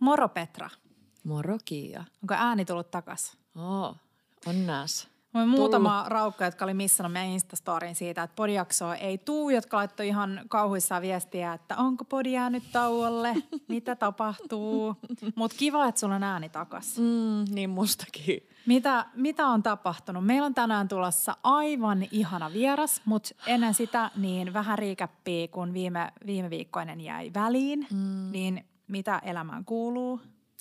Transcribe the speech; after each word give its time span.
Moro 0.00 0.28
Petra. 0.28 0.70
Moro 1.24 1.58
Kiia. 1.64 2.04
Onko 2.22 2.34
ääni 2.34 2.64
tullut 2.64 2.90
takas? 2.90 3.36
Oo, 3.56 3.96
on 4.46 4.66
näs. 4.66 5.08
Mä 5.34 5.46
muutama 5.46 6.04
raukka, 6.08 6.44
jotka 6.44 6.64
oli 6.64 6.74
missannut 6.74 7.12
meidän 7.12 7.30
Instastorin 7.30 7.94
siitä, 7.94 8.22
että 8.22 8.34
podijaksoa 8.36 8.96
ei 8.96 9.18
tuu, 9.18 9.50
jotka 9.50 9.76
laittoi 9.76 10.08
ihan 10.08 10.40
kauhuissaan 10.48 11.02
viestiä, 11.02 11.52
että 11.52 11.76
onko 11.76 12.04
podi 12.04 12.32
jäänyt 12.32 12.62
tauolle, 12.72 13.34
mitä 13.68 13.96
tapahtuu. 13.96 14.96
Mutta 15.34 15.56
kiva, 15.56 15.86
että 15.88 16.00
sulla 16.00 16.14
on 16.14 16.22
ääni 16.22 16.48
takas. 16.48 16.98
Mm, 16.98 17.54
niin 17.54 17.70
mustakin. 17.70 18.48
Mitä, 18.66 19.06
mitä 19.14 19.46
on 19.46 19.62
tapahtunut? 19.62 20.26
Meillä 20.26 20.46
on 20.46 20.54
tänään 20.54 20.88
tulossa 20.88 21.36
aivan 21.42 22.06
ihana 22.10 22.52
vieras, 22.52 23.02
mutta 23.04 23.34
ennen 23.46 23.74
sitä 23.74 24.10
niin 24.16 24.52
vähän 24.52 24.78
riikäppiä, 24.78 25.48
kun 25.48 25.74
viime, 25.74 26.12
viime 26.26 26.50
viikkoinen 26.50 27.00
jäi 27.00 27.30
väliin. 27.34 27.86
Mm. 27.92 28.32
Niin 28.32 28.64
mitä 28.88 29.18
elämään 29.24 29.64
kuuluu? 29.64 30.20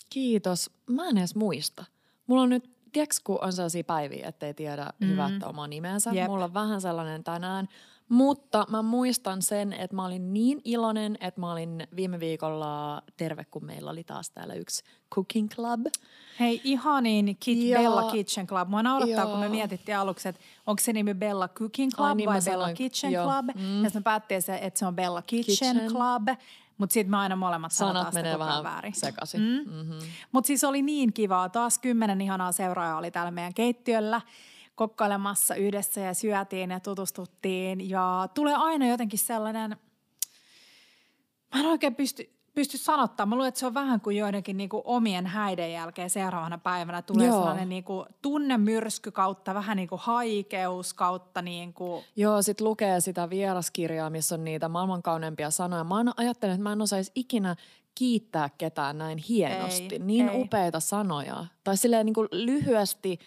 Kiitos. 0.10 0.72
Mä 0.90 1.08
en 1.08 1.18
edes 1.18 1.36
muista. 1.36 1.86
Mulla 2.28 2.42
on 2.42 2.50
nyt, 2.50 2.70
tiedätkö 2.92 3.16
kun 3.24 3.44
on 3.44 3.54
sellaisia 3.54 3.84
päiviä, 3.84 4.28
ettei 4.28 4.54
tiedä 4.54 4.90
mm. 5.00 5.08
hyvä, 5.08 5.30
että 5.34 5.48
oma 5.48 5.68
nimensä. 5.68 6.12
Jep. 6.14 6.28
Mulla 6.28 6.46
on 6.46 6.54
vähän 6.54 6.82
sellainen 6.82 7.24
tänään. 7.24 7.68
Mutta 8.10 8.66
mä 8.70 8.82
muistan 8.82 9.42
sen, 9.42 9.74
että 9.74 9.96
mä 9.96 10.06
olin 10.06 10.34
niin 10.34 10.62
iloinen, 10.64 11.18
että 11.22 11.42
mä 11.42 11.52
olin 11.52 11.88
viime 11.96 12.20
viikolla 12.20 13.02
terve, 13.18 13.46
kun 13.46 13.66
meillä 13.66 13.92
oli 13.92 14.04
taas 14.04 14.30
täällä 14.30 14.54
yksi 14.54 14.84
cooking 15.16 15.50
club. 15.50 15.86
Hei, 16.40 16.62
ihanin 16.64 17.38
Kit 17.40 17.58
ja, 17.60 17.80
Bella 17.80 18.12
Kitchen 18.12 18.48
Club. 18.48 18.70
Mua 18.70 18.84
naurattaa, 18.84 19.26
ja, 19.26 19.26
kun 19.26 19.40
me 19.40 19.50
mietittiin 19.50 19.98
aluksi, 19.98 20.30
että 20.30 20.42
onko 20.68 20.82
se 20.82 20.94
nimi 20.94 21.14
Bella 21.14 21.48
Cooking 21.48 21.92
Club 21.92 22.08
Ai, 22.08 22.16
niin 22.16 22.30
vai 22.30 22.42
Bella 22.42 22.60
sanoin, 22.60 22.76
Kitchen 22.76 23.12
jo. 23.12 23.24
Club. 23.24 23.46
Mm. 23.56 23.84
Ja 23.84 23.90
sitten 23.90 24.00
me 24.00 24.04
päättiin, 24.04 24.42
että 24.62 24.80
se 24.80 24.86
on 24.86 24.96
Bella 24.96 25.22
Kitchen, 25.22 25.76
Kitchen. 25.76 25.92
Club. 25.92 26.40
Mutta 26.84 26.94
sitten 26.94 27.12
me 27.12 27.18
aina 27.18 27.36
molemmat 27.36 27.72
Sanat 27.72 28.14
menee 28.14 28.40
vähän 28.40 28.64
väärin. 28.64 28.94
sekaisin. 28.96 29.42
Mm. 29.42 29.74
Mm-hmm. 29.74 30.00
Mutta 30.32 30.48
siis 30.48 30.64
oli 30.64 30.82
niin 30.82 31.14
kivaa. 31.14 31.50
Taas 31.50 31.80
kymmenen 31.80 32.22
ihanaa 32.22 32.52
seuraajaa 32.52 32.98
oli 32.98 33.12
täällä 33.12 33.32
meidän 33.32 33.54
keittiöllä 33.54 34.22
kokkailemassa 34.76 35.56
yhdessä 35.56 36.02
ja 36.02 36.14
syötiin 36.14 36.70
ja 36.70 36.80
tutustuttiin. 36.80 37.90
Ja 37.90 38.28
tulee 38.34 38.56
aina 38.56 38.88
jotenkin 38.88 39.20
sellainen, 39.20 39.78
mä 41.54 41.60
en 41.60 41.66
oikein 41.66 41.96
pysty, 41.96 42.30
pysty 42.54 42.78
sanottaa. 42.78 43.26
Mä 43.26 43.36
luulen, 43.36 43.48
että 43.48 43.60
se 43.60 43.66
on 43.66 43.74
vähän 43.74 44.02
kuin 44.02 44.18
joidenkin 44.18 44.58
niin 44.58 44.70
kuin 44.70 44.82
omien 44.86 45.28
häiden 45.28 45.72
jälkeen 45.72 46.10
seuraavana 46.10 46.58
päivänä 46.58 47.02
tulee 47.02 47.28
Joo. 47.28 47.38
sellainen 47.38 47.70
niin 47.70 47.84
kuin 47.84 48.06
tunnemyrsky 48.22 49.12
kautta, 49.12 49.54
vähän 49.54 49.78
niin 49.78 49.90
kuin 49.90 50.02
haikeus 50.04 50.94
kautta. 50.94 51.42
Niin 51.42 51.74
kuin. 51.74 52.04
Joo, 52.16 52.42
sit 52.42 52.62
lukee 52.62 53.00
sitä 53.00 53.30
vieraskirjaa, 53.30 54.10
missä 54.10 54.36
on 54.36 54.44
niitä 54.44 54.70
maailman 54.70 55.04
kauneimpia 55.04 55.52
sanoja. 55.52 55.84
Mä 55.84 55.96
ajattelen, 56.18 56.54
että 56.54 56.64
mä 56.64 56.74
en 56.74 56.82
osaisi 56.82 57.12
ikinä 57.16 57.56
kiittää 57.96 58.50
ketään 58.58 58.98
näin 58.98 59.18
hienosti. 59.18 59.88
Ei, 59.92 60.00
niin 60.00 60.30
ei. 60.30 60.42
upeita 60.42 60.80
sanoja. 60.80 61.46
Tai 61.64 61.78
silleen 61.78 62.06
niin 62.06 62.14
kuin 62.14 62.28
lyhyesti, 62.32 63.20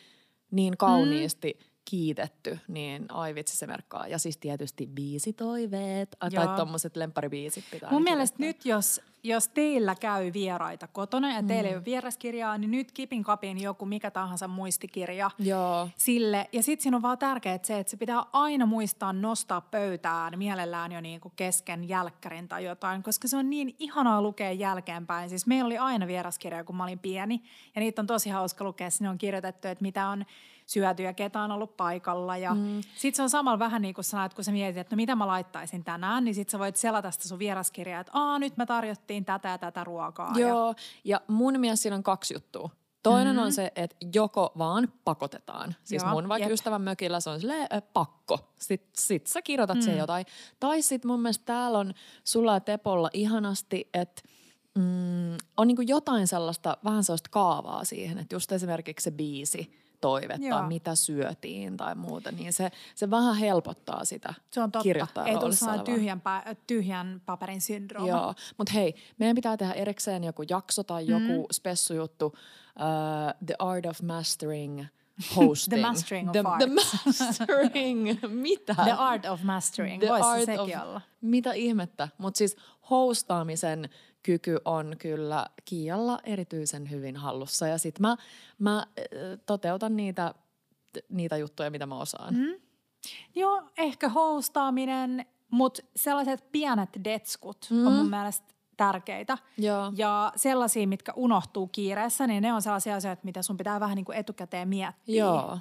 niin 0.50 0.76
kauniisti. 0.76 1.58
Mm 1.60 1.75
kiitetty, 1.90 2.58
niin 2.68 3.06
ai 3.08 3.34
vitsi 3.34 3.56
se 3.56 3.66
merkkaa. 3.66 4.08
Ja 4.08 4.18
siis 4.18 4.36
tietysti 4.36 4.86
biisitoiveet, 4.86 6.16
Joo. 6.22 6.44
tai 6.44 6.56
tuommoiset 6.56 6.96
lempparibiisit 6.96 7.64
pitää. 7.70 7.90
Mun 7.90 8.02
mielestä 8.02 8.36
nyt, 8.38 8.64
jos, 8.64 9.00
jos 9.22 9.48
teillä 9.48 9.94
käy 9.94 10.32
vieraita 10.32 10.86
kotona 10.86 11.34
ja 11.34 11.42
teillä 11.42 11.62
mm. 11.62 11.68
ei 11.68 11.76
ole 11.76 11.84
vieraskirjaa, 11.84 12.58
niin 12.58 12.70
nyt 12.70 12.92
kipin 12.92 13.22
kapin 13.22 13.62
joku 13.62 13.86
mikä 13.86 14.10
tahansa 14.10 14.48
muistikirja 14.48 15.30
Joo. 15.38 15.88
sille. 15.96 16.48
Ja 16.52 16.62
sitten 16.62 16.82
siinä 16.82 16.96
on 16.96 17.02
vaan 17.02 17.18
tärkeää 17.18 17.58
se, 17.62 17.78
että 17.78 17.90
se 17.90 17.96
pitää 17.96 18.22
aina 18.32 18.66
muistaa 18.66 19.12
nostaa 19.12 19.60
pöytään 19.60 20.38
mielellään 20.38 20.92
jo 20.92 21.00
niin 21.00 21.20
kuin 21.20 21.32
kesken 21.36 21.88
jälkkärin 21.88 22.48
tai 22.48 22.64
jotain, 22.64 23.02
koska 23.02 23.28
se 23.28 23.36
on 23.36 23.50
niin 23.50 23.76
ihanaa 23.78 24.22
lukea 24.22 24.52
jälkeenpäin. 24.52 25.28
Siis 25.28 25.46
meillä 25.46 25.66
oli 25.66 25.78
aina 25.78 26.06
vieraskirja, 26.06 26.64
kun 26.64 26.76
mä 26.76 26.84
olin 26.84 26.98
pieni, 26.98 27.42
ja 27.74 27.80
niitä 27.80 28.02
on 28.02 28.06
tosi 28.06 28.30
hauska 28.30 28.64
lukea. 28.64 28.90
Sinne 28.90 29.10
on 29.10 29.18
kirjoitettu, 29.18 29.68
että 29.68 29.82
mitä 29.82 30.08
on 30.08 30.24
syöty 30.66 31.02
ja 31.02 31.12
ketä 31.12 31.40
on 31.40 31.52
ollut 31.52 31.76
paikalla. 31.76 32.36
Ja 32.36 32.54
mm. 32.54 32.80
sitten 32.96 33.16
se 33.16 33.22
on 33.22 33.30
samalla 33.30 33.58
vähän 33.58 33.82
niin 33.82 33.94
kuin 33.94 34.04
sanoit, 34.04 34.34
kun 34.34 34.44
sä 34.44 34.52
mietit, 34.52 34.76
että 34.76 34.96
no 34.96 34.96
mitä 34.96 35.16
mä 35.16 35.26
laittaisin 35.26 35.84
tänään, 35.84 36.24
niin 36.24 36.34
sitten 36.34 36.52
sä 36.52 36.58
voit 36.58 36.76
selata 36.76 37.10
sitä 37.10 37.28
sun 37.28 37.38
vieraskirjaa, 37.38 38.00
että 38.00 38.12
aa 38.14 38.38
nyt 38.38 38.56
me 38.56 38.66
tarjottiin 38.66 39.24
tätä 39.24 39.48
ja 39.48 39.58
tätä 39.58 39.84
ruokaa. 39.84 40.32
Joo, 40.36 40.68
ja, 40.68 40.74
ja 41.04 41.20
mun 41.28 41.60
mielestä 41.60 41.82
siinä 41.82 41.96
on 41.96 42.02
kaksi 42.02 42.34
juttua. 42.34 42.70
Toinen 43.02 43.26
mm-hmm. 43.26 43.46
on 43.46 43.52
se, 43.52 43.72
että 43.76 43.96
joko 44.14 44.52
vaan 44.58 44.92
pakotetaan. 45.04 45.74
Siis 45.84 46.02
Joo, 46.02 46.12
mun 46.12 46.28
vaikka 46.28 46.48
jep. 46.48 46.54
ystävän 46.54 46.82
mökillä 46.82 47.20
se 47.20 47.30
on 47.30 47.40
silleen 47.40 47.66
äh, 47.74 47.82
pakko. 47.92 48.52
Sitten 48.60 48.90
sit 48.98 49.26
sä 49.26 49.42
kirjoitat 49.42 49.76
mm. 49.76 49.82
siihen 49.82 49.98
jotain. 49.98 50.26
Tai 50.60 50.82
sitten 50.82 51.10
mun 51.10 51.20
mielestä 51.20 51.44
täällä 51.44 51.78
on 51.78 51.94
sulla 52.24 52.54
ja 52.54 52.60
Tepolla 52.60 53.10
ihanasti, 53.12 53.88
että 53.94 54.22
mm, 54.78 55.36
on 55.56 55.66
niinku 55.66 55.82
jotain 55.82 56.26
sellaista, 56.26 56.76
vähän 56.84 57.04
sellaista 57.04 57.30
kaavaa 57.30 57.84
siihen. 57.84 58.18
Että 58.18 58.34
just 58.34 58.52
esimerkiksi 58.52 59.04
se 59.04 59.10
biisi– 59.10 59.72
toive 60.00 60.36
Joo. 60.38 60.58
tai 60.58 60.68
mitä 60.68 60.94
syötiin 60.94 61.76
tai 61.76 61.94
muuta, 61.94 62.32
niin 62.32 62.52
se, 62.52 62.70
se 62.94 63.10
vähän 63.10 63.36
helpottaa 63.36 64.04
sitä 64.04 64.34
Se 64.50 64.60
on 64.60 64.72
totta. 64.72 65.24
Ei 65.26 65.36
tule 65.36 65.84
tyhjän, 65.84 66.22
tyhjän 66.66 67.22
paperin 67.26 67.60
syndrooma. 67.60 68.08
Joo, 68.08 68.34
mutta 68.58 68.72
hei, 68.72 68.94
meidän 69.18 69.34
pitää 69.34 69.56
tehdä 69.56 69.72
erikseen 69.72 70.24
joku 70.24 70.42
jakso 70.48 70.84
tai 70.84 71.04
mm. 71.04 71.10
joku 71.10 71.46
spessujuttu. 71.52 72.26
Uh, 72.26 73.46
the 73.46 73.54
Art 73.58 73.86
of 73.86 74.02
Mastering 74.02 74.86
hosting. 75.36 75.70
the 75.74 75.82
mastering 75.82 76.28
of 76.28 76.32
the, 76.32 76.42
art. 76.46 76.58
The 76.58 76.66
mastering, 77.06 78.18
mitä? 78.28 78.74
The 78.74 78.92
art 78.92 79.24
of 79.24 79.42
mastering, 79.42 80.02
the 80.02 80.08
voisi 80.08 80.24
art 80.24 80.44
sekin 80.44 80.78
of, 80.78 80.82
olla. 80.82 81.00
Mitä 81.20 81.52
ihmettä, 81.52 82.08
mutta 82.18 82.38
siis 82.38 82.56
hostaamisen 82.90 83.88
kyky 84.26 84.58
on 84.64 84.96
kyllä 84.98 85.46
Kialla 85.64 86.18
erityisen 86.24 86.90
hyvin 86.90 87.16
hallussa. 87.16 87.66
Ja 87.66 87.78
sitten 87.78 88.02
mä, 88.02 88.16
mä 88.58 88.86
toteutan 89.46 89.96
niitä, 89.96 90.34
niitä 91.08 91.36
juttuja, 91.36 91.70
mitä 91.70 91.86
mä 91.86 91.98
osaan. 91.98 92.34
Mm. 92.34 92.54
Joo, 93.34 93.62
ehkä 93.78 94.08
hostaaminen, 94.08 95.26
mutta 95.50 95.82
sellaiset 95.96 96.52
pienet 96.52 96.90
detskut 97.04 97.66
mm. 97.70 97.86
on 97.86 97.92
mun 97.92 98.10
mielestä 98.10 98.54
tärkeitä. 98.76 99.38
Joo. 99.58 99.92
Ja 99.96 100.32
sellaisia, 100.36 100.86
mitkä 100.86 101.12
unohtuu 101.16 101.66
kiireessä, 101.66 102.26
niin 102.26 102.42
ne 102.42 102.52
on 102.52 102.62
sellaisia 102.62 102.96
asioita, 102.96 103.24
mitä 103.24 103.42
sun 103.42 103.56
pitää 103.56 103.80
vähän 103.80 103.96
niin 103.96 104.04
kuin 104.04 104.18
etukäteen 104.18 104.68
miettiä. 104.68 105.24
Joo. 105.24 105.58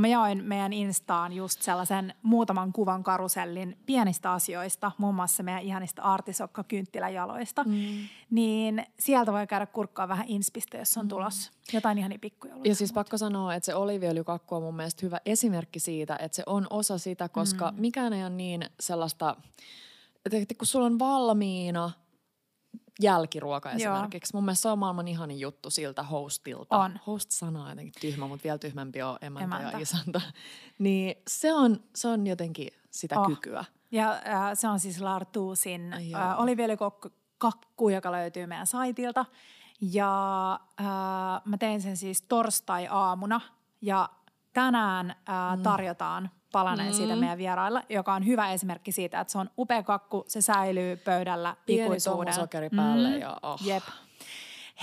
Mä 0.00 0.08
jaoin 0.08 0.44
meidän 0.44 0.72
Instaan 0.72 1.32
just 1.32 1.62
sellaisen 1.62 2.14
muutaman 2.22 2.72
kuvan 2.72 3.04
karusellin 3.04 3.78
pienistä 3.86 4.32
asioista, 4.32 4.92
muun 4.98 5.14
muassa 5.14 5.42
meidän 5.42 5.62
ihanista 5.62 6.02
artisokka-kynttiläjaloista. 6.02 7.64
Mm. 7.64 7.74
Niin 8.30 8.86
sieltä 8.98 9.32
voi 9.32 9.46
käydä 9.46 9.66
kurkkaa 9.66 10.08
vähän 10.08 10.28
inspistä, 10.28 10.78
jos 10.78 10.98
on 10.98 11.04
mm. 11.04 11.08
tulossa 11.08 11.52
jotain 11.72 11.98
ihania 11.98 12.18
pikkuja. 12.20 12.54
Ja 12.64 12.74
siis 12.74 12.92
pakko 12.92 13.18
sanoa, 13.18 13.54
että 13.54 13.64
se 13.66 13.74
oliviöljykakku 13.74 14.54
on 14.54 14.62
mun 14.62 14.76
mielestä 14.76 15.06
hyvä 15.06 15.20
esimerkki 15.26 15.80
siitä, 15.80 16.16
että 16.20 16.36
se 16.36 16.42
on 16.46 16.66
osa 16.70 16.98
sitä, 16.98 17.28
koska 17.28 17.70
mm. 17.70 17.80
mikään 17.80 18.12
ei 18.12 18.22
ole 18.22 18.30
niin 18.30 18.64
sellaista, 18.80 19.36
että 20.32 20.54
kun 20.54 20.66
sulla 20.66 20.86
on 20.86 20.98
valmiina– 20.98 21.90
jälkiruoka 23.00 23.70
esimerkiksi. 23.70 24.30
Joo. 24.34 24.38
Mun 24.38 24.44
mielestä 24.44 24.62
se 24.62 24.68
on 24.68 24.78
maailman 24.78 25.08
ihanin 25.08 25.40
juttu 25.40 25.70
siltä 25.70 26.02
hostilta. 26.02 26.78
On. 26.78 27.00
Host-sana 27.06 27.62
on 27.62 27.70
jotenkin 27.70 28.00
tyhmä, 28.00 28.26
mutta 28.26 28.44
vielä 28.44 28.58
tyhmempi 28.58 29.02
on 29.02 29.18
emäntä, 29.20 29.56
emäntä. 29.56 29.76
ja 29.76 29.78
isäntä. 29.78 30.20
Niin 30.78 31.16
se 31.28 31.54
on, 31.54 31.80
se 31.94 32.08
on 32.08 32.26
jotenkin 32.26 32.68
sitä 32.90 33.20
oh. 33.20 33.26
kykyä. 33.26 33.64
Ja 33.90 34.10
äh, 34.10 34.50
se 34.54 34.68
on 34.68 34.80
siis 34.80 35.00
Lartuusin 35.00 35.92
äh, 35.92 36.40
olivielikakku, 36.40 37.88
joka 37.92 38.12
löytyy 38.12 38.46
meidän 38.46 38.66
saitilta. 38.66 39.24
Ja 39.80 40.52
äh, 40.80 40.86
mä 41.44 41.58
tein 41.58 41.82
sen 41.82 41.96
siis 41.96 42.22
torstai-aamuna 42.22 43.40
ja 43.80 44.08
tänään 44.52 45.10
äh, 45.10 45.56
mm. 45.56 45.62
tarjotaan 45.62 46.30
palaneen 46.52 46.92
mm. 46.92 46.94
siitä 46.96 47.16
meidän 47.16 47.38
vierailla, 47.38 47.82
joka 47.88 48.14
on 48.14 48.26
hyvä 48.26 48.52
esimerkki 48.52 48.92
siitä, 48.92 49.20
että 49.20 49.32
se 49.32 49.38
on 49.38 49.50
upea 49.58 49.82
kakku, 49.82 50.24
se 50.28 50.40
säilyy 50.40 50.96
pöydällä 50.96 51.56
ikuisuuden. 51.66 52.34
Pieni 52.50 52.70
päälle 52.76 53.10
mm. 53.10 53.18
ja 53.20 53.36
oh. 53.42 53.60
Jep. 53.64 53.82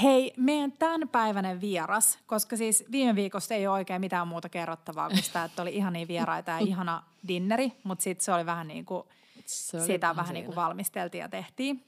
Hei, 0.02 0.34
meidän 0.38 0.72
tämänpäiväinen 0.72 1.62
vieras, 1.62 2.20
koska 2.26 2.58
siis 2.58 2.86
viime 2.92 3.16
viikosta 3.16 3.54
ei 3.54 3.68
ole 3.68 3.74
oikein 3.74 4.02
mitään 4.02 4.28
muuta 4.28 4.50
kerrottavaa 4.50 5.10
kuin 5.10 5.24
sitä, 5.24 5.44
että 5.44 5.62
oli 5.62 5.76
ihania 5.76 6.08
vieraita 6.08 6.52
ja 6.52 6.58
ihana 6.68 7.04
dinneri, 7.28 7.72
mutta 7.84 8.04
sitten 8.04 8.26
se 8.26 8.34
oli 8.34 8.46
vähän 8.46 8.68
niin 8.68 8.86
kuin, 8.86 9.04
sitä 9.86 10.16
vähän 10.16 10.34
niin 10.34 10.46
kuin 10.46 10.56
valmisteltiin 10.56 11.22
ja 11.22 11.30
tehtiin. 11.30 11.86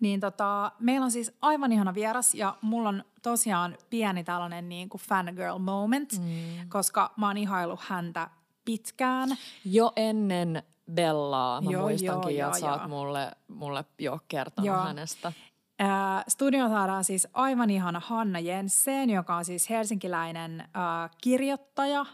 Niin 0.00 0.20
tota, 0.20 0.72
meillä 0.78 1.04
on 1.04 1.10
siis 1.10 1.32
aivan 1.42 1.72
ihana 1.72 1.94
vieras 1.94 2.34
ja 2.34 2.56
mulla 2.62 2.88
on 2.88 3.04
tosiaan 3.22 3.76
pieni 3.90 4.24
tällainen 4.24 4.68
niin 4.68 4.88
kuin 4.88 5.00
fangirl 5.00 5.58
moment, 5.58 6.12
mm. 6.18 6.68
koska 6.68 7.12
mä 7.16 7.26
oon 7.26 7.36
ihailu 7.36 7.78
häntä 7.80 8.30
pitkään. 8.66 9.28
Jo 9.64 9.92
ennen 9.96 10.62
Bellaa, 10.92 11.60
mä 11.60 11.70
joo, 11.70 11.82
muistankin, 11.82 12.36
joo, 12.36 12.48
että 12.48 12.60
sä 12.60 12.72
oot 12.72 12.88
mulle, 12.88 13.32
mulle 13.48 13.84
jo 13.98 14.18
kertonut 14.28 14.66
joo. 14.66 14.76
hänestä. 14.76 15.32
Äh, 15.80 16.24
studio 16.28 16.68
saadaan 16.68 17.04
siis 17.04 17.28
aivan 17.34 17.70
ihana 17.70 18.00
Hanna 18.00 18.38
Jensen, 18.38 19.10
joka 19.10 19.36
on 19.36 19.44
siis 19.44 19.70
helsinkiläinen 19.70 20.60
äh, 20.60 21.10
kirjoittaja, 21.22 22.00
äh, 22.00 22.06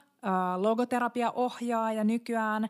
logoterapiaohjaaja 0.57 2.05
nykyään. 2.05 2.69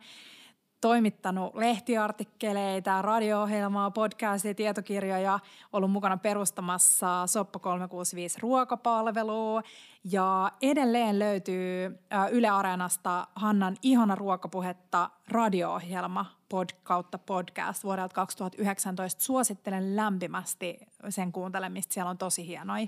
Toimittanut 0.82 1.54
lehtiartikkeleita, 1.54 3.02
radio-ohjelmaa, 3.02 3.90
podcastia, 3.90 4.54
tietokirjoja, 4.54 5.38
ollut 5.72 5.90
mukana 5.90 6.16
perustamassa 6.16 7.26
Soppa 7.26 7.58
365 7.58 8.38
ruokapalvelua 8.40 9.62
ja 10.04 10.52
edelleen 10.62 11.18
löytyy 11.18 11.98
Yle 12.30 12.48
Areenasta 12.48 13.26
Hannan 13.34 13.76
ihana 13.82 14.14
ruokapuhetta 14.14 15.10
radio-ohjelma 15.28 16.26
pod, 16.48 16.68
kautta 16.82 17.18
podcast 17.18 17.84
vuodelta 17.84 18.14
2019. 18.14 19.22
Suosittelen 19.22 19.96
lämpimästi 19.96 20.78
sen 21.08 21.32
kuuntelemista, 21.32 21.94
siellä 21.94 22.10
on 22.10 22.18
tosi 22.18 22.46
hienoja 22.46 22.86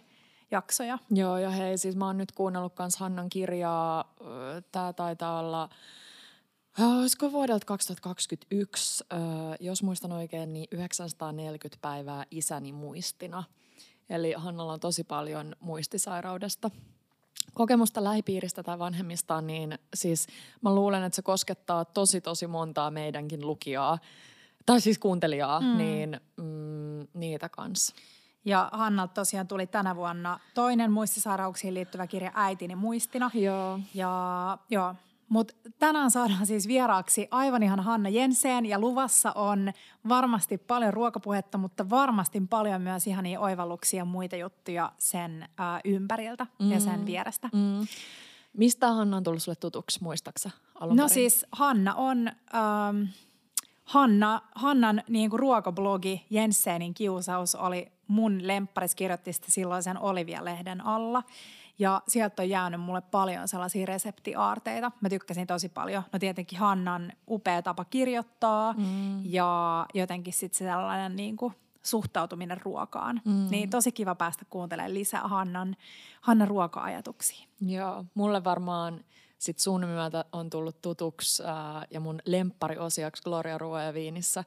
jaksoja. 0.50 0.98
Joo, 1.10 1.38
ja 1.38 1.50
hei, 1.50 1.78
siis 1.78 1.96
mä 1.96 2.06
oon 2.06 2.16
nyt 2.16 2.32
kuunnellut 2.32 2.74
kans 2.74 2.96
Hannan 2.96 3.28
kirjaa, 3.28 4.14
tää 4.72 4.92
taitaa 4.92 5.38
olla 5.38 5.68
Olisiko 6.78 7.32
vuodelta 7.32 7.66
2021, 7.66 9.04
jos 9.60 9.82
muistan 9.82 10.12
oikein, 10.12 10.52
niin 10.52 10.66
940 10.70 11.78
päivää 11.82 12.24
isäni 12.30 12.72
muistina. 12.72 13.44
Eli 14.10 14.32
Hannalla 14.36 14.72
on 14.72 14.80
tosi 14.80 15.04
paljon 15.04 15.56
muistisairaudesta 15.60 16.70
kokemusta 17.54 18.04
lähipiiristä 18.04 18.62
tai 18.62 18.78
vanhemmistaan, 18.78 19.46
niin 19.46 19.78
siis 19.94 20.26
mä 20.62 20.74
luulen, 20.74 21.02
että 21.02 21.16
se 21.16 21.22
koskettaa 21.22 21.84
tosi 21.84 22.20
tosi 22.20 22.46
montaa 22.46 22.90
meidänkin 22.90 23.46
lukijaa, 23.46 23.98
tai 24.66 24.80
siis 24.80 24.98
kuuntelijaa, 24.98 25.60
mm. 25.60 25.76
niin 25.76 26.20
mm, 26.36 27.06
niitä 27.14 27.48
kanssa. 27.48 27.94
Ja 28.44 28.68
Hannalta 28.72 29.14
tosiaan 29.14 29.48
tuli 29.48 29.66
tänä 29.66 29.96
vuonna 29.96 30.40
toinen 30.54 30.92
muistisairauksiin 30.92 31.74
liittyvä 31.74 32.06
kirja 32.06 32.32
Äitini 32.34 32.74
muistina. 32.74 33.30
Joo. 33.34 33.80
Ja 33.94 34.58
joo, 34.70 34.94
mutta 35.28 35.54
tänään 35.78 36.10
saadaan 36.10 36.46
siis 36.46 36.68
vieraaksi 36.68 37.28
aivan 37.30 37.62
ihan 37.62 37.80
Hanna 37.80 38.08
Jenseen 38.08 38.66
ja 38.66 38.78
luvassa 38.78 39.32
on 39.32 39.72
varmasti 40.08 40.58
paljon 40.58 40.94
ruokapuhetta, 40.94 41.58
mutta 41.58 41.90
varmasti 41.90 42.42
paljon 42.50 42.82
myös 42.82 43.06
ihania 43.06 43.40
oivalluksia 43.40 43.98
ja 43.98 44.04
muita 44.04 44.36
juttuja 44.36 44.92
sen 44.98 45.42
äh, 45.42 45.80
ympäriltä 45.84 46.46
mm. 46.58 46.72
ja 46.72 46.80
sen 46.80 47.00
mm. 47.00 47.06
vierestä. 47.06 47.48
Mm. 47.52 47.86
Mistä 48.56 48.92
Hanna 48.92 49.16
on 49.16 49.22
tullut 49.22 49.42
sulle 49.42 49.56
tutuksi, 49.56 50.02
muistaksa 50.02 50.50
alun 50.74 50.96
No 50.96 51.08
siis 51.08 51.46
Hanna 51.52 51.94
on... 51.94 52.28
Ähm, 52.28 53.02
Hanna, 53.84 54.42
Hannan 54.54 55.02
niin 55.08 55.30
kuin 55.30 55.40
ruokablogi 55.40 56.26
Jensenin 56.30 56.94
kiusaus 56.94 57.54
oli 57.54 57.92
mun 58.06 58.46
lempparis 58.46 58.94
kirjoitti 58.94 59.32
sitä 59.32 59.46
silloin 59.50 59.82
sen 59.82 59.98
Olivia-lehden 59.98 60.86
alla. 60.86 61.22
Ja 61.78 62.02
sieltä 62.08 62.42
on 62.42 62.48
jäänyt 62.48 62.80
mulle 62.80 63.00
paljon 63.00 63.48
sellaisia 63.48 63.86
reseptiaarteita. 63.86 64.92
Mä 65.00 65.08
tykkäsin 65.08 65.46
tosi 65.46 65.68
paljon. 65.68 66.02
No 66.12 66.18
tietenkin 66.18 66.58
Hannan 66.58 67.12
upea 67.28 67.62
tapa 67.62 67.84
kirjoittaa 67.84 68.72
mm. 68.72 69.24
ja 69.24 69.86
jotenkin 69.94 70.32
sitten 70.32 70.58
sellainen 70.58 71.16
niin 71.16 71.36
kuin 71.36 71.54
suhtautuminen 71.82 72.60
ruokaan. 72.62 73.20
Mm. 73.24 73.46
Niin 73.50 73.70
tosi 73.70 73.92
kiva 73.92 74.14
päästä 74.14 74.44
kuuntelemaan 74.50 74.94
lisää 74.94 75.28
Hannan, 75.28 75.76
Hannan 76.20 76.48
ruoka-ajatuksia. 76.48 77.46
Joo, 77.60 78.04
mulle 78.14 78.44
varmaan 78.44 79.04
sit 79.38 79.58
sun 79.58 79.86
myötä 79.86 80.24
on 80.32 80.50
tullut 80.50 80.82
tutuksi 80.82 81.42
ää, 81.46 81.84
ja 81.90 82.00
mun 82.00 82.20
lemppariosiaksi 82.24 83.22
Gloria 83.22 83.58
Ruoa 83.58 83.82
ja 83.82 83.94
Viinissä 83.94 84.44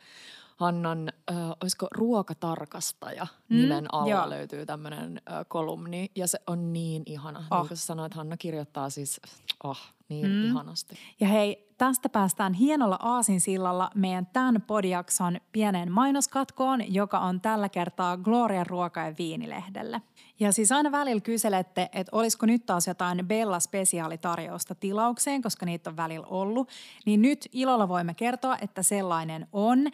Hannan, 0.57 1.12
äh, 1.31 1.50
olisiko 1.62 1.88
ruokatarkastaja 1.92 3.27
mm, 3.50 3.57
nimen 3.57 3.94
alla 3.94 4.09
joo. 4.09 4.30
löytyy 4.30 4.65
tämmöinen 4.65 5.21
äh, 5.31 5.45
kolumni. 5.48 6.12
Ja 6.15 6.27
se 6.27 6.39
on 6.48 6.74
niin 6.74 7.04
ihana. 7.06 7.39
Oh. 7.39 7.44
Niin 7.44 7.62
ah. 7.62 7.68
kuin 7.68 7.77
sanoit, 7.77 8.13
Hanna 8.13 8.38
kirjoittaa 8.38 8.89
siis 8.89 9.21
oh, 9.63 9.77
niin 10.09 10.27
mm. 10.27 10.45
ihanasti. 10.45 10.95
Ja 11.19 11.27
hei, 11.27 11.68
tästä 11.77 12.09
päästään 12.09 12.54
hienolla 12.54 13.00
aasinsillalla 13.01 13.89
meidän 13.95 14.25
tämän 14.25 14.62
podiakson 14.62 15.38
pieneen 15.51 15.92
mainoskatkoon, 15.92 16.94
joka 16.94 17.19
on 17.19 17.42
tällä 17.42 17.69
kertaa 17.69 18.18
Gloria 18.18 18.63
ruoka- 18.63 19.06
ja 19.06 19.13
viinilehdelle. 19.18 20.01
Ja 20.39 20.51
siis 20.51 20.71
aina 20.71 20.92
välillä 20.92 21.21
kyselette, 21.21 21.89
että 21.94 22.09
olisiko 22.15 22.45
nyt 22.45 22.65
taas 22.65 22.88
jotain 22.88 23.27
Bella-spesiaalitarjousta 23.27 24.75
tilaukseen, 24.80 25.42
koska 25.42 25.65
niitä 25.65 25.89
on 25.89 25.98
välillä 25.98 26.27
ollut. 26.27 26.69
Niin 27.06 27.21
nyt 27.21 27.50
ilolla 27.51 27.88
voimme 27.88 28.13
kertoa, 28.13 28.57
että 28.62 28.83
sellainen 28.83 29.48
on. 29.51 29.88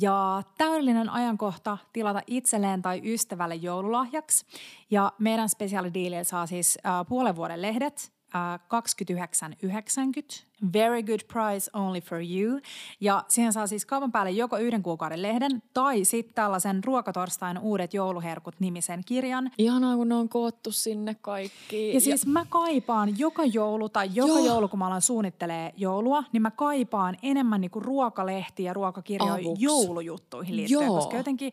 Ja 0.00 0.42
täydellinen 0.58 1.10
ajankohta 1.10 1.78
tilata 1.92 2.22
itselleen 2.26 2.82
tai 2.82 3.00
ystävälle 3.04 3.54
joululahjaksi. 3.54 4.46
Ja 4.90 5.12
meidän 5.18 5.48
spesiaalidiilillä 5.48 6.24
saa 6.24 6.46
siis 6.46 6.78
äh, 6.86 7.06
puolen 7.08 7.36
vuoden 7.36 7.62
lehdet, 7.62 8.15
29,90. 8.34 10.44
Very 10.72 11.02
good 11.02 11.20
price 11.32 11.70
only 11.72 12.00
for 12.00 12.18
you. 12.18 12.60
Ja 13.00 13.24
siihen 13.28 13.52
saa 13.52 13.66
siis 13.66 13.86
kaupan 13.86 14.12
päälle 14.12 14.30
joko 14.30 14.56
yhden 14.56 14.82
kuukauden 14.82 15.22
lehden 15.22 15.62
tai 15.74 16.04
sitten 16.04 16.34
tällaisen 16.34 16.84
Ruokatorstain 16.84 17.58
uudet 17.58 17.94
jouluherkut 17.94 18.54
nimisen 18.60 19.02
kirjan. 19.06 19.50
Ihanaa, 19.58 19.96
kun 19.96 20.08
ne 20.08 20.14
on 20.14 20.28
koottu 20.28 20.72
sinne 20.72 21.16
kaikki. 21.20 21.94
Ja 21.94 22.00
siis 22.00 22.24
ja... 22.24 22.32
mä 22.32 22.46
kaipaan 22.48 23.18
joka 23.18 23.44
joulu 23.44 23.88
tai 23.88 24.10
joka 24.14 24.32
Joo. 24.32 24.46
joulu, 24.46 24.68
kun 24.68 24.78
mä 24.78 24.86
alan 24.86 25.02
suunnittelee 25.02 25.72
joulua, 25.76 26.24
niin 26.32 26.42
mä 26.42 26.50
kaipaan 26.50 27.16
enemmän 27.22 27.60
niinku 27.60 27.80
ruokalehtiä 27.80 28.70
ja 28.70 28.72
ruokakirjoja 28.72 29.54
joulujuttuihin 29.58 30.56
liittyen. 30.56 30.86
Joo. 30.86 30.96
Koska 30.96 31.16
jotenkin 31.16 31.52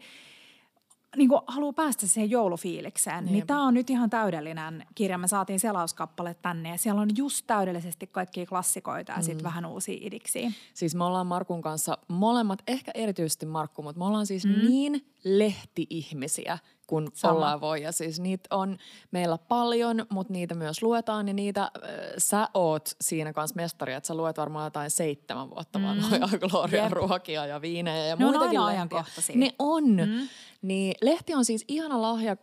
niin 1.16 1.30
kuin 1.30 1.42
haluaa 1.48 1.74
päästä 1.74 2.08
siihen 2.08 2.30
joulufiilikseen, 2.30 3.26
niin, 3.26 3.34
niin 3.34 3.48
tämä 3.48 3.64
on 3.64 3.74
nyt 3.74 3.90
ihan 3.90 4.10
täydellinen 4.10 4.86
kirja. 4.96 5.18
Me 5.18 5.28
saatiin 5.28 5.60
selauskappale 5.60 6.36
tänne 6.42 6.70
ja 6.70 6.78
siellä 6.78 7.02
on 7.02 7.10
just 7.18 7.48
täydellisesti 7.48 8.08
kaikkia 8.08 8.46
klassikoita 8.46 9.12
ja 9.12 9.18
mm. 9.18 9.24
sitten 9.24 9.44
vähän 9.44 9.66
uusia 9.66 9.98
idiksiä. 10.02 10.52
Siis 10.74 10.96
me 10.96 11.04
ollaan 11.04 11.28
Markun 11.28 11.62
kanssa 11.62 11.98
molemmat, 12.08 12.60
ehkä 12.68 12.92
erityisesti 12.96 13.46
Markku, 13.46 13.82
mutta 13.84 14.00
me 14.00 14.06
ollaan 14.06 14.26
siis 14.26 14.46
mm. 14.46 14.68
niin 14.68 15.06
lehti-ihmisiä 15.24 16.58
kun 16.88 17.12
Sama. 17.14 17.34
ollaan 17.34 17.62
voi. 17.62 17.82
Ja 17.82 17.92
siis 17.92 18.20
niitä 18.20 18.56
on 18.56 18.78
meillä 19.12 19.38
paljon, 19.38 20.06
mutta 20.10 20.34
niitä 20.34 20.56
myös 20.56 20.82
luetaan 20.82 21.28
ja 21.28 21.34
niitä 21.34 21.62
äh, 21.62 21.70
sä 22.18 22.50
oot 22.54 22.90
siinä 23.02 23.34
kanssa 23.34 23.56
mestari, 23.56 23.94
että 23.94 24.08
sä 24.08 24.16
luet 24.16 24.38
varmaan 24.38 24.66
jotain 24.66 24.92
seitsemän 24.92 25.50
vuotta 25.50 25.80
mm. 25.80 25.86
vanhoja 25.86 26.28
Gloria 26.50 26.90
ruokia 26.90 27.46
ja 27.46 27.62
viinejä 27.62 28.06
ja 28.06 28.16
ne 28.16 28.26
muitakin 28.26 28.60
on 28.60 28.66
ajankohtaisia. 28.66 29.38
Ne 29.38 29.56
on. 29.60 29.84
Mm. 29.84 30.28
Niin 30.62 30.96
lehti 31.02 31.34
on 31.34 31.46
siis 31.46 31.66
ihana 31.68 32.02
lahja 32.02 32.38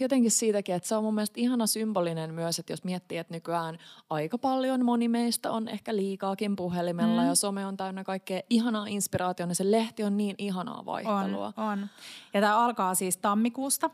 jotenkin 0.00 0.30
siitäkin, 0.30 0.74
että 0.74 0.88
se 0.88 0.96
on 0.96 1.04
mun 1.04 1.14
mielestä 1.14 1.40
ihana 1.40 1.66
symbolinen 1.66 2.34
myös, 2.34 2.58
että 2.58 2.72
jos 2.72 2.84
miettii, 2.84 3.18
että 3.18 3.34
nykyään 3.34 3.78
aika 4.10 4.38
paljon 4.38 4.84
moni 4.84 5.08
meistä 5.08 5.52
on 5.52 5.68
ehkä 5.68 5.96
liikaakin 5.96 6.56
puhelimella 6.56 7.22
mm. 7.22 7.28
ja 7.28 7.34
some 7.34 7.66
on 7.66 7.76
täynnä 7.76 8.04
kaikkea 8.04 8.40
ihanaa 8.50 8.86
inspiraatiota, 8.86 9.46
niin 9.46 9.56
se 9.56 9.70
lehti 9.70 10.04
on 10.04 10.16
niin 10.16 10.34
ihanaa 10.38 10.86
vaihtelua. 10.86 11.52
On, 11.56 11.64
on. 11.64 11.88
Ja 12.34 12.40
tämä 12.40 12.58
alkaa 12.64 12.94
siis 12.94 13.16
tammikuusta. 13.16 13.90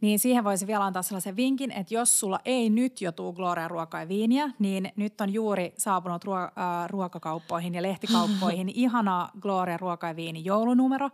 Niin 0.00 0.18
siihen 0.18 0.44
voisi 0.44 0.66
vielä 0.66 0.84
antaa 0.84 1.02
sellaisen 1.02 1.36
vinkin, 1.36 1.70
että 1.70 1.94
jos 1.94 2.20
sulla 2.20 2.40
ei 2.44 2.70
nyt 2.70 3.00
jo 3.00 3.12
tuu 3.12 3.32
Gloria 3.32 3.68
ruokaa 3.68 4.00
ja 4.00 4.08
viiniä, 4.08 4.50
niin 4.58 4.92
nyt 4.96 5.20
on 5.20 5.32
juuri 5.32 5.74
saapunut 5.78 6.24
ruo- 6.24 6.34
äh, 6.34 6.88
ruokakauppoihin 6.88 7.74
ja 7.74 7.82
lehtikauppoihin 7.82 8.68
ihana 8.84 9.28
Gloria 9.40 9.76
ruoka 9.76 10.08
ja 10.08 10.16
viini 10.16 10.44
joulunumero, 10.44 11.10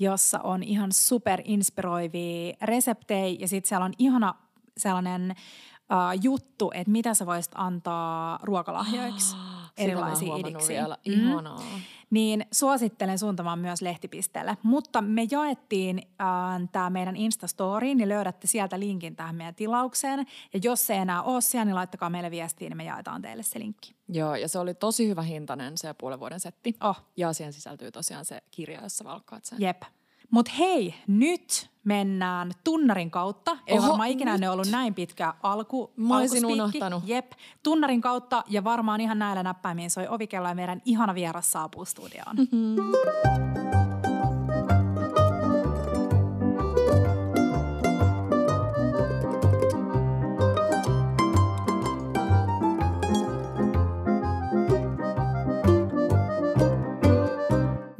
jossa 0.00 0.40
on 0.42 0.62
ihan 0.62 0.92
super 0.92 1.42
inspiroivia 1.44 2.56
reseptejä 2.62 3.36
ja 3.40 3.48
sitten 3.48 3.68
siellä 3.68 3.84
on 3.84 3.92
ihana 3.98 4.34
sellainen 4.76 5.30
uh, 5.30 6.22
juttu, 6.22 6.70
että 6.74 6.90
mitä 6.90 7.14
sä 7.14 7.26
voisit 7.26 7.52
antaa 7.54 8.38
ruokalahjoiksi. 8.42 9.36
Erilaisia 9.76 10.36
idiksiä. 10.36 10.80
Vielä. 10.80 10.96
Mm. 11.06 11.12
Ihanaa. 11.12 11.58
Mm. 11.58 11.80
Niin 12.10 12.46
suosittelen 12.52 13.18
suuntamaan 13.18 13.58
myös 13.58 13.82
lehtipisteelle. 13.82 14.56
Mutta 14.62 15.02
me 15.02 15.26
jaettiin 15.30 15.98
äh, 15.98 16.68
tämä 16.72 16.90
meidän 16.90 17.16
Instastoriin, 17.16 17.98
niin 17.98 18.08
löydätte 18.08 18.46
sieltä 18.46 18.80
linkin 18.80 19.16
tähän 19.16 19.34
meidän 19.34 19.54
tilaukseen. 19.54 20.26
Ja 20.52 20.60
jos 20.62 20.86
se 20.86 20.94
ei 20.94 21.00
enää 21.00 21.22
ole 21.22 21.40
siellä, 21.40 21.64
niin 21.64 21.74
laittakaa 21.74 22.10
meille 22.10 22.30
viestiä, 22.30 22.68
niin 22.68 22.76
me 22.76 22.84
jaetaan 22.84 23.22
teille 23.22 23.42
se 23.42 23.58
linkki. 23.58 23.94
Joo, 24.08 24.34
ja 24.34 24.48
se 24.48 24.58
oli 24.58 24.74
tosi 24.74 25.08
hyvä 25.08 25.22
hintainen 25.22 25.78
se 25.78 25.94
puolen 25.94 26.20
vuoden 26.20 26.40
setti. 26.40 26.74
Oh. 26.80 27.02
Ja 27.16 27.32
siihen 27.32 27.52
sisältyy 27.52 27.90
tosiaan 27.90 28.24
se 28.24 28.42
kirja, 28.50 28.82
jossa 28.82 29.04
valkkaat 29.04 29.44
sen. 29.44 29.60
Jep. 29.60 29.82
Mutta 30.30 30.52
hei, 30.58 30.94
nyt 31.06 31.70
mennään 31.84 32.50
tunnarin 32.64 33.10
kautta. 33.10 33.58
Ei 33.66 33.78
Oho, 33.78 33.88
varmaan 33.88 34.08
ikinä 34.08 34.32
nyt. 34.32 34.40
ne 34.40 34.50
ollut 34.50 34.70
näin 34.70 34.94
pitkä 34.94 35.34
alku. 35.42 35.92
Mä 35.96 36.16
olisin 36.16 36.46
unohtanut. 36.46 37.02
Jep, 37.06 37.32
tunnarin 37.62 38.00
kautta 38.00 38.44
ja 38.48 38.64
varmaan 38.64 39.00
ihan 39.00 39.18
näillä 39.18 39.42
näppäimiin 39.42 39.90
soi 39.90 40.08
ovikello 40.08 40.48
ja 40.48 40.54
meidän 40.54 40.82
ihana 40.84 41.14
vieras 41.14 41.52
saapuu 41.52 41.84
studioon. 41.84 42.36
Mm-hmm. 42.36 42.92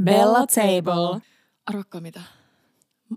Bella 0.05 0.47
Table. 0.47 1.30
Arvokka 1.71 2.01
mitä? 2.01 2.23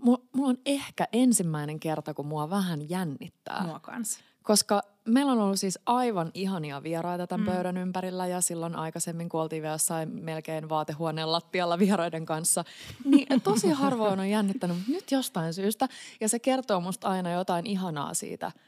Mulla 0.02 0.48
on 0.48 0.58
ehkä 0.66 1.08
ensimmäinen 1.12 1.80
kerta, 1.80 2.14
kun 2.14 2.26
mua 2.26 2.50
vähän 2.50 2.88
jännittää. 2.88 3.62
Mua 3.66 3.80
kanssa. 3.80 4.20
Koska 4.42 4.82
meillä 5.08 5.32
on 5.32 5.38
ollut 5.38 5.60
siis 5.60 5.78
aivan 5.86 6.30
ihania 6.34 6.82
vieraita 6.82 7.26
tämän 7.26 7.46
mm. 7.46 7.52
pöydän 7.52 7.76
ympärillä 7.76 8.26
ja 8.26 8.40
silloin 8.40 8.76
aikaisemmin, 8.76 9.28
kun 9.28 9.40
oltiin 9.40 9.62
vielä 9.62 9.74
jossain 9.74 10.08
melkein 10.08 10.68
vaatehuoneen 10.68 11.32
lattialla 11.32 11.78
vieraiden 11.78 12.26
kanssa, 12.26 12.64
niin 13.04 13.40
tosi 13.44 13.70
harvoin 13.70 14.20
on 14.20 14.30
jännittänyt, 14.30 14.76
mutta 14.76 14.92
nyt 14.92 15.10
jostain 15.10 15.54
syystä. 15.54 15.88
Ja 16.20 16.28
se 16.28 16.38
kertoo 16.38 16.80
musta 16.80 17.08
aina 17.08 17.32
jotain 17.32 17.66
ihanaa 17.66 18.14
siitä– 18.14 18.52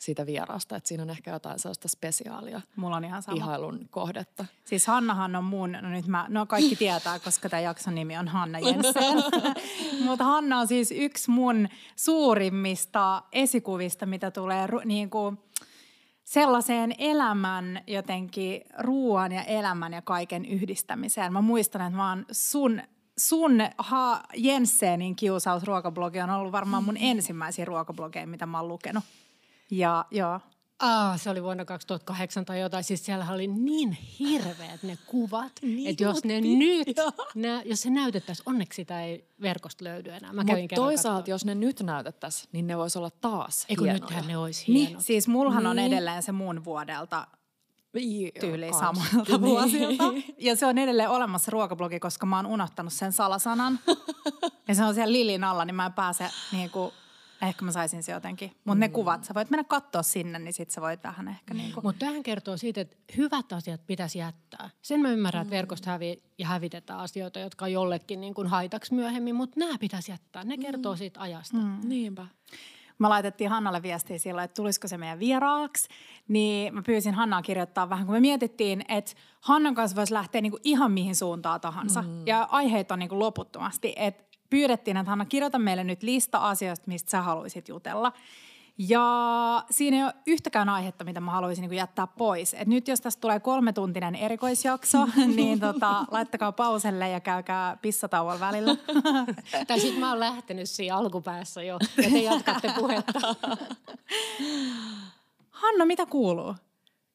siitä 0.00 0.26
vierasta, 0.26 0.76
että 0.76 0.88
siinä 0.88 1.02
on 1.02 1.10
ehkä 1.10 1.30
jotain 1.30 1.58
sellaista 1.58 1.88
spesiaalia 1.88 2.60
Mulla 2.76 2.96
on 2.96 3.04
ihan 3.04 3.22
sama. 3.22 3.36
ihailun 3.36 3.88
kohdetta. 3.90 4.44
Siis 4.64 4.86
Hannahan 4.86 5.36
on 5.36 5.44
mun, 5.44 5.72
no 5.72 5.88
nyt 5.88 6.06
mä, 6.06 6.26
no 6.28 6.46
kaikki 6.46 6.76
tietää, 6.76 7.18
koska 7.18 7.48
tämä 7.48 7.60
jakson 7.60 7.94
nimi 7.94 8.18
on 8.18 8.28
Hanna 8.28 8.58
Jensen. 8.58 9.14
Mutta 10.06 10.24
Hanna 10.24 10.58
on 10.58 10.66
siis 10.66 10.90
yksi 10.96 11.30
mun 11.30 11.68
suurimmista 11.96 13.22
esikuvista, 13.32 14.06
mitä 14.06 14.30
tulee 14.30 14.68
niin 14.84 15.10
kuin 15.10 15.38
sellaiseen 16.24 16.94
elämän 16.98 17.82
jotenkin 17.86 18.60
ruoan 18.78 19.32
ja 19.32 19.42
elämän 19.42 19.92
ja 19.92 20.02
kaiken 20.02 20.44
yhdistämiseen. 20.44 21.32
Mä 21.32 21.40
muistan, 21.40 21.82
että 21.82 21.96
mä 21.96 22.08
oon 22.08 22.26
sun 22.32 22.82
sun 23.18 23.60
ha, 23.78 24.22
Jensenin 24.36 25.16
kiusaus 25.16 25.62
ruokablogi 25.62 26.20
on 26.20 26.30
ollut 26.30 26.52
varmaan 26.52 26.84
mun 26.84 26.96
ensimmäisiä 27.00 27.64
ruokablogeja, 27.64 28.26
mitä 28.26 28.46
mä 28.46 28.58
oon 28.58 28.68
lukenut. 28.68 29.04
Ja, 29.70 30.04
joo. 30.10 30.40
Ah, 30.78 31.20
se 31.20 31.30
oli 31.30 31.42
vuonna 31.42 31.64
2008 31.64 32.44
tai 32.44 32.60
jotain. 32.60 32.84
Siis 32.84 33.04
siellä 33.04 33.26
oli 33.32 33.46
niin 33.46 33.92
hirveät 33.92 34.82
ne 34.82 34.98
kuvat, 35.06 35.52
niin 35.62 35.90
että 35.90 36.02
jos 36.02 36.24
ne 36.24 36.40
nyt, 36.40 36.88
nä, 37.34 37.62
jos 37.64 37.82
se 37.82 37.90
näytettäisiin, 37.90 38.48
onneksi 38.48 38.76
sitä 38.76 39.02
ei 39.02 39.28
verkosta 39.40 39.84
löydy 39.84 40.10
enää. 40.10 40.32
Mutta 40.32 40.52
toisaalta, 40.74 41.18
katsoa. 41.18 41.34
jos 41.34 41.44
ne 41.44 41.54
nyt 41.54 41.80
näytettäisiin, 41.80 42.48
niin 42.52 42.66
ne 42.66 42.78
voisi 42.78 42.98
olla 42.98 43.10
taas 43.10 43.66
Eikö 43.68 43.92
nythän 43.92 44.26
ne 44.26 44.36
olisi 44.36 44.66
hienot. 44.66 44.92
Niin, 44.92 45.02
siis 45.02 45.28
mullahan 45.28 45.62
niin. 45.62 45.70
on 45.70 45.78
edelleen 45.78 46.22
se 46.22 46.32
mun 46.32 46.64
vuodelta 46.64 47.26
tyyli 48.40 48.70
samalta 48.72 49.32
niin. 49.32 49.40
vuosilta. 49.40 50.04
Ja 50.38 50.56
se 50.56 50.66
on 50.66 50.78
edelleen 50.78 51.10
olemassa 51.10 51.50
ruokablogi, 51.50 52.00
koska 52.00 52.26
mä 52.26 52.36
oon 52.36 52.46
unohtanut 52.46 52.92
sen 52.92 53.12
salasanan. 53.12 53.78
ja 54.68 54.74
se 54.74 54.84
on 54.84 54.94
siellä 54.94 55.12
Lilin 55.12 55.44
alla, 55.44 55.64
niin 55.64 55.74
mä 55.74 55.86
en 55.86 55.92
pääse 55.92 56.30
niin 56.52 56.70
kuin 56.70 56.92
Ehkä 57.42 57.64
mä 57.64 57.72
saisin 57.72 58.02
se 58.02 58.12
jotenkin. 58.12 58.50
Mutta 58.50 58.74
mm. 58.74 58.80
ne 58.80 58.88
kuvat, 58.88 59.24
sä 59.24 59.34
voit 59.34 59.50
mennä 59.50 59.64
katsoa 59.64 60.02
sinne, 60.02 60.38
niin 60.38 60.52
sit 60.52 60.70
sä 60.70 60.80
voit 60.80 61.04
vähän 61.04 61.28
ehkä 61.28 61.54
niin 61.54 61.72
kuin. 61.72 61.84
Mutta 61.84 62.06
tähän 62.06 62.22
kertoo 62.22 62.56
siitä, 62.56 62.80
että 62.80 62.96
hyvät 63.16 63.52
asiat 63.52 63.86
pitäisi 63.86 64.18
jättää. 64.18 64.70
Sen 64.82 65.00
mä 65.00 65.10
ymmärrän, 65.10 65.40
mm. 65.40 65.46
että 65.46 65.56
verkosta 65.56 65.90
hävi 65.90 66.22
ja 66.38 66.46
hävitetään 66.46 67.00
asioita, 67.00 67.38
jotka 67.38 67.64
on 67.64 67.72
jollekin 67.72 68.20
niin 68.20 68.34
kuin 68.34 68.46
haitaksi 68.46 68.94
myöhemmin, 68.94 69.34
mutta 69.34 69.60
nämä 69.60 69.78
pitäisi 69.78 70.10
jättää. 70.12 70.44
Ne 70.44 70.58
kertoo 70.58 70.92
mm. 70.92 70.98
siitä 70.98 71.20
ajasta. 71.20 71.56
Mm. 71.56 71.80
Niinpä. 71.84 72.26
Mä 72.98 73.08
laitettiin 73.08 73.50
Hannalle 73.50 73.82
viestiä 73.82 74.18
silloin, 74.18 74.44
että 74.44 74.54
tulisiko 74.54 74.88
se 74.88 74.98
meidän 74.98 75.18
vieraaksi. 75.18 75.88
Niin 76.28 76.74
mä 76.74 76.82
pyysin 76.82 77.14
Hannaa 77.14 77.42
kirjoittaa 77.42 77.90
vähän, 77.90 78.06
kun 78.06 78.14
me 78.14 78.20
mietittiin, 78.20 78.84
että 78.88 79.12
Hannan 79.40 79.74
kanssa 79.74 79.96
voisi 79.96 80.14
lähteä 80.14 80.40
niin 80.40 80.52
kuin 80.52 80.60
ihan 80.64 80.92
mihin 80.92 81.16
suuntaan 81.16 81.60
tahansa. 81.60 82.02
Mm. 82.02 82.26
Ja 82.26 82.48
aiheet 82.50 82.90
on 82.90 82.98
niin 82.98 83.08
kuin 83.08 83.18
loputtomasti. 83.18 83.92
Että 83.96 84.29
pyydettiin, 84.50 84.96
että 84.96 85.10
Hanna, 85.10 85.24
kirjoita 85.24 85.58
meille 85.58 85.84
nyt 85.84 86.02
lista 86.02 86.38
asioista, 86.38 86.84
mistä 86.88 87.10
sä 87.10 87.22
haluaisit 87.22 87.68
jutella. 87.68 88.12
Ja 88.88 89.64
siinä 89.70 89.96
ei 89.96 90.02
ole 90.02 90.14
yhtäkään 90.26 90.68
aihetta, 90.68 91.04
mitä 91.04 91.20
mä 91.20 91.30
haluaisin 91.30 91.62
niin 91.62 91.76
jättää 91.76 92.06
pois. 92.06 92.54
Et 92.54 92.68
nyt 92.68 92.88
jos 92.88 93.00
tästä 93.00 93.20
tulee 93.20 93.40
kolmetuntinen 93.40 94.14
erikoisjakso, 94.14 94.98
niin 95.36 95.60
tota, 95.60 96.04
laittakaa 96.10 96.52
pauselle 96.52 97.08
ja 97.08 97.20
käykää 97.20 97.76
pissatauolla 97.82 98.40
välillä. 98.40 98.76
tai 99.68 99.80
sitten 99.80 100.00
mä 100.00 100.10
oon 100.10 100.20
lähtenyt 100.20 100.70
siinä 100.70 100.96
alkupäässä 100.96 101.62
jo 101.62 101.78
ja 101.96 102.10
te 102.10 102.18
jatkatte 102.18 102.72
puhetta. 102.78 103.20
Hanna, 105.50 105.84
mitä 105.84 106.06
kuuluu? 106.06 106.54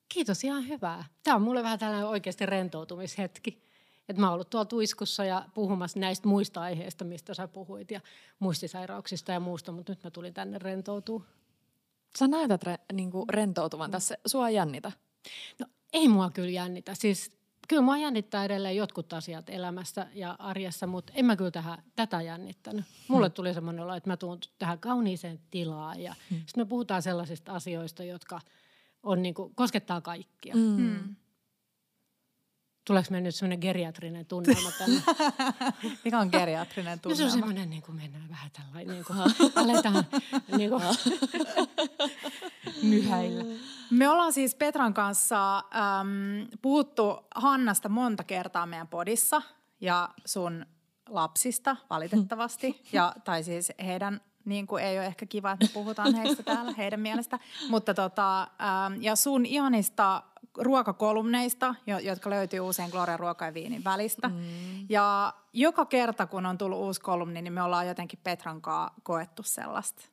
Kiitos, 0.09 0.43
ihan 0.43 0.67
hyvää. 0.67 1.03
Tämä 1.23 1.35
on 1.35 1.41
mulle 1.41 1.63
vähän 1.63 1.79
tällainen 1.79 2.07
oikeasti 2.07 2.45
rentoutumishetki. 2.45 3.64
Et 4.09 4.17
mä 4.17 4.25
oon 4.25 4.33
ollut 4.33 4.50
tuolla 4.50 4.65
tuiskussa 4.65 5.25
ja 5.25 5.45
puhumassa 5.53 6.00
näistä 6.00 6.27
muista 6.27 6.62
aiheista, 6.62 7.05
mistä 7.05 7.33
sä 7.33 7.47
puhuit, 7.47 7.91
ja 7.91 8.01
muistisairauksista 8.39 9.31
ja 9.31 9.39
muusta, 9.39 9.71
mutta 9.71 9.91
nyt 9.91 10.03
mä 10.03 10.12
tulin 10.12 10.33
tänne 10.33 10.59
rentoutuu. 10.59 11.24
Sä 12.19 12.27
näytät 12.27 12.63
re, 12.63 12.77
niinku 12.93 13.25
rentoutuvan 13.29 13.91
tässä. 13.91 14.17
Sua 14.25 14.50
jännitä? 14.50 14.91
No 15.59 15.65
ei 15.93 16.07
mua 16.07 16.29
kyllä 16.29 16.50
jännitä. 16.50 16.95
Siis 16.95 17.31
kyllä 17.67 17.81
mua 17.81 17.97
jännittää 17.97 18.45
edelleen 18.45 18.75
jotkut 18.75 19.13
asiat 19.13 19.50
elämässä 19.50 20.07
ja 20.13 20.35
arjessa, 20.39 20.88
mutta 20.88 21.13
en 21.15 21.25
mä 21.25 21.35
kyllä 21.35 21.51
tähän, 21.51 21.83
tätä 21.95 22.21
jännittänyt. 22.21 22.85
Mulle 23.07 23.27
hmm. 23.27 23.33
tuli 23.33 23.53
semmoinen 23.53 23.83
olo, 23.83 23.95
että 23.95 24.09
mä 24.09 24.17
tuun 24.17 24.39
tähän 24.59 24.79
kauniiseen 24.79 25.39
tilaan 25.51 26.01
ja 26.01 26.15
hmm. 26.29 26.38
sitten 26.38 26.62
me 26.62 26.65
puhutaan 26.65 27.01
sellaisista 27.01 27.51
asioista, 27.51 28.03
jotka 28.03 28.39
on 29.03 29.21
niinku, 29.21 29.51
koskettaa 29.55 30.01
kaikkia. 30.01 30.53
Hmm. 30.53 30.77
Hmm. 30.77 31.15
Tuleeko 32.85 33.07
meillä 33.11 33.25
nyt 33.25 33.35
semmoinen 33.35 33.59
geriatrinen 33.59 34.25
tunnelma 34.25 34.71
tänne? 34.77 35.01
Mikä 36.05 36.19
on 36.19 36.29
geriatrinen 36.31 36.99
tunnelma? 36.99 37.23
No 37.23 37.29
se 37.29 37.33
on 37.33 37.39
semmoinen, 37.39 37.69
niin 37.69 37.81
kuin 37.81 37.95
mennään 37.95 38.29
vähän 38.29 38.51
tällainen, 38.51 38.95
niin 38.95 39.05
kuin 39.05 39.19
aletaan 39.63 40.05
niin 40.57 40.69
kuin 40.69 40.83
myhäillä. 42.89 43.43
Me 43.89 44.09
ollaan 44.09 44.33
siis 44.33 44.55
Petran 44.55 44.93
kanssa 44.93 45.57
äm, 45.57 46.47
puhuttu 46.61 47.17
Hannasta 47.35 47.89
monta 47.89 48.23
kertaa 48.23 48.65
meidän 48.65 48.87
podissa 48.87 49.41
ja 49.81 50.09
sun 50.25 50.65
lapsista 51.09 51.75
valitettavasti. 51.89 52.81
Ja, 52.91 53.13
tai 53.23 53.43
siis 53.43 53.71
heidän 53.85 54.21
niin 54.45 54.67
kuin 54.67 54.83
ei 54.83 54.97
ole 54.97 55.05
ehkä 55.05 55.25
kiva, 55.25 55.51
että 55.51 55.65
me 55.65 55.71
puhutaan 55.73 56.15
heistä 56.15 56.43
täällä, 56.43 56.73
heidän 56.77 56.99
mielestä. 56.99 57.39
Mutta 57.69 57.93
tota, 57.93 58.41
ähm, 58.41 59.01
ja 59.01 59.15
sun 59.15 59.45
ihanista 59.45 60.23
ruokakolumneista, 60.57 61.75
jotka 62.03 62.29
löytyy 62.29 62.59
usein 62.59 62.89
Gloria 62.89 63.17
ruoka 63.17 63.45
ja 63.45 63.53
viinin 63.53 63.83
välistä. 63.83 64.27
Mm. 64.27 64.35
Ja 64.89 65.33
joka 65.53 65.85
kerta, 65.85 66.27
kun 66.27 66.45
on 66.45 66.57
tullut 66.57 66.79
uusi 66.79 67.01
kolumni, 67.01 67.41
niin 67.41 67.53
me 67.53 67.63
ollaan 67.63 67.88
jotenkin 67.88 68.19
Petran 68.24 68.62
kanssa 68.62 68.93
koettu 69.03 69.43
sellaista. 69.43 70.05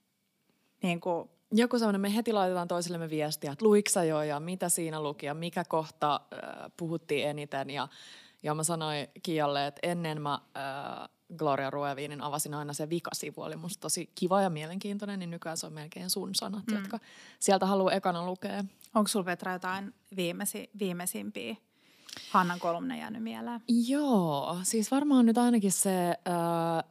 Niin 0.82 1.00
kuin, 1.00 1.30
joku 1.52 1.78
sellainen, 1.78 2.00
me 2.00 2.14
heti 2.14 2.32
laitetaan 2.32 2.68
toisillemme 2.68 3.10
viestiä, 3.10 3.52
että 3.52 3.64
luiksa 3.64 4.04
jo 4.04 4.22
ja 4.22 4.40
mitä 4.40 4.68
siinä 4.68 5.02
luki 5.02 5.26
ja 5.26 5.34
mikä 5.34 5.64
kohta 5.64 6.14
äh, 6.14 6.72
puhuttiin 6.76 7.28
eniten. 7.28 7.70
Ja, 7.70 7.88
ja 8.42 8.54
mä 8.54 8.64
sanoin 8.64 9.08
Kialle, 9.22 9.66
että 9.66 9.80
ennen 9.82 10.22
mä 10.22 10.34
äh, 10.34 11.08
Gloria 11.36 11.70
Rueviinin 11.70 12.20
avasin 12.20 12.54
aina 12.54 12.72
se 12.72 12.90
vikasivu, 12.90 13.42
oli 13.42 13.56
musta 13.56 13.80
tosi 13.80 14.10
kiva 14.14 14.42
ja 14.42 14.50
mielenkiintoinen, 14.50 15.18
niin 15.18 15.30
nykyään 15.30 15.56
se 15.56 15.66
on 15.66 15.72
melkein 15.72 16.10
sun 16.10 16.34
sanat, 16.34 16.66
mm. 16.66 16.76
jotka 16.76 16.98
sieltä 17.38 17.66
haluaa 17.66 17.92
ekana 17.92 18.26
lukea. 18.26 18.64
Onko 18.94 19.08
sulla 19.08 19.24
Petra 19.24 19.52
jotain 19.52 19.94
viimesi, 20.16 20.70
viimeisimpiä 20.78 21.56
Hannan 22.30 22.60
kolumne 22.60 22.98
jäänyt 22.98 23.22
mieleen? 23.22 23.60
Joo, 23.88 24.58
siis 24.62 24.90
varmaan 24.90 25.26
nyt 25.26 25.38
ainakin 25.38 25.72
se 25.72 26.08
äh, 26.08 26.90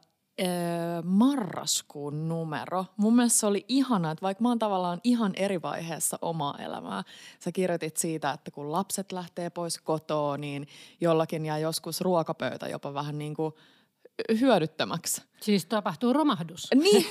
marraskuun 1.04 2.28
numero. 2.28 2.84
Mun 2.96 3.16
mielestä 3.16 3.38
se 3.38 3.46
oli 3.46 3.64
ihana, 3.68 4.10
että 4.10 4.22
vaikka 4.22 4.42
mä 4.42 4.48
oon 4.48 4.58
tavallaan 4.58 5.00
ihan 5.04 5.32
eri 5.36 5.62
vaiheessa 5.62 6.18
omaa 6.22 6.58
elämää. 6.58 7.02
Sä 7.40 7.52
kirjoitit 7.52 7.96
siitä, 7.96 8.30
että 8.30 8.50
kun 8.50 8.72
lapset 8.72 9.12
lähtee 9.12 9.50
pois 9.50 9.78
kotoa, 9.78 10.36
niin 10.36 10.66
jollakin 11.00 11.46
ja 11.46 11.58
joskus 11.58 12.00
ruokapöytä 12.00 12.68
jopa 12.68 12.94
vähän 12.94 13.18
niin 13.18 13.34
kuin– 13.34 13.52
hyödyttömäksi. 14.40 15.22
Siis 15.42 15.66
tapahtuu 15.66 16.12
romahdus. 16.12 16.68
Niin. 16.74 17.06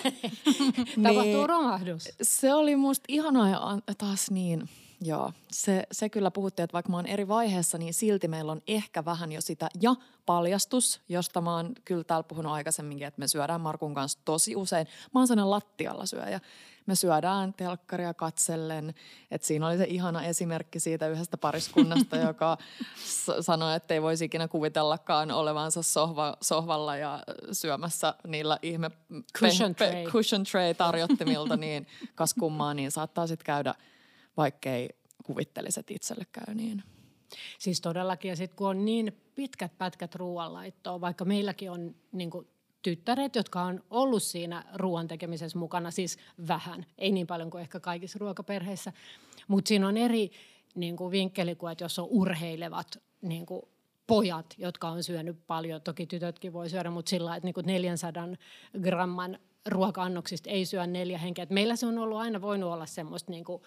tapahtuu 1.04 1.24
niin. 1.24 1.50
romahdus. 1.50 2.10
Se 2.22 2.54
oli 2.54 2.76
musta 2.76 3.06
ihanaa 3.08 3.50
ja 3.50 3.96
taas 3.98 4.32
niin, 4.32 4.70
joo. 5.02 5.32
Se, 5.52 5.84
se 5.92 6.10
kyllä 6.10 6.32
puhuttiin, 6.32 6.64
että 6.64 6.74
vaikka 6.74 6.92
mä 6.92 6.98
oon 6.98 7.06
eri 7.06 7.28
vaiheessa, 7.28 7.78
niin 7.78 7.94
silti 7.94 8.28
meillä 8.28 8.52
on 8.52 8.62
ehkä 8.68 9.06
vähän 9.06 9.32
jo 9.32 9.42
sitä 9.42 9.70
ja 9.82 9.96
paljastus, 10.26 11.02
josta 11.10 11.42
mä 11.42 11.56
oon 11.56 11.74
kyllä 11.86 12.04
täällä 12.04 12.24
puhunut 12.24 12.52
aikaisemminkin, 12.52 13.08
että 13.08 13.20
me 13.20 13.28
syödään 13.28 13.62
Markun 13.62 13.94
kanssa 13.94 14.20
tosi 14.26 14.56
usein. 14.56 14.88
Mä 15.14 15.20
oon 15.20 15.28
sellainen 15.28 15.50
lattialla 15.50 16.06
syöjä 16.06 16.40
me 16.86 16.96
syödään 16.96 17.54
telkkaria 17.54 18.14
katsellen. 18.14 18.94
Et 19.32 19.44
siinä 19.44 19.68
oli 19.68 19.78
se 19.78 19.84
ihana 19.84 20.24
esimerkki 20.24 20.80
siitä 20.80 21.08
yhdestä 21.08 21.38
pariskunnasta, 21.38 22.18
joka 22.28 22.58
sanoi, 23.42 23.76
että 23.76 23.94
ei 23.94 24.02
voisi 24.02 24.26
ikinä 24.26 24.48
kuvitellakaan 24.48 25.32
olevansa 25.32 25.82
sohva, 25.82 26.38
sohvalla 26.42 26.98
ja 26.98 27.24
syömässä 27.52 28.14
niillä 28.28 28.60
ihme 28.62 28.92
cushion, 29.40 29.76
pe, 29.76 29.90
tray. 29.90 30.06
cushion 30.06 30.44
tray 30.44 30.74
tarjottimilta, 30.74 31.58
niin 31.58 31.88
kas 32.16 32.34
kummaa, 32.34 32.74
niin 32.74 32.92
saattaa 32.92 33.28
sitten 33.28 33.46
käydä, 33.46 33.76
vaikkei 34.42 34.90
kuvittelisi, 35.24 35.80
että 35.80 35.94
itselle 35.94 36.26
käy 36.32 36.56
niin. 36.56 36.84
Siis 37.60 37.82
todellakin, 37.82 38.30
ja 38.30 38.36
sitten 38.36 38.58
kun 38.58 38.68
on 38.68 38.86
niin 38.86 39.22
pitkät 39.36 39.78
pätkät 39.78 40.16
ruoanlaittoa, 40.16 41.02
vaikka 41.02 41.26
meilläkin 41.26 41.72
on 41.72 41.96
niin 42.12 42.30
kuin 42.30 42.48
tyttäret, 42.82 43.36
jotka 43.36 43.62
on 43.62 43.84
ollut 43.90 44.24
siinä 44.24 44.64
ruoan 44.74 45.08
tekemisessä 45.08 45.60
mukana, 45.60 45.92
siis 45.92 46.18
vähän, 46.48 46.86
ei 46.98 47.12
niin 47.12 47.28
paljon 47.28 47.50
kuin 47.50 47.62
ehkä 47.62 47.80
kaikissa 47.80 48.20
ruokaperheissä, 48.20 48.94
mutta 49.48 49.68
siinä 49.68 49.88
on 49.88 49.98
eri 49.98 50.32
niin 50.76 50.98
kuin 50.98 51.12
vinkkeli 51.12 51.56
kuin, 51.56 51.72
että 51.72 51.84
jos 51.84 52.00
on 52.00 52.08
urheilevat 52.10 53.02
niin 53.22 53.46
kuin 53.46 53.62
pojat, 54.08 54.56
jotka 54.58 54.90
on 54.90 55.04
syönyt 55.04 55.38
paljon, 55.48 55.82
toki 55.82 56.06
tytötkin 56.06 56.54
voi 56.54 56.70
syödä, 56.70 56.90
mutta 56.90 57.10
sillä 57.10 57.36
että 57.36 57.48
niin 57.48 57.54
kuin 57.54 57.66
400 57.66 58.28
gramman 58.82 59.40
ruoka-annoksista 59.66 60.50
ei 60.50 60.66
syö 60.66 60.88
neljä 60.88 61.18
henkeä. 61.18 61.44
Et 61.44 61.50
meillä 61.50 61.76
se 61.76 61.86
on 61.86 61.98
ollut 61.98 62.18
aina 62.18 62.42
voinut 62.42 62.74
olla 62.74 62.86
semmoista 62.86 63.32
niin 63.32 63.44
kuin 63.44 63.62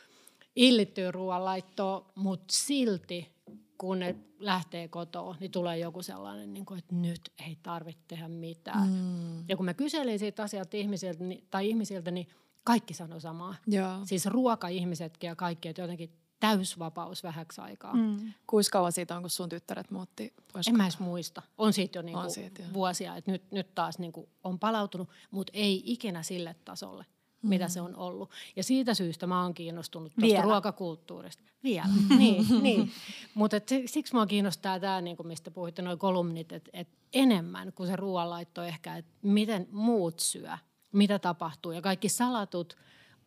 illittyä 0.56 1.10
ruoanlaittoa, 1.10 2.12
mutta 2.14 2.54
silti 2.56 3.34
kun 3.78 3.98
ne 3.98 4.16
lähtee 4.38 4.88
kotoa, 4.88 5.36
niin 5.40 5.50
tulee 5.50 5.78
joku 5.78 6.02
sellainen, 6.02 6.54
niin 6.54 6.66
kuin, 6.66 6.78
että 6.78 6.94
nyt 6.94 7.20
ei 7.46 7.58
tarvitse 7.62 8.02
tehdä 8.08 8.28
mitään. 8.28 8.88
Mm. 8.88 9.44
Ja 9.48 9.56
kun 9.56 9.64
mä 9.64 9.74
kyselin 9.74 10.18
siitä 10.18 10.42
asiat 10.42 10.74
ihmisiltä, 10.74 11.24
niin, 11.24 11.46
tai 11.50 11.68
ihmisiltä, 11.68 12.10
niin 12.10 12.28
kaikki 12.64 12.94
sanoi 12.94 13.20
samaa. 13.20 13.54
Joo. 13.66 13.98
Siis 14.04 14.26
ruoka-ihmisetkin 14.26 15.28
ja 15.28 15.36
kaikki, 15.36 15.68
että 15.68 15.82
jotenkin 15.82 16.10
täysvapaus 16.40 17.22
vähäksi 17.22 17.60
aikaa. 17.60 17.94
Mm. 17.94 18.32
Kuinka 18.46 18.70
kauan 18.72 18.92
siitä 18.92 19.16
on, 19.16 19.22
kun 19.22 19.30
sun 19.30 19.48
tyttäret 19.48 19.90
muutti 19.90 20.34
pois? 20.52 20.68
En 20.68 20.76
mä 20.76 20.84
edes 20.84 20.98
muista. 20.98 21.42
On 21.58 21.72
siitä 21.72 21.98
jo 21.98 22.02
niinku 22.02 22.30
siitä, 22.30 22.62
vuosia, 22.72 23.16
että 23.16 23.30
nyt, 23.30 23.52
nyt 23.52 23.74
taas 23.74 23.98
niinku 23.98 24.28
on 24.44 24.58
palautunut, 24.58 25.08
mutta 25.30 25.50
ei 25.54 25.82
ikinä 25.86 26.22
sille 26.22 26.56
tasolle 26.64 27.04
mm. 27.44 27.48
mitä 27.48 27.68
se 27.68 27.80
on 27.80 27.96
ollut. 27.96 28.30
Ja 28.56 28.62
siitä 28.62 28.94
syystä 28.94 29.26
mä 29.26 29.42
oon 29.42 29.54
kiinnostunut 29.54 30.12
tuosta 30.20 30.42
ruokakulttuurista. 30.42 31.42
Vielä, 31.64 31.88
niin. 32.18 32.46
niin. 32.62 32.90
Mutta 33.34 33.56
siksi 33.86 34.14
mua 34.14 34.26
kiinnostaa 34.26 34.80
tämä, 34.80 35.00
niinku, 35.00 35.22
mistä 35.22 35.50
puhuitte, 35.50 35.82
noin 35.82 35.98
kolumnit, 35.98 36.52
että 36.52 36.70
et 36.72 36.88
enemmän 37.12 37.72
kuin 37.72 37.86
se 37.86 37.96
ruoanlaitto 37.96 38.62
ehkä, 38.62 38.96
että 38.96 39.12
miten 39.22 39.68
muut 39.70 40.20
syö, 40.20 40.50
mitä 40.92 41.18
tapahtuu 41.18 41.72
ja 41.72 41.82
kaikki 41.82 42.08
salatut 42.08 42.76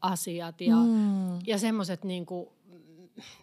asiat 0.01 0.61
ja, 0.61 0.75
mm. 0.75 1.39
ja 1.47 1.57
semmoiset 1.57 2.03
niinku, 2.03 2.53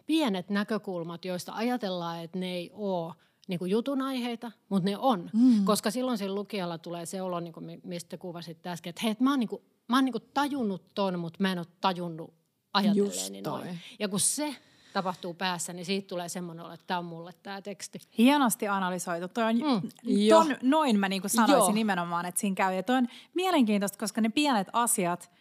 pienet 0.07 0.51
näkökulmat, 0.51 1.25
joista 1.25 1.53
ajatellaan, 1.53 2.25
että 2.25 2.39
ne 2.39 2.55
ei 2.55 2.71
ole 2.73 3.15
niin 3.49 3.59
kuin 3.59 3.71
jutun 3.71 4.03
aiheita, 4.03 4.53
mutta 4.69 4.91
ne 4.91 4.99
on. 4.99 5.31
Mm. 5.33 5.65
Koska 5.65 5.91
silloin 5.91 6.19
sillä 6.19 6.35
lukijalla 6.35 6.79
tulee 6.79 7.07
se 7.07 7.23
olo, 7.23 7.41
niin 7.41 7.53
kuin 7.53 7.81
mistä 7.85 8.19
kuvasit 8.19 8.67
äsken, 8.67 8.91
että 8.91 9.03
hei, 9.03 9.11
että 9.11 9.25
mä 9.25 9.31
oon, 9.31 9.41
niin 9.41 9.49
kuin, 9.49 9.63
mä 9.89 9.97
oon 9.97 10.05
niin 10.05 10.13
kuin 10.13 10.31
tajunnut 10.35 10.95
ton, 10.95 11.19
mutta 11.19 11.39
mä 11.43 11.53
en 11.53 11.59
ole 11.59 11.67
tajunnut 11.81 12.35
ajatelleeni 12.75 13.43
noin. 13.43 13.79
Ja 13.99 14.09
kun 14.09 14.21
se 14.21 14.57
tapahtuu 14.93 15.35
päässä, 15.35 15.73
niin 15.73 15.87
siitä 15.87 16.09
tulee 16.09 16.29
semmoinen 16.29 16.65
olo, 16.65 16.75
että 16.75 16.87
tämä 16.87 16.99
on 16.99 17.05
mulle 17.05 17.33
tämä 17.43 17.63
teksti. 17.63 17.99
Hienosti 18.19 18.69
analysoitu. 18.69 19.29
Toi 19.29 19.45
on, 19.45 19.57
mm. 19.57 19.91
ton, 20.29 20.57
noin 20.63 20.99
mä 20.99 21.09
niin 21.09 21.23
kuin 21.23 21.31
sanoisin 21.31 21.59
Joo. 21.59 21.73
nimenomaan, 21.73 22.27
että 22.27 22.41
siinä 22.41 22.55
käy. 22.55 22.75
Ja 22.75 22.83
toi 22.83 22.97
on 22.97 23.09
mielenkiintoista, 23.35 23.99
koska 23.99 24.21
ne 24.21 24.29
pienet 24.29 24.69
asiat– 24.73 25.31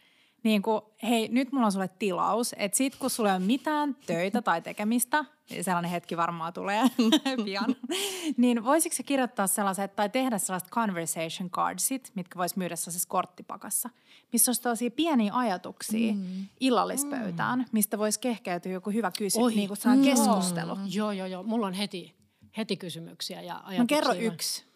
niin 0.43 0.61
kuin, 0.61 0.81
hei, 1.03 1.27
nyt 1.27 1.51
mulla 1.51 1.65
on 1.65 1.71
sulle 1.71 1.89
tilaus, 1.99 2.55
että 2.57 2.77
sit 2.77 2.95
kun 2.95 3.09
sulla 3.09 3.29
ei 3.29 3.35
ole 3.35 3.45
mitään 3.45 3.95
töitä 4.05 4.41
tai 4.41 4.61
tekemistä, 4.61 5.25
niin 5.49 5.63
sellainen 5.63 5.91
hetki 5.91 6.17
varmaan 6.17 6.53
tulee 6.53 6.83
pian, 7.45 7.75
niin 8.37 8.63
voisitko 8.63 8.95
se 8.95 9.03
kirjoittaa 9.03 9.47
sellaiset 9.47 9.95
tai 9.95 10.09
tehdä 10.09 10.37
sellaiset 10.37 10.69
conversation 10.69 11.49
cardsit, 11.49 12.11
mitkä 12.15 12.39
vois 12.39 12.55
myydä 12.55 12.75
sellaisessa 12.75 13.09
korttipakassa, 13.09 13.89
missä 14.33 14.49
olisi 14.49 14.61
tällaisia 14.61 14.91
pieniä 14.91 15.33
ajatuksia 15.33 16.13
mm. 16.13 16.45
illallispöytään, 16.59 17.59
mm. 17.59 17.65
mistä 17.71 17.97
voisi 17.97 18.19
kehkeytyä 18.19 18.71
joku 18.71 18.89
hyvä 18.89 19.11
kysymys, 19.17 19.55
niin 19.55 19.67
kuin 19.67 19.79
mm. 19.85 20.03
keskustelu. 20.03 20.77
Joo, 20.85 21.11
joo, 21.11 21.27
joo. 21.27 21.43
Mulla 21.43 21.67
on 21.67 21.73
heti, 21.73 22.15
heti 22.57 22.77
kysymyksiä 22.77 23.41
ja 23.41 23.55
ajatuksia. 23.55 23.79
No 23.79 23.85
kerro 23.87 24.13
yksi. 24.13 24.72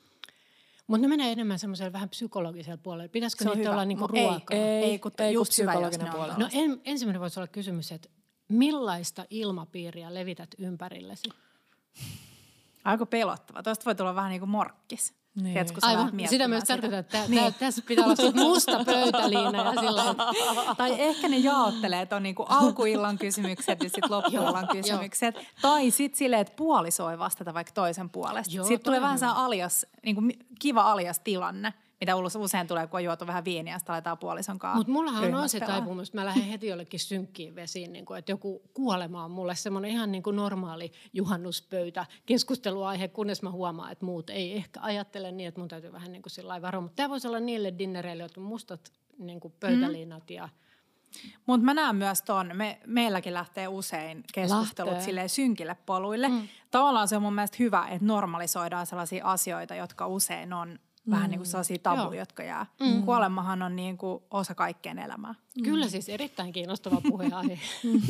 Mutta 0.88 1.01
ne 1.01 1.08
menee 1.08 1.32
enemmän 1.32 1.60
semmoiselle 1.60 1.94
vähän 1.94 2.10
psykologiselle 2.10 2.77
puolelle. 2.77 3.08
Pitäisikö 3.08 3.46
niitä 3.46 3.58
hyvä. 3.58 3.72
olla 3.72 3.86
niinku 3.86 4.08
ruokaa? 4.08 4.58
Ei, 4.58 4.60
ei, 4.60 4.84
ei, 4.84 5.00
kun 5.00 5.12
ei, 5.20 5.34
just 5.34 5.50
psykologinen 5.50 6.12
puolelle. 6.12 6.36
No 6.38 6.50
en, 6.53 6.82
ensimmäinen 6.86 7.22
voisi 7.22 7.39
olla 7.39 7.48
kysymys, 7.48 7.91
että 7.91 8.10
millaista 8.50 9.25
ilmapiiriä 9.29 10.13
levität 10.13 10.56
ympärillesi? 10.58 11.29
Aika 12.84 13.06
pelottava. 13.06 13.63
Tuosta 13.63 13.86
voi 13.86 13.96
tulla 13.96 14.15
vähän 14.15 14.29
niin 14.29 14.41
kuin 14.41 14.50
morkkis. 14.50 15.13
Niin. 15.38 15.53
Tiedätkö, 15.53 15.79
Aivan, 15.82 16.12
sitä 16.29 16.48
myös 16.48 16.63
tarkoittaa, 16.63 17.01
että 17.01 17.20
niin. 17.27 17.53
tässä 17.53 17.82
pitää 17.88 18.06
olla 18.06 18.32
musta 18.50 18.84
pöytäliina. 18.86 19.63
Ja 19.63 19.82
sillä 19.82 20.15
tai 20.77 21.01
ehkä 21.01 21.27
ne 21.27 21.38
jaottelee, 21.38 22.01
että 22.01 22.15
on 22.15 22.24
niinku 22.24 22.44
alkuillan 22.44 23.17
kysymykset 23.17 23.84
ja 23.84 23.89
sitten 23.89 24.12
loppuillan 24.15 24.67
kysymykset. 24.67 25.36
tai 25.62 25.91
sitten 25.91 26.17
silleen, 26.17 26.41
että 26.41 26.53
puoliso 26.56 27.03
voi 27.03 27.20
vastata 27.20 27.53
vaikka 27.53 27.74
toisen 27.74 28.10
puolesta. 28.10 28.51
Sitten 28.51 28.84
tulee 28.84 29.01
vähän 29.01 29.20
se 29.20 29.25
alias, 29.25 29.86
niinku 30.06 30.22
kiva 30.60 30.91
alias 30.91 31.20
tilanne 31.20 31.74
mitä 32.00 32.16
usein 32.39 32.68
tulee, 32.68 32.88
kun 32.88 32.98
on 32.98 33.04
juotu 33.04 33.27
vähän 33.27 33.46
viiniä 33.46 33.74
ja 33.74 33.80
sitten 33.80 33.94
aletaan 33.94 34.18
puolison 34.18 34.60
kanssa. 34.60 34.77
Mutta 34.77 34.94
mullahan 34.94 35.36
on 35.36 35.50
se 35.50 35.60
taipumus, 35.60 36.08
että 36.08 36.18
mä 36.18 36.25
lähden 36.25 36.44
heti 36.44 36.68
jollekin 36.68 37.00
synkkiin 37.00 37.56
vesiin, 37.56 37.94
niin 37.94 38.06
kuin, 38.06 38.20
että 38.20 38.32
joku 38.32 38.62
kuolema 38.74 39.24
on 39.24 39.32
mulle 39.32 39.56
semmoinen 39.56 39.91
ihan 39.91 40.12
niin 40.12 40.24
kuin 40.24 40.36
normaali 40.36 40.91
juhannuspöytä 41.13 42.06
keskusteluaihe, 42.26 43.08
kunnes 43.08 43.41
mä 43.41 43.52
huomaan, 43.52 43.91
että 43.91 44.06
muut 44.06 44.30
ei 44.30 44.54
ehkä 44.54 44.80
ajattele 44.82 45.32
niin, 45.32 45.48
että 45.48 45.60
mun 45.60 45.67
täytyy 45.67 45.91
vähän 45.91 46.12
niin 46.12 46.21
kuin 46.21 46.32
sillä 46.32 46.62
varoa. 46.62 46.82
Mutta 46.82 46.95
tämä 46.95 47.10
voisi 47.10 47.28
olla 47.28 47.39
niille 47.39 47.74
dinnereille, 47.78 48.24
jotka 48.24 48.41
mustat 48.41 48.91
niin 49.17 49.39
kuin 49.39 49.54
pöytäliinat 49.60 50.30
ja 50.30 50.50
mutta 51.45 51.65
mä 51.65 51.74
näen 51.74 51.95
myös 51.95 52.21
ton, 52.21 52.52
me, 52.54 52.80
meilläkin 52.86 53.34
lähtee 53.34 53.67
usein 53.67 54.24
keskustelut 54.34 55.02
silleen 55.02 55.30
synkille 55.30 55.78
poluille. 55.86 56.28
Mm. 56.28 56.48
Tavallaan 56.71 57.08
se 57.08 57.15
on 57.15 57.21
mun 57.21 57.36
mielestä 57.36 57.58
hyvä, 57.60 57.88
että 57.88 58.06
normalisoidaan 58.06 58.86
sellaisia 58.86 59.26
asioita, 59.26 59.76
jotka 59.76 60.08
usein 60.08 60.54
on 60.54 60.80
mm. 61.08 61.12
vähän 61.12 61.30
niin 61.30 61.39
kuin 61.39 61.48
sellaisia 61.48 61.78
tabuja, 61.84 62.06
Joo. 62.06 62.13
jotka 62.13 62.43
jää. 62.43 62.65
Mm. 62.80 63.04
Kuolemahan 63.04 63.62
on 63.62 63.76
niin 63.76 63.98
kuin 63.98 64.24
osa 64.32 64.56
kaikkeen 64.56 65.00
elämää. 65.00 65.36
Mm. 65.58 65.63
Kyllä 65.63 65.88
siis 65.88 66.10
erittäin 66.10 66.54
kiinnostava 66.54 67.02
puheenaihe. 67.10 67.60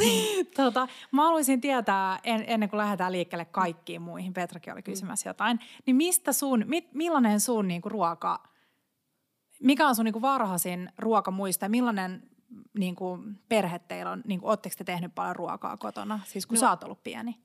tota, 0.58 0.88
mä 1.12 1.24
haluaisin 1.24 1.62
tietää, 1.62 2.20
en, 2.24 2.44
ennen 2.48 2.70
kuin 2.70 2.78
lähdetään 2.78 3.12
liikkeelle 3.12 3.46
kaikkiin 3.46 4.02
muihin, 4.02 4.34
Petrakin 4.34 4.74
oli 4.74 4.82
kysymässä 4.82 5.30
mm. 5.30 5.30
jotain, 5.30 5.60
niin 5.86 5.96
mistä 5.96 6.34
sun, 6.34 6.64
mit, 6.68 6.94
millainen 6.94 7.40
sun 7.40 7.68
niin 7.68 7.82
kuin 7.82 7.92
ruoka, 7.92 8.44
mikä 9.64 9.88
on 9.88 9.96
sun 9.96 10.06
niin 10.06 10.14
kuin 10.14 10.22
varhaisin 10.22 10.92
ruokamuista 10.98 11.66
ja 11.66 11.70
millainen 11.70 12.30
niin 12.80 12.96
kuin 12.96 13.40
perhe 13.50 13.80
teillä 13.80 14.12
on, 14.12 14.22
niin 14.28 14.40
kuin, 14.40 14.50
ootteko 14.50 14.76
te 14.78 14.84
tehnyt 14.84 15.16
paljon 15.16 15.36
ruokaa 15.36 15.78
kotona, 15.78 16.20
siis 16.26 16.46
kun 16.46 16.56
no, 16.56 16.60
sä 16.60 16.70
oot 16.70 16.84
ollut 16.84 17.04
pieni? 17.04 17.38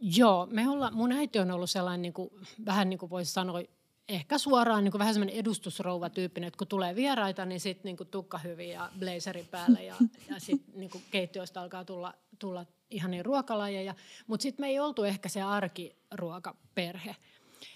Joo, 0.00 0.48
me 0.50 0.68
olla, 0.68 0.90
mun 0.90 1.12
äiti 1.12 1.38
on 1.38 1.50
ollut 1.50 1.70
sellainen, 1.70 2.02
niin 2.02 2.12
kuin, 2.12 2.30
vähän 2.66 2.90
niin 2.90 2.98
kuin 2.98 3.10
voisi 3.10 3.32
sanoa, 3.32 3.60
ehkä 4.08 4.38
suoraan 4.38 4.84
niin 4.84 4.92
kuin 4.92 4.98
vähän 4.98 5.14
semmoinen 5.14 5.36
edustusrouva-tyyppinen, 5.36 6.48
että 6.48 6.58
kun 6.58 6.66
tulee 6.66 6.96
vieraita, 6.96 7.46
niin 7.46 7.60
sitten 7.60 7.96
niin 7.96 8.08
tukka 8.10 8.38
hyvin 8.38 8.70
ja 8.70 8.90
blazeri 8.98 9.46
päälle 9.50 9.84
ja, 9.84 9.94
ja 10.30 10.40
sitten 10.40 10.80
niin 10.80 10.90
keittiöistä 11.10 11.60
alkaa 11.60 11.84
tulla, 11.84 12.14
tulla 12.38 12.66
ihan 12.90 13.10
niin 13.10 13.24
ruokalajeja. 13.24 13.94
Mutta 14.26 14.42
sitten 14.42 14.62
me 14.62 14.68
ei 14.68 14.80
oltu 14.80 15.04
ehkä 15.04 15.28
se 15.28 15.42
arkiruokaperhe. 15.42 17.16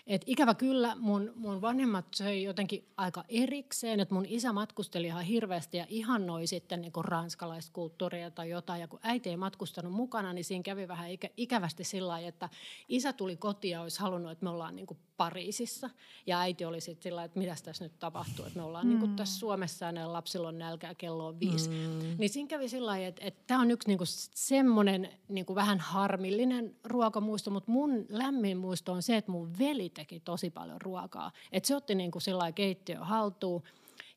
Et 0.07 0.23
ikävä 0.27 0.55
kyllä 0.55 0.97
mun, 0.99 1.33
mun 1.37 1.61
vanhemmat 1.61 2.07
söi 2.15 2.43
jotenkin 2.43 2.89
aika 2.97 3.25
erikseen, 3.29 4.01
että 4.01 4.15
mun 4.15 4.27
isä 4.29 4.53
matkusteli 4.53 5.07
ihan 5.07 5.25
hirveästi 5.25 5.77
ja 5.77 5.87
ihannoi 5.89 6.47
sitten 6.47 6.81
niin 6.81 6.93
ranskalaista 6.99 7.73
kulttuuria 7.73 8.31
tai 8.31 8.51
jotain. 8.51 8.81
Ja 8.81 8.89
kun 8.89 9.01
äiti 9.03 9.31
ei 9.31 9.37
matkustanut 9.37 9.93
mukana, 9.93 10.33
niin 10.33 10.45
siinä 10.45 10.63
kävi 10.63 10.89
vähän 10.89 11.11
ikä, 11.11 11.29
ikävästi 11.37 11.85
sillä 11.85 12.09
lailla, 12.09 12.29
että 12.29 12.49
isä 12.89 13.13
tuli 13.13 13.37
kotiin 13.37 13.73
ja 13.73 13.83
olisi 13.83 14.01
halunnut, 14.01 14.33
että 14.33 14.45
me 14.45 14.51
ollaan 14.51 14.77
niin 14.77 14.87
kuin 14.87 14.99
Pariisissa. 15.17 15.91
Ja 16.27 16.41
äiti 16.41 16.65
oli 16.65 16.81
sitten 16.81 17.03
sillä 17.03 17.25
että 17.25 17.39
mitä 17.39 17.57
tässä 17.65 17.85
nyt 17.85 17.99
tapahtuu, 17.99 18.45
että 18.45 18.59
me 18.59 18.65
ollaan 18.65 18.87
mm. 18.87 18.89
niin 18.89 19.01
kuin 19.01 19.17
tässä 19.17 19.39
Suomessa 19.39 19.87
ja 19.87 19.93
ne 19.93 20.07
lapsilla 20.07 20.49
on 20.49 20.59
nälkää, 20.59 20.95
kello 20.95 21.27
on 21.27 21.41
viisi. 21.41 21.71
Mm. 21.71 22.17
Niin 22.19 22.31
siinä 22.31 22.49
kävi 22.49 22.69
sillä 22.69 22.87
lailla, 22.87 23.07
että, 23.07 23.23
että 23.25 23.43
tämä 23.47 23.61
on 23.61 23.71
yksi 23.71 23.89
niin 23.89 23.99
kuin 23.99 24.09
semmoinen 24.35 25.09
niin 25.29 25.47
kuin 25.47 25.55
vähän 25.55 25.81
harmillinen 25.81 26.77
ruokamuisto, 26.85 27.51
mutta 27.51 27.71
mun 27.71 28.07
lämmin 28.09 28.59
muisto 28.59 28.93
on 28.93 29.03
se, 29.03 29.17
että 29.17 29.31
mun 29.31 29.59
veli 29.59 29.91
teki 29.97 30.21
tosi 30.21 30.51
paljon 30.51 30.81
ruokaa. 30.81 31.33
Että 31.53 31.67
se 31.67 31.77
otti 31.77 31.95
niin 31.95 32.11
kuin 32.11 32.23
sillä 32.23 32.53
keittiö 32.53 32.99
haltuun 33.01 33.63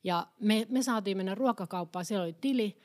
ja 0.04 0.28
me, 0.40 0.68
me 0.70 0.84
saatiin 0.84 1.18
mennä 1.18 1.36
ruokakauppaan, 1.36 2.06
siellä 2.06 2.24
oli 2.24 2.36
tili. 2.42 2.78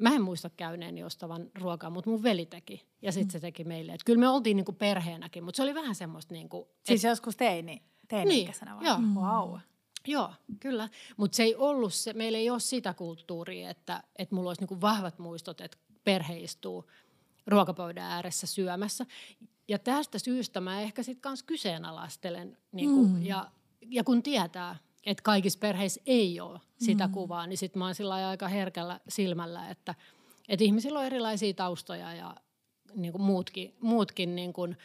Mä 0.00 0.14
en 0.14 0.22
muista 0.22 0.50
käyneeni 0.50 1.04
ostavan 1.04 1.50
ruokaa, 1.60 1.90
mutta 1.90 2.10
mun 2.10 2.22
veli 2.22 2.46
teki 2.46 2.86
ja 3.02 3.12
sitten 3.12 3.28
mm. 3.28 3.32
se 3.32 3.40
teki 3.40 3.64
meille. 3.64 3.92
Et 3.92 4.04
kyllä 4.04 4.20
me 4.20 4.28
oltiin 4.28 4.56
niin 4.56 4.64
kuin 4.64 4.76
perheenäkin, 4.76 5.44
mutta 5.44 5.56
se 5.56 5.62
oli 5.62 5.74
vähän 5.74 5.94
semmoista... 5.94 6.34
Niin 6.34 6.48
kuin, 6.48 6.68
siis 6.84 7.04
et... 7.04 7.08
joskus 7.08 7.36
teini, 7.36 7.82
teini-ikäisenä 8.08 8.70
niin, 8.70 8.80
vai? 8.80 8.86
Joo. 8.86 9.24
Wow. 9.24 9.60
Joo, 10.06 10.32
kyllä. 10.60 10.88
Mutta 11.16 11.36
se 11.36 11.42
ei 11.42 11.54
ollut 11.54 11.94
se, 11.94 12.12
meillä 12.12 12.38
ei 12.38 12.50
ole 12.50 12.60
sitä 12.60 12.94
kulttuuria, 12.94 13.70
että, 13.70 14.02
että 14.16 14.34
mulla 14.34 14.50
olisi 14.50 14.62
niinku 14.62 14.80
vahvat 14.80 15.18
muistot, 15.18 15.60
että 15.60 15.76
perhe 16.04 16.38
istuu 16.38 16.90
ruokapöydän 17.46 18.04
ääressä 18.04 18.46
syömässä. 18.46 19.06
Ja 19.68 19.78
tästä 19.78 20.18
syystä 20.18 20.60
mä 20.60 20.80
ehkä 20.80 21.02
sitten 21.02 21.20
kanssa 21.20 21.46
kyseenalaistelen. 21.46 22.58
Niin 22.72 22.90
kuin, 22.90 23.10
mm. 23.10 23.22
ja, 23.22 23.50
ja 23.80 24.04
kun 24.04 24.22
tietää, 24.22 24.76
että 25.06 25.22
kaikissa 25.22 25.58
perheissä 25.58 26.00
ei 26.06 26.40
ole 26.40 26.60
sitä 26.78 27.06
mm. 27.06 27.12
kuvaa, 27.12 27.46
niin 27.46 27.58
sitten 27.58 27.78
mä 27.78 27.84
oon 27.84 27.94
sillä 27.94 28.28
aika 28.28 28.48
herkällä 28.48 29.00
silmällä, 29.08 29.68
että, 29.68 29.94
että 30.48 30.64
ihmisillä 30.64 30.98
on 30.98 31.06
erilaisia 31.06 31.54
taustoja 31.54 32.14
ja 32.14 32.36
niin 32.94 33.12
kuin 33.12 33.22
muutkin, 33.22 33.74
muutkin 33.80 34.34
niin 34.34 34.52
kuin 34.52 34.76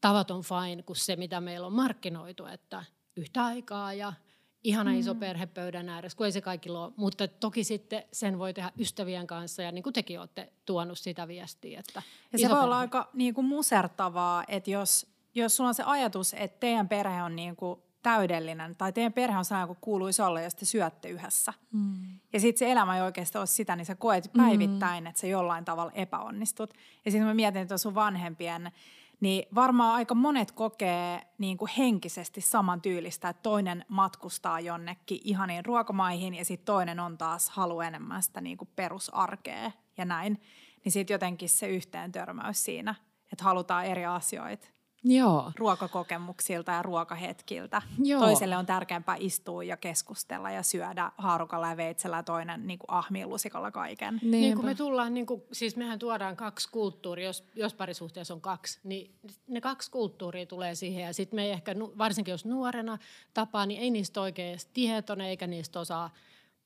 tavat 0.00 0.30
on 0.30 0.42
fine 0.42 0.82
kuin 0.82 0.96
se, 0.96 1.16
mitä 1.16 1.40
meillä 1.40 1.66
on 1.66 1.72
markkinoitu, 1.72 2.46
että 2.46 2.84
yhtä 3.16 3.44
aikaa 3.44 3.94
ja– 3.94 4.12
ihana 4.64 4.92
iso 4.92 5.14
mm. 5.14 5.20
perhe 5.20 5.46
pöydän 5.46 5.88
ääressä, 5.88 6.16
kun 6.16 6.26
ei 6.26 6.32
se 6.32 6.40
kaikki 6.40 6.70
ole. 6.70 6.92
Mutta 6.96 7.28
toki 7.28 7.64
sitten 7.64 8.02
sen 8.12 8.38
voi 8.38 8.54
tehdä 8.54 8.72
ystävien 8.78 9.26
kanssa 9.26 9.62
ja 9.62 9.72
niin 9.72 9.82
kuin 9.82 9.92
tekin 9.92 10.20
olette 10.20 10.52
tuonut 10.66 10.98
sitä 10.98 11.28
viestiä. 11.28 11.80
Että 11.80 12.02
ja 12.32 12.38
se 12.38 12.48
voi 12.48 12.60
olla 12.60 12.78
aika 12.78 13.10
niin 13.12 13.34
kuin 13.34 13.46
musertavaa, 13.46 14.44
että 14.48 14.70
jos, 14.70 15.06
jos 15.34 15.56
sulla 15.56 15.68
on 15.68 15.74
se 15.74 15.82
ajatus, 15.82 16.34
että 16.34 16.60
teidän 16.60 16.88
perhe 16.88 17.22
on 17.22 17.36
niin 17.36 17.56
kuin 17.56 17.80
täydellinen, 18.02 18.76
tai 18.76 18.92
teidän 18.92 19.12
perhe 19.12 19.38
on 19.38 19.44
sellainen 19.44 19.66
kuin 19.66 19.78
kuuluisi 19.80 20.22
olla, 20.22 20.40
jos 20.40 20.54
te 20.54 20.64
syötte 20.64 21.08
yhdessä. 21.08 21.52
Mm. 21.72 22.18
Ja 22.32 22.40
sitten 22.40 22.58
se 22.58 22.72
elämä 22.72 22.96
ei 22.96 23.02
oikeasti 23.02 23.38
ole 23.38 23.46
sitä, 23.46 23.76
niin 23.76 23.86
sä 23.86 23.94
koet 23.94 24.30
päivittäin, 24.36 25.04
mm. 25.04 25.06
että 25.06 25.20
sä 25.20 25.26
jollain 25.26 25.64
tavalla 25.64 25.92
epäonnistut. 25.92 26.74
Ja 27.04 27.10
sitten 27.10 27.26
mä 27.26 27.34
mietin, 27.34 27.62
että 27.62 27.78
sun 27.78 27.94
vanhempien, 27.94 28.72
niin 29.20 29.48
varmaan 29.54 29.94
aika 29.94 30.14
monet 30.14 30.52
kokee 30.52 31.22
niin 31.38 31.56
kuin 31.56 31.70
henkisesti 31.78 32.40
saman 32.40 32.80
tyylistä, 32.80 33.28
että 33.28 33.42
toinen 33.42 33.84
matkustaa 33.88 34.60
jonnekin 34.60 35.20
ihaniin 35.24 35.64
ruokamaihin 35.64 36.34
ja 36.34 36.44
sitten 36.44 36.66
toinen 36.66 37.00
on 37.00 37.18
taas 37.18 37.50
halu 37.50 37.80
enemmän 37.80 38.22
sitä 38.22 38.40
niin 38.40 38.58
kuin 38.58 38.70
perusarkea 38.76 39.70
ja 39.96 40.04
näin. 40.04 40.42
Niin 40.84 40.92
sitten 40.92 41.14
jotenkin 41.14 41.48
se 41.48 41.68
yhteen 41.68 42.12
törmäys 42.12 42.64
siinä, 42.64 42.94
että 43.32 43.44
halutaan 43.44 43.84
eri 43.84 44.06
asioita. 44.06 44.68
Joo. 45.08 45.52
ruokakokemuksilta 45.56 46.72
ja 46.72 46.82
ruokahetkiltä. 46.82 47.82
Joo. 48.04 48.20
Toiselle 48.20 48.56
on 48.56 48.66
tärkeämpää 48.66 49.16
istua 49.18 49.64
ja 49.64 49.76
keskustella 49.76 50.50
ja 50.50 50.62
syödä 50.62 51.12
haarukalla 51.18 51.68
ja 51.68 51.76
veitsellä 51.76 52.16
ja 52.16 52.22
toinen 52.22 52.66
niin 52.66 52.78
kuin 52.78 52.90
ahmii 52.90 53.26
lusikalla 53.26 53.70
kaiken. 53.70 54.14
Niinpä. 54.14 54.36
Niin 54.36 54.56
kun 54.56 54.64
me 54.64 54.74
tullaan, 54.74 55.14
niin 55.14 55.26
kuin, 55.26 55.42
siis 55.52 55.76
mehän 55.76 55.98
tuodaan 55.98 56.36
kaksi 56.36 56.68
kulttuuria, 56.72 57.26
jos, 57.26 57.44
jos 57.54 57.74
parisuhteessa 57.74 58.34
on 58.34 58.40
kaksi, 58.40 58.80
niin 58.84 59.14
ne 59.46 59.60
kaksi 59.60 59.90
kulttuuria 59.90 60.46
tulee 60.46 60.74
siihen 60.74 61.04
ja 61.04 61.14
sitten 61.14 61.36
me 61.36 61.44
ei 61.44 61.50
ehkä, 61.50 61.74
varsinkin 61.98 62.32
jos 62.32 62.44
nuorena 62.44 62.98
tapaa, 63.34 63.66
niin 63.66 63.80
ei 63.80 63.90
niistä 63.90 64.20
oikein 64.20 64.58
tietoinen 64.72 65.26
eikä 65.26 65.46
niistä 65.46 65.80
osaa 65.80 66.10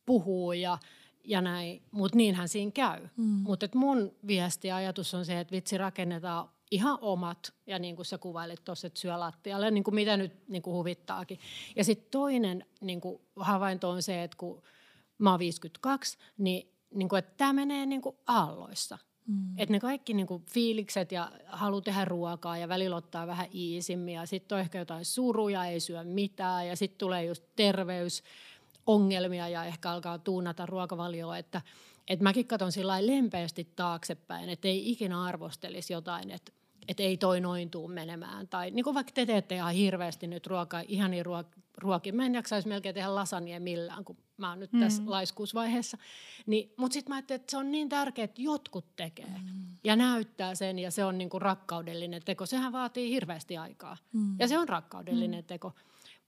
puhua 0.07 0.55
ja 0.55 0.79
ja 1.25 1.41
näin, 1.41 1.83
mutta 1.91 2.17
niinhän 2.17 2.49
siinä 2.49 2.73
käy. 2.73 3.09
Mm. 3.17 3.25
Mutta 3.25 3.69
mun 3.75 4.13
viesti 4.27 4.69
ja 4.69 4.77
ajatus 4.77 5.15
on 5.15 5.25
se, 5.25 5.41
että 5.41 5.53
vitsi 5.53 5.79
rakennetaan 5.79 6.49
ihan 6.73 6.99
omat, 7.01 7.53
ja 7.67 7.79
niin 7.79 7.97
kuin 7.97 8.07
sä 8.07 8.19
kuvailit 8.19 8.65
tuossa, 8.65 8.87
että 8.87 9.01
syö 9.01 9.21
lattialle, 9.21 9.71
niin 9.71 9.85
kuin 9.85 9.95
mitä 9.95 10.17
nyt 10.17 10.49
niin 10.49 10.63
kuin 10.63 10.75
huvittaakin. 10.75 11.39
Ja 11.77 11.85
sitten 11.85 12.11
toinen 12.11 12.67
niin 12.81 13.01
kuin 13.01 13.21
havainto 13.37 13.91
on 13.91 14.03
se, 14.03 14.23
että 14.23 14.37
kun 14.37 14.63
mä 15.19 15.31
oon 15.31 15.39
52, 15.39 16.19
niin, 16.39 16.69
niin 16.95 17.09
kuin, 17.09 17.19
että 17.19 17.33
tämä 17.37 17.53
menee 17.53 17.87
niin 17.87 18.03
kuin 18.03 18.17
aalloissa. 18.27 18.99
Mm. 19.27 19.59
Että 19.59 19.73
ne 19.73 19.81
kaikki 19.81 20.15
niin 20.15 20.27
kuin 20.27 20.43
fiilikset 20.51 21.13
ja 21.13 21.33
halu 21.47 21.81
tehdä 21.81 22.05
ruokaa 22.05 22.59
ja 22.59 22.69
välillä 22.69 22.97
ottaa 22.97 23.27
vähän 23.27 23.47
iisimmin 23.55 24.15
ja 24.15 24.27
sitten 24.27 24.57
on 24.57 24.61
ehkä 24.61 24.79
jotain 24.79 25.05
suruja, 25.05 25.65
ei 25.65 25.81
syö 25.81 26.05
mitään 26.05 26.69
ja 26.69 26.77
sitten 26.77 26.99
tulee 26.99 27.25
just 27.25 27.45
terveysongelmia 27.57 29.49
ja 29.49 29.65
ehkä 29.65 29.91
alkaa 29.91 30.19
tuunata 30.19 30.67
ruokavalioa, 30.67 31.39
että 31.39 31.63
et 32.09 32.21
mäkin 32.21 32.47
katson 32.47 32.73
sillä 32.73 33.07
lempeästi 33.07 33.69
taaksepäin, 33.77 34.49
että 34.49 34.69
ei 34.69 34.91
ikinä 34.91 35.25
arvostelisi 35.25 35.93
jotain, 35.93 36.31
että 36.31 36.53
että 36.89 37.03
ei 37.03 37.17
toi 37.17 37.41
noin 37.41 37.71
tuu 37.71 37.89
menemään. 37.89 38.49
Tai 38.49 38.71
niin 38.71 38.85
kuin 38.85 38.95
vaikka 38.95 39.13
te 39.15 39.27
teette 39.27 39.55
ihan 39.55 39.75
hirveästi 39.75 40.27
nyt 40.27 40.47
ruokaa, 40.47 40.83
ihania 40.89 41.23
ruok- 41.23 41.61
ruokia. 41.79 42.13
Mä 42.13 42.27
en 42.27 42.35
jaksaisi 42.35 42.69
melkein 42.69 42.95
tehdä 42.95 43.15
lasania 43.15 43.61
millään, 43.61 44.05
kun 44.05 44.17
mä 44.37 44.49
oon 44.49 44.61
nyt 44.61 44.73
mm. 44.73 44.81
tässä 44.81 45.03
laiskuusvaiheessa. 45.07 45.99
Niin, 46.47 46.73
Mutta 46.77 46.93
sitten 46.93 47.11
mä 47.11 47.15
ajattelin, 47.17 47.41
että 47.41 47.51
se 47.51 47.57
on 47.57 47.73
niin 47.73 47.89
tärkeää, 47.89 48.25
että 48.25 48.43
jotkut 48.43 48.97
tekee 48.97 49.41
mm. 49.43 49.77
ja 49.85 49.97
näyttää 49.97 50.55
sen 50.55 50.79
ja 50.79 50.91
se 50.91 51.05
on 51.05 51.19
niin 51.19 51.31
kuin 51.31 51.43
rakkaudellinen 51.43 52.23
teko. 52.25 52.47
Sehän 52.47 52.73
vaatii 52.73 53.11
hirveästi 53.11 53.57
aikaa 53.57 53.97
mm. 54.13 54.37
ja 54.39 54.49
se 54.49 54.59
on 54.59 54.69
rakkaudellinen 54.69 55.41
mm. 55.41 55.47
teko. 55.47 55.73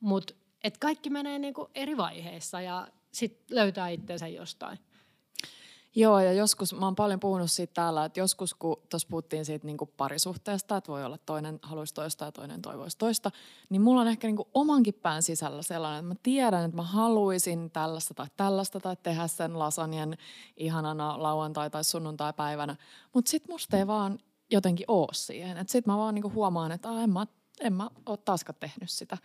Mutta 0.01 0.35
kaikki 0.81 1.11
menee 1.11 1.39
niin 1.39 1.55
kuin 1.55 1.69
eri 1.75 1.97
vaiheissa 1.97 2.61
ja 2.61 2.89
sitten 3.13 3.57
löytää 3.57 3.89
itsensä 3.89 4.29
jostain. 4.29 4.79
Joo, 5.97 6.21
ja 6.21 6.33
joskus, 6.33 6.75
mä 6.75 6.87
oon 6.87 6.95
paljon 6.95 7.21
puhunut 7.21 7.51
siitä 7.51 7.75
täällä, 7.75 8.05
että 8.05 8.21
joskus 8.21 8.55
kun 8.55 8.77
tuossa 8.91 9.09
puhuttiin 9.11 9.45
siitä 9.45 9.67
niin 9.67 9.77
parisuhteesta, 9.97 10.77
että 10.77 10.93
voi 10.93 11.05
olla 11.05 11.19
toinen 11.19 11.59
haluaisi 11.63 11.95
toista 11.95 12.25
ja 12.25 12.33
toinen 12.33 12.63
toivoisi 12.63 12.99
toista, 12.99 13.31
niin 13.71 13.83
mulla 13.83 14.01
on 14.01 14.09
ehkä 14.09 14.27
niin 14.27 14.37
omankin 14.55 14.95
pään 14.95 15.23
sisällä 15.23 15.63
sellainen, 15.63 15.99
että 15.99 16.09
mä 16.09 16.15
tiedän, 16.23 16.65
että 16.65 16.77
mä 16.77 16.83
haluaisin 16.83 17.71
tällaista 17.71 18.15
tai 18.15 18.27
tällaista 18.37 18.81
tai 18.81 18.97
tehdä 19.03 19.27
sen 19.27 19.59
lasanien 19.59 20.17
ihanana 20.57 21.23
lauantai- 21.23 21.71
tai 21.71 21.85
sunnuntai-päivänä, 21.85 22.77
mutta 23.13 23.31
sit 23.31 23.49
musta 23.49 23.79
ei 23.79 23.87
vaan 23.87 24.19
jotenkin 24.51 24.85
oo 24.89 25.09
siihen. 25.13 25.57
Että 25.57 25.73
sit 25.73 25.87
mä 25.87 25.99
vaan 25.99 26.15
niin 26.15 26.35
huomaan, 26.35 26.73
että 26.73 26.89
en 27.03 27.11
mä, 27.11 27.27
en 27.61 27.73
mä 27.73 27.91
ole 28.07 28.19
taaskaan 28.25 28.57
tehnyt 28.61 28.91
sitä 28.91 29.19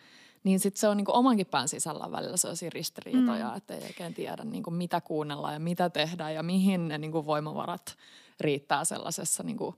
niin 0.43 0.59
sitten 0.59 0.79
se 0.79 0.87
on 0.87 0.97
niinku 0.97 1.15
omankin 1.15 1.45
pään 1.45 1.67
sisällä 1.67 2.11
välillä 2.11 2.37
sellaisia 2.37 2.69
ristiriitoja, 2.73 3.49
mm. 3.49 3.57
että 3.57 3.73
ei 3.73 3.83
oikein 3.83 4.13
tiedä 4.13 4.43
niinku 4.43 4.71
mitä 4.71 5.01
kuunnella 5.01 5.51
ja 5.51 5.59
mitä 5.59 5.89
tehdä 5.89 6.29
ja 6.29 6.43
mihin 6.43 6.87
ne 6.87 6.97
niinku 6.97 7.25
voimavarat 7.25 7.97
riittää 8.39 8.85
sellaisessa 8.85 9.43
niinku 9.43 9.75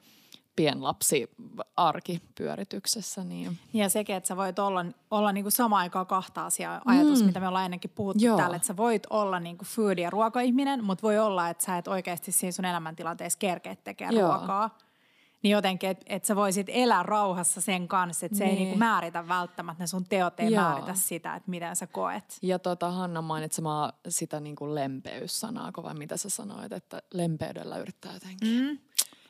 pienlapsi 0.56 1.30
arkipyörityksessä. 1.78 3.24
Niin. 3.24 3.60
Ja 3.74 3.90
sekin, 3.90 4.16
että 4.16 4.28
sä 4.28 4.38
voit 4.38 4.60
olla, 4.60 4.86
olla 5.12 5.32
niinku 5.32 5.52
samaan 5.52 5.82
aikaan 5.82 6.08
kahta 6.08 6.46
asiaa, 6.46 6.82
ajatus, 6.86 7.20
mm. 7.20 7.26
mitä 7.26 7.40
me 7.40 7.48
ollaan 7.48 7.66
ennenkin 7.66 7.92
puhuttu 7.96 8.26
Joo. 8.26 8.38
täällä, 8.38 8.56
että 8.56 8.68
sä 8.68 8.78
voit 8.78 9.08
olla 9.10 9.40
niinku 9.40 9.66
food- 9.66 10.00
ja 10.00 10.10
ruokaihminen, 10.10 10.84
mutta 10.84 11.02
voi 11.02 11.20
olla, 11.20 11.50
että 11.50 11.66
sä 11.66 11.78
et 11.78 11.88
oikeasti 11.88 12.32
siinä 12.32 12.52
sun 12.52 12.66
elämäntilanteessa 12.66 13.40
kerkeä 13.40 13.76
tekemään 13.76 14.16
ruokaa. 14.24 14.78
Niin 15.44 15.52
jotenkin, 15.52 15.90
että 15.90 16.06
et 16.10 16.26
sä 16.26 16.36
voisit 16.36 16.68
elää 16.70 17.04
rauhassa 17.04 17.62
sen 17.62 17.88
kanssa, 17.88 18.26
että 18.26 18.38
se 18.38 18.44
niin. 18.44 18.58
ei 18.58 18.64
niinku 18.64 18.78
määritä 18.78 19.28
välttämättä, 19.28 19.84
ne 19.84 19.88
sun 19.88 20.06
teot 20.06 20.40
ei 20.40 20.52
Joo. 20.52 20.64
määritä 20.64 20.94
sitä, 20.94 21.36
että 21.36 21.50
miten 21.52 21.76
sä 21.76 21.88
koet. 21.88 22.38
Ja 22.42 22.60
tota, 22.60 22.92
Hanna 22.92 23.22
mainitsemaan 23.22 23.94
sitä 24.08 24.40
niinku 24.40 24.76
lempeyssanaa, 24.76 25.72
vai 25.84 25.94
mitä 25.94 26.18
sä 26.18 26.30
sanoit, 26.30 26.72
että 26.72 27.02
lempeydellä 27.14 27.78
yrittää 27.78 28.14
jotenkin. 28.14 28.62
Mm. 28.62 28.80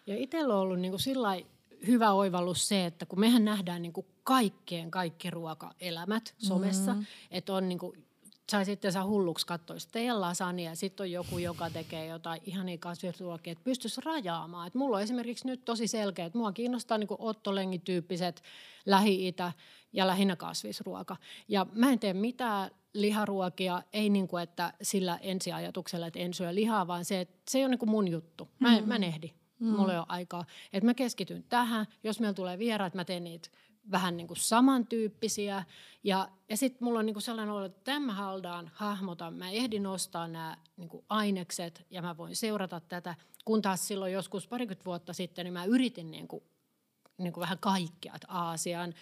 Ja 0.07 0.17
itsellä 0.17 0.53
on 0.53 0.59
ollut 0.59 0.79
niinku 0.79 0.97
sillä 0.97 1.37
hyvä 1.87 2.11
oivallus 2.11 2.67
se, 2.67 2.85
että 2.85 3.05
kun 3.05 3.19
mehän 3.19 3.45
nähdään 3.45 3.81
niinku 3.81 4.05
kaikkeen 4.23 4.91
kaikki 4.91 5.29
ruokaelämät 5.29 6.35
somessa, 6.37 6.93
mm. 6.93 7.05
että 7.31 7.53
on 7.53 7.69
niinku 7.69 7.93
sai 8.51 8.65
sitten 8.65 8.91
saa 8.91 9.05
hulluksi 9.05 9.47
katsoa 9.47 9.77
teidän 9.91 10.21
lasania 10.21 10.69
ja 10.69 10.75
sitten 10.75 11.03
on 11.03 11.11
joku, 11.11 11.37
joka 11.37 11.69
tekee 11.69 12.05
jotain 12.05 12.41
ihania 12.45 12.77
kasvisruokia, 12.77 13.51
että 13.51 13.63
pystyisi 13.63 14.01
rajaamaan. 14.05 14.67
Et 14.67 14.75
mulla 14.75 14.97
on 14.97 15.03
esimerkiksi 15.03 15.47
nyt 15.47 15.65
tosi 15.65 15.87
selkeä, 15.87 16.25
että 16.25 16.37
mua 16.37 16.51
kiinnostaa 16.51 16.97
niin 16.97 17.07
ottolengityyppiset 17.19 18.43
Lähi-Itä 18.85 19.51
ja 19.93 20.07
lähinnä 20.07 20.35
kasvisruoka. 20.35 21.15
Ja 21.47 21.65
mä 21.73 21.91
en 21.91 21.99
tee 21.99 22.13
mitään 22.13 22.71
liharuokia, 22.93 23.83
ei 23.93 24.09
niin 24.09 24.27
kuin, 24.27 24.43
että 24.43 24.73
sillä 24.81 25.19
ensiajatuksella, 25.21 26.07
että 26.07 26.19
en 26.19 26.33
syö 26.33 26.55
lihaa, 26.55 26.87
vaan 26.87 27.05
se, 27.05 27.21
että 27.21 27.37
se 27.49 27.57
ei 27.57 27.63
ole 27.63 27.69
niin 27.69 27.79
kuin 27.79 27.89
mun 27.89 28.07
juttu. 28.07 28.49
Mä 28.59 28.77
en, 28.77 28.83
mm. 28.83 28.87
mä 28.87 28.95
en 28.95 29.03
ehdi. 29.03 29.31
Mm. 29.59 29.67
Mulla 29.67 29.91
ei 29.91 29.97
ole 29.97 30.05
aikaa. 30.09 30.45
Että 30.73 30.85
mä 30.85 30.93
keskityn 30.93 31.43
tähän. 31.49 31.85
Jos 32.03 32.19
meillä 32.19 32.33
tulee 32.33 32.59
vieraat, 32.59 32.93
mä 32.93 33.05
teen 33.05 33.23
niitä 33.23 33.49
vähän 33.91 34.17
niin 34.17 34.27
kuin 34.27 34.37
samantyyppisiä. 34.37 35.63
Ja, 36.03 36.29
ja 36.49 36.57
sitten 36.57 36.83
mulla 36.83 36.99
on 36.99 37.05
niin 37.05 37.13
kuin 37.13 37.23
sellainen 37.23 37.55
olo, 37.55 37.65
että 37.65 37.81
tämän 37.83 38.15
haldaan 38.15 38.71
hahmotan, 38.73 39.33
mä 39.33 39.49
ehdin 39.49 39.87
ostaa 39.87 40.27
nämä 40.27 40.57
niin 40.77 40.89
kuin 40.89 41.05
ainekset 41.09 41.85
ja 41.89 42.01
mä 42.01 42.17
voin 42.17 42.35
seurata 42.35 42.79
tätä. 42.79 43.15
Kun 43.45 43.61
taas 43.61 43.87
silloin 43.87 44.13
joskus 44.13 44.47
parikymmentä 44.47 44.85
vuotta 44.85 45.13
sitten, 45.13 45.45
niin 45.45 45.53
mä 45.53 45.65
yritin 45.65 46.11
niin 46.11 46.27
kuin, 46.27 46.43
niin 47.17 47.33
kuin 47.33 47.41
vähän 47.41 47.59
kaikkea, 47.59 48.15
Aasian 48.27 48.93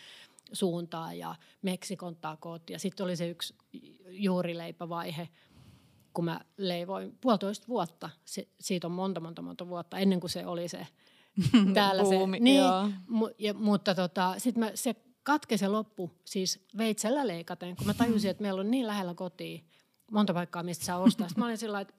suuntaan 0.54 1.18
ja 1.18 1.36
Meksikon 1.62 2.15
takot. 2.15 2.70
Ja 2.70 2.80
sitten 2.80 3.04
oli 3.04 3.15
se 3.15 3.30
yksi 3.30 3.56
juurileipävaihe, 4.10 5.30
kun 6.13 6.26
mä 6.26 6.42
leivoin 6.58 7.18
puolitoista 7.22 7.68
vuotta. 7.68 8.10
Se, 8.26 8.48
siitä 8.60 8.88
on 8.88 8.92
monta, 8.92 9.20
monta, 9.20 9.42
monta 9.42 9.68
vuotta 9.68 9.98
ennen 9.98 10.20
kuin 10.20 10.32
se 10.32 10.46
oli 10.46 10.68
se– 10.68 10.88
täällä 11.74 12.04
Buumi, 12.04 12.38
se. 12.38 12.44
Niin, 12.44 12.63
mu, 13.08 13.30
ja, 13.38 13.54
mutta 13.54 13.96
tota, 13.96 14.36
sitten 14.38 14.72
se 14.76 14.96
katke 15.24 15.58
se 15.58 15.68
loppu 15.68 16.12
siis 16.26 16.65
veitsellä 16.78 17.28
leikaten, 17.28 17.76
kun 17.76 17.88
mä 17.88 17.94
tajusin, 17.94 18.32
että 18.32 18.42
meillä 18.42 18.62
on 18.62 18.72
niin 18.72 18.88
lähellä 18.88 19.13
kotiin 19.13 19.65
monta 20.12 20.34
paikkaa, 20.34 20.63
mistä 20.63 20.86
saa 20.86 20.98
ostaa. 20.98 21.28
Sitten 21.28 21.42
mä 21.42 21.46
olin 21.46 21.58
sillä 21.58 21.82
että 21.82 21.94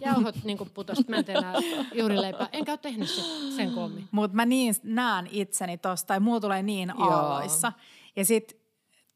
jauhot 0.00 0.44
niin 0.44 0.58
putosi, 0.74 1.04
mä 1.08 1.16
en 1.16 1.24
tee 1.24 1.34
enää 1.34 1.54
juuri 1.94 2.20
leipää. 2.20 2.48
Enkä 2.52 2.72
ole 2.72 2.78
tehnyt 2.78 3.08
sen, 3.08 3.52
sen 3.56 3.72
kommi. 3.72 4.04
Mutta 4.10 4.36
mä 4.36 4.46
niin 4.46 4.74
näen 4.82 5.28
itseni 5.30 5.78
tosta, 5.78 6.06
tai 6.06 6.20
mulla 6.20 6.40
tulee 6.40 6.62
niin 6.62 7.00
aalloissa. 7.00 7.72
Ja 8.16 8.24
sitten 8.24 8.60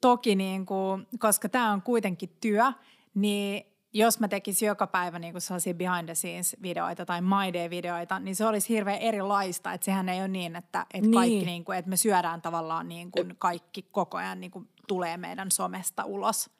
toki, 0.00 0.34
niin 0.34 0.66
kuin, 0.66 1.06
koska 1.18 1.48
tämä 1.48 1.72
on 1.72 1.82
kuitenkin 1.82 2.36
työ, 2.40 2.72
niin 3.14 3.69
jos 3.92 4.20
mä 4.20 4.28
tekisin 4.28 4.66
joka 4.66 4.86
päivä 4.86 5.18
niin 5.18 5.32
kuin 5.32 5.42
sellaisia 5.42 5.74
behind 5.74 6.04
the 6.04 6.14
scenes 6.14 6.56
videoita 6.62 7.06
tai 7.06 7.20
my 7.20 7.52
day 7.52 7.70
videoita, 7.70 8.18
niin 8.18 8.36
se 8.36 8.46
olisi 8.46 8.68
hirveän 8.68 8.98
erilaista. 8.98 9.72
Että 9.72 9.84
sehän 9.84 10.08
ei 10.08 10.20
ole 10.20 10.28
niin, 10.28 10.56
että, 10.56 10.86
että 10.94 11.00
niin. 11.00 11.14
kaikki 11.14 11.44
niin 11.44 11.64
kuin, 11.64 11.78
että 11.78 11.88
me 11.88 11.96
syödään 11.96 12.42
tavallaan 12.42 12.88
niin 12.88 13.10
kuin 13.10 13.36
kaikki 13.38 13.82
koko 13.82 14.18
ajan 14.18 14.40
niin 14.40 14.50
kuin 14.50 14.68
tulee 14.88 15.16
meidän 15.16 15.50
somesta 15.50 16.04
ulos. 16.04 16.50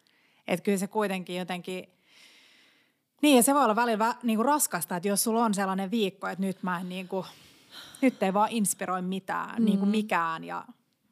Että 0.48 0.64
kyllä 0.64 0.78
se 0.78 0.86
kuitenkin 0.86 1.36
jotenkin, 1.36 1.88
niin 3.22 3.36
ja 3.36 3.42
se 3.42 3.54
voi 3.54 3.64
olla 3.64 3.76
välillä 3.76 4.14
niin 4.22 4.36
kuin 4.36 4.46
raskasta, 4.46 4.96
että 4.96 5.08
jos 5.08 5.24
sulla 5.24 5.44
on 5.44 5.54
sellainen 5.54 5.90
viikko, 5.90 6.28
että 6.28 6.44
nyt 6.44 6.62
mä 6.62 6.80
en 6.80 6.88
niin 6.88 7.08
kuin, 7.08 7.26
nyt 8.02 8.22
ei 8.22 8.34
vaan 8.34 8.52
inspiroi 8.52 9.02
mitään, 9.02 9.58
mm. 9.58 9.64
niin 9.64 9.78
kuin 9.78 9.88
mikään 9.88 10.44
ja 10.44 10.64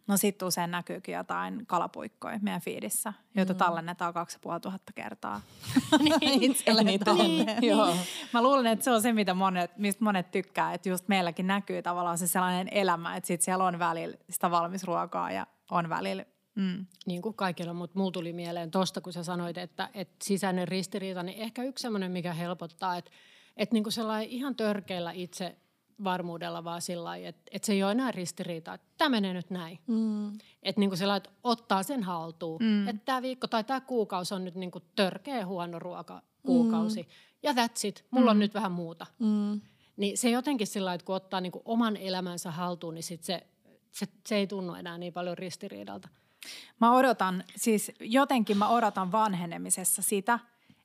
No 0.09 0.17
sitten 0.17 0.49
usein 0.49 0.71
näkyykin 0.71 1.15
jotain 1.15 1.67
kalapuikkoja 1.67 2.39
meidän 2.43 2.61
fiidissä, 2.61 3.13
joita 3.35 3.53
mm. 3.53 3.59
tallennetaan 3.59 4.15
kaksi 4.15 4.39
ja 4.53 4.61
tuhatta 4.61 4.93
kertaa. 4.93 5.41
niin, 5.99 6.43
itselle 6.51 6.85
niin, 6.85 7.01
niin, 7.17 7.47
Joo. 7.63 7.97
Mä 8.33 8.43
luulen, 8.43 8.67
että 8.67 8.85
se 8.85 8.91
on 8.91 9.03
se, 9.03 9.13
mitä 9.13 9.35
monet, 9.35 9.77
mistä 9.77 10.05
monet 10.05 10.31
tykkää, 10.31 10.75
että 10.75 10.89
just 10.89 11.09
meilläkin 11.09 11.47
näkyy 11.47 11.83
tavallaan 11.83 12.19
se 12.19 12.27
sellainen 12.27 12.69
elämä, 12.71 13.17
että 13.17 13.27
sit 13.27 13.43
siellä 13.43 13.65
on 13.65 13.79
välillä 13.79 14.17
sitä 14.31 14.51
valmisruokaa 14.51 15.33
ja 15.33 15.47
on 15.71 15.89
välillä 15.89 16.25
mm. 16.55 16.87
niin 17.07 17.23
kuin 17.23 17.35
kaikilla, 17.35 17.75
mutta 17.75 17.99
mulla 17.99 18.13
tuli 18.13 18.33
mieleen 18.33 18.71
tuosta, 18.71 19.01
kun 19.01 19.13
sä 19.13 19.23
sanoit, 19.23 19.59
että, 19.59 19.91
että 19.95 20.17
sisäinen 20.25 20.69
ristiriita, 20.69 21.23
niin 21.23 21.39
ehkä 21.39 21.63
yksi 21.63 21.83
semmoinen, 21.83 22.13
mikä 22.13 22.33
helpottaa, 22.33 22.97
että, 22.97 23.11
että 23.57 23.73
niin 23.75 23.85
kuin 23.85 23.93
sellainen 23.93 24.29
ihan 24.29 24.57
törkeillä 24.57 25.13
itse 25.13 25.57
varmuudella 26.05 26.65
vaan 26.65 26.83
sillä 26.83 27.05
lailla, 27.05 27.29
että, 27.29 27.43
että 27.51 27.67
se 27.67 27.73
ei 27.73 27.83
ole 27.83 27.93
enää 27.93 28.13
ristiriita, 28.13 28.75
että 28.75 28.87
tämä 28.99 29.09
menee 29.09 29.33
nyt 29.33 29.51
näin. 29.51 29.79
Mm. 29.87 30.33
Että 30.63 30.81
niin 30.81 30.91
kuin 30.91 30.99
sellainen, 30.99 31.29
että 31.29 31.41
ottaa 31.45 31.83
sen 31.83 32.03
haltuun, 32.03 32.63
mm. 32.63 32.89
että 32.89 33.03
tämä 33.05 33.23
viikko 33.23 33.47
tai 33.47 33.65
tämä 33.65 33.81
kuukausi 33.81 34.35
on 34.35 34.45
nyt 34.45 34.55
niin 34.55 34.71
kuin 34.71 34.85
törkeä 34.97 35.47
huono 35.47 35.79
ruoka 35.79 36.23
kuukausi. 36.43 37.03
Mm. 37.03 37.09
Ja 37.43 37.53
that's 37.53 37.87
it, 37.87 38.05
mulla 38.11 38.31
mm. 38.31 38.37
on 38.37 38.39
nyt 38.39 38.55
vähän 38.55 38.73
muuta. 38.73 39.07
Mm. 39.19 39.61
Niin 39.97 40.19
se 40.19 40.31
jotenkin 40.31 40.67
sillä 40.67 40.95
että 40.95 41.05
kun 41.05 41.15
ottaa 41.15 41.41
niin 41.41 41.53
kuin 41.53 41.63
oman 41.65 41.97
elämänsä 41.97 42.51
haltuun, 42.51 42.95
niin 42.95 43.03
sit 43.03 43.25
se, 43.25 43.47
se, 43.93 44.07
se 44.27 44.37
ei 44.37 44.47
tunnu 44.47 44.75
enää 44.75 44.99
niin 44.99 45.13
paljon 45.13 45.39
ristiriidalta. 45.39 46.09
Mä 46.81 46.93
odotan, 46.93 47.45
siis 47.57 47.93
jotenkin 48.01 48.57
mä 48.57 48.69
odotan 48.69 49.13
vanhenemisessa 49.13 50.03
sitä, 50.03 50.39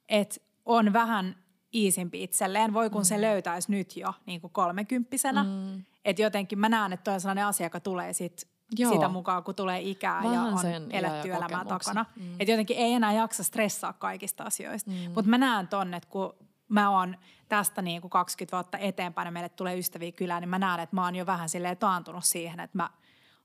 että 0.10 0.36
on 0.65 0.93
vähän 0.93 1.42
iisimpi 1.73 2.23
itselleen. 2.23 2.73
Voi 2.73 2.89
kun 2.89 3.01
mm. 3.01 3.05
se 3.05 3.21
löytäisi 3.21 3.71
nyt 3.71 3.97
jo 3.97 4.13
niin 4.25 4.41
kuin 4.41 4.53
kolmekymppisenä. 4.53 5.43
Mm. 5.43 5.83
Että 6.05 6.21
jotenkin 6.21 6.59
mä 6.59 6.69
näen, 6.69 6.93
että 6.93 7.03
toi 7.03 7.13
on 7.13 7.21
sellainen 7.21 7.45
asia, 7.45 7.65
joka 7.65 7.79
tulee 7.79 8.13
sit 8.13 8.47
Joo. 8.77 8.93
sitä 8.93 9.07
mukaan, 9.07 9.43
kun 9.43 9.55
tulee 9.55 9.81
ikää 9.81 10.23
Vähän 10.23 10.33
ja 10.33 10.41
on 10.41 10.65
eletty 10.89 11.27
ja 11.27 11.38
elämää 11.38 11.65
takana. 11.65 12.05
Mm. 12.15 12.33
Että 12.39 12.51
jotenkin 12.51 12.77
ei 12.77 12.93
enää 12.93 13.13
jaksa 13.13 13.43
stressaa 13.43 13.93
kaikista 13.93 14.43
asioista. 14.43 14.91
Mm. 14.91 15.12
Mutta 15.15 15.29
mä 15.29 15.38
näen 15.38 15.67
tonne, 15.67 15.97
että 15.97 16.09
kun 16.09 16.33
mä 16.69 16.89
oon 16.89 17.17
tästä 17.49 17.81
niin 17.81 18.01
kuin 18.01 18.12
20 18.12 18.57
vuotta 18.57 18.77
eteenpäin 18.77 19.25
ja 19.25 19.31
meille 19.31 19.49
tulee 19.49 19.77
ystäviä 19.77 20.12
kylään, 20.12 20.41
niin 20.41 20.49
mä 20.49 20.59
näen, 20.59 20.79
että 20.79 20.95
mä 20.95 21.03
oon 21.03 21.15
jo 21.15 21.25
vähän 21.25 21.49
silleen 21.49 21.77
taantunut 21.77 22.23
siihen, 22.23 22.59
että 22.59 22.77
mä 22.77 22.89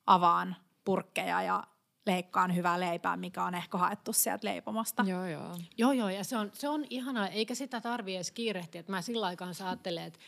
avaan 0.06 0.56
purkkeja 0.84 1.42
ja 1.42 1.64
leikkaan 2.06 2.56
hyvää 2.56 2.80
leipää, 2.80 3.16
mikä 3.16 3.44
on 3.44 3.54
ehkä 3.54 3.78
haettu 3.78 4.12
sieltä 4.12 4.46
leipomasta. 4.46 5.04
Joo, 5.08 5.26
joo. 5.26 5.58
Joo, 5.78 5.92
joo, 5.92 6.08
ja 6.08 6.24
se 6.24 6.36
on, 6.36 6.50
se 6.54 6.68
on 6.68 6.84
ihanaa, 6.90 7.28
eikä 7.28 7.54
sitä 7.54 7.80
tarvitse 7.80 8.16
edes 8.16 8.30
kiirehtiä. 8.30 8.80
Että 8.80 8.92
mä 8.92 9.02
sillä 9.02 9.26
aikaan 9.26 9.54
ajattelen, 9.64 10.04
että 10.04 10.18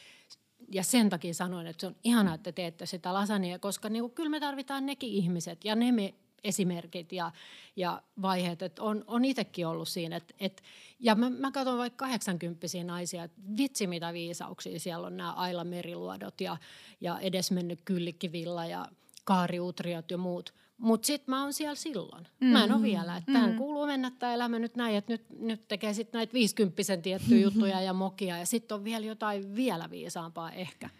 ja 0.72 0.82
sen 0.82 1.10
takia 1.10 1.34
sanoin, 1.34 1.66
että 1.66 1.80
se 1.80 1.86
on 1.86 1.96
ihanaa, 2.04 2.34
että 2.34 2.52
teette 2.52 2.86
sitä 2.86 3.14
lasania, 3.14 3.58
koska 3.58 3.88
niin 3.88 4.02
kuin, 4.02 4.12
kyllä 4.12 4.30
me 4.30 4.40
tarvitaan 4.40 4.86
nekin 4.86 5.10
ihmiset 5.10 5.64
ja 5.64 5.76
ne 5.76 5.92
me 5.92 6.14
esimerkit 6.44 7.12
ja, 7.12 7.32
ja 7.76 8.02
vaiheet, 8.22 8.62
että 8.62 8.82
on, 8.82 9.04
on 9.06 9.24
itsekin 9.24 9.66
ollut 9.66 9.88
siinä. 9.88 10.16
Et, 10.16 10.34
et, 10.40 10.62
ja 11.00 11.14
mä, 11.14 11.30
mä 11.30 11.50
katson 11.50 11.78
vaikka 11.78 12.04
80 12.04 12.66
naisia, 12.84 13.24
että 13.24 13.40
vitsi 13.56 13.86
mitä 13.86 14.12
viisauksia 14.12 14.80
siellä 14.80 15.06
on 15.06 15.16
nämä 15.16 15.32
Aila 15.32 15.64
Meriluodot 15.64 16.40
ja, 16.40 16.56
ja 17.00 17.18
edesmennyt 17.18 17.80
Kyllikkivilla 17.84 18.66
ja 18.66 18.86
Kaari 19.24 19.60
Utriot 19.60 20.10
ja 20.10 20.18
muut. 20.18 20.54
Mutta 20.80 21.06
sitten 21.06 21.32
mä 21.32 21.42
oon 21.42 21.52
siellä 21.52 21.74
silloin. 21.74 22.22
Mm-hmm. 22.22 22.46
Mä 22.46 22.64
en 22.64 22.72
ole 22.72 22.82
vielä. 22.82 23.16
Että 23.16 23.32
mm-hmm. 23.32 23.56
kuuluu 23.56 23.86
mennä 23.86 24.10
tämä 24.18 24.34
elämä 24.34 24.58
nyt 24.58 24.76
näin, 24.76 24.96
että 24.96 25.12
nyt, 25.12 25.24
nyt 25.38 25.68
tekee 25.68 25.94
sitten 25.94 26.18
näitä 26.18 26.32
viisikymppisen 26.32 27.02
tiettyjä 27.02 27.40
juttuja 27.40 27.80
ja 27.80 27.92
mokia. 27.92 28.38
Ja 28.38 28.46
sitten 28.46 28.74
on 28.74 28.84
vielä 28.84 29.06
jotain 29.06 29.54
vielä 29.54 29.90
viisaampaa 29.90 30.52
ehkä. 30.52 30.90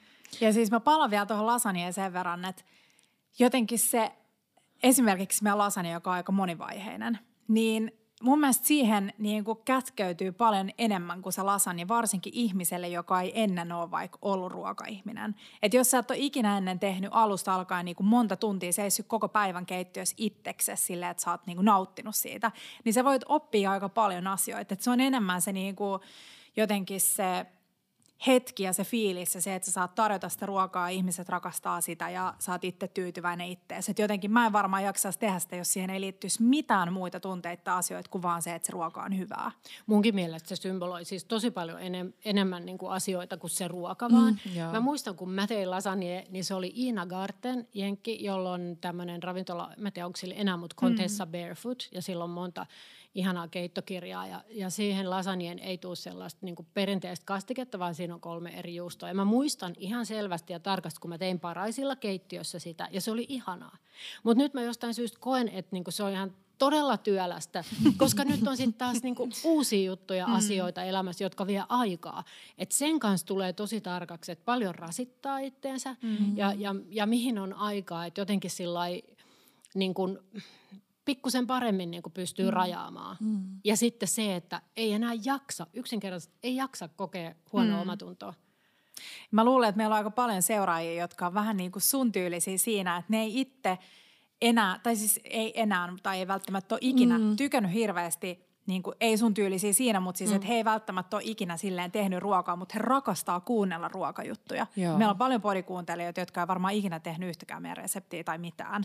Ja 0.40 0.52
siis 0.52 0.70
mä 0.70 0.80
palaan 0.80 1.10
vielä 1.10 1.26
tuohon 1.26 1.46
lasaniin 1.46 1.92
sen 1.92 2.12
verran, 2.12 2.44
että 2.44 2.62
jotenkin 3.38 3.78
se, 3.78 4.12
esimerkiksi 4.82 5.42
meidän 5.42 5.58
lasani, 5.58 5.92
joka 5.92 6.10
on 6.10 6.16
aika 6.16 6.32
monivaiheinen, 6.32 7.18
niin 7.48 7.99
mun 8.20 8.40
mielestä 8.40 8.66
siihen 8.66 9.12
niin 9.18 9.44
kuin 9.44 9.58
kätkeytyy 9.64 10.32
paljon 10.32 10.70
enemmän 10.78 11.22
kuin 11.22 11.32
se 11.32 11.42
lasani, 11.42 11.88
varsinkin 11.88 12.32
ihmiselle, 12.34 12.88
joka 12.88 13.20
ei 13.20 13.32
ennen 13.42 13.72
ole 13.72 13.90
vaikka 13.90 14.18
ollut 14.22 14.52
ruokaihminen. 14.52 15.34
Että 15.62 15.76
jos 15.76 15.90
sä 15.90 15.98
et 15.98 16.10
ole 16.10 16.18
ikinä 16.18 16.58
ennen 16.58 16.78
tehnyt 16.78 17.10
alusta 17.12 17.54
alkaen 17.54 17.84
niin 17.84 17.96
kuin 17.96 18.06
monta 18.06 18.36
tuntia 18.36 18.72
seissyt 18.72 19.06
koko 19.06 19.28
päivän 19.28 19.66
keittiössä 19.66 20.14
itseksesi 20.18 20.84
silleen, 20.84 21.10
että 21.10 21.22
sä 21.22 21.30
oot 21.30 21.46
niin 21.46 21.56
kuin 21.56 21.64
nauttinut 21.64 22.16
siitä, 22.16 22.52
niin 22.84 22.92
sä 22.92 23.04
voit 23.04 23.22
oppia 23.28 23.72
aika 23.72 23.88
paljon 23.88 24.26
asioita. 24.26 24.74
Että 24.74 24.84
se 24.84 24.90
on 24.90 25.00
enemmän 25.00 25.42
se 25.42 25.52
niin 25.52 25.76
kuin 25.76 26.00
jotenkin 26.56 27.00
se– 27.00 27.46
hetki 28.26 28.62
ja 28.62 28.72
se 28.72 28.84
fiilis 28.84 29.34
ja 29.34 29.40
se, 29.40 29.54
että 29.54 29.66
sä 29.66 29.72
saat 29.72 29.94
tarjota 29.94 30.28
sitä 30.28 30.46
ruokaa, 30.46 30.88
ihmiset 30.88 31.28
rakastaa 31.28 31.80
sitä 31.80 32.10
ja 32.10 32.34
saat 32.38 32.64
itse 32.64 32.88
tyytyväinen 32.88 33.48
ittees. 33.48 33.88
Että 33.88 34.02
jotenkin 34.02 34.30
mä 34.30 34.46
en 34.46 34.52
varmaan 34.52 34.84
jaksaisi 34.84 35.18
tehdä 35.18 35.38
sitä, 35.38 35.56
jos 35.56 35.72
siihen 35.72 35.90
ei 35.90 36.00
liittyisi 36.00 36.42
mitään 36.42 36.92
muita 36.92 37.20
tunteita 37.20 37.62
tai 37.64 37.74
asioita 37.74 38.10
kuin 38.10 38.22
vaan 38.22 38.42
se, 38.42 38.54
että 38.54 38.66
se 38.66 38.72
ruoka 38.72 39.02
on 39.02 39.18
hyvää. 39.18 39.50
Munkin 39.86 40.14
mielestä 40.14 40.48
se 40.48 40.56
symboloi 40.56 41.04
siis 41.04 41.24
tosi 41.24 41.50
paljon 41.50 41.80
enem, 41.80 42.12
enemmän 42.24 42.66
niin 42.66 42.78
kuin 42.78 42.92
asioita 42.92 43.36
kuin 43.36 43.50
se 43.50 43.68
ruoka 43.68 44.10
vaan. 44.10 44.38
Mm, 44.54 44.60
mä 44.72 44.80
muistan, 44.80 45.16
kun 45.16 45.30
mä 45.30 45.46
tein 45.46 45.70
lasagne, 45.70 46.26
niin 46.30 46.44
se 46.44 46.54
oli 46.54 46.72
Ina 46.74 47.06
Garten, 47.06 47.68
jenkki, 47.74 48.24
jolla 48.24 48.52
on 48.52 48.76
tämmöinen 48.80 49.22
ravintola, 49.22 49.70
mä 49.76 49.90
tiedän 49.90 50.06
onko 50.06 50.16
sillä 50.16 50.34
enää, 50.34 50.56
mutta 50.56 50.76
Contessa 50.76 51.24
mm. 51.24 51.32
Barefoot 51.32 51.88
ja 51.92 52.02
sillä 52.02 52.24
on 52.24 52.30
monta 52.30 52.66
ihanaa 53.14 53.48
keittokirjaa 53.48 54.26
ja, 54.26 54.44
ja 54.48 54.70
siihen 54.70 55.10
lasanien 55.10 55.58
ei 55.58 55.78
tule 55.78 55.96
sellaista 55.96 56.46
niin 56.46 56.56
perinteistä 56.74 57.26
kastiketta, 57.26 57.78
vaan 57.78 57.94
siinä 57.94 58.14
on 58.14 58.20
kolme 58.20 58.50
eri 58.50 58.74
juustoa. 58.74 59.08
Ja 59.08 59.14
mä 59.14 59.24
muistan 59.24 59.74
ihan 59.78 60.06
selvästi 60.06 60.52
ja 60.52 60.60
tarkasti, 60.60 61.00
kun 61.00 61.08
mä 61.08 61.18
tein 61.18 61.40
paraisilla 61.40 61.96
keittiössä 61.96 62.58
sitä 62.58 62.88
ja 62.90 63.00
se 63.00 63.10
oli 63.10 63.26
ihanaa. 63.28 63.76
Mutta 64.22 64.42
nyt 64.42 64.54
mä 64.54 64.62
jostain 64.62 64.94
syystä 64.94 65.18
koen, 65.20 65.48
että 65.48 65.68
niin 65.72 65.84
se 65.88 66.02
on 66.02 66.12
ihan 66.12 66.34
todella 66.60 66.96
työlästä, 66.96 67.64
koska 67.96 68.24
nyt 68.24 68.48
on 68.48 68.56
sitten 68.56 68.78
taas 68.78 69.02
niinku 69.02 69.28
uusia 69.44 69.84
juttuja, 69.84 70.26
mm. 70.26 70.34
asioita 70.34 70.82
elämässä, 70.82 71.24
jotka 71.24 71.46
vie 71.46 71.64
aikaa. 71.68 72.24
Et 72.58 72.72
sen 72.72 72.98
kanssa 72.98 73.26
tulee 73.26 73.52
tosi 73.52 73.80
tarkaksi, 73.80 74.32
että 74.32 74.44
paljon 74.44 74.74
rasittaa 74.74 75.38
itteensä 75.38 75.96
mm. 76.02 76.36
ja, 76.36 76.52
ja, 76.52 76.74
ja 76.90 77.06
mihin 77.06 77.38
on 77.38 77.54
aikaa. 77.54 78.06
Että 78.06 78.20
jotenkin 78.20 78.50
sillä 78.50 78.80
niin 79.74 79.94
kuin, 79.94 80.18
pikkusen 81.10 81.46
paremmin 81.46 81.90
niin 81.90 82.02
kuin 82.02 82.12
pystyy 82.12 82.44
mm. 82.44 82.52
rajaamaan. 82.52 83.16
Mm. 83.20 83.60
Ja 83.64 83.76
sitten 83.76 84.08
se, 84.08 84.36
että 84.36 84.62
ei 84.76 84.92
enää 84.92 85.12
jaksa, 85.24 85.66
yksinkertaisesti 85.72 86.38
ei 86.42 86.56
jaksa 86.56 86.88
kokea 86.88 87.34
huonoa 87.52 87.76
mm. 87.76 87.82
omatuntoa. 87.82 88.34
Mä 89.30 89.44
luulen, 89.44 89.68
että 89.68 89.76
meillä 89.76 89.92
on 89.92 89.96
aika 89.96 90.10
paljon 90.10 90.42
seuraajia, 90.42 91.00
jotka 91.00 91.26
on 91.26 91.34
vähän 91.34 91.56
niin 91.56 91.72
kuin 91.72 91.82
sun 91.82 92.12
tyylisiä 92.12 92.58
siinä, 92.58 92.96
että 92.96 93.12
ne 93.12 93.20
ei 93.20 93.40
itse 93.40 93.78
enää, 94.42 94.80
tai 94.82 94.96
siis 94.96 95.20
ei 95.24 95.60
enää, 95.60 95.92
tai 96.02 96.18
ei 96.18 96.28
välttämättä 96.28 96.74
ole 96.74 96.80
ikinä 96.82 97.18
mm. 97.18 97.36
tykännyt 97.36 97.72
hirveästi 97.72 98.49
niin 98.70 98.82
kuin, 98.82 98.96
ei 99.00 99.18
sun 99.18 99.34
tyylisiä 99.34 99.72
siinä, 99.72 100.00
mutta 100.00 100.18
siis, 100.18 100.30
mm. 100.30 100.36
että 100.36 100.48
he 100.48 100.54
ei 100.54 100.64
välttämättä 100.64 101.16
ole 101.16 101.22
ikinä 101.26 101.56
silleen 101.56 101.90
tehnyt 101.90 102.18
ruokaa, 102.18 102.56
mutta 102.56 102.72
he 102.74 102.78
rakastaa 102.78 103.40
kuunnella 103.40 103.88
ruokajuttuja. 103.88 104.66
Joo. 104.76 104.98
Meillä 104.98 105.10
on 105.10 105.18
paljon 105.18 105.40
podikuuntelijoita, 105.40 106.20
jotka 106.20 106.40
ei 106.40 106.48
varmaan 106.48 106.74
ikinä 106.74 107.00
tehnyt 107.00 107.28
yhtäkään 107.28 107.62
meidän 107.62 107.76
reseptiä 107.76 108.24
tai 108.24 108.38
mitään, 108.38 108.84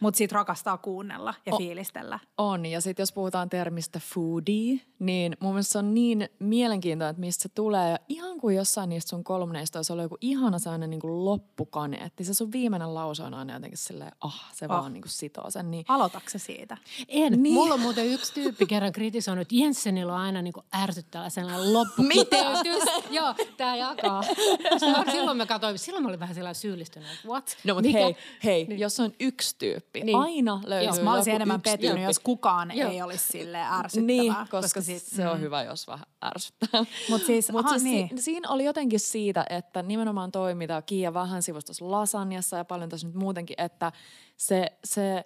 mutta 0.00 0.18
siitä 0.18 0.34
rakastaa 0.34 0.78
kuunnella 0.78 1.34
ja 1.46 1.54
o- 1.54 1.58
fiilistellä. 1.58 2.18
On, 2.38 2.66
ja 2.66 2.80
sitten 2.80 3.02
jos 3.02 3.12
puhutaan 3.12 3.50
termistä 3.50 4.00
foodie, 4.14 4.80
niin 4.98 5.36
mun 5.40 5.52
mielestä 5.52 5.72
se 5.72 5.78
on 5.78 5.94
niin 5.94 6.28
mielenkiintoinen, 6.38 7.10
että 7.10 7.20
mistä 7.20 7.42
se 7.42 7.48
tulee. 7.48 7.90
Ja 7.90 7.98
ihan 8.08 8.40
kuin 8.40 8.56
jossain 8.56 8.88
niistä 8.88 9.08
sun 9.08 9.24
kolmneista 9.24 9.78
olisi 9.78 9.92
ollut 9.92 10.02
joku 10.02 10.18
ihana 10.20 10.58
sellainen 10.58 10.90
niin 10.90 11.00
kuin 11.00 11.24
loppukaneetti. 11.24 12.24
Se 12.24 12.34
sun 12.34 12.52
viimeinen 12.52 12.94
lause 12.94 13.22
on 13.22 13.34
aina 13.34 13.54
jotenkin 13.54 13.78
silleen, 13.78 14.12
ah, 14.20 14.52
se 14.52 14.64
oh. 14.64 14.68
vaan 14.68 14.92
niin 14.92 15.02
kuin 15.02 15.10
sitoo 15.10 15.50
sen. 15.50 15.70
Niin... 15.70 15.84
Aloitatko 15.88 16.30
siitä? 16.36 16.76
En. 17.08 17.42
Niin. 17.42 17.54
Mulla 17.54 17.74
on 17.74 17.80
muuten 17.80 18.06
yksi 18.06 18.34
tyyppi 18.34 18.66
kerran 18.66 18.92
kritisoinut, 18.92 19.21
että 19.40 19.54
Jensenillä 19.54 20.12
on 20.12 20.20
aina 20.20 20.42
niin 20.42 20.52
kuin 20.52 20.66
ärsyttävä 20.74 21.28
sellainen 21.28 21.72
loppukiteytys. 21.72 22.82
Joo, 23.10 23.34
tää 23.56 23.76
jakaa. 23.76 24.22
silloin 25.12 25.36
mä 25.36 25.46
katsoin, 25.46 25.78
silloin 25.78 26.02
mä 26.02 26.08
olin 26.08 26.20
vähän 26.20 26.34
sellainen 26.34 26.60
syyllistynyt, 26.60 27.08
what? 27.26 27.56
No 27.64 27.74
mutta 27.74 27.90
hei, 27.90 28.16
hei, 28.44 28.64
niin. 28.64 28.80
jos 28.80 29.00
on 29.00 29.12
yksi 29.20 29.56
tyyppi, 29.58 30.00
niin. 30.00 30.18
aina 30.18 30.60
löytyy 30.64 30.88
Jos 30.88 31.00
mä 31.00 31.14
olisin 31.14 31.34
enemmän 31.34 31.60
pettynyt, 31.60 32.04
jos 32.04 32.18
kukaan 32.18 32.70
Joo. 32.74 32.90
ei 32.90 33.02
olisi 33.02 33.28
sille 33.28 33.58
ärsyttävää. 33.58 34.06
Niin, 34.06 34.34
koska, 34.34 34.60
koska 34.60 34.82
sit, 34.82 35.02
se 35.02 35.28
on 35.28 35.36
mm. 35.36 35.42
hyvä, 35.42 35.62
jos 35.62 35.86
vähän 35.86 36.06
ärsyttää. 36.24 36.84
Mutta 37.10 37.26
siis, 37.26 37.52
Mut 37.52 37.68
siis 37.68 37.82
niin. 37.82 38.08
si, 38.08 38.22
siinä 38.22 38.48
oli 38.48 38.64
jotenkin 38.64 39.00
siitä, 39.00 39.44
että 39.50 39.82
nimenomaan 39.82 40.32
toi, 40.32 40.54
mitä 40.54 40.82
Kiia 40.82 41.14
vähän 41.14 41.42
sivustossa 41.42 41.90
lasanjassa 41.90 42.56
ja 42.56 42.64
paljon 42.64 42.88
tässä 42.88 43.06
nyt 43.06 43.16
muutenkin, 43.16 43.60
että 43.60 43.92
se, 44.36 44.72
se 44.84 45.24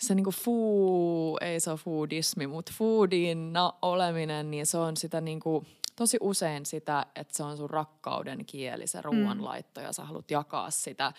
se 0.00 0.14
niinku 0.14 0.30
fuu, 0.30 1.38
ei 1.40 1.60
se 1.60 1.70
ole 1.70 1.78
foodismi, 1.78 2.46
mutta 2.46 2.72
foodina 2.74 3.72
oleminen, 3.82 4.50
niin 4.50 4.66
se 4.66 4.78
on 4.78 4.96
sitä 4.96 5.20
niinku, 5.20 5.66
tosi 5.96 6.18
usein 6.20 6.66
sitä, 6.66 7.06
että 7.14 7.36
se 7.36 7.42
on 7.42 7.56
sun 7.56 7.70
rakkauden 7.70 8.46
kieli, 8.46 8.86
se 8.86 9.02
ruoanlaitto, 9.02 9.80
ja 9.80 9.92
sä 9.92 10.04
haluat 10.04 10.30
jakaa 10.30 10.70
sitä, 10.70 11.12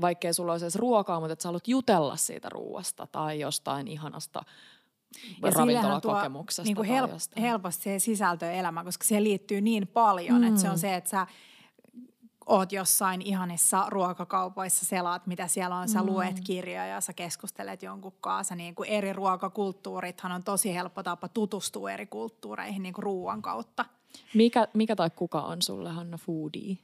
vaikkei 0.00 0.34
sulla 0.34 0.52
olisi 0.52 0.64
edes 0.64 0.76
ruokaa, 0.76 1.20
mutta 1.20 1.32
että 1.32 1.42
sä 1.42 1.48
haluat 1.48 1.68
jutella 1.68 2.16
siitä 2.16 2.48
ruoasta 2.48 3.06
tai 3.06 3.40
jostain 3.40 3.88
ihanasta 3.88 4.42
ja 5.42 5.50
ravintolakokemuksesta. 5.50 6.62
Tuo, 6.62 6.68
niin 6.68 6.76
kuin 6.76 6.88
help, 6.88 7.10
helposti 7.40 7.82
se 7.82 7.98
sisältöelämä, 7.98 8.84
koska 8.84 9.04
siihen 9.04 9.24
liittyy 9.24 9.60
niin 9.60 9.88
paljon, 9.88 10.40
mm. 10.40 10.48
että 10.48 10.60
se 10.60 10.70
on 10.70 10.78
se, 10.78 10.94
että 10.94 11.10
sä 11.10 11.26
oot 12.46 12.72
jossain 12.72 13.22
ihanissa 13.22 13.86
ruokakaupoissa, 13.88 14.86
selaat 14.86 15.26
mitä 15.26 15.48
siellä 15.48 15.76
on, 15.76 15.88
sä 15.88 16.02
mm. 16.02 16.06
luet 16.06 16.40
kirjoja 16.40 16.86
ja 16.86 17.00
sä 17.00 17.12
keskustelet 17.12 17.82
jonkun 17.82 18.14
kanssa. 18.20 18.54
Niin 18.54 18.74
kuin 18.74 18.88
eri 18.88 19.12
ruokakulttuurithan 19.12 20.32
on 20.32 20.44
tosi 20.44 20.74
helppo 20.74 21.02
tapa 21.02 21.28
tutustua 21.28 21.90
eri 21.90 22.06
kulttuureihin 22.06 22.82
niin 22.82 22.94
kuin 22.94 23.02
ruoan 23.02 23.42
kautta. 23.42 23.84
Mikä, 24.34 24.68
mikä 24.74 24.96
tai 24.96 25.10
kuka 25.10 25.40
on 25.40 25.62
sulle, 25.62 25.90
Hanna, 25.90 26.18
foodie? 26.18 26.78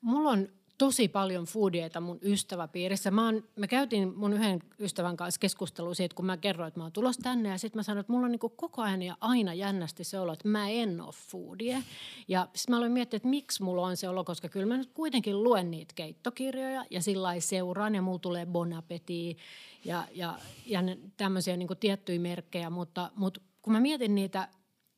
Mulla 0.00 0.30
on 0.30 0.48
tosi 0.78 1.08
paljon 1.08 1.44
foodieita 1.44 2.00
mun 2.00 2.18
ystäväpiirissä. 2.22 3.10
Mä, 3.10 3.24
oon, 3.24 3.44
me 3.56 3.68
käytiin 3.68 4.16
mun 4.16 4.32
yhden 4.32 4.60
ystävän 4.78 5.16
kanssa 5.16 5.38
keskustelua 5.38 5.94
siitä, 5.94 6.14
kun 6.14 6.26
mä 6.26 6.36
kerroin, 6.36 6.68
että 6.68 6.80
mä 6.80 6.84
oon 6.84 6.92
tulossa 6.92 7.22
tänne. 7.22 7.48
Ja 7.48 7.58
sitten 7.58 7.78
mä 7.78 7.82
sanoin, 7.82 8.00
että 8.00 8.12
mulla 8.12 8.24
on 8.24 8.32
niin 8.32 8.40
koko 8.56 8.82
ajan 8.82 9.02
ja 9.02 9.16
aina 9.20 9.54
jännästi 9.54 10.04
se 10.04 10.18
olo, 10.18 10.32
että 10.32 10.48
mä 10.48 10.68
en 10.68 11.00
ole 11.00 11.12
foodie. 11.30 11.82
Ja 12.28 12.48
sitten 12.54 12.72
mä 12.72 12.76
aloin 12.76 12.92
miettiä, 12.92 13.16
että 13.16 13.28
miksi 13.28 13.62
mulla 13.62 13.86
on 13.86 13.96
se 13.96 14.08
olo, 14.08 14.24
koska 14.24 14.48
kyllä 14.48 14.66
mä 14.66 14.76
nyt 14.76 14.90
kuitenkin 14.94 15.42
luen 15.42 15.70
niitä 15.70 15.94
keittokirjoja 15.94 16.84
ja 16.90 17.02
sillä 17.02 17.40
seuraan 17.40 17.94
ja 17.94 18.02
mulla 18.02 18.18
tulee 18.18 18.46
Bon 18.46 18.72
Appetit 18.72 19.38
ja, 19.84 20.04
ja, 20.12 20.38
ja 20.66 20.80
tämmöisiä 21.16 21.56
niin 21.56 21.68
tiettyjä 21.80 22.18
merkkejä, 22.18 22.70
mutta, 22.70 23.10
mutta 23.14 23.40
kun 23.62 23.72
mä 23.72 23.80
mietin 23.80 24.14
niitä 24.14 24.48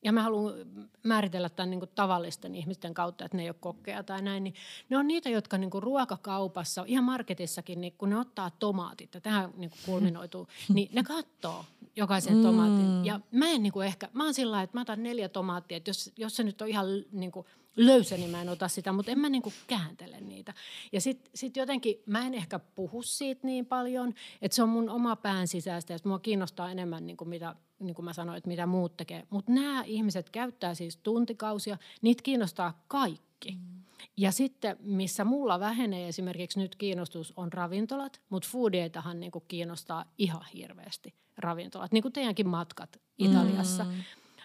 ja 0.05 0.13
mä 0.13 0.23
haluan 0.23 0.55
määritellä 1.03 1.49
tämän 1.49 1.71
niin 1.71 1.81
kuin 1.81 1.91
tavallisten 1.95 2.55
ihmisten 2.55 2.95
kautta, 2.95 3.25
että 3.25 3.37
ne 3.37 3.43
ei 3.43 3.49
ole 3.49 3.57
kokkeja 3.61 4.03
tai 4.03 4.23
näin, 4.23 4.45
niin 4.45 4.55
ne 4.89 4.97
on 4.97 5.09
niitä, 5.09 5.29
jotka 5.29 5.59
niin 5.59 5.71
kuin 5.71 5.83
ruokakaupassa, 5.83 6.85
ihan 6.87 7.05
marketissakin, 7.05 7.81
niin 7.81 7.93
kun 7.99 8.11
ne 8.11 8.19
ottaa 8.19 8.51
tomaatit, 8.51 9.15
ja 9.15 9.21
tähän 9.21 9.51
niin 9.57 9.71
kuin 9.71 9.81
kulminoituu, 9.87 10.49
niin 10.75 10.89
ne 10.93 11.03
katsoo 11.03 11.65
jokaisen 11.97 12.37
mm. 12.37 12.43
tomaatin. 12.43 13.05
Ja 13.05 13.21
mä 13.31 13.49
en 13.49 13.63
niin 13.63 13.73
kuin 13.73 13.87
ehkä, 13.87 14.09
mä 14.13 14.25
oon 14.25 14.35
sillä 14.35 14.51
lailla, 14.51 14.65
että 14.65 14.77
mä 14.77 14.83
otan 14.83 15.03
neljä 15.03 15.29
tomaattia, 15.29 15.77
että 15.77 15.91
jos, 15.91 16.13
jos 16.17 16.37
se 16.37 16.43
nyt 16.43 16.63
on 16.63 16.69
ihan 16.69 16.87
niin 17.13 17.33
kuin 17.33 17.47
löysä, 17.79 18.17
niin 18.17 18.31
mä 18.31 18.43
en 18.43 18.49
ota 18.49 18.69
sitä, 18.69 18.93
mutta 18.93 19.13
en 19.13 19.19
mä 19.19 19.29
niin 19.29 19.43
kuin 19.43 19.55
kääntele 19.67 20.21
niitä. 20.21 20.55
Ja 20.93 21.01
sitten 21.01 21.31
sit 21.35 21.57
jotenkin 21.57 22.03
mä 22.07 22.27
en 22.27 22.35
ehkä 22.35 22.59
puhu 22.59 23.03
siitä 23.03 23.47
niin 23.47 23.67
paljon, 23.67 24.15
että 24.43 24.57
se 24.57 24.63
on 24.63 24.69
mun 24.69 24.91
oma 24.91 25.17
pään 25.17 25.49
sisäistä, 25.49 25.93
ja 25.93 25.99
mua 26.05 26.19
kiinnostaa 26.19 26.71
enemmän 26.71 27.07
niin 27.07 27.17
kuin 27.17 27.29
mitä 27.29 27.55
niin 27.79 27.95
kuin 27.95 28.05
mä 28.05 28.13
sanoin, 28.13 28.39
että 28.39 28.49
mitä 28.49 28.67
muut 28.67 28.97
tekee. 28.97 29.27
Mutta 29.31 29.53
nämä 29.53 29.83
ihmiset 29.87 30.31
käyttää 30.31 30.75
siis 30.75 30.97
tuntikausia, 30.97 31.79
niitä 32.03 32.23
kiinnostaa 32.23 32.85
kaikki. 32.89 33.51
Mm. 33.51 33.79
Ja 34.17 34.33
sitten, 34.33 34.77
missä 34.81 35.25
mulla 35.25 35.61
vähenee 35.61 36.09
esimerkiksi 36.09 36.59
nyt 36.59 36.77
kiinnostus, 36.77 37.33
on 37.37 37.53
ravintolat, 37.53 38.21
mutta 38.29 38.49
foodieitahan 38.53 39.21
niin 39.21 39.33
kuin 39.33 39.45
kiinnostaa 39.49 40.13
ihan 40.19 40.45
hirveästi 40.55 41.15
ravintolat, 41.37 41.93
niin 41.93 42.03
kuin 42.03 42.13
teidänkin 42.13 42.49
matkat 42.49 43.01
Italiassa. 43.19 43.85
Mm. 43.85 43.91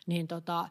Niin 0.08 0.28
tota, 0.28 0.70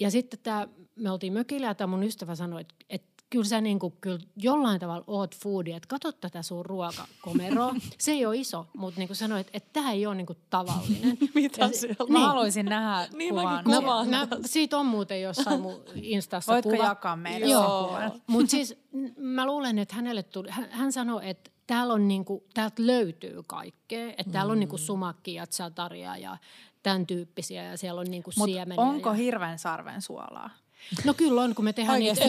ja 0.00 0.10
sitten 0.10 0.38
tämä, 0.42 0.68
me 0.96 1.10
oltiin 1.10 1.32
mökillä 1.32 1.66
ja 1.66 1.74
tämä 1.74 1.86
mun 1.86 2.02
ystävä 2.02 2.34
sanoi, 2.34 2.60
että, 2.60 2.74
että 2.88 3.10
kyllä 3.30 3.44
sä 3.44 3.60
niin 3.60 3.78
kuin, 3.78 3.94
kyllä 4.00 4.18
jollain 4.36 4.80
tavalla 4.80 5.04
oot 5.06 5.36
foodi, 5.36 5.72
että 5.72 5.88
katso 5.88 6.12
tätä 6.12 6.42
sun 6.42 6.66
ruokakomeroa. 6.66 7.74
Se 7.98 8.12
ei 8.12 8.26
ole 8.26 8.36
iso, 8.36 8.66
mutta 8.76 9.00
niin 9.00 9.08
kuin 9.08 9.16
sanoit, 9.16 9.46
että, 9.46 9.56
että 9.56 9.70
tämä 9.72 9.92
ei 9.92 10.06
ole 10.06 10.14
niin 10.14 10.26
kuin 10.26 10.38
tavallinen. 10.50 11.18
Mitä 11.34 11.64
ja, 11.64 11.72
siellä? 11.72 11.96
Niin. 11.98 12.12
Mä 12.12 12.26
haluaisin 12.26 12.66
nähdä 12.66 13.08
niin 13.16 13.34
kuvan. 13.34 14.10
Mä, 14.10 14.26
mä, 14.26 14.28
siitä 14.44 14.78
on 14.78 14.86
muuten 14.86 15.22
jossain 15.22 15.60
mun 15.60 15.82
Instassa 15.94 16.52
Voitko 16.52 16.70
kuva. 16.70 16.84
jakaa 16.84 17.16
meille 17.16 17.46
Joo, 17.46 18.00
mutta 18.26 18.50
siis 18.50 18.78
mä 19.16 19.46
luulen, 19.46 19.78
että 19.78 19.94
hänelle 19.94 20.22
tuli, 20.22 20.48
hän, 20.50 20.68
hän 20.70 20.92
sanoi, 20.92 21.28
että 21.28 21.50
täällä 21.66 21.94
on 21.94 22.08
niinku, 22.08 22.44
täältä 22.54 22.86
löytyy 22.86 23.42
kaikkea. 23.46 24.08
Että 24.08 24.22
mm. 24.26 24.32
täällä 24.32 24.52
on 24.52 24.60
niinku 24.60 24.78
sumakkia, 24.78 25.46
tsataria 25.46 26.16
ja 26.16 26.38
tämän 26.82 27.06
tyyppisiä 27.06 27.62
ja 27.62 27.78
siellä 27.78 28.00
on 28.00 28.06
niinku 28.10 28.30
siemeniä. 28.30 28.84
onko 28.84 29.08
ja... 29.08 29.14
hirven 29.14 29.58
sarven 29.58 30.02
suolaa? 30.02 30.50
No 31.04 31.14
kyllä 31.14 31.42
on, 31.42 31.54
kun 31.54 31.64
me 31.64 31.72
tehdään 31.72 31.98
niitä 31.98 32.24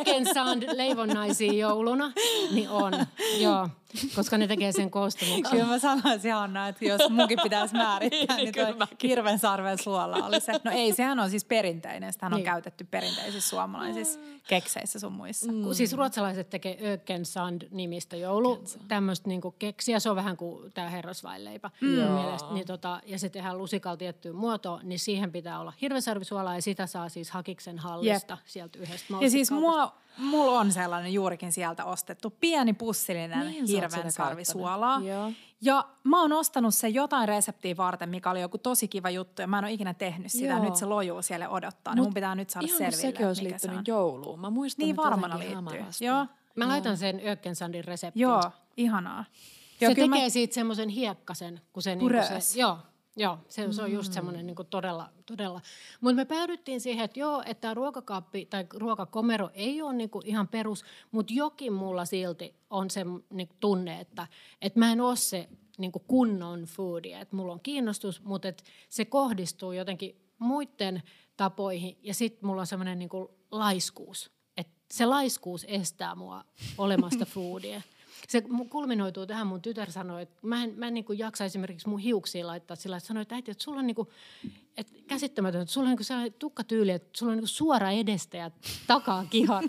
Ökensand 0.00 0.62
leivonnaisia 0.72 1.52
jouluna, 1.52 2.12
niin 2.52 2.68
on, 2.68 2.92
joo, 3.40 3.68
koska 4.16 4.38
ne 4.38 4.46
tekee 4.46 4.72
sen 4.72 4.90
koostumuksen. 4.90 5.50
Kyllä 5.50 5.64
mä 5.64 5.78
sanoisin 5.78 6.32
Hanna, 6.32 6.68
että 6.68 6.84
jos 6.84 7.10
munkin 7.10 7.38
pitäisi 7.42 7.74
määrittää, 7.74 8.36
niin 8.36 8.54
toi 8.54 8.86
hirven 9.02 9.38
sarven 9.38 9.78
suola 9.78 10.16
oli 10.16 10.40
se. 10.40 10.52
No 10.64 10.70
ei, 10.70 10.92
sehän 10.92 11.20
on 11.20 11.30
siis 11.30 11.44
perinteinen, 11.44 12.12
sitä 12.12 12.26
on 12.26 12.32
niin. 12.32 12.44
käytetty 12.44 12.84
perinteisissä 12.84 13.50
suomalaisissa 13.50 14.20
kekseissä 14.48 14.98
sun 14.98 15.12
muissa. 15.12 15.52
Mm. 15.52 15.72
Siis 15.72 15.92
ruotsalaiset 15.92 16.50
tekee 16.50 16.92
Ökensand 16.92 17.62
nimistä 17.70 18.16
joulu, 18.16 18.64
tämmöistä 18.88 19.28
niinku 19.28 19.50
keksiä, 19.50 20.00
se 20.00 20.10
on 20.10 20.16
vähän 20.16 20.36
kuin 20.36 20.72
tämä 20.72 20.88
herrasvainleipä. 20.88 21.70
Mm. 21.80 21.88
Mielestä, 21.88 22.54
niin 22.54 22.66
tota, 22.66 23.00
ja 23.06 23.18
se 23.18 23.28
tehdään 23.28 23.58
lusikalla 23.58 23.96
tiettyyn 23.96 24.36
muotoon, 24.36 24.80
niin 24.82 24.98
siihen 24.98 25.32
pitää 25.32 25.60
olla 25.60 25.72
hirvensarvisuolaa 25.80 26.54
ja 26.54 26.62
sitä 26.62 26.86
saa 26.86 27.08
siis 27.08 27.30
hakiksen 27.30 27.78
hallista 27.78 28.32
Jep. 28.32 28.46
sieltä 28.46 28.78
yhdestä 28.78 29.14
Ja 29.20 29.30
siis 29.30 29.50
mua, 29.50 29.94
mulla 30.16 30.60
on 30.60 30.72
sellainen 30.72 31.12
juurikin 31.12 31.52
sieltä 31.52 31.84
ostettu 31.84 32.30
pieni 32.40 32.72
pussillinen 32.72 33.46
niin, 33.46 33.66
hirveän 33.66 34.12
sarvisuolaa. 34.12 35.00
Ja 35.60 35.88
mä 36.04 36.20
oon 36.20 36.32
ostanut 36.32 36.74
sen 36.74 36.94
jotain 36.94 37.28
reseptiä 37.28 37.76
varten, 37.76 38.08
mikä 38.08 38.30
oli 38.30 38.40
joku 38.40 38.58
tosi 38.58 38.88
kiva 38.88 39.10
juttu 39.10 39.42
ja 39.42 39.46
mä 39.46 39.58
en 39.58 39.64
ole 39.64 39.72
ikinä 39.72 39.94
tehnyt 39.94 40.32
sitä. 40.32 40.46
Joo. 40.46 40.64
Nyt 40.64 40.76
se 40.76 40.86
lojuu 40.86 41.22
siellä 41.22 41.48
odottaa, 41.48 41.94
niin 41.94 42.04
mun 42.04 42.14
pitää 42.14 42.34
nyt 42.34 42.50
saada 42.50 42.66
selville, 42.66 42.92
sekin 42.92 43.26
olisi 43.26 43.44
liittynyt 43.44 43.76
se 43.76 43.82
jouluun. 43.86 44.40
Mä 44.40 44.50
muistan, 44.50 44.84
niin 44.84 44.96
varmana 44.96 45.38
liittyy. 45.38 46.06
Joo. 46.06 46.26
Mä 46.56 46.68
laitan 46.68 46.96
sen 46.96 47.20
Ökkensandin 47.26 47.84
reseptin. 47.84 48.20
Joo, 48.20 48.42
ihanaa. 48.76 49.24
Joo, 49.80 49.90
se 49.90 49.94
tekee 49.94 50.08
mä... 50.08 50.28
siitä 50.28 50.54
semmoisen 50.54 50.88
hiekkasen, 50.88 51.60
kun 51.72 51.82
se, 51.82 51.94
niin 51.94 52.10
se 52.40 52.60
joo, 52.60 52.78
Joo, 53.16 53.38
se, 53.48 53.72
se 53.72 53.82
on 53.82 53.92
just 53.92 54.08
mm. 54.08 54.14
semmoinen 54.14 54.46
niin 54.46 54.56
todella, 54.70 55.08
todella. 55.26 55.60
Mutta 56.00 56.16
me 56.16 56.24
päädyttiin 56.24 56.80
siihen, 56.80 57.04
että 57.04 57.20
joo, 57.20 57.42
että 57.46 57.60
tämä 57.60 57.74
ruokakaappi 57.74 58.46
tai 58.46 58.66
ruokakomero 58.74 59.50
ei 59.54 59.82
ole 59.82 59.92
niin 59.92 60.10
ihan 60.24 60.48
perus, 60.48 60.84
mutta 61.10 61.32
jokin 61.32 61.72
mulla 61.72 62.04
silti 62.04 62.54
on 62.70 62.90
se 62.90 63.04
niin 63.30 63.48
tunne, 63.60 64.00
että, 64.00 64.26
että 64.62 64.78
mä 64.78 64.92
en 64.92 65.00
ole 65.00 65.16
se 65.16 65.48
niin 65.78 65.92
kunnon 66.06 66.62
foodi, 66.64 67.12
että 67.12 67.36
mulla 67.36 67.52
on 67.52 67.60
kiinnostus, 67.60 68.22
mutta 68.24 68.48
että 68.48 68.64
se 68.88 69.04
kohdistuu 69.04 69.72
jotenkin 69.72 70.22
muiden 70.38 71.02
tapoihin 71.36 71.98
ja 72.02 72.14
sitten 72.14 72.46
mulla 72.46 72.60
on 72.60 72.66
semmoinen 72.66 72.98
niin 72.98 73.10
laiskuus. 73.50 74.30
Että 74.56 74.72
se 74.92 75.06
laiskuus 75.06 75.66
estää 75.68 76.14
mua 76.14 76.44
olemasta 76.78 77.26
foodia 77.34 77.82
se 78.28 78.42
kulminoituu 78.70 79.26
tähän, 79.26 79.46
mun 79.46 79.62
tytär 79.62 79.90
sanoi, 79.90 80.22
että 80.22 80.38
mä 80.42 80.64
en, 80.64 80.74
mä 80.76 80.86
en 80.86 80.94
niin 80.94 81.04
kuin 81.04 81.18
jaksa 81.18 81.44
esimerkiksi 81.44 81.88
mun 81.88 81.98
hiuksia 81.98 82.46
laittaa 82.46 82.76
sillä, 82.76 82.96
että 82.96 83.06
sanoi, 83.06 83.22
että 83.22 83.34
äiti, 83.34 83.50
että 83.50 83.64
sulla 83.64 83.78
on 83.78 83.86
niin 83.86 83.94
kuin, 83.94 84.08
että 84.76 84.92
käsittämätöntä, 85.06 85.62
että 85.62 85.72
sulla 85.72 85.86
on 85.86 85.90
niin 85.90 85.96
kuin 85.96 86.06
sellainen 86.06 86.32
tukkatyyli, 86.32 86.90
että 86.90 87.08
sulla 87.18 87.32
on 87.32 87.36
niin 87.36 87.42
kuin 87.42 87.48
suora 87.48 87.90
edestä 87.90 88.36
ja 88.36 88.50
takaa 88.86 89.24
kihara. 89.30 89.68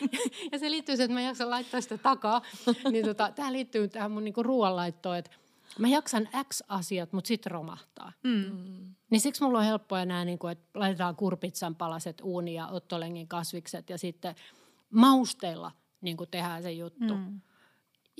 ja 0.52 0.58
se 0.58 0.70
liittyy 0.70 0.96
siihen, 0.96 1.10
että 1.10 1.14
mä 1.14 1.26
jaksan 1.26 1.50
laittaa 1.50 1.80
sitä 1.80 1.98
takaa. 1.98 2.42
niin 2.90 3.04
tota, 3.04 3.32
tämä 3.34 3.52
liittyy 3.52 3.88
tähän 3.88 4.10
mun 4.10 4.24
niin 4.24 4.34
kuin 4.34 4.44
ruoanlaittoon, 4.44 5.16
että 5.16 5.30
mä 5.78 5.88
jaksan 5.88 6.28
X 6.48 6.62
asiat, 6.68 7.12
mutta 7.12 7.28
sitten 7.28 7.52
romahtaa. 7.52 8.12
Mm. 8.22 8.94
Niin 9.10 9.20
siksi 9.20 9.42
mulla 9.42 9.58
on 9.58 9.64
helppoa 9.64 10.02
enää, 10.02 10.24
niin 10.24 10.38
kuin, 10.38 10.52
että 10.52 10.80
laitetaan 10.80 11.16
kurpitsan 11.16 11.74
palaset 11.74 12.20
uuni 12.24 12.54
ja 12.54 12.66
ottolengin 12.66 13.28
kasvikset 13.28 13.90
ja 13.90 13.98
sitten 13.98 14.34
mausteilla 14.90 15.72
niin 16.00 16.16
kuin 16.16 16.30
tehdään 16.30 16.62
se 16.62 16.72
juttu. 16.72 17.14
Mm 17.14 17.40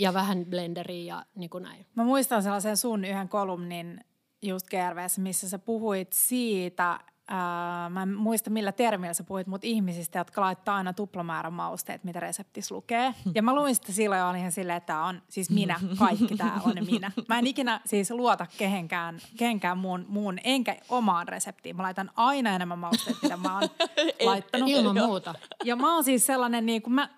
ja 0.01 0.15
vähän 0.15 0.47
blenderiä 0.47 1.15
ja 1.15 1.25
niin 1.35 1.51
kuin 1.51 1.63
näin. 1.63 1.87
Mä 1.95 2.05
muistan 2.05 2.43
sellaisen 2.43 2.77
sun 2.77 3.05
yhden 3.05 3.29
kolumnin 3.29 4.01
just 4.43 4.67
GRVssä, 4.71 5.21
missä 5.21 5.49
sä 5.49 5.59
puhuit 5.59 6.13
siitä, 6.13 7.01
ää, 7.29 7.89
mä 7.91 8.03
en 8.03 8.15
muista 8.15 8.51
millä 8.51 8.73
termillä 8.73 9.15
sä 9.15 9.25
puhuit, 9.25 9.47
mutta 9.47 9.67
ihmisistä, 9.67 10.19
jotka 10.19 10.41
laittaa 10.41 10.77
aina 10.77 10.93
tuplamäärän 10.93 11.53
mausteet, 11.53 12.05
mitä 12.05 12.21
reseptis 12.21 12.71
lukee. 12.71 13.15
Ja 13.35 13.43
mä 13.43 13.55
luin 13.55 13.75
sitä 13.75 13.93
silloin 13.93 14.19
ja 14.19 14.29
olin 14.29 14.41
ihan 14.41 14.53
silleen, 14.53 14.77
että 14.77 14.87
tämä 14.87 15.07
on 15.07 15.23
siis 15.29 15.51
minä, 15.51 15.81
kaikki 15.99 16.37
tämä 16.37 16.61
on 16.65 16.75
minä. 16.87 17.13
Mä 17.29 17.39
en 17.39 17.47
ikinä 17.47 17.81
siis 17.87 18.11
luota 18.11 18.47
kehenkään, 18.59 19.19
kehenkään 19.37 19.79
muun, 19.79 20.05
muun, 20.09 20.39
enkä 20.45 20.77
omaan 20.89 21.29
reseptiin. 21.29 21.77
Mä 21.77 21.83
laitan 21.83 22.11
aina 22.17 22.55
enemmän 22.55 22.79
mausteet, 22.79 23.17
mitä 23.23 23.37
mä 23.37 23.55
oon 23.55 23.69
laittanut. 24.25 24.69
Ilman 24.69 25.07
muuta. 25.07 25.35
Ja 25.65 25.77
mä 25.77 25.95
oon 25.95 26.05
siis 26.05 26.27
sellainen, 26.27 26.67
niin 26.67 26.83
kuin 26.83 26.95
mä, 26.95 27.09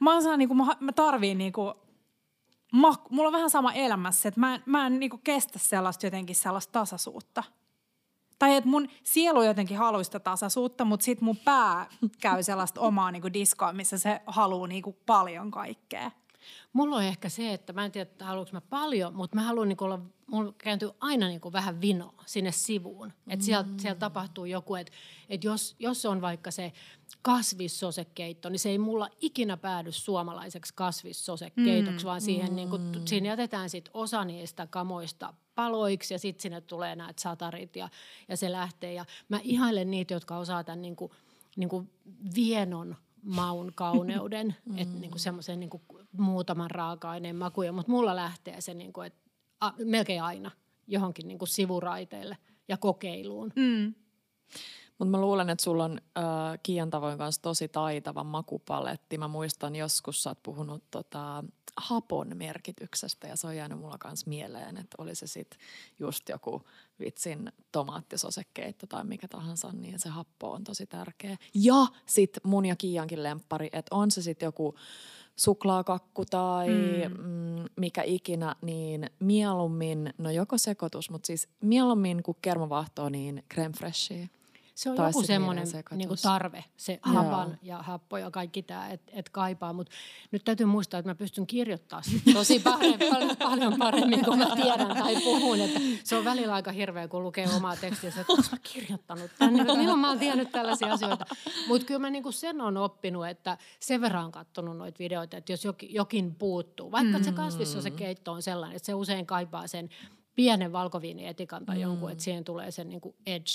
mä, 0.00 0.12
oon 0.12 0.22
sellainen, 0.22 0.38
niin 0.38 0.48
kuin, 0.48 0.66
mä, 0.66 0.76
mä 0.80 0.92
tarviin 0.92 1.38
niin 1.38 1.52
kuin, 1.52 1.74
ma, 2.72 2.94
mulla 3.10 3.28
on 3.28 3.32
vähän 3.32 3.50
sama 3.50 3.72
elämässä, 3.72 4.28
että 4.28 4.40
mä, 4.40 4.60
mä 4.66 4.86
en 4.86 5.00
niinku 5.00 5.18
kestä 5.24 5.58
sellaista 5.58 6.06
jotenkin 6.06 6.36
sellaista 6.36 6.72
tasaisuutta. 6.72 7.42
Tai 8.38 8.56
että 8.56 8.70
mun 8.70 8.88
sielu 9.02 9.42
jotenkin 9.42 9.76
haluaa 9.76 10.02
sitä 10.02 10.20
tasaisuutta, 10.20 10.84
mutta 10.84 11.04
sit 11.04 11.20
mun 11.20 11.36
pää 11.36 11.86
käy 12.20 12.42
sellaista 12.42 12.80
omaa 12.80 13.10
niinku 13.10 13.32
diskoa, 13.32 13.72
missä 13.72 13.98
se 13.98 14.20
haluaa 14.26 14.66
niinku 14.66 14.96
paljon 15.06 15.50
kaikkea. 15.50 16.10
Mulla 16.72 16.96
on 16.96 17.02
ehkä 17.02 17.28
se, 17.28 17.52
että 17.54 17.72
mä 17.72 17.84
en 17.84 17.92
tiedä, 17.92 18.10
että 18.10 18.24
haluanko 18.24 18.50
mä 18.52 18.60
paljon, 18.60 19.14
mutta 19.14 19.36
mä 19.36 19.42
haluan 19.42 19.68
niinku 19.68 19.84
olla, 19.84 20.00
mulla 20.26 20.54
kääntyy 20.58 20.90
aina 21.00 21.28
niinku 21.28 21.52
vähän 21.52 21.80
vino 21.80 22.14
sinne 22.26 22.52
sivuun. 22.52 23.12
Että 23.28 23.44
siellä, 23.44 23.62
mm. 23.62 23.78
siellä 23.78 23.98
tapahtuu 23.98 24.44
joku, 24.44 24.74
että, 24.74 24.92
että 25.28 25.46
jos, 25.46 25.76
jos 25.78 26.06
on 26.06 26.20
vaikka 26.20 26.50
se 26.50 26.72
kasvissosekeitto, 27.22 28.48
niin 28.48 28.58
se 28.58 28.68
ei 28.68 28.78
mulla 28.78 29.08
ikinä 29.20 29.56
päädy 29.56 29.92
suomalaiseksi 29.92 30.74
kasvissosekeitoksi, 30.74 32.04
mm. 32.04 32.08
vaan 32.08 32.20
siihen, 32.20 32.56
niinku, 32.56 32.78
mm. 32.78 32.84
niinku, 32.84 33.06
siinä 33.08 33.28
jätetään 33.28 33.70
sit 33.70 33.90
osa 33.94 34.24
niistä 34.24 34.66
kamoista 34.66 35.34
paloiksi 35.54 36.14
ja 36.14 36.18
sitten 36.18 36.42
sinne 36.42 36.60
tulee 36.60 36.96
näitä 36.96 37.22
satarit 37.22 37.76
ja, 37.76 37.88
ja 38.28 38.36
se 38.36 38.52
lähtee. 38.52 38.92
Ja 38.92 39.04
mä 39.28 39.40
ihailen 39.42 39.90
niitä, 39.90 40.14
jotka 40.14 40.36
osaa 40.36 40.64
tämän 40.64 40.82
niinku, 40.82 41.14
niinku 41.56 41.86
vienon 42.34 42.96
maun 43.22 43.72
kauneuden, 43.74 44.56
mm. 44.64 44.78
että 44.78 44.98
niinku 44.98 45.18
semmoisen 45.18 45.60
niinku 45.60 45.82
muutaman 46.18 46.70
raaka-aineen 46.70 47.36
makuja, 47.36 47.72
mutta 47.72 47.92
mulla 47.92 48.16
lähtee 48.16 48.60
se 48.60 48.74
niinku, 48.74 49.00
et, 49.00 49.14
a, 49.60 49.70
melkein 49.84 50.22
aina 50.22 50.50
johonkin 50.86 51.28
niinku 51.28 51.46
sivuraiteille 51.46 52.36
ja 52.68 52.76
kokeiluun. 52.76 53.52
Mm. 53.56 53.94
Mutta 54.98 55.10
mä 55.10 55.20
luulen, 55.20 55.50
että 55.50 55.64
sulla 55.64 55.84
on 55.84 56.00
äh, 56.18 56.24
Kiian 56.62 56.90
tavoin 56.90 57.18
kanssa 57.18 57.42
tosi 57.42 57.68
taitava 57.68 58.24
makupaletti. 58.24 59.18
Mä 59.18 59.28
muistan 59.28 59.76
joskus 59.76 60.22
sä 60.22 60.30
oot 60.30 60.42
puhunut 60.42 60.84
tota, 60.90 61.44
hapon 61.76 62.36
merkityksestä 62.36 63.28
ja 63.28 63.36
se 63.36 63.46
on 63.46 63.56
jäänyt 63.56 63.78
mulla 63.78 63.98
kanssa 63.98 64.28
mieleen, 64.28 64.76
että 64.76 64.96
oli 64.98 65.14
se 65.14 65.26
sitten 65.26 65.60
just 65.98 66.28
joku 66.28 66.62
vitsin 67.00 67.52
tomaattisosekeitto 67.72 68.86
tai 68.86 69.04
mikä 69.04 69.28
tahansa, 69.28 69.72
niin 69.72 69.98
se 69.98 70.08
happo 70.08 70.52
on 70.52 70.64
tosi 70.64 70.86
tärkeä. 70.86 71.36
Ja 71.54 71.86
sitten 72.06 72.40
mun 72.44 72.66
ja 72.66 72.76
Kiiankin 72.76 73.22
lemppari, 73.22 73.68
että 73.72 73.96
on 73.96 74.10
se 74.10 74.22
sitten 74.22 74.46
joku 74.46 74.74
suklaakakku 75.36 76.24
tai 76.24 76.68
mm. 76.68 77.16
Mm, 77.16 77.64
mikä 77.76 78.02
ikinä, 78.02 78.56
niin 78.62 79.10
mieluummin, 79.20 80.14
no 80.18 80.30
joko 80.30 80.58
sekoitus, 80.58 81.10
mutta 81.10 81.26
siis 81.26 81.48
mieluummin 81.60 82.22
kuin 82.22 82.36
kermavaahtoa, 82.42 83.10
niin 83.10 83.44
creme 83.54 83.72
freshia. 83.78 84.26
Se 84.80 84.90
on 84.90 84.96
tai 84.96 85.08
joku 85.08 85.22
semmoinen 85.22 85.66
niin 85.94 86.08
tarve, 86.22 86.64
se 86.76 86.98
hapan 87.02 87.58
ja 87.62 87.78
happo 87.78 88.18
ja 88.18 88.30
kaikki 88.30 88.62
tämä, 88.62 88.88
että 88.88 89.12
et 89.14 89.28
kaipaa. 89.28 89.72
Mutta 89.72 89.92
nyt 90.30 90.44
täytyy 90.44 90.66
muistaa, 90.66 91.00
että 91.00 91.10
mä 91.10 91.14
pystyn 91.14 91.46
kirjoittamaan 91.46 92.04
tosi 92.32 92.58
paljon, 92.58 92.98
paljon, 93.10 93.36
paljon 93.36 93.74
paremmin 93.78 94.24
kuin 94.24 94.38
mä 94.38 94.56
tiedän 94.56 94.96
tai 94.96 95.16
puhun. 95.20 95.60
Että 95.60 95.80
se 96.04 96.16
on 96.16 96.24
välillä 96.24 96.54
aika 96.54 96.72
hirveä, 96.72 97.08
kun 97.08 97.22
lukee 97.22 97.48
omaa 97.56 97.76
tekstiä, 97.76 98.08
että 98.10 98.24
onko 98.28 98.44
mä 98.52 98.58
kirjoittanut 98.72 99.30
tänne, 99.38 99.60
että 99.60 99.74
milloin 99.74 99.98
mä 99.98 100.08
oon 100.08 100.18
tiennyt 100.18 100.52
tällaisia 100.52 100.92
asioita. 100.92 101.26
Mutta 101.68 101.86
kyllä 101.86 102.00
mä 102.00 102.10
niinku 102.10 102.32
sen 102.32 102.60
on 102.60 102.76
oppinut, 102.76 103.26
että 103.26 103.58
sen 103.80 104.00
verran 104.00 104.24
on 104.24 104.32
katsonut 104.32 104.76
noita 104.76 104.98
videoita, 104.98 105.36
että 105.36 105.52
jos 105.52 105.64
jokin, 105.64 105.94
jokin 105.94 106.34
puuttuu, 106.34 106.92
vaikka 106.92 107.18
mm. 107.18 107.24
se 107.24 107.32
kasvissa 107.32 107.82
se 107.82 107.90
keitto 107.90 108.32
on 108.32 108.42
sellainen, 108.42 108.76
että 108.76 108.86
se 108.86 108.94
usein 108.94 109.26
kaipaa 109.26 109.66
sen 109.66 109.88
pienen 110.34 110.72
valkoviinietikan 110.72 111.66
tai 111.66 111.76
mm. 111.76 111.82
jonkun, 111.82 112.10
että 112.10 112.24
siihen 112.24 112.44
tulee 112.44 112.70
sen 112.70 112.88
niinku 112.88 113.16
edge. 113.26 113.50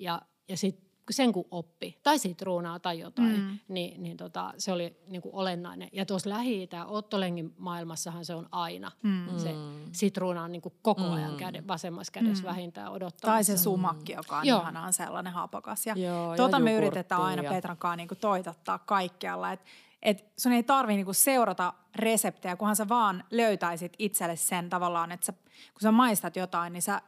Ja 0.00 0.22
ja 0.50 0.56
sitten 0.56 0.90
sen 1.10 1.32
kun 1.32 1.44
oppi, 1.50 1.98
tai 2.02 2.18
sitruunaa 2.18 2.78
tai 2.78 2.98
jotain, 2.98 3.40
mm. 3.40 3.58
niin, 3.68 4.02
niin 4.02 4.16
tota, 4.16 4.54
se 4.58 4.72
oli 4.72 4.96
niin 5.06 5.22
kuin 5.22 5.34
olennainen. 5.34 5.88
Ja 5.92 6.06
tuossa 6.06 6.30
lähi 6.30 6.68
Ottolengin 6.86 7.54
maailmassahan 7.58 8.24
se 8.24 8.34
on 8.34 8.48
aina. 8.52 8.92
Mm. 9.02 9.38
Se 9.38 9.54
sitruuna 9.92 10.42
on 10.42 10.52
niin 10.52 10.62
kuin 10.62 10.74
koko 10.82 11.02
mm. 11.02 11.12
ajan 11.12 11.36
käde, 11.36 11.62
vasemmassa 11.68 12.12
kädessä 12.12 12.44
mm. 12.44 12.48
vähintään 12.48 12.92
odottaa. 12.92 13.30
Tai 13.30 13.44
se 13.44 13.56
sumakki, 13.56 14.12
joka 14.12 14.38
on 14.38 14.46
Joo. 14.46 14.60
ihanaan 14.60 14.92
sellainen 14.92 15.32
hapokas. 15.32 15.86
Ja 15.86 15.94
Joo, 15.96 16.36
tuota 16.36 16.56
ja 16.56 16.60
me 16.60 16.74
yritetään 16.74 17.22
aina 17.22 17.42
Petrankaan 17.42 17.98
niin 17.98 18.08
kuin 18.08 18.18
toitottaa 18.18 18.78
kaikkialla, 18.78 19.52
että 19.52 19.66
et 20.02 20.24
sun 20.36 20.52
ei 20.52 20.62
tarvi 20.62 20.94
niinku 20.94 21.12
seurata 21.12 21.72
reseptejä, 21.96 22.56
kunhan 22.56 22.76
sä 22.76 22.88
vaan 22.88 23.24
löytäisit 23.30 23.92
itselle 23.98 24.36
sen 24.36 24.68
tavallaan, 24.68 25.12
että 25.12 25.26
sä, 25.26 25.32
kun 25.72 25.80
sä 25.82 25.92
maistat 25.92 26.36
jotain, 26.36 26.72
niin 26.72 26.82
sä 26.82 27.02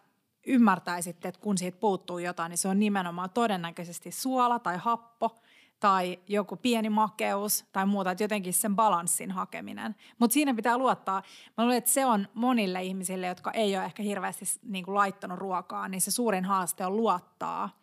ymmärtäisitte, 0.47 1.28
että 1.28 1.40
kun 1.40 1.59
siitä 1.59 1.78
puuttuu 1.78 2.18
jotain, 2.18 2.51
niin 2.51 2.59
se 2.59 2.68
on 2.68 2.78
nimenomaan 2.78 3.30
todennäköisesti 3.30 4.11
suola 4.11 4.59
tai 4.59 4.76
happo 4.78 5.43
tai 5.80 6.18
joku 6.28 6.57
pieni 6.57 6.90
makeus 6.90 7.64
tai 7.72 7.86
muuta, 7.86 8.11
että 8.11 8.24
jotenkin 8.24 8.55
sen 8.55 8.76
balanssin 8.76 9.30
hakeminen. 9.30 9.97
Mutta 10.18 10.34
siinä 10.34 10.55
pitää 10.55 10.78
luottaa. 10.78 11.22
Mä 11.59 11.64
luulen, 11.64 11.78
että 11.78 11.90
se 11.90 12.07
on 12.07 12.28
monille 12.34 12.82
ihmisille, 12.82 13.26
jotka 13.26 13.51
ei 13.51 13.76
ole 13.76 13.84
ehkä 13.84 14.03
hirveästi 14.03 14.45
niin 14.62 14.84
kuin 14.84 14.95
laittanut 14.95 15.38
ruokaa, 15.38 15.88
niin 15.88 16.01
se 16.01 16.11
suurin 16.11 16.45
haaste 16.45 16.86
on 16.86 16.97
luottaa. 16.97 17.80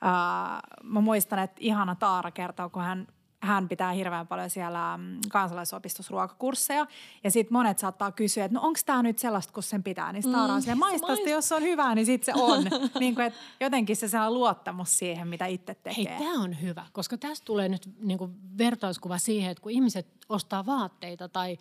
Ää, 0.00 0.60
mä 0.82 1.00
muistan, 1.00 1.38
että 1.38 1.56
ihana 1.60 1.94
Taara 1.94 2.30
kertoo, 2.30 2.70
kun 2.70 2.82
hän 2.82 3.06
hän 3.40 3.68
pitää 3.68 3.92
hirveän 3.92 4.26
paljon 4.26 4.50
siellä 4.50 4.96
mm, 4.96 5.18
kansalaisopistossa 5.28 6.12
ruokakursseja. 6.12 6.86
Ja 7.24 7.30
sitten 7.30 7.52
monet 7.52 7.78
saattaa 7.78 8.12
kysyä, 8.12 8.44
että 8.44 8.54
no 8.54 8.66
onko 8.66 8.80
tämä 8.86 9.02
nyt 9.02 9.18
sellaista, 9.18 9.52
kun 9.52 9.62
sen 9.62 9.82
pitää. 9.82 10.12
Niin 10.12 10.22
sitä 10.22 10.36
mm, 10.74 10.78
maista 10.78 11.06
maist- 11.06 11.28
jos 11.28 11.48
se 11.48 11.54
on 11.54 11.62
hyvää, 11.62 11.94
niin 11.94 12.06
sitten 12.06 12.34
se 12.34 12.42
on. 12.42 12.64
niin 13.00 13.14
kuin, 13.14 13.32
jotenkin 13.60 13.96
se 13.96 14.08
sellainen 14.08 14.34
luottamus 14.34 14.98
siihen, 14.98 15.28
mitä 15.28 15.46
itse 15.46 15.74
tekee. 15.74 16.18
Hei, 16.18 16.18
tämä 16.18 16.42
on 16.42 16.62
hyvä, 16.62 16.86
koska 16.92 17.18
tästä 17.18 17.44
tulee 17.44 17.68
nyt 17.68 17.88
niin 18.00 18.18
kuin 18.18 18.34
vertauskuva 18.58 19.18
siihen, 19.18 19.50
että 19.50 19.62
kun 19.62 19.72
ihmiset 19.72 20.06
ostaa 20.28 20.66
vaatteita 20.66 21.28
tai, 21.28 21.58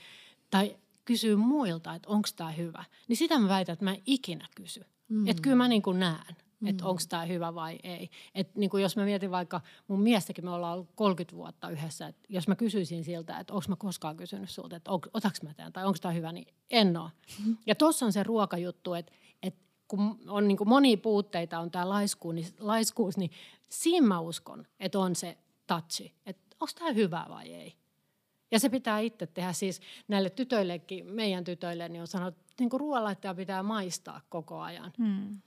tai 0.52 0.76
kysyy 1.06 1.36
muilta, 1.36 1.96
että 1.96 2.10
onko 2.10 2.30
tämä 2.36 2.52
hyvä, 2.52 2.84
niin 3.08 3.18
sitä 3.18 3.40
mä 3.40 3.50
väitän, 3.50 3.74
että 3.74 3.86
mä 3.86 3.92
en 3.92 4.02
ikinä 4.06 4.48
kysy. 4.56 4.86
Mm. 5.10 5.28
Että 5.28 5.42
kyllä 5.42 5.56
mä 5.56 5.68
niin 5.68 5.82
kuin 5.82 6.00
näen 6.00 6.36
mm. 6.60 6.68
että 6.68 6.86
onko 6.86 7.02
tämä 7.10 7.26
hyvä 7.26 7.56
vai 7.56 7.80
ei. 7.84 8.10
Et 8.36 8.56
niin 8.56 8.70
kuin 8.70 8.84
jos 8.84 8.98
mä 8.98 9.06
mietin 9.06 9.32
vaikka 9.32 9.62
mun 9.88 10.02
miestäkin, 10.02 10.46
me 10.46 10.52
ollaan 10.52 10.74
ollut 10.74 10.90
30 10.96 11.36
vuotta 11.36 11.70
yhdessä, 11.70 12.08
että 12.08 12.22
jos 12.30 12.48
mä 12.48 12.56
kysyisin 12.56 13.04
siltä, 13.04 13.40
että 13.40 13.54
onko 13.54 13.66
mä 13.68 13.76
koskaan 13.76 14.18
kysynyt 14.18 14.50
sulta, 14.50 14.76
että 14.76 14.92
otaks 15.14 15.42
mä 15.42 15.54
tämän 15.54 15.74
tai 15.74 15.86
onko 15.86 15.98
tämä 16.02 16.12
hyvä, 16.12 16.32
niin 16.32 16.48
en 16.70 16.98
ole. 16.98 17.12
Mm. 17.46 17.58
Ja 17.66 17.76
tuossa 17.76 18.06
on 18.06 18.14
se 18.14 18.24
ruokajuttu, 18.24 18.94
että, 18.94 19.12
että 19.44 19.60
kun 19.88 20.20
on 20.28 20.48
niin 20.48 20.58
kuin 20.58 20.70
monia 20.70 20.98
puutteita, 20.98 21.60
on 21.60 21.72
tämä 21.72 21.90
laiskuus, 21.90 22.36
niin, 22.36 22.48
laiskuus, 22.60 23.18
niin 23.18 23.32
siinä 23.70 24.08
mä 24.08 24.20
uskon, 24.20 24.68
että 24.80 25.00
on 25.00 25.16
se 25.16 25.38
touchi, 25.68 26.14
että 26.26 26.56
onko 26.60 26.72
tämä 26.76 26.92
hyvä 26.92 27.26
vai 27.30 27.54
ei. 27.54 27.74
Ja 28.52 28.60
se 28.60 28.70
pitää 28.70 29.00
itse 29.00 29.28
tehdä 29.28 29.54
siis 29.54 29.82
näille 30.08 30.30
tytöillekin, 30.30 31.06
meidän 31.06 31.44
tytöille, 31.44 31.90
niin 31.90 32.02
on 32.02 32.08
sanottu, 32.08 32.42
että 32.50 32.64
niin 32.64 32.80
ruoanlaittaja 32.80 33.36
pitää 33.36 33.64
maistaa 33.64 34.22
koko 34.30 34.60
ajan. 34.60 34.94
Hmm. 34.98 35.42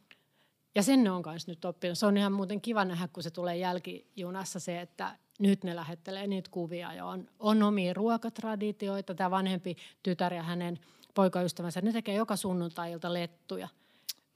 Ja 0.74 0.82
sen 0.82 1.04
ne 1.04 1.10
on 1.10 1.22
kanssa 1.22 1.50
nyt 1.50 1.64
oppinut. 1.64 1.98
Se 1.98 2.06
on 2.06 2.16
ihan 2.16 2.32
muuten 2.32 2.60
kiva 2.60 2.84
nähdä, 2.84 3.08
kun 3.08 3.22
se 3.22 3.30
tulee 3.30 3.56
jälkijunassa 3.56 4.60
se, 4.60 4.80
että 4.80 5.16
nyt 5.38 5.64
ne 5.64 5.76
lähettelee 5.76 6.26
niitä 6.26 6.50
kuvia 6.50 6.94
ja 6.94 7.06
on, 7.06 7.28
on 7.38 7.62
omia 7.62 7.94
ruokatraditioita. 7.94 9.14
Tämä 9.14 9.30
vanhempi 9.30 9.76
tytär 10.02 10.34
ja 10.34 10.42
hänen 10.42 10.78
poikaystävänsä, 11.14 11.80
ne 11.80 11.92
tekee 11.92 12.14
joka 12.14 12.36
sunnuntailta 12.36 13.12
lettuja. 13.12 13.68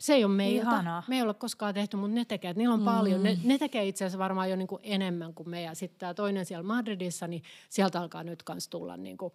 Se 0.01 0.15
ei 0.15 0.25
ole 0.25 0.33
meiltä. 0.33 1.03
Me 1.09 1.17
ei 1.17 1.23
ole 1.23 1.35
koskaan 1.35 1.75
tehty, 1.75 1.97
mutta 1.97 2.15
ne 2.15 2.25
tekee. 2.25 2.53
Niillä 2.53 2.75
on 2.75 2.81
mm. 2.81 2.85
paljon. 2.85 3.23
Ne, 3.23 3.39
ne 3.45 3.59
tekee 3.59 3.89
itse 3.89 4.05
asiassa 4.05 4.19
varmaan 4.19 4.51
jo 4.51 4.57
niin 4.57 4.69
kuin 4.69 4.81
enemmän 4.85 5.35
kuin 5.35 5.49
me. 5.49 5.63
Ja 5.63 5.75
sitten 5.75 5.99
tämä 5.99 6.15
toinen 6.15 6.47
siellä 6.47 6.63
Madridissa, 6.63 7.27
niin 7.27 7.43
sieltä 7.69 8.01
alkaa 8.01 8.25
nyt 8.25 8.43
myös 8.49 8.69
tulla 8.69 8.97
niin 8.97 9.17
kuin 9.17 9.33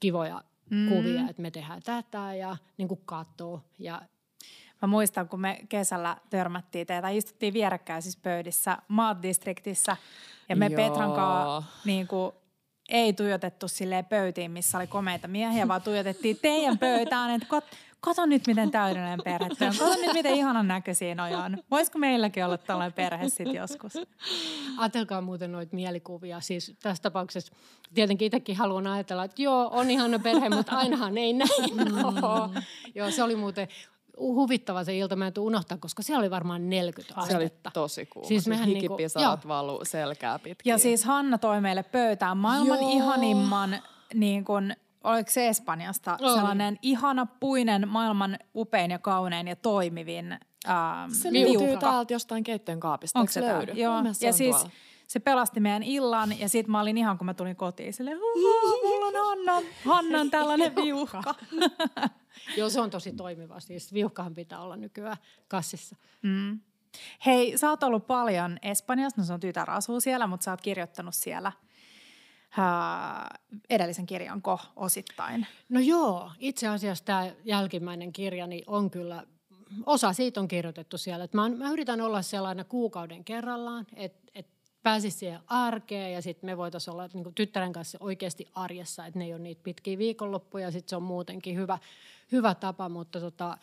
kivoja 0.00 0.44
mm. 0.70 0.88
kuvia, 0.88 1.28
että 1.30 1.42
me 1.42 1.50
tehdään 1.50 1.82
tätä 1.82 2.34
ja 2.34 2.56
niin 2.76 2.88
kuin 2.88 3.00
katoo. 3.04 3.60
Ja 3.78 4.02
Mä 4.82 4.88
muistan, 4.88 5.28
kun 5.28 5.40
me 5.40 5.60
kesällä 5.68 6.16
törmättiin 6.30 6.86
teitä, 6.86 7.08
istuttiin 7.08 7.54
vierekkäisissä 7.54 8.18
pöydissä 8.22 8.78
Maat-distriktissä 8.88 9.96
ja 10.48 10.56
me 10.56 10.66
Joo. 10.66 10.76
Petran 10.76 11.12
kanssa 11.12 11.62
niin 11.84 12.06
kuin, 12.06 12.32
ei 12.88 13.12
tuijotettu 13.12 13.68
silleen 13.68 14.04
pöytiin, 14.04 14.50
missä 14.50 14.78
oli 14.78 14.86
komeita 14.86 15.28
miehiä, 15.28 15.68
vaan 15.68 15.82
tuijotettiin 15.82 16.38
teidän 16.42 16.78
pöytään, 16.78 17.30
että 17.30 17.48
kot, 17.48 17.64
kato 18.00 18.26
nyt 18.26 18.46
miten 18.46 18.70
täydellinen 18.70 19.20
perhe 19.24 19.46
on. 19.46 19.76
Kato 19.78 20.00
nyt 20.00 20.12
miten 20.12 20.34
ihanan 20.34 20.68
näköisiä 20.68 21.14
noi 21.14 21.34
on. 21.34 21.58
Voisiko 21.70 21.98
meilläkin 21.98 22.44
olla 22.44 22.58
tällainen 22.58 22.92
perhe 22.92 23.28
sitten 23.28 23.54
joskus? 23.54 23.92
Ajatelkaa 24.78 25.20
muuten 25.20 25.52
noita 25.52 25.76
mielikuvia. 25.76 26.40
Siis 26.40 26.76
tässä 26.82 27.02
tapauksessa 27.02 27.54
tietenkin 27.94 28.26
itsekin 28.26 28.56
haluan 28.56 28.86
ajatella, 28.86 29.24
että 29.24 29.42
joo, 29.42 29.68
on 29.72 29.90
ihana 29.90 30.18
perhe, 30.18 30.48
mutta 30.48 30.76
ainahan 30.76 31.18
ei 31.18 31.32
näin 31.32 31.74
mm. 31.74 32.62
Joo, 32.94 33.10
se 33.10 33.22
oli 33.22 33.36
muuten 33.36 33.68
huvittava 34.18 34.84
se 34.84 34.96
ilta, 34.96 35.16
mä 35.16 35.26
en 35.26 35.32
tule 35.32 35.46
unohtaa, 35.46 35.78
koska 35.78 36.02
se 36.02 36.16
oli 36.16 36.30
varmaan 36.30 36.70
40 36.70 37.14
astetta. 37.16 37.32
Se 37.32 37.36
oli 37.36 37.72
tosi 37.72 38.06
kuuma. 38.06 38.28
Siis, 38.28 38.44
siis 38.44 38.64
hikipisat 38.66 39.22
niinku, 39.22 39.48
valu 39.48 39.80
selkää 39.82 40.38
pitkin. 40.38 40.70
Ja 40.70 40.78
siis 40.78 41.04
Hanna 41.04 41.38
toi 41.38 41.60
meille 41.60 41.82
pöytään 41.82 42.36
maailman 42.36 42.78
Joo. 42.80 42.90
ihanimman, 42.92 43.82
niin 44.14 44.44
kun, 44.44 44.72
oliko 45.04 45.30
se 45.30 45.48
Espanjasta, 45.48 46.18
oli. 46.20 46.34
sellainen 46.34 46.78
ihana 46.82 47.26
puinen, 47.26 47.88
maailman 47.88 48.38
upein 48.54 48.90
ja 48.90 48.98
kaunein 48.98 49.48
ja 49.48 49.56
toimivin 49.56 50.32
ähm, 50.68 51.10
Se 51.12 51.32
löytyy 51.32 51.76
täältä 51.76 52.12
jostain 52.12 52.44
keittiön 52.44 52.80
kaapista, 52.80 53.18
Onko 53.18 53.32
se 53.32 53.40
löydy? 53.40 53.72
Joo, 53.72 54.02
ja 54.20 54.32
siis 54.32 54.56
tuolla. 54.56 54.70
Se 55.08 55.20
pelasti 55.20 55.60
meidän 55.60 55.82
illan 55.82 56.38
ja 56.38 56.48
sitten 56.48 56.72
mä 56.72 56.80
olin 56.80 56.98
ihan, 56.98 57.18
kun 57.18 57.24
mä 57.24 57.34
tulin 57.34 57.56
kotiin, 57.56 57.92
silleen, 57.92 58.18
mulla 58.84 59.06
on 59.06 59.26
Hannan, 59.26 59.64
Hannan 59.84 60.30
tällainen 60.30 60.76
viuhka. 60.76 61.34
Joo, 62.56 62.70
se 62.70 62.80
on 62.80 62.90
tosi 62.90 63.12
toimiva. 63.12 63.60
Siis 63.60 63.92
viuhkahan 63.92 64.34
pitää 64.34 64.60
olla 64.60 64.76
nykyään 64.76 65.16
kassissa. 65.48 65.96
Mm. 66.22 66.60
Hei, 67.26 67.58
sä 67.58 67.70
oot 67.70 67.82
ollut 67.82 68.06
paljon 68.06 68.58
Espanjassa, 68.62 69.20
no 69.20 69.26
sun 69.26 69.40
tytär 69.40 69.70
asuu 69.70 70.00
siellä, 70.00 70.26
mutta 70.26 70.44
sä 70.44 70.50
oot 70.50 70.60
kirjoittanut 70.60 71.14
siellä 71.14 71.52
ää, 72.56 73.38
edellisen 73.70 74.06
kirjanko 74.06 74.60
osittain. 74.76 75.46
No 75.68 75.80
joo, 75.80 76.30
itse 76.38 76.68
asiassa 76.68 77.04
tämä 77.04 77.30
jälkimmäinen 77.44 78.12
kirjani 78.12 78.62
on 78.66 78.90
kyllä, 78.90 79.26
osa 79.86 80.12
siitä 80.12 80.40
on 80.40 80.48
kirjoitettu 80.48 80.98
siellä. 80.98 81.28
mä, 81.32 81.48
mä 81.48 81.70
yritän 81.70 82.00
olla 82.00 82.22
sellainen 82.22 82.66
kuukauden 82.66 83.24
kerrallaan, 83.24 83.86
että 83.96 83.96
et 83.96 84.23
pääsisi 84.84 85.18
siihen 85.18 85.40
arkeen 85.46 86.12
ja 86.12 86.22
sitten 86.22 86.50
me 86.50 86.56
voitaisiin 86.56 86.92
olla 86.92 87.08
niin 87.14 87.34
tyttären 87.34 87.72
kanssa 87.72 87.98
oikeasti 88.00 88.48
arjessa, 88.54 89.06
että 89.06 89.18
ne 89.18 89.24
ei 89.24 89.32
ole 89.32 89.42
niitä 89.42 89.60
pitkiä 89.64 89.98
viikonloppuja, 89.98 90.70
sitten 90.70 90.90
se 90.90 90.96
on 90.96 91.02
muutenkin 91.02 91.56
hyvä, 91.56 91.78
hyvä 92.32 92.54
tapa, 92.54 92.88
mutta 92.88 93.20
tota, 93.20 93.58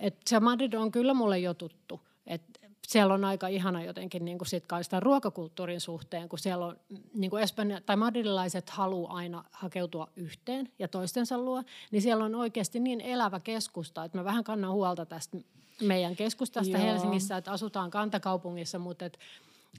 et 0.00 0.16
se 0.26 0.40
Madrid 0.40 0.72
on 0.72 0.90
kyllä 0.90 1.14
mulle 1.14 1.38
jo 1.38 1.54
tuttu. 1.54 2.00
Et 2.26 2.42
siellä 2.86 3.14
on 3.14 3.24
aika 3.24 3.48
ihana 3.48 3.84
jotenkin 3.84 4.24
niin 4.24 4.38
kuin 4.38 4.48
sit 4.48 4.64
sitä 4.82 5.00
ruokakulttuurin 5.00 5.80
suhteen, 5.80 6.28
kun 6.28 6.38
siellä 6.38 6.66
on 6.66 6.76
niin 7.14 7.30
kuin 7.30 7.42
Espanja, 7.42 7.80
tai 7.80 7.96
madridilaiset 7.96 8.70
haluaa 8.70 9.14
aina 9.14 9.44
hakeutua 9.52 10.08
yhteen 10.16 10.68
ja 10.78 10.88
toistensa 10.88 11.38
luo, 11.38 11.62
niin 11.90 12.02
siellä 12.02 12.24
on 12.24 12.34
oikeasti 12.34 12.80
niin 12.80 13.00
elävä 13.00 13.40
keskusta, 13.40 14.04
että 14.04 14.18
mä 14.18 14.24
vähän 14.24 14.44
kannan 14.44 14.72
huolta 14.72 15.06
tästä 15.06 15.38
meidän 15.82 16.16
keskustasta 16.16 16.78
Joo. 16.78 16.86
Helsingissä, 16.86 17.36
että 17.36 17.52
asutaan 17.52 17.90
kantakaupungissa, 17.90 18.78
mutta 18.78 19.04
et 19.04 19.18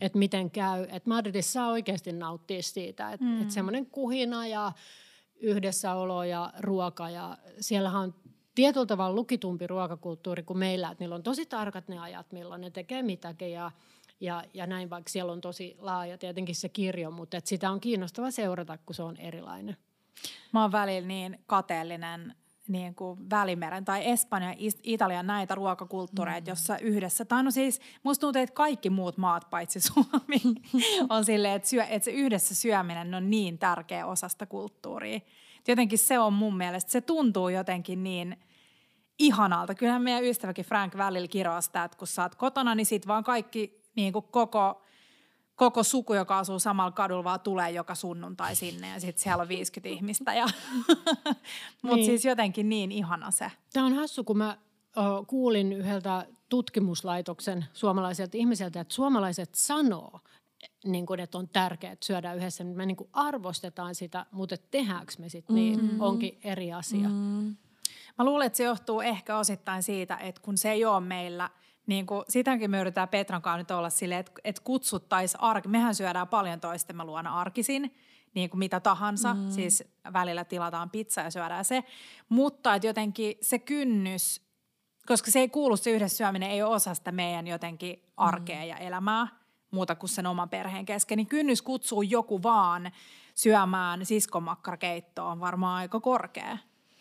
että 0.01 0.17
miten 0.17 0.51
käy. 0.51 0.83
Että 0.83 1.09
Madridissa 1.09 1.51
saa 1.51 1.69
oikeasti 1.69 2.11
nauttia 2.11 2.63
siitä, 2.63 3.11
että 3.11 3.25
mm. 3.25 3.41
et 3.41 3.51
semmoinen 3.51 3.85
kuhina 3.85 4.47
ja 4.47 4.71
yhdessäolo 5.39 6.23
ja 6.23 6.53
ruoka 6.59 7.09
ja 7.09 7.37
siellähän 7.59 8.01
on 8.01 8.15
tietyllä 8.55 8.85
tavalla 8.85 9.15
lukitumpi 9.15 9.67
ruokakulttuuri 9.67 10.43
kuin 10.43 10.57
meillä, 10.57 10.91
että 10.91 11.03
niillä 11.03 11.15
on 11.15 11.23
tosi 11.23 11.45
tarkat 11.45 11.87
ne 11.87 11.99
ajat, 11.99 12.31
milloin 12.31 12.61
ne 12.61 12.69
tekee 12.69 13.03
mitäkin 13.03 13.51
ja, 13.51 13.71
ja, 14.19 14.43
ja 14.53 14.67
näin, 14.67 14.89
vaikka 14.89 15.09
siellä 15.09 15.31
on 15.31 15.41
tosi 15.41 15.75
laaja 15.79 16.17
tietenkin 16.17 16.55
se 16.55 16.69
kirjo, 16.69 17.11
mutta 17.11 17.37
että 17.37 17.49
sitä 17.49 17.71
on 17.71 17.79
kiinnostava 17.79 18.31
seurata, 18.31 18.77
kun 18.77 18.95
se 18.95 19.03
on 19.03 19.17
erilainen. 19.17 19.77
Mä 20.53 20.61
oon 20.61 20.71
välillä 20.71 21.07
niin 21.07 21.39
kateellinen 21.45 22.35
niin 22.67 22.95
kuin 22.95 23.29
Välimeren 23.29 23.85
tai 23.85 24.09
Espanja, 24.09 24.55
Italian 24.83 25.27
näitä 25.27 25.55
ruokakulttuureita, 25.55 26.45
mm. 26.45 26.51
jossa 26.51 26.77
yhdessä, 26.77 27.25
tai 27.25 27.43
no 27.43 27.51
siis 27.51 27.81
musta 28.03 28.21
tuntuu, 28.21 28.41
että 28.41 28.53
kaikki 28.53 28.89
muut 28.89 29.17
maat 29.17 29.49
paitsi 29.49 29.79
Suomi 29.79 30.41
on 31.09 31.25
silleen, 31.25 31.53
että, 31.53 31.67
syö, 31.67 31.83
että 31.83 32.05
se 32.05 32.11
yhdessä 32.11 32.55
syöminen 32.55 33.13
on 33.13 33.29
niin 33.29 33.57
tärkeä 33.57 34.05
osa 34.05 34.29
sitä 34.29 34.45
kulttuuria. 34.45 35.19
Jotenkin 35.67 35.99
se 35.99 36.19
on 36.19 36.33
mun 36.33 36.57
mielestä, 36.57 36.91
se 36.91 37.01
tuntuu 37.01 37.49
jotenkin 37.49 38.03
niin 38.03 38.37
ihanalta. 39.19 39.75
Kyllähän 39.75 40.01
meidän 40.01 40.23
ystäväkin 40.23 40.65
Frank 40.65 40.97
välillä 40.97 41.61
sitä, 41.61 41.83
että 41.83 41.97
kun 41.97 42.07
sä 42.07 42.21
oot 42.21 42.35
kotona, 42.35 42.75
niin 42.75 42.85
sit 42.85 43.07
vaan 43.07 43.23
kaikki 43.23 43.81
niin 43.95 44.13
kuin 44.13 44.25
koko 44.31 44.81
koko 45.57 45.83
suku, 45.83 46.13
joka 46.13 46.39
asuu 46.39 46.59
samalla 46.59 46.91
kadulla, 46.91 47.23
vaan 47.23 47.39
tulee 47.39 47.71
joka 47.71 47.95
sunnuntai 47.95 48.55
sinne 48.55 48.89
ja 48.89 48.99
sitten 48.99 49.23
siellä 49.23 49.41
on 49.41 49.47
50 49.47 49.89
ihmistä. 49.89 50.33
Ja 50.33 50.45
Mutta 51.81 51.95
niin. 51.95 52.05
siis 52.05 52.25
jotenkin 52.25 52.69
niin 52.69 52.91
ihana 52.91 53.31
se. 53.31 53.51
Tämä 53.73 53.85
on 53.85 53.93
hassu, 53.93 54.23
kun 54.23 54.37
mä 54.37 54.57
o, 54.95 55.25
kuulin 55.25 55.73
yhdeltä 55.73 56.25
tutkimuslaitoksen 56.49 57.65
suomalaiselta 57.73 58.37
ihmiseltä, 58.37 58.79
että 58.79 58.93
suomalaiset 58.93 59.55
sanoo, 59.55 60.19
niin 60.85 61.05
kuin, 61.05 61.19
että 61.19 61.37
on 61.37 61.49
tärkeää 61.49 61.93
että 61.93 62.05
syödä 62.05 62.33
yhdessä. 62.33 62.63
Me 62.63 62.85
niin 62.85 62.97
kuin 62.97 63.09
arvostetaan 63.13 63.95
sitä, 63.95 64.25
mutta 64.31 64.55
tehdäänkö 64.71 65.13
me 65.19 65.29
sitten 65.29 65.55
niin, 65.55 65.81
mm-hmm. 65.81 66.01
onkin 66.01 66.39
eri 66.43 66.73
asia. 66.73 67.09
Mm-hmm. 67.09 67.55
Mä 68.17 68.25
luulen, 68.25 68.47
että 68.47 68.57
se 68.57 68.63
johtuu 68.63 69.01
ehkä 69.01 69.37
osittain 69.37 69.83
siitä, 69.83 70.17
että 70.17 70.41
kun 70.41 70.57
se 70.57 70.71
ei 70.71 70.85
ole 70.85 70.99
meillä– 70.99 71.49
niin 71.87 72.05
kuin, 72.05 72.23
sitäkin 72.29 72.71
me 72.71 72.79
yritetään 72.79 73.09
Petran 73.09 73.41
kanssa 73.41 73.57
nyt 73.57 73.71
olla 73.71 73.89
silleen, 73.89 74.19
että, 74.19 74.31
että 74.43 74.61
kutsuttaisiin 74.63 75.41
arki. 75.43 75.67
Mehän 75.67 75.95
syödään 75.95 76.27
paljon 76.27 76.59
toistemme 76.59 77.03
luona 77.03 77.39
arkisin, 77.39 77.95
niin 78.33 78.49
kuin 78.49 78.59
mitä 78.59 78.79
tahansa. 78.79 79.33
Mm. 79.33 79.51
Siis 79.51 79.83
välillä 80.13 80.45
tilataan 80.45 80.89
pizza 80.89 81.21
ja 81.21 81.31
syödään 81.31 81.65
se. 81.65 81.83
Mutta 82.29 82.75
että 82.75 82.87
jotenkin 82.87 83.37
se 83.41 83.59
kynnys, 83.59 84.41
koska 85.05 85.31
se 85.31 85.39
ei 85.39 85.49
kuulu, 85.49 85.77
se 85.77 85.91
yhdessä 85.91 86.17
syöminen 86.17 86.51
ei 86.51 86.61
ole 86.61 86.75
osa 86.75 86.93
sitä 86.93 87.11
meidän 87.11 87.47
jotenkin 87.47 88.03
arkea 88.17 88.61
mm. 88.61 88.67
ja 88.67 88.77
elämää 88.77 89.27
muuta 89.71 89.95
kuin 89.95 90.09
sen 90.09 90.25
oman 90.27 90.49
perheen 90.49 90.85
kesken, 90.85 91.17
niin 91.17 91.27
kynnys 91.27 91.61
kutsuu 91.61 92.01
joku 92.01 92.43
vaan 92.43 92.91
syömään 93.35 94.05
siskomakkarakeittoa 94.05 95.31
on 95.31 95.39
varmaan 95.39 95.77
aika 95.77 95.99
korkea. 95.99 96.57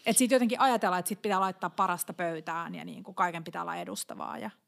Että 0.06 0.18
sitten 0.18 0.36
jotenkin 0.36 0.60
ajatellaan, 0.60 1.00
että 1.00 1.08
sit 1.08 1.22
pitää 1.22 1.40
laittaa 1.40 1.70
parasta 1.70 2.12
pöytään 2.12 2.74
ja 2.74 2.84
niin 2.84 3.02
kuin 3.02 3.14
kaiken 3.14 3.44
pitää 3.44 3.62
olla 3.62 3.76
edustavaa 3.76 4.38
ja– 4.38 4.50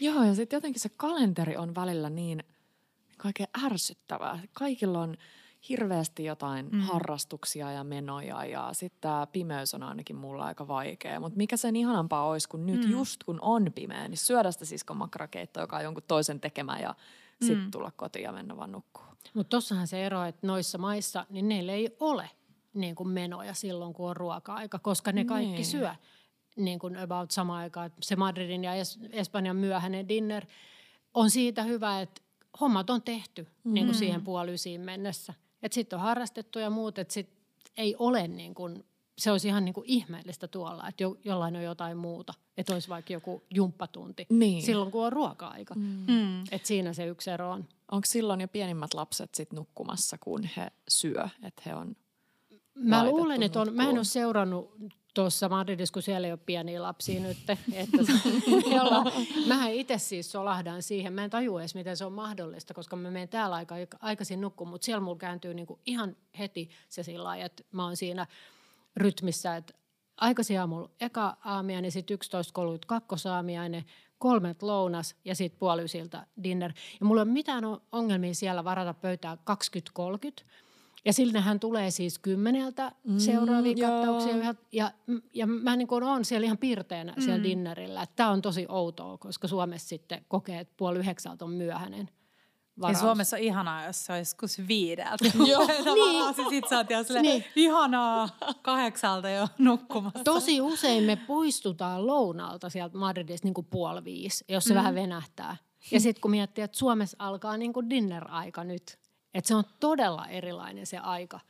Joo, 0.00 0.24
ja 0.24 0.34
sitten 0.34 0.56
jotenkin 0.56 0.80
se 0.80 0.88
kalenteri 0.88 1.56
on 1.56 1.74
välillä 1.74 2.10
niin 2.10 2.44
kaiken 3.16 3.48
ärsyttävää. 3.64 4.40
Kaikilla 4.52 5.00
on 5.00 5.16
hirveästi 5.68 6.24
jotain 6.24 6.68
mm. 6.72 6.80
harrastuksia 6.80 7.72
ja 7.72 7.84
menoja 7.84 8.44
ja 8.44 8.68
sitten 8.72 9.00
tämä 9.00 9.26
pimeys 9.32 9.74
on 9.74 9.82
ainakin 9.82 10.16
mulla 10.16 10.44
aika 10.44 10.68
vaikea. 10.68 11.20
Mutta 11.20 11.36
mikä 11.36 11.56
sen 11.56 11.76
ihanampaa 11.76 12.28
olisi, 12.28 12.48
kun 12.48 12.66
nyt 12.66 12.84
mm. 12.84 12.90
just 12.90 13.24
kun 13.24 13.38
on 13.40 13.72
pimeä, 13.74 14.08
niin 14.08 14.18
syödä 14.18 14.50
sitä 14.52 14.64
siskon 14.64 14.96
makkarakeittoa, 14.96 15.62
joka 15.62 15.76
on 15.76 15.84
jonkun 15.84 16.02
toisen 16.08 16.40
tekemä 16.40 16.78
ja 16.78 16.94
mm. 17.40 17.46
sitten 17.46 17.70
tulla 17.70 17.92
kotiin 17.96 18.22
ja 18.22 18.32
mennä 18.32 18.56
vaan 18.56 18.72
nukkuu. 18.72 19.04
Mutta 19.34 19.50
tossahan 19.50 19.86
se 19.86 20.06
ero, 20.06 20.24
että 20.24 20.46
noissa 20.46 20.78
maissa, 20.78 21.26
niin 21.30 21.48
neillä 21.48 21.72
ei 21.72 21.96
ole 22.00 22.30
niin 22.74 22.94
kuin 22.94 23.08
menoja 23.08 23.54
silloin, 23.54 23.94
kun 23.94 24.10
on 24.10 24.16
ruoka-aika, 24.16 24.78
koska 24.78 25.12
ne 25.12 25.24
kaikki 25.24 25.52
niin. 25.52 25.64
syö 25.64 25.94
niin 26.56 26.78
kuin 26.78 26.96
about 26.96 27.30
sama 27.30 27.56
aikaan. 27.56 27.92
Se 28.00 28.16
Madridin 28.16 28.64
ja 28.64 28.72
es- 28.72 29.08
Espanjan 29.12 29.56
myöhäinen 29.56 30.08
dinner 30.08 30.46
on 31.14 31.30
siitä 31.30 31.62
hyvä, 31.62 32.00
että 32.00 32.22
hommat 32.60 32.90
on 32.90 33.02
tehty 33.02 33.46
mm. 33.64 33.74
niin 33.74 33.86
kuin 33.86 33.96
siihen 33.96 34.24
puolisiin 34.24 34.80
mennessä. 34.80 35.34
Että 35.62 35.74
sitten 35.74 35.96
on 35.96 36.02
harrastettu 36.02 36.58
ja 36.58 36.70
muut, 36.70 36.98
että 36.98 37.14
sit 37.14 37.28
ei 37.76 37.96
ole 37.98 38.28
niin 38.28 38.54
kuin, 38.54 38.84
se 39.18 39.30
olisi 39.30 39.48
ihan 39.48 39.64
niin 39.64 39.72
kuin 39.72 39.84
ihmeellistä 39.86 40.48
tuolla, 40.48 40.88
että 40.88 41.02
jo, 41.02 41.16
jollain 41.24 41.56
on 41.56 41.62
jotain 41.62 41.96
muuta. 41.96 42.34
Että 42.56 42.72
olisi 42.72 42.88
vaikka 42.88 43.12
joku 43.12 43.42
jumppatunti 43.54 44.26
niin. 44.30 44.62
silloin, 44.62 44.90
kun 44.90 45.06
on 45.06 45.12
ruoka-aika. 45.12 45.74
Mm. 45.74 46.04
mm. 46.06 46.40
Että 46.50 46.68
siinä 46.68 46.92
se 46.92 47.06
yksi 47.06 47.30
ero 47.30 47.50
on. 47.50 47.68
Onko 47.90 48.06
silloin 48.06 48.40
jo 48.40 48.48
pienimmät 48.48 48.94
lapset 48.94 49.34
sit 49.34 49.52
nukkumassa, 49.52 50.18
kun 50.18 50.44
he 50.56 50.72
syö, 50.88 51.28
että 51.42 51.62
he 51.66 51.74
on 51.74 51.96
Mä 52.74 53.04
luulen, 53.04 53.42
että 53.42 53.60
on, 53.60 53.74
mä 53.74 53.82
en 53.82 53.96
ole 53.96 54.04
seurannut 54.04 54.76
tuossa 55.14 55.48
Madridissa, 55.48 55.92
kun 55.92 56.02
siellä 56.02 56.26
ei 56.26 56.32
ole 56.32 56.40
pieniä 56.46 56.82
lapsia 56.82 57.20
nyt. 57.20 57.36
Että 57.48 57.56
jolla, 58.76 59.12
mähän 59.46 59.72
itse 59.72 59.98
siis 59.98 60.32
solahdan 60.32 60.82
siihen. 60.82 61.12
Mä 61.12 61.24
en 61.24 61.30
tajua 61.30 61.60
edes, 61.60 61.74
miten 61.74 61.96
se 61.96 62.04
on 62.04 62.12
mahdollista, 62.12 62.74
koska 62.74 62.96
mä 62.96 63.10
menen 63.10 63.28
täällä 63.28 63.56
aika, 63.56 63.74
aikaisin 64.00 64.40
nukkumaan, 64.40 64.72
mutta 64.72 64.84
siellä 64.84 65.00
mulla 65.00 65.18
kääntyy 65.18 65.54
niinku 65.54 65.80
ihan 65.86 66.16
heti 66.38 66.70
se 66.88 67.02
sillä 67.02 67.24
lailla, 67.24 67.44
että 67.44 67.62
mä 67.72 67.84
oon 67.84 67.96
siinä 67.96 68.26
rytmissä, 68.96 69.56
että 69.56 69.74
aikaisin 70.16 70.60
aamulla 70.60 70.90
eka 71.00 71.36
aamiainen, 71.44 71.82
niin 71.82 71.92
sitten 71.92 72.18
11.30 72.18 72.78
kakkosaamiainen, 72.86 73.84
kolmet 74.18 74.62
lounas 74.62 75.16
ja 75.24 75.34
sitten 75.34 75.58
puoliysiltä 75.58 76.26
dinner. 76.42 76.72
Ja 77.00 77.06
mulla 77.06 77.20
ei 77.20 77.22
ole 77.22 77.32
mitään 77.32 77.64
ongelmia 77.92 78.34
siellä 78.34 78.64
varata 78.64 78.94
pöytää 78.94 79.38
20.30, 80.40 80.44
ja 81.04 81.40
hän 81.40 81.60
tulee 81.60 81.90
siis 81.90 82.18
kymmeneltä 82.18 82.92
mm, 83.04 83.18
seuraavia 83.18 83.88
kattauksia. 83.88 84.54
Ja, 84.72 84.92
ja, 85.34 85.46
mä 85.46 85.76
niin 85.76 85.88
kuin 85.88 86.04
olen 86.04 86.24
siellä 86.24 86.44
ihan 86.44 86.58
piirteenä 86.58 87.12
mm. 87.16 87.22
siellä 87.22 87.42
dinnerillä. 87.42 88.06
Tämä 88.16 88.30
on 88.30 88.42
tosi 88.42 88.66
outoa, 88.68 89.18
koska 89.18 89.48
Suomessa 89.48 89.88
sitten 89.88 90.24
kokee, 90.28 90.60
että 90.60 90.74
puoli 90.76 90.98
yhdeksältä 90.98 91.44
on 91.44 91.50
myöhäinen. 91.50 92.10
Varaus. 92.80 92.98
Ja 92.98 93.00
Suomessa 93.00 93.36
on 93.36 93.42
ihanaa, 93.42 93.86
jos 93.86 94.06
se 94.06 94.12
olisi 94.12 94.36
kus 94.36 94.68
viideltä. 94.68 95.24
Joo, 95.50 95.66
niin. 95.94 96.34
Sitten 96.34 96.68
sä 96.70 96.76
oot 96.76 96.90
jo 96.90 97.22
niin. 97.22 97.44
ihanaa 97.56 98.28
kahdeksalta 98.62 99.30
jo 99.30 99.48
nukkumassa. 99.58 100.24
Tosi 100.24 100.60
usein 100.60 101.04
me 101.04 101.16
poistutaan 101.16 102.06
lounalta 102.06 102.70
sieltä 102.70 102.98
Madridista 102.98 103.46
niin 103.46 103.54
kuin 103.54 103.66
puoli 103.70 104.04
viisi, 104.04 104.44
jos 104.48 104.64
se 104.64 104.74
mm. 104.74 104.78
vähän 104.78 104.94
venähtää. 104.94 105.56
Ja 105.90 106.00
sitten 106.00 106.20
kun 106.20 106.30
miettii, 106.30 106.64
että 106.64 106.78
Suomessa 106.78 107.16
alkaa 107.18 107.56
niin 107.56 107.72
kuin 107.72 107.90
dinner-aika 107.90 108.64
nyt, 108.64 108.98
et 109.34 109.44
se 109.44 109.54
on 109.54 109.64
todella 109.80 110.26
erilainen 110.26 110.86
se 110.86 110.98
aika 110.98 111.40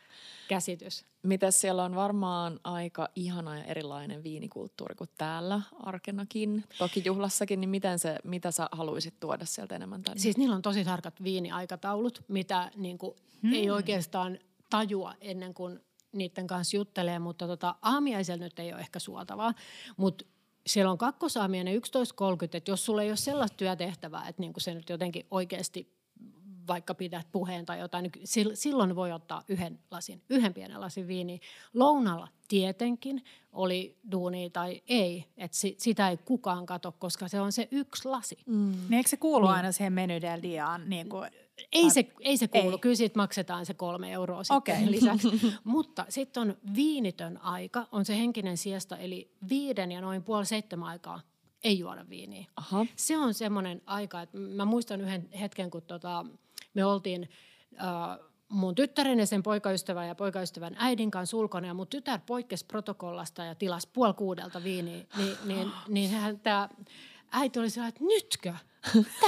käsitys. 0.49 1.05
Miten 1.23 1.53
siellä 1.53 1.85
on 1.85 1.95
varmaan 1.95 2.61
aika 2.65 3.09
ihana 3.17 3.59
ja 3.59 3.65
erilainen 3.65 4.23
viinikulttuuri 4.23 4.95
kuin 4.95 5.11
täällä 5.19 5.61
arkenakin, 5.83 6.65
toki 6.79 7.03
juhlassakin, 7.05 7.61
niin 7.61 7.71
miten 7.71 7.99
se, 7.99 8.17
mitä 8.25 8.51
sä 8.51 8.69
haluaisit 8.73 9.15
tuoda 9.21 9.45
sieltä 9.45 9.77
enemmän 9.77 10.03
tänne? 10.03 10.21
Siis 10.21 10.37
niillä 10.37 10.55
on 10.55 10.63
tosi 10.63 10.85
tarkat 10.85 11.23
viiniaikataulut, 11.23 12.25
mitä 12.29 12.71
niin 12.77 12.99
kuin, 12.99 13.17
hmm. 13.43 13.53
ei 13.53 13.71
oikeastaan 13.71 14.39
tajua 14.71 15.15
ennen 15.21 15.55
kuin 15.55 15.81
niiden 16.13 16.47
kanssa 16.47 16.77
juttelee, 16.77 17.19
mutta 17.19 17.47
tota, 17.47 17.75
aamiaisella 17.83 18.45
nyt 18.45 18.59
ei 18.59 18.73
ole 18.73 18.81
ehkä 18.81 18.99
suotavaa, 18.99 19.55
mutta 19.97 20.25
siellä 20.67 20.91
on 20.91 20.99
kakkosaamiainen 20.99 21.75
11.30, 21.75 21.81
että 22.53 22.71
jos 22.71 22.85
sulla 22.85 23.03
ei 23.03 23.11
ole 23.11 23.17
sellaista 23.17 23.57
työtehtävää, 23.57 24.29
että 24.29 24.41
niin 24.41 24.53
kuin 24.53 24.63
se 24.63 24.75
nyt 24.75 24.89
jotenkin 24.89 25.27
oikeasti 25.31 26.00
vaikka 26.69 26.95
pidät 26.95 27.27
puheen 27.33 27.67
tai 27.67 27.79
jotain, 27.79 28.03
niin 28.03 28.27
silloin 28.55 28.97
voi 28.97 29.13
ottaa 29.13 29.45
yhden 29.49 29.79
lasin, 29.91 30.23
yhden 30.31 30.55
pienen 30.55 30.81
lasin 30.81 31.09
viiniä. 31.09 31.39
Lounalla 31.75 32.29
tietenkin 32.49 33.25
oli 33.53 33.99
duuni 34.13 34.51
tai 34.51 34.83
ei, 34.89 35.25
että 35.37 35.57
sitä 35.77 36.09
ei 36.09 36.17
kukaan 36.17 36.67
kato, 36.67 36.93
koska 36.93 37.29
se 37.29 37.41
on 37.41 37.53
se 37.53 37.69
yksi 37.71 38.09
lasi. 38.09 38.39
Mm. 38.47 38.71
Niin 38.71 38.95
eikö 38.95 39.09
se 39.09 39.17
kuulu 39.17 39.47
niin. 39.47 39.55
aina 39.55 39.73
siihen 39.73 39.93
menu 39.93 40.21
del 40.21 40.43
diaan? 40.43 40.91
Niin 40.91 41.09
kuin, 41.09 41.31
ei 41.73 41.91
se, 41.91 42.13
ei 42.21 42.37
se 42.37 42.49
kuulu. 42.49 42.71
Ei. 42.71 42.79
Kyllä 42.79 42.97
siitä 42.97 43.19
maksetaan 43.19 43.67
se 43.67 43.75
kolme 43.75 44.13
euroa 44.13 44.45
sitten 44.45 44.57
okay. 44.57 44.91
lisäksi. 44.91 45.29
Mutta 45.65 46.07
sitten 46.09 46.41
on 46.41 46.57
viinitön 46.75 47.43
aika, 47.43 47.87
on 47.93 48.05
se 48.05 48.17
henkinen 48.17 48.57
siesta, 48.57 48.97
eli 48.97 49.31
viiden 49.49 49.93
ja 49.93 50.01
noin 50.01 50.23
puoli 50.23 50.47
seitsemän 50.47 50.89
aikaa 50.89 51.21
ei 51.65 51.79
juoda 51.79 52.09
viiniä. 52.09 52.47
Aha. 52.57 52.87
Se 52.97 53.19
on 53.19 53.35
semmoinen 53.35 53.83
aika, 53.87 54.23
että 54.23 54.39
mä 54.39 54.65
muistan 54.65 55.01
yhden 55.01 55.29
hetken, 55.41 55.71
kun 55.71 55.83
tota, 55.83 56.27
me 56.75 56.85
oltiin 56.85 57.29
äh, 57.81 58.31
mun 58.49 58.75
tyttären 58.75 59.19
ja 59.19 59.27
sen 59.27 59.43
poikaystävän 59.43 60.09
ja 60.09 60.15
poikaystävän 60.15 60.77
äidin 60.79 61.11
kanssa 61.11 61.37
ulkona 61.37 61.67
ja 61.67 61.75
mun 61.75 61.87
tytär 61.87 62.21
poikkesi 62.27 62.67
protokollasta 62.67 63.45
ja 63.45 63.55
tilasi 63.55 63.89
puoli 63.93 64.15
kuudelta 64.15 64.65
viiniä, 64.65 65.05
niin, 65.17 65.37
niin, 65.45 65.73
niin 65.89 66.11
hän, 66.11 66.41
tämä 66.41 66.69
äiti 67.33 67.59
oli 67.59 67.71
sellainen, 67.71 67.89
että 67.89 68.05
nytkö? 68.05 68.55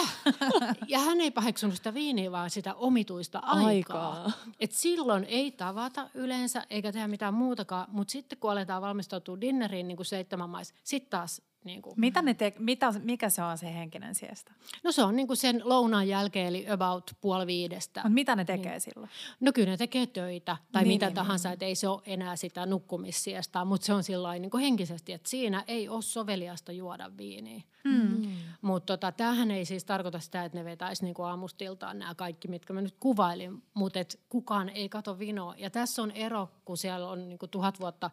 ja 0.88 0.99
hän 0.99 1.20
ei 1.20 1.30
paheksunut 1.30 1.76
sitä 1.76 1.95
viiniä, 1.95 2.32
vaan 2.32 2.51
sitä 2.51 2.74
omituista 2.74 3.38
aikaa. 3.38 4.12
aikaa. 4.12 4.32
Et 4.61 4.72
silloin 4.72 5.24
ei 5.24 5.51
tavata 5.51 6.11
yleensä 6.14 6.66
eikä 6.70 6.93
tehdä 6.93 7.09
mitään 7.09 7.34
muutakaan, 7.34 7.86
mutta 7.88 8.12
sitten 8.12 8.38
kun 8.38 8.51
aletaan 8.53 8.82
valmistautua 8.82 9.40
dinneriin 9.40 9.88
niin 9.88 9.97
kuin 9.97 10.07
seitsemän 10.07 10.51
mais, 10.51 10.74
sitten 10.84 11.11
taas 11.11 11.43
Niin 11.65 11.83
kuin. 11.83 11.95
Mitä 11.97 12.23
ne 12.23 12.35
te, 12.35 12.53
mitä, 12.59 12.93
mikä 13.03 13.31
se 13.31 13.43
on 13.43 13.59
se 13.59 13.75
henkinen 13.75 14.15
siesta? 14.15 14.53
No 14.85 14.93
se 14.93 15.03
on 15.03 15.17
niin 15.17 15.27
kuin 15.27 15.37
sen 15.37 15.61
lounaan 15.65 16.09
jälkeen, 16.09 16.47
eli 16.47 16.71
about 16.71 17.11
puoli 17.21 17.47
viidestä. 17.47 18.01
Mutta 18.01 18.15
mitä 18.15 18.37
ne 18.37 18.45
tekee 18.45 18.73
niin. 18.73 18.81
silloin? 18.81 19.11
No 19.41 19.53
kyllä 19.53 19.71
ne 19.71 19.77
tekee 19.77 20.07
töitä 20.07 20.57
tai 20.73 20.83
niin, 20.83 20.89
mitä 20.89 21.07
niin, 21.07 21.15
tahansa, 21.15 21.49
niin. 21.49 21.53
että 21.53 21.65
ei 21.65 21.75
se 21.75 21.89
ole 21.89 22.03
enää 22.07 22.37
sitä 22.37 22.67
nukkumissiestaa, 22.67 23.65
mutta 23.65 23.85
se 23.85 23.95
on 23.95 24.03
sillä 24.03 24.33
niin 24.33 24.59
henkisesti, 24.61 25.13
että 25.13 25.31
siinä 25.31 25.65
ei 25.69 25.89
ole 25.89 26.03
soveliasta 26.03 26.73
juoda 26.73 27.11
viiniä. 27.17 27.63
Mm. 27.85 28.23
Mutta 28.63 28.97
tota, 28.97 29.13
tämähän 29.13 29.51
ei 29.51 29.65
siis 29.65 29.85
tarkoita 29.85 30.21
sitä, 30.21 30.45
että 30.45 30.59
ne 30.59 30.65
vetäisi 30.65 31.05
niin 31.05 31.15
aamustiltaan 31.25 31.99
nämä 31.99 32.15
kaikki, 32.15 32.49
mitkä 32.49 32.73
mä 32.73 32.81
nyt 32.81 32.97
kuvailin, 33.01 33.63
mutta 33.75 33.99
kukaan 34.29 34.69
ei 34.69 34.89
kato 34.89 35.19
vinoa. 35.19 35.55
Ja 35.59 35.71
tässä 35.71 36.03
on 36.03 36.11
ero, 36.11 36.49
kun 36.65 36.77
siellä 36.77 37.09
on 37.09 37.29
niin 37.29 37.39
kuin 37.39 37.51
tuhat 37.51 37.81
vuotta 37.81 38.11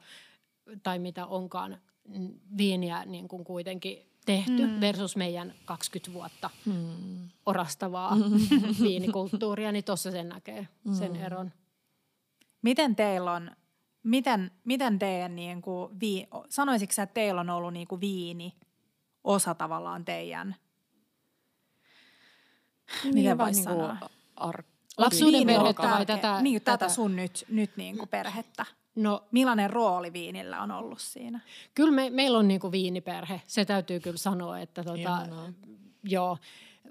tai 0.84 1.00
mitä 1.00 1.26
onkaan 1.26 1.78
viiniä 2.58 3.06
niin 3.06 3.28
kuin 3.28 3.44
kuitenkin 3.44 4.10
tehty 4.26 4.68
mm. 4.68 4.82
versus 4.82 5.16
meidän 5.16 5.54
20 5.66 6.14
vuotta 6.14 6.50
mm. 6.66 7.30
orastavaa 7.46 8.18
viinikulttuuria, 8.84 9.72
niin 9.72 9.84
tuossa 9.84 10.12
sen 10.12 10.30
näkee 10.30 10.68
mm. 10.84 10.94
sen 10.94 11.16
eron. 11.16 11.52
Miten 12.62 12.96
teillä 12.96 13.32
on, 13.32 13.52
miten, 14.04 14.52
miten 14.64 15.00
teidän, 15.00 15.36
niin 15.36 15.62
kuin, 15.62 16.00
vii, 16.00 16.28
sanoisitko 16.50 16.94
sä, 16.94 17.04
että 17.04 17.14
teillä 17.14 17.42
on 17.42 17.50
ollut 17.50 17.74
niin 17.74 17.88
kuin 17.88 18.02
viini 18.02 18.54
osa 19.24 19.56
tavallaan 19.56 20.06
teidän, 20.06 20.56
niin, 23.04 23.16
miten 23.16 23.38
voisi 23.38 23.60
niin 23.60 23.64
sanoa? 23.64 23.98
Ar- 24.36 24.64
Lapsuuden 24.98 25.46
perhettä 25.46 25.84
vai 25.84 26.06
tätä? 26.06 26.42
Niin, 26.42 26.62
tätä, 26.62 26.78
tätä 26.78 26.94
sun 26.94 27.16
nyt, 27.16 27.46
nyt 27.50 27.78
niin 27.78 27.98
kuin 27.98 28.10
perhettä. 28.10 28.66
No, 28.96 29.28
Millainen 29.32 29.70
rooli 29.70 30.14
viinillä 30.14 30.62
on 30.62 30.72
ollut 30.72 31.00
siinä? 31.00 31.40
Kyllä 31.76 31.92
me, 31.92 32.10
meillä 32.10 32.38
on 32.38 32.48
niinku 32.48 32.72
viiniperhe, 32.72 33.42
se 33.48 33.66
täytyy 33.66 34.00
kyllä 34.00 34.18
sanoa, 34.18 34.60
että 34.60 34.84
tota, 34.84 35.28
joo, 36.04 36.38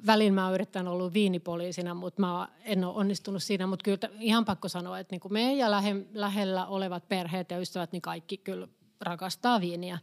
välillä 0.07 0.33
mä 0.33 0.45
oon 0.45 0.55
yrittänyt 0.55 0.93
olla 0.93 1.13
viinipoliisina, 1.13 1.95
mutta 1.95 2.21
mä 2.21 2.49
en 2.65 2.85
ole 2.85 2.95
onnistunut 2.95 3.43
siinä. 3.43 3.67
Mutta 3.67 3.83
kyllä 3.83 3.99
ihan 4.21 4.45
pakko 4.45 4.69
sanoa, 4.69 4.99
että 4.99 5.15
niinku 5.15 5.29
me 5.29 5.55
ja 5.55 5.71
lähe, 5.71 5.97
lähellä 6.13 6.67
olevat 6.67 7.09
perheet 7.09 7.51
ja 7.51 7.59
ystävät, 7.59 7.93
niin 7.93 8.03
kaikki 8.03 8.37
kyllä 8.37 8.69
rakastaa 9.01 9.61
viiniä. 9.61 9.99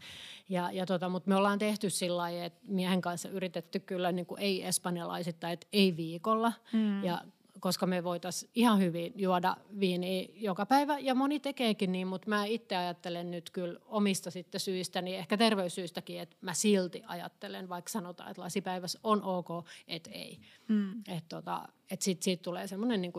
Ja, 0.50 0.72
ja 0.72 0.86
tota, 0.86 1.10
mutta 1.10 1.30
me 1.30 1.36
ollaan 1.36 1.60
tehty 1.60 1.89
sillä 1.89 2.18
lailla, 2.18 2.43
että 2.43 2.60
miehen 2.68 3.02
kanssa 3.02 3.30
yritetty 3.30 3.80
kyllä 3.80 4.12
niin 4.12 4.26
kuin 4.26 4.41
ei 4.41 4.66
espanjalaisittain, 4.66 5.54
että 5.54 5.68
ei 5.74 5.98
viikolla. 5.98 6.52
Mm. 6.74 7.04
Ja 7.04 7.22
koska 7.66 7.86
me 7.86 8.03
voitaisiin 8.03 8.51
ihan 8.55 8.80
hyvin 8.80 9.13
juoda 9.16 9.57
viiniä 9.80 10.28
joka 10.36 10.66
päivä. 10.66 10.99
Ja 10.99 11.16
moni 11.16 11.39
tekeekin 11.39 11.91
niin, 11.91 12.07
mutta 12.07 12.30
mä 12.30 12.45
itse 12.45 12.76
ajattelen 12.76 13.32
nyt 13.32 13.49
kyllä 13.49 13.80
omista 13.86 14.32
sitten 14.32 14.61
syistä, 14.61 15.01
niin 15.01 15.18
ehkä 15.18 15.38
terveyssyistäkin, 15.38 16.20
että 16.20 16.36
mä 16.41 16.53
silti 16.53 17.03
ajattelen, 17.07 17.70
vaikka 17.70 17.89
sanotaan, 17.89 18.32
että 18.32 18.41
lasipäivässä 18.41 18.99
on 19.03 19.24
ok, 19.24 19.47
että 19.88 20.09
ei. 20.09 20.39
Mm. 20.68 20.99
Että 21.07 21.36
tota, 21.36 21.68
et 21.91 22.01
sit, 22.01 22.24
siitä 22.24 22.43
tulee 22.43 22.68
semmoinen 22.68 23.01
niin 23.01 23.13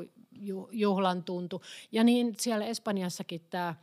juhlan 0.70 1.24
tuntu. 1.24 1.62
Ja 1.92 2.04
niin 2.04 2.34
siellä 2.38 2.66
Espanjassakin 2.66 3.40
tämä, 3.50 3.74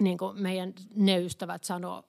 niin 0.00 0.18
kuin 0.18 0.42
meidän 0.42 0.74
ne 0.94 1.18
ystävät 1.18 1.64
sanoi, 1.64 2.02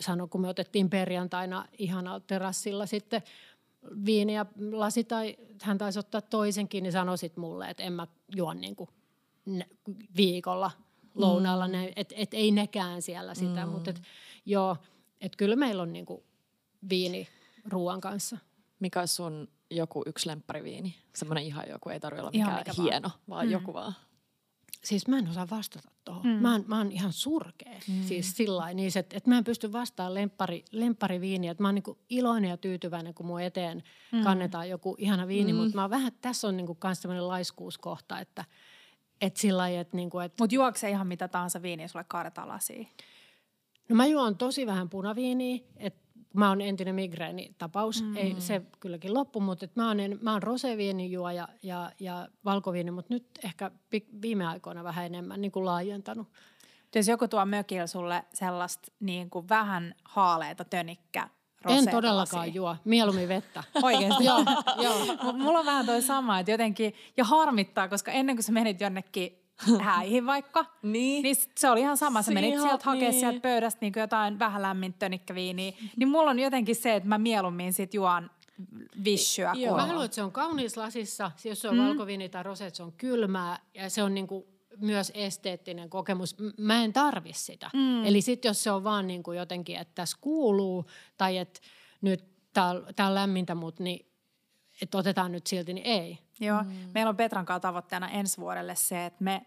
sano, 0.00 0.28
kun 0.28 0.40
me 0.40 0.48
otettiin 0.48 0.90
perjantaina 0.90 1.68
ihanalla 1.78 2.20
terassilla 2.20 2.86
sitten– 2.86 3.22
viiniä 4.06 4.46
lasi 4.72 5.04
tai 5.04 5.36
hän 5.62 5.78
taisi 5.78 5.98
ottaa 5.98 6.20
toisenkin, 6.20 6.82
niin 6.82 6.92
sanoisit 6.92 7.36
mulle, 7.36 7.70
että 7.70 7.82
en 7.82 7.92
mä 7.92 8.06
juo 8.36 8.54
niin 8.54 8.76
kuin 8.76 8.90
viikolla 10.16 10.70
lounaalla, 11.14 11.68
mm. 11.68 11.74
että 11.96 12.14
et 12.18 12.34
ei 12.34 12.50
nekään 12.50 13.02
siellä 13.02 13.34
sitä, 13.34 13.66
mm. 13.66 13.72
mutta 13.72 13.90
et, 13.90 14.02
joo, 14.46 14.76
että 15.20 15.36
kyllä 15.36 15.56
meillä 15.56 15.82
on 15.82 15.92
niin 15.92 16.06
kuin 16.06 16.22
viini 16.88 17.28
ruoan 17.64 18.00
kanssa. 18.00 18.38
Mikä 18.80 19.00
on 19.00 19.08
sun 19.08 19.48
joku 19.70 20.02
yksi 20.06 20.28
lemppariviini? 20.28 20.94
Semmoinen 21.14 21.44
ihan 21.44 21.64
joku, 21.68 21.88
ei 21.88 22.00
tarvitse 22.00 22.22
olla 22.22 22.30
mikään 22.30 22.64
hieno, 22.82 23.08
vaan, 23.08 23.20
vaan 23.28 23.46
mm. 23.46 23.52
joku 23.52 23.74
vaan. 23.74 23.94
Siis 24.84 25.08
mä 25.08 25.18
en 25.18 25.28
osaa 25.28 25.46
vastata 25.50 25.88
tuohon. 26.04 26.26
Mm. 26.26 26.32
Mä, 26.32 26.52
oon, 26.52 26.64
mä 26.66 26.78
oon 26.78 26.92
ihan 26.92 27.12
surkea. 27.12 27.80
Mm. 27.88 28.02
Siis 28.02 28.36
sillä 28.36 28.74
niin 28.74 28.98
että, 28.98 29.16
että 29.16 29.30
mä 29.30 29.38
en 29.38 29.44
pysty 29.44 29.72
vastaamaan 29.72 30.14
lemppari, 30.14 30.64
lemppariviiniä. 30.70 31.50
Että 31.50 31.62
mä 31.62 31.68
oon 31.68 31.74
niin 31.74 31.98
iloinen 32.10 32.50
ja 32.50 32.56
tyytyväinen, 32.56 33.14
kun 33.14 33.26
mun 33.26 33.40
eteen 33.40 33.82
mm. 34.12 34.22
kannetaan 34.22 34.68
joku 34.68 34.96
ihana 34.98 35.26
viini. 35.28 35.52
Mm. 35.52 35.58
Mutta 35.58 35.76
mä 35.76 35.90
vähän, 35.90 36.12
tässä 36.20 36.48
on 36.48 36.56
niin 36.56 36.78
myös 36.84 37.02
sellainen 37.02 37.28
laiskuuskohta, 37.28 38.20
että, 38.20 38.44
että 39.20 39.40
sillä 39.40 39.58
lailla, 39.58 39.80
että... 39.80 39.96
Niin 39.96 40.10
kuin, 40.10 40.24
että 40.24 40.42
Mutta 40.42 40.54
juokse 40.54 40.90
ihan 40.90 41.06
mitä 41.06 41.28
tahansa 41.28 41.62
viiniä 41.62 41.88
sulle 41.88 42.04
kaadetaan 42.08 42.48
lasiin? 42.48 42.88
No 43.88 43.96
mä 43.96 44.06
juon 44.06 44.36
tosi 44.36 44.66
vähän 44.66 44.88
punaviiniä, 44.88 45.58
että 45.76 46.03
mä 46.34 46.48
oon 46.48 46.60
entinen 46.60 46.94
migreenitapaus, 46.94 48.02
mm. 48.02 48.16
ei 48.16 48.34
se 48.38 48.62
kylläkin 48.80 49.14
loppu, 49.14 49.40
mutta 49.40 49.66
mä 49.74 49.88
oon, 49.88 49.96
mä 50.20 50.32
oon 50.32 50.42
roseviinijuoja 50.42 51.48
ja, 51.62 51.92
ja 52.00 52.28
valkoviini, 52.44 52.90
mutta 52.90 53.14
nyt 53.14 53.26
ehkä 53.44 53.70
viime 54.22 54.46
aikoina 54.46 54.84
vähän 54.84 55.06
enemmän 55.06 55.40
niin 55.40 55.52
kuin 55.52 55.64
laajentanut. 55.64 56.28
Jos 56.94 57.08
joku 57.08 57.28
tuo 57.28 57.46
mökillä 57.46 57.86
sulle 57.86 58.24
sellaista 58.34 58.92
niin 59.00 59.30
kuin 59.30 59.48
vähän 59.48 59.94
haaleita 60.04 60.64
tönikkä 60.64 61.28
en 61.68 61.90
todellakaan 61.90 62.54
juo, 62.54 62.76
mieluummin 62.84 63.28
vettä. 63.28 63.64
Oikeasti? 63.82 64.24
joo, 64.24 64.44
joo. 64.82 65.32
Mulla 65.32 65.58
on 65.58 65.66
vähän 65.66 65.86
toi 65.86 66.02
sama, 66.02 66.38
että 66.38 66.50
jotenkin, 66.50 66.94
ja 67.16 67.24
harmittaa, 67.24 67.88
koska 67.88 68.12
ennen 68.12 68.36
kuin 68.36 68.44
sä 68.44 68.52
menit 68.52 68.80
jonnekin 68.80 69.43
häihin 69.80 70.26
vaikka. 70.26 70.66
niin. 70.82 71.22
niin 71.22 71.36
se 71.56 71.70
oli 71.70 71.80
ihan 71.80 71.96
sama. 71.96 72.22
Sä 72.22 72.32
menit 72.32 72.52
ihan, 72.52 72.68
sieltä 72.68 72.84
hakea 72.84 73.10
niin. 73.10 73.20
sieltä 73.20 73.40
pöydästä 73.40 73.78
niin 73.80 73.92
jotain 73.96 74.38
vähän 74.38 74.62
lämmintä 74.62 74.98
tönikkäviiniä. 74.98 75.72
Niin 75.96 76.08
mulla 76.08 76.30
on 76.30 76.38
jotenkin 76.38 76.76
se, 76.76 76.94
että 76.94 77.08
mä 77.08 77.18
mieluummin 77.18 77.72
sit 77.72 77.94
juon 77.94 78.30
vissyä. 79.04 79.52
Joo. 79.54 79.76
Mä 79.76 79.86
haluan, 79.86 80.04
että 80.04 80.14
se 80.14 80.22
on 80.22 80.32
kaunis 80.32 80.76
lasissa. 80.76 81.30
Jos 81.44 81.60
se 81.60 81.68
on 81.68 81.76
mm. 81.76 81.82
valkoviini 81.82 82.28
tai 82.28 82.42
rose, 82.42 82.70
se 82.70 82.82
on 82.82 82.92
kylmää. 82.92 83.58
Ja 83.74 83.90
se 83.90 84.02
on 84.02 84.14
niinku 84.14 84.46
myös 84.80 85.12
esteettinen 85.14 85.90
kokemus. 85.90 86.36
Mä 86.58 86.84
en 86.84 86.92
tarvi 86.92 87.32
sitä. 87.32 87.70
Mm. 87.74 88.04
Eli 88.04 88.20
sitten 88.20 88.48
jos 88.48 88.62
se 88.62 88.70
on 88.70 88.84
vaan 88.84 89.06
niinku 89.06 89.32
jotenkin, 89.32 89.76
että 89.76 89.92
tässä 89.94 90.16
kuuluu 90.20 90.86
tai 91.16 91.38
että 91.38 91.60
nyt 92.00 92.24
tää 92.52 92.70
on, 92.70 92.86
tää 92.96 93.06
on 93.06 93.14
lämmintä, 93.14 93.54
mutta 93.54 93.82
niin, 93.82 94.06
että 94.82 94.98
otetaan 94.98 95.32
nyt 95.32 95.46
silti, 95.46 95.74
niin 95.74 95.86
ei. 95.86 96.18
Joo, 96.40 96.62
mm. 96.62 96.70
meillä 96.94 97.10
on 97.10 97.16
Petran 97.16 97.46
kanssa 97.46 97.60
tavoitteena 97.60 98.08
ensi 98.08 98.40
vuodelle 98.40 98.74
se, 98.74 99.06
että 99.06 99.24
me 99.24 99.42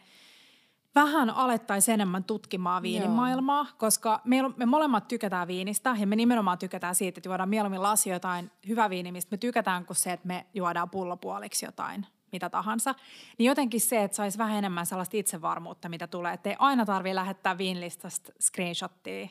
vähän 0.96 1.30
alettaisiin 1.30 1.94
enemmän 1.94 2.24
tutkimaan 2.24 2.84
viinimaailmaa, 2.84 3.64
Joo. 3.64 3.74
koska 3.78 4.22
me, 4.24 4.38
me 4.58 4.66
molemmat 4.66 5.08
tykätään 5.08 5.48
viinistä 5.48 5.96
ja 6.00 6.08
me 6.08 6.16
nimenomaan 6.16 6.58
tykätään 6.58 6.96
siitä, 6.96 7.20
että 7.20 7.30
juodaan 7.30 7.50
mieluummin 7.50 7.84
lasi 7.84 8.10
jotain 8.10 8.52
hyvä 8.68 8.90
viini, 8.90 9.12
mistä 9.12 9.34
me 9.34 9.38
tykätään 9.38 9.86
kuin 9.86 9.98
se, 9.98 10.14
että 10.14 10.28
me 10.28 10.46
juodaan 10.54 10.90
pullopuoliksi 10.90 11.66
jotain 11.66 12.06
mitä 12.32 12.50
tahansa. 12.50 12.96
Niin 13.38 13.48
jotenkin 13.48 13.82
se, 13.82 14.04
että 14.04 14.16
saisi 14.18 14.38
vähän 14.38 14.58
enemmän 14.58 14.86
sellaista 14.86 15.18
itsevarmuutta, 15.18 15.90
mitä 15.90 16.08
tulee. 16.08 16.34
Että 16.34 16.50
ei 16.50 16.56
aina 16.60 16.86
tarvitse 16.86 17.16
lähettää 17.16 17.58
viinilistasta 17.58 18.32
screenshottia 18.42 19.28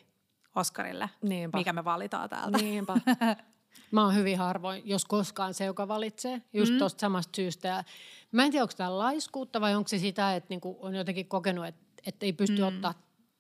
Oskarille, 0.55 1.11
Niinpä. 1.23 1.59
mikä 1.59 1.73
me 1.73 1.85
valitaan 1.85 2.29
täältä. 2.29 2.59
Niinpä. 2.59 2.95
Mä 3.91 4.05
oon 4.05 4.15
hyvin 4.15 4.39
harvoin, 4.39 4.83
jos 4.85 5.05
koskaan 5.05 5.55
se, 5.55 5.65
joka 5.65 5.89
valitsee, 5.89 6.43
just 6.53 6.73
mm. 6.73 6.79
tuosta 6.79 7.01
samasta 7.01 7.37
syystä. 7.37 7.69
Ja 7.69 7.85
mä 8.33 8.45
en 8.45 8.51
tiedä, 8.51 8.65
onko 8.65 8.75
tämä 8.77 8.99
laiskuutta 8.99 9.61
vai 9.61 9.75
onko 9.75 9.89
se 9.89 9.99
sitä, 9.99 10.37
että 10.37 10.47
niinku 10.49 10.77
on 10.81 10.95
jotenkin 10.95 11.29
kokenut, 11.29 11.67
että, 11.67 11.83
että 12.07 12.27
ei 12.27 12.33
pysty 12.33 12.59
mm. 12.63 12.69
ottaa 12.69 12.95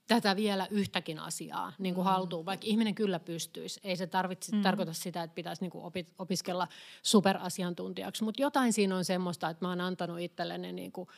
tätä 0.06 0.36
vielä 0.36 0.66
yhtäkin 0.70 1.18
asiaa 1.18 1.72
niin 1.78 1.94
kuin 1.94 2.04
mm. 2.04 2.10
haltuun, 2.10 2.46
vaikka 2.46 2.66
ihminen 2.66 2.94
kyllä 2.94 3.20
pystyisi. 3.20 3.80
Ei 3.84 3.96
se 3.96 4.06
tarvitse 4.06 4.56
mm. 4.56 4.62
tarkoita 4.62 4.92
sitä, 4.92 5.22
että 5.22 5.34
pitäisi 5.34 5.62
niin 5.62 5.70
kuin 5.70 5.84
opi, 5.84 6.06
opiskella 6.18 6.68
superasiantuntijaksi, 7.02 8.24
mutta 8.24 8.42
jotain 8.42 8.72
siinä 8.72 8.96
on 8.96 9.04
semmoista, 9.04 9.50
että 9.50 9.64
mä 9.64 9.68
oon 9.68 9.80
antanut 9.80 10.20
itselleni 10.20 10.72
niin 10.72 10.92
kuin 10.92 11.08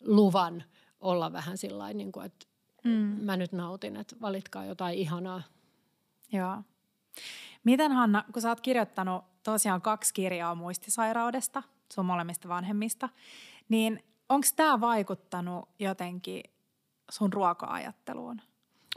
luvan 0.00 0.64
olla 1.00 1.32
vähän 1.32 1.58
sillä 1.58 1.92
niin 1.92 2.12
kuin, 2.12 2.26
että 2.26 2.46
mm. 2.84 2.90
mä 3.20 3.36
nyt 3.36 3.52
nautin, 3.52 3.96
että 3.96 4.16
valitkaa 4.20 4.64
jotain 4.64 4.98
ihanaa. 4.98 5.42
Joo. 6.32 6.62
Miten 7.64 7.92
Hanna, 7.92 8.24
kun 8.32 8.42
sä 8.42 8.48
oot 8.48 8.60
kirjoittanut 8.60 9.24
tosiaan 9.42 9.82
kaksi 9.82 10.14
kirjaa 10.14 10.54
muistisairaudesta, 10.54 11.62
sun 11.92 12.06
molemmista 12.06 12.48
vanhemmista, 12.48 13.08
niin 13.68 14.04
onko 14.28 14.46
tämä 14.56 14.80
vaikuttanut 14.80 15.68
jotenkin 15.78 16.42
sun 17.10 17.32
ruoka-ajatteluun? 17.32 18.40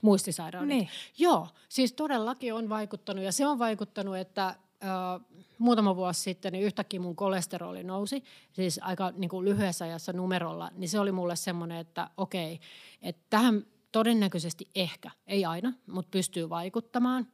Muistisairaudet? 0.04 0.70
Niin. 0.70 0.90
Joo, 1.18 1.48
siis 1.70 1.94
todellakin 1.94 2.54
on 2.54 2.70
vaikuttanut 2.70 3.24
ja 3.24 3.32
se 3.32 3.48
on 3.48 3.60
vaikuttanut, 3.60 4.18
että 4.18 4.56
Uh, 4.84 5.42
muutama 5.58 5.96
vuosi 5.96 6.22
sitten 6.22 6.54
niin 6.54 6.64
yhtäkkiä 6.64 7.00
mun 7.00 7.16
kolesteroli 7.16 7.84
nousi, 7.84 8.24
siis 8.52 8.80
aika 8.84 9.14
niin 9.16 9.30
kuin 9.30 9.46
lyhyessä 9.46 9.86
ajassa 9.86 10.14
numerolla, 10.14 10.72
niin 10.76 10.90
se 10.90 11.00
oli 11.00 11.12
mulle 11.12 11.36
semmoinen, 11.36 11.78
että 11.78 12.10
okei, 12.18 12.60
että 13.02 13.22
tähän 13.30 13.66
todennäköisesti 13.92 14.70
ehkä, 14.76 15.12
ei 15.28 15.46
aina, 15.46 15.74
mutta 15.88 16.10
pystyy 16.12 16.50
vaikuttamaan. 16.50 17.28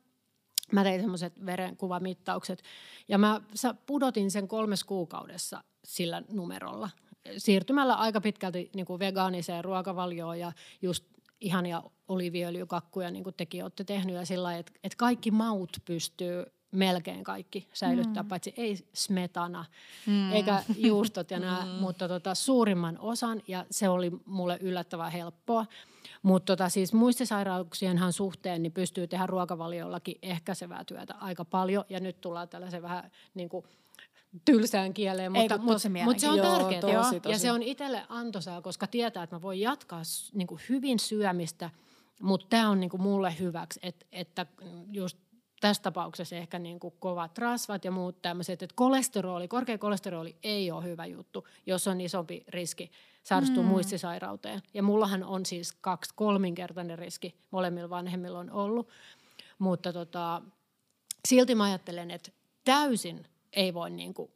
Mä 0.72 0.84
tein 0.84 1.02
semmoiset 1.02 1.46
verenkuvamittaukset 1.46 2.64
ja 3.08 3.18
mä 3.18 3.42
pudotin 3.86 4.32
sen 4.32 4.48
kolmes 4.48 4.84
kuukaudessa 4.84 5.64
sillä 5.84 6.24
numerolla 6.32 6.90
siirtymällä 7.38 7.94
aika 7.94 8.22
pitkälti 8.22 8.70
niin 8.76 8.86
kuin 8.86 9.00
vegaaniseen 9.00 9.64
ruokavalioon 9.64 10.40
ja 10.40 10.52
just 10.82 11.06
ihania 11.42 11.84
oliviöljykakkuja, 12.08 13.12
niin 13.12 13.24
kuin 13.24 13.36
tekin 13.38 13.64
olette 13.64 13.84
tehnyt, 13.84 14.16
ja 14.16 14.26
sillä 14.26 14.58
että, 14.58 14.72
että 14.84 14.98
kaikki 14.98 15.32
maut 15.32 15.78
pystyy 15.86 16.46
melkein 16.74 17.24
kaikki 17.24 17.68
säilyttää, 17.74 18.24
mm. 18.24 18.30
paitsi 18.30 18.54
ei 18.58 18.78
smetana 18.94 19.66
mm. 20.06 20.32
eikä 20.32 20.64
juustot 20.78 21.32
ja 21.32 21.40
nämä, 21.46 21.66
mm. 21.66 21.72
mutta 21.72 22.08
tota, 22.08 22.36
suurimman 22.36 22.98
osan 23.00 23.42
ja 23.48 23.66
se 23.72 23.90
oli 23.90 24.12
mulle 24.26 24.58
yllättävän 24.62 25.12
helppoa. 25.12 25.66
Mutta 26.24 26.46
tota, 26.56 26.70
siis 26.70 26.94
muistisairauksienhan 26.94 28.14
suhteen 28.14 28.64
niin 28.64 28.72
pystyy 28.72 29.08
tehdä 29.08 29.28
ruokavaliollakin 29.28 30.18
ehkäisevää 30.22 30.84
työtä 30.84 31.16
aika 31.20 31.46
paljon 31.46 31.86
ja 31.90 32.00
nyt 32.00 32.22
tullaan 32.22 32.50
tällaisen 32.50 32.82
vähän 32.82 33.12
niin 33.34 33.50
kuin 33.50 33.66
tylsään 34.46 34.94
kieleen, 34.94 35.32
mutta, 35.32 35.58
mutta, 35.58 35.90
mutta 36.04 36.22
se 36.22 36.30
on 36.30 36.38
Joo, 36.38 36.58
tärkeää. 36.58 36.82
Tosi, 36.82 37.20
tosi. 37.20 37.34
Ja 37.34 37.40
se 37.40 37.52
on 37.52 37.64
itselle 37.64 38.06
antoisaa, 38.10 38.62
koska 38.62 38.88
tietää, 38.88 39.24
että 39.24 39.36
mä 39.36 39.42
voin 39.42 39.60
jatkaa 39.60 40.02
niin 40.34 40.48
kuin 40.48 40.62
hyvin 40.70 41.00
syömistä, 41.00 41.70
mutta 42.22 42.48
tämä 42.50 42.70
on 42.70 42.80
niin 42.80 42.90
kuin 42.90 43.02
mulle 43.02 43.36
hyväksi, 43.40 43.80
että, 43.84 44.06
että 44.12 44.46
just 44.92 45.18
tässä 45.64 45.84
tapauksessa 45.84 46.36
ehkä 46.36 46.60
niin 46.60 46.80
kuin 46.80 46.94
kovat 47.00 47.38
rasvat 47.38 47.86
ja 47.86 47.92
muut 47.92 48.22
tämmöiset, 48.22 48.64
että 48.64 48.74
kolesteroli, 48.76 49.48
korkea 49.48 49.78
kolesteroli 49.78 50.36
ei 50.44 50.72
ole 50.72 50.84
hyvä 50.84 51.06
juttu, 51.06 51.48
jos 51.66 51.88
on 51.88 52.02
isompi 52.02 52.44
riski 52.48 52.92
sairastua 53.24 53.64
mm. 53.64 53.70
muistisairauteen. 53.70 54.62
Ja 54.74 54.84
mullahan 54.84 55.24
on 55.24 55.46
siis 55.46 55.72
kaksi 55.72 56.14
kolminkertainen 56.16 57.00
riski, 57.00 57.36
molemmilla 57.52 57.90
vanhemmilla 57.90 58.40
on 58.40 58.52
ollut. 58.52 58.90
Mutta 59.60 59.94
tota, 59.94 60.42
silti 61.28 61.56
mä 61.56 61.64
ajattelen, 61.64 62.12
että 62.12 62.32
täysin 62.66 63.26
ei 63.54 63.74
voi 63.74 63.90
niin 63.90 64.14
kuin 64.14 64.32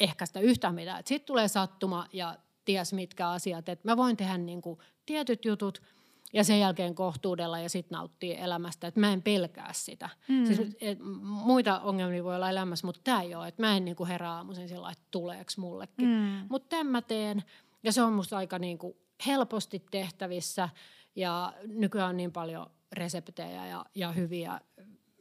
ehkäistä 0.00 0.40
yhtään 0.40 0.74
mitään. 0.74 1.02
Sitten 1.06 1.26
tulee 1.26 1.48
sattuma 1.48 2.06
ja 2.12 2.36
ties 2.64 2.92
mitkä 2.92 3.28
asiat. 3.28 3.68
että 3.68 3.88
mä 3.88 3.96
voin 3.96 4.16
tehdä 4.16 4.38
niin 4.38 4.62
kuin 4.62 4.78
tietyt 5.06 5.44
jutut– 5.44 5.82
ja 6.32 6.44
sen 6.44 6.60
jälkeen 6.60 6.94
kohtuudella 6.94 7.58
ja 7.58 7.68
sitten 7.68 7.96
nauttii 7.96 8.36
elämästä. 8.36 8.86
Että 8.86 9.00
mä 9.00 9.12
en 9.12 9.22
pelkää 9.22 9.72
sitä. 9.72 10.08
Mm. 10.28 10.46
Siis, 10.46 10.60
et, 10.80 10.98
muita 11.22 11.80
ongelmia 11.80 12.24
voi 12.24 12.34
olla 12.34 12.50
elämässä, 12.50 12.86
mutta 12.86 13.00
tämä 13.04 13.22
ei 13.22 13.34
ole. 13.34 13.48
Että 13.48 13.62
mä 13.62 13.76
en 13.76 13.84
niinku 13.84 14.06
herää 14.06 14.32
aamuisin 14.32 14.68
sillä 14.68 14.90
että 14.90 15.04
tuleeko 15.10 15.50
mullekin. 15.56 16.08
Mm. 16.08 16.46
Mutta 16.48 16.68
tämän 16.68 16.86
mä 16.86 17.02
teen 17.02 17.42
ja 17.82 17.92
se 17.92 18.02
on 18.02 18.12
musta 18.12 18.36
aika 18.36 18.58
niinku 18.58 18.96
helposti 19.26 19.82
tehtävissä. 19.90 20.68
Ja 21.16 21.52
nykyään 21.66 22.10
on 22.10 22.16
niin 22.16 22.32
paljon 22.32 22.66
reseptejä 22.92 23.66
ja, 23.66 23.84
ja 23.94 24.12
hyviä 24.12 24.60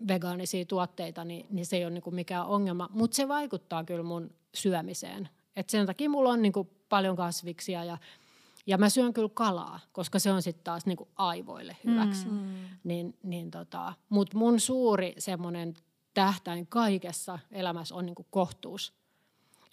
vegaanisia 0.07 0.65
tuotteita, 0.65 1.25
niin, 1.25 1.45
niin 1.49 1.65
se 1.65 1.77
ei 1.77 1.85
ole 1.85 1.93
niinku 1.93 2.11
mikään 2.11 2.45
ongelma. 2.45 2.89
Mutta 2.91 3.15
se 3.15 3.27
vaikuttaa 3.27 3.83
kyllä 3.83 4.03
mun 4.03 4.35
syömiseen. 4.55 5.29
Et 5.55 5.69
sen 5.69 5.85
takia 5.85 6.09
mulla 6.09 6.29
on 6.29 6.41
niinku 6.41 6.69
paljon 6.89 7.15
kasviksia 7.15 7.83
ja– 7.83 7.97
ja 8.67 8.77
mä 8.77 8.89
syön 8.89 9.13
kyllä 9.13 9.29
kalaa, 9.33 9.79
koska 9.91 10.19
se 10.19 10.31
on 10.31 10.41
sitten 10.41 10.63
taas 10.63 10.85
niinku 10.85 11.07
aivoille 11.15 11.77
hyväksi. 11.83 12.27
Mm. 12.27 12.47
Niin, 12.83 13.17
niin 13.23 13.51
tota, 13.51 13.93
Mutta 14.09 14.37
mun 14.37 14.59
suuri 14.59 15.13
semmoinen 15.17 15.73
tähtäin 16.13 16.67
kaikessa 16.67 17.39
elämässä 17.51 17.95
on 17.95 18.05
niinku 18.05 18.25
kohtuus. 18.29 18.93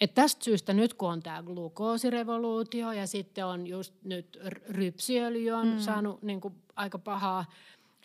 Et 0.01 0.13
tästä 0.13 0.43
syystä 0.43 0.73
nyt 0.73 0.93
kun 0.93 1.09
on 1.09 1.19
tämä 1.19 1.43
glukoosirevoluutio 1.43 2.91
ja 2.91 3.07
sitten 3.07 3.45
on 3.45 3.67
just 3.67 3.93
nyt 4.03 4.39
rypsiöljy 4.67 5.51
on 5.51 5.67
mm. 5.67 5.79
saanut 5.79 6.21
niinku 6.21 6.51
aika 6.75 6.99
pahaa 6.99 7.45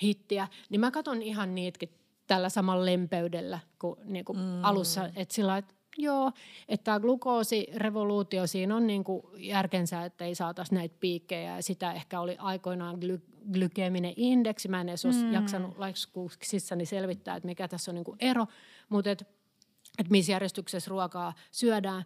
hittiä, 0.02 0.48
niin 0.68 0.80
mä 0.80 0.90
katson 0.90 1.22
ihan 1.22 1.54
niitäkin 1.54 1.88
tällä 2.26 2.48
samalla 2.48 2.86
lempeydellä 2.86 3.58
kuin 3.78 4.00
niinku 4.04 4.34
mm. 4.34 4.64
alussa. 4.64 5.10
Että 5.16 5.34
sillä 5.34 5.56
että 5.56 5.74
Joo, 5.98 6.32
että 6.68 6.84
tämä 6.84 7.00
glukoosirevoluutio, 7.00 8.46
siinä 8.46 8.76
on 8.76 8.86
niin 8.86 9.04
kuin 9.04 9.22
järkensä, 9.36 10.04
että 10.04 10.24
ei 10.24 10.34
saataisi 10.34 10.74
näitä 10.74 10.96
piikkejä. 11.00 11.56
Ja 11.56 11.62
sitä 11.62 11.92
ehkä 11.92 12.20
oli 12.20 12.36
aikoinaan 12.38 12.98
gly- 12.98 13.52
glykeminen 13.52 14.14
indeksi. 14.16 14.68
Mä 14.68 14.80
en 14.80 14.88
edes 14.88 15.04
mm. 15.04 15.32
jaksanut 15.32 15.78
laikskuuksissani 15.78 16.86
selvittää, 16.86 17.36
että 17.36 17.46
mikä 17.46 17.68
tässä 17.68 17.90
on 17.90 17.94
niin 17.94 18.04
kuin 18.04 18.16
ero. 18.20 18.46
Mutta 18.88 19.10
että 19.10 19.24
et 19.98 20.10
missä 20.10 20.32
järjestyksessä 20.32 20.88
ruokaa 20.88 21.34
syödään. 21.50 22.04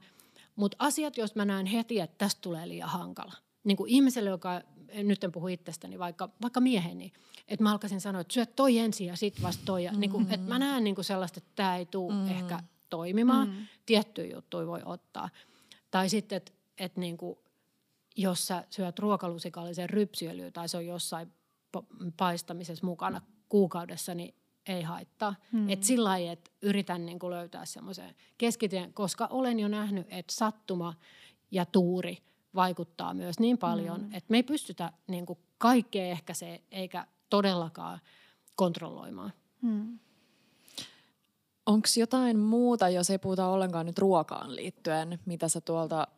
Mutta 0.57 0.76
asiat, 0.80 1.16
jos 1.16 1.35
mä 1.35 1.45
näen 1.45 1.66
heti, 1.66 2.01
että 2.01 2.18
tästä 2.18 2.41
tulee 2.41 2.68
liian 2.68 2.89
hankala. 2.89 3.32
Niin 3.64 3.76
kuin 3.76 3.91
ihmiselle, 3.91 4.30
joka, 4.30 4.61
nyt 5.03 5.24
en 5.24 5.32
puhu 5.32 5.49
itsestäni, 5.49 5.99
vaikka, 5.99 6.28
vaikka 6.43 6.61
mieheni, 6.61 7.12
että 7.49 7.62
mä 7.62 7.72
alkaisin 7.72 8.01
sanoa, 8.01 8.20
että 8.20 8.35
syöt 8.35 8.57
toi 8.57 8.78
ensin 8.78 9.07
ja 9.07 9.16
sit 9.16 9.43
vasta 9.43 9.62
toi. 9.64 9.85
Mm-hmm. 9.85 10.01
Niin 10.01 10.11
kuin, 10.11 10.26
että 10.30 10.49
mä 10.49 10.59
näen 10.59 10.85
niin 10.85 10.95
kuin 10.95 11.05
sellaista, 11.05 11.39
että 11.39 11.51
tämä 11.55 11.76
ei 11.76 11.87
tule 11.87 12.12
mm-hmm. 12.12 12.30
ehkä 12.30 12.61
toimimaan. 12.91 13.49
Mm. 13.49 13.66
Tiettyjä 13.87 14.37
juttuja 14.37 14.66
voi 14.66 14.82
ottaa. 14.85 15.28
Tai 15.91 16.09
sitten, 16.09 16.37
että 16.37 16.53
et 16.78 16.97
niinku, 16.97 17.39
jos 18.16 18.47
sä 18.47 18.64
syöt 18.70 18.99
ruokalusikallisen 18.99 19.91
rypsiöljyä 19.91 20.51
tai 20.51 20.68
se 20.68 20.76
on 20.76 20.87
jossain 20.87 21.32
paistamisessa 22.16 22.87
mukana 22.87 23.20
kuukaudessa, 23.49 24.14
niin 24.14 24.35
ei 24.66 24.82
haittaa. 24.82 25.35
Mm. 25.53 25.70
Et 25.70 25.82
sillä 25.82 26.09
lailla, 26.09 26.32
että 26.32 26.51
yritän 26.62 27.07
niinku 27.07 27.30
löytää 27.30 27.64
semmoisen 27.64 28.14
keskitien, 28.39 28.93
koska 28.93 29.26
olen 29.30 29.61
jo 29.61 29.68
nähnyt, 29.68 30.07
että 30.11 30.35
sattuma 30.35 30.95
ja 31.51 31.66
tuuri 31.66 32.18
vaikuttaa 32.55 33.14
myös 33.14 33.39
niin 33.39 33.59
paljon, 33.59 34.01
mm. 34.01 34.07
että 34.07 34.30
me 34.30 34.37
ei 34.37 34.43
pystytä 34.43 34.93
niinku 35.07 35.39
kaikkea 35.59 36.05
ehkä 36.05 36.35
se 36.35 36.62
eikä 36.70 37.07
todellakaan 37.30 38.01
kontrolloimaan. 38.57 39.32
Mm. 39.62 39.99
Onko 41.66 41.88
jotain 41.96 42.38
muuta, 42.38 42.88
jos 42.88 43.10
ei 43.10 43.18
puhuta 43.18 43.46
ollenkaan 43.46 43.86
nyt 43.86 43.98
ruokaan 43.98 44.56
liittyen, 44.56 45.18
mitä 45.26 45.48
sä 45.48 45.60
tuolta 45.60 46.08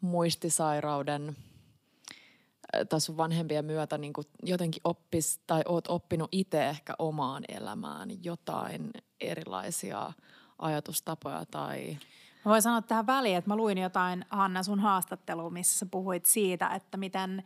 muistisairauden 0.00 1.28
äh, 1.28 2.86
tai 2.88 3.00
sun 3.00 3.16
vanhempien 3.16 3.64
myötä 3.64 3.98
niin 3.98 4.12
jotenkin 4.42 4.80
oppis 4.84 5.40
tai 5.46 5.62
oot 5.66 5.88
oppinut 5.88 6.28
itse 6.32 6.68
ehkä 6.68 6.94
omaan 6.98 7.44
elämään 7.48 8.24
jotain 8.24 8.90
erilaisia 9.20 10.12
ajatustapoja 10.58 11.44
tai... 11.50 11.98
Mä 12.44 12.50
voin 12.50 12.62
sanoa 12.62 12.82
tähän 12.82 13.06
väliin, 13.06 13.36
että 13.36 13.50
mä 13.50 13.56
luin 13.56 13.78
jotain 13.78 14.24
Hanna 14.30 14.62
sun 14.62 14.80
haastattelua, 14.80 15.50
missä 15.50 15.78
sä 15.78 15.86
puhuit 15.90 16.26
siitä, 16.26 16.68
että 16.68 16.96
miten 16.96 17.42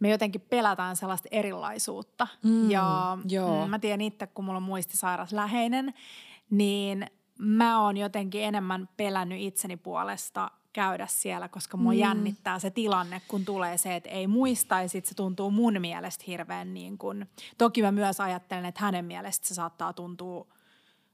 me 0.00 0.10
jotenkin 0.10 0.40
pelätään 0.40 0.96
sellaista 0.96 1.28
erilaisuutta. 1.30 2.28
Mm, 2.42 2.70
ja 2.70 3.18
joo. 3.28 3.68
Mä 3.68 3.78
tiedän 3.78 4.00
itse, 4.00 4.26
kun 4.26 4.44
mulla 4.44 4.56
on 4.56 4.62
muistisairas 4.62 5.32
läheinen, 5.32 5.94
niin 6.52 7.06
mä 7.38 7.82
oon 7.82 7.96
jotenkin 7.96 8.42
enemmän 8.42 8.88
pelännyt 8.96 9.40
itseni 9.40 9.76
puolesta 9.76 10.50
käydä 10.72 11.06
siellä, 11.06 11.48
koska 11.48 11.76
mua 11.76 11.92
mm. 11.92 11.98
jännittää 11.98 12.58
se 12.58 12.70
tilanne, 12.70 13.22
kun 13.28 13.44
tulee 13.44 13.78
se, 13.78 13.96
että 13.96 14.10
ei 14.10 14.26
muistaisi, 14.26 15.02
se 15.04 15.14
tuntuu 15.14 15.50
mun 15.50 15.80
mielestä 15.80 16.24
hirveän 16.26 16.74
niin 16.74 16.98
kuin, 16.98 17.26
toki 17.58 17.82
mä 17.82 17.92
myös 17.92 18.20
ajattelen, 18.20 18.64
että 18.64 18.80
hänen 18.80 19.04
mielestä 19.04 19.48
se 19.48 19.54
saattaa 19.54 19.92
tuntua 19.92 20.46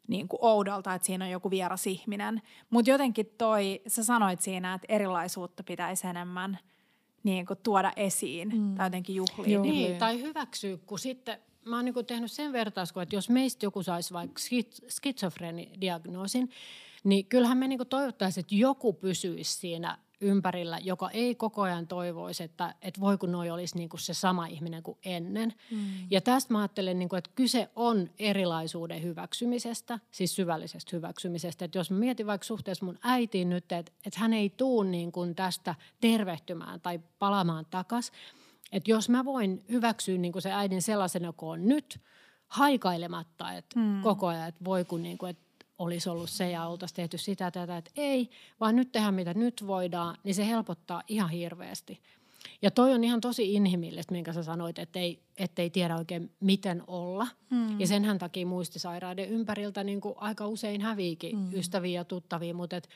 niin 0.08 0.28
kuin 0.28 0.38
oudolta, 0.42 0.94
että 0.94 1.06
siinä 1.06 1.24
on 1.24 1.30
joku 1.30 1.50
vieras 1.50 1.86
ihminen. 1.86 2.42
Mutta 2.70 2.90
jotenkin 2.90 3.34
toi, 3.38 3.82
sä 3.86 4.04
sanoit 4.04 4.40
siinä, 4.40 4.74
että 4.74 4.86
erilaisuutta 4.88 5.62
pitäisi 5.62 6.06
enemmän 6.06 6.58
niin 7.22 7.46
kuin 7.46 7.58
tuoda 7.62 7.92
esiin 7.96 8.48
mm. 8.48 8.74
tai 8.74 8.86
jotenkin 8.86 9.16
juhlia. 9.16 9.60
Niin, 9.60 9.98
tai 9.98 10.22
hyväksyä, 10.22 10.78
kun 10.86 10.98
sitten 10.98 11.38
mä 11.64 11.76
oon 11.76 11.84
niin 11.84 12.06
tehnyt 12.06 12.32
sen 12.32 12.52
vertauskuvan, 12.52 13.02
että 13.02 13.16
jos 13.16 13.30
meistä 13.30 13.66
joku 13.66 13.82
saisi 13.82 14.14
vaikka 14.14 14.40
skitsofrenidiagnoosin, 14.88 16.50
niin 17.04 17.26
kyllähän 17.26 17.58
me 17.58 17.68
niin 17.68 17.80
toivottaisiin, 17.88 18.42
että 18.42 18.54
joku 18.54 18.92
pysyisi 18.92 19.58
siinä 19.58 19.98
ympärillä, 20.20 20.78
joka 20.78 21.10
ei 21.10 21.34
koko 21.34 21.62
ajan 21.62 21.86
toivoisi, 21.86 22.42
että, 22.42 22.74
että 22.82 23.00
voi 23.00 23.18
kun 23.18 23.32
noi 23.32 23.50
olisi 23.50 23.76
niin 23.76 23.88
kuin 23.88 24.00
se 24.00 24.14
sama 24.14 24.46
ihminen 24.46 24.82
kuin 24.82 24.98
ennen. 25.04 25.54
Mm. 25.70 25.78
Ja 26.10 26.20
tästä 26.20 26.52
mä 26.52 26.58
ajattelen, 26.58 26.98
niin 26.98 27.08
kuin, 27.08 27.18
että 27.18 27.30
kyse 27.34 27.70
on 27.76 28.10
erilaisuuden 28.18 29.02
hyväksymisestä, 29.02 29.98
siis 30.10 30.36
syvällisestä 30.36 30.96
hyväksymisestä. 30.96 31.64
Että 31.64 31.78
jos 31.78 31.90
mä 31.90 31.98
mietin 31.98 32.26
vaikka 32.26 32.44
suhteessa 32.44 32.84
mun 32.84 32.98
äitiin 33.02 33.48
nyt, 33.50 33.72
että, 33.72 33.92
että 34.06 34.20
hän 34.20 34.32
ei 34.32 34.50
tuu 34.50 34.82
niin 34.82 35.12
kuin 35.12 35.34
tästä 35.34 35.74
tervehtymään 36.00 36.80
tai 36.80 37.00
palaamaan 37.18 37.66
takaisin, 37.70 38.14
että 38.72 38.90
jos 38.90 39.08
mä 39.08 39.24
voin 39.24 39.64
hyväksyä 39.70 40.18
niin 40.18 40.32
kuin 40.32 40.42
se 40.42 40.52
äidin 40.52 40.82
sellaisena 40.82 41.32
kuin 41.32 41.50
on 41.50 41.68
nyt, 41.68 42.00
haikailematta, 42.48 43.52
että 43.52 43.80
hmm. 43.80 44.02
koko 44.02 44.26
ajan, 44.26 44.48
että 44.48 44.64
voi 44.64 44.84
kun 44.84 45.02
niin 45.02 45.18
kuin, 45.18 45.30
että 45.30 45.66
olisi 45.78 46.08
ollut 46.08 46.30
se 46.30 46.50
ja 46.50 46.66
oltaisiin 46.66 46.96
tehty 46.96 47.18
sitä 47.18 47.50
tätä, 47.50 47.76
että 47.76 47.90
ei, 47.96 48.30
vaan 48.60 48.76
nyt 48.76 48.92
tehdään 48.92 49.14
mitä 49.14 49.34
nyt 49.34 49.64
voidaan, 49.66 50.16
niin 50.24 50.34
se 50.34 50.46
helpottaa 50.46 51.02
ihan 51.08 51.30
hirveästi. 51.30 52.00
Ja 52.62 52.70
toi 52.70 52.94
on 52.94 53.04
ihan 53.04 53.20
tosi 53.20 53.54
inhimillistä, 53.54 54.12
minkä 54.12 54.32
sä 54.32 54.42
sanoit, 54.42 54.78
että 54.78 54.98
ei, 54.98 55.22
ettei 55.36 55.70
tiedä 55.70 55.96
oikein 55.96 56.30
miten 56.40 56.82
olla. 56.86 57.26
Hmm. 57.50 57.80
Ja 57.80 57.86
senhän 57.86 58.18
takia 58.18 58.46
muistisairaiden 58.46 59.28
ympäriltä 59.28 59.84
niin 59.84 60.00
kuin 60.00 60.14
aika 60.16 60.46
usein 60.46 60.80
häviikin 60.80 61.36
hmm. 61.36 61.54
ystäviä 61.54 62.00
ja 62.00 62.04
tuttavia, 62.04 62.54
mutta 62.54 62.76
et 62.76 62.88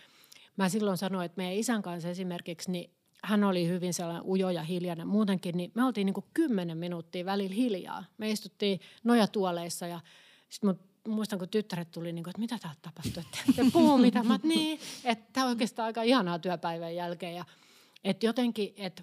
mä 0.56 0.68
silloin 0.68 0.96
sanoin, 0.96 1.26
että 1.26 1.36
meidän 1.36 1.56
isän 1.56 1.82
kanssa 1.82 2.08
esimerkiksi, 2.08 2.70
niin 2.70 2.90
hän 3.22 3.44
oli 3.44 3.68
hyvin 3.68 3.94
sellainen 3.94 4.24
ujo 4.26 4.50
ja 4.50 4.62
hiljainen 4.62 5.08
muutenkin, 5.08 5.56
niin 5.56 5.72
me 5.74 5.84
oltiin 5.84 6.06
niin 6.06 6.14
kuin 6.14 6.26
kymmenen 6.34 6.78
minuuttia 6.78 7.24
välillä 7.24 7.54
hiljaa. 7.54 8.04
Me 8.18 8.30
istuttiin 8.30 8.80
nojatuoleissa 9.04 9.86
ja 9.86 10.00
sitten 10.48 10.78
muistan, 11.08 11.38
kun 11.38 11.48
tyttäret 11.48 11.90
tuli, 11.90 12.12
niin 12.12 12.24
kuin, 12.24 12.30
että 12.30 12.40
mitä 12.40 12.58
täällä 12.58 12.78
tapahtui, 12.82 13.22
että 13.22 13.52
te 13.56 13.70
puhuu 13.72 13.98
mitä. 13.98 14.22
Mä 14.22 14.38
niin, 14.42 14.80
että 15.04 15.24
tämä 15.32 15.46
on 15.46 15.50
oikeastaan 15.50 15.86
aika 15.86 16.02
ihanaa 16.02 16.38
työpäivän 16.38 16.94
jälkeen. 16.94 17.34
Ja, 17.34 17.44
että 18.04 18.26
jotenkin, 18.26 18.74
että 18.76 19.02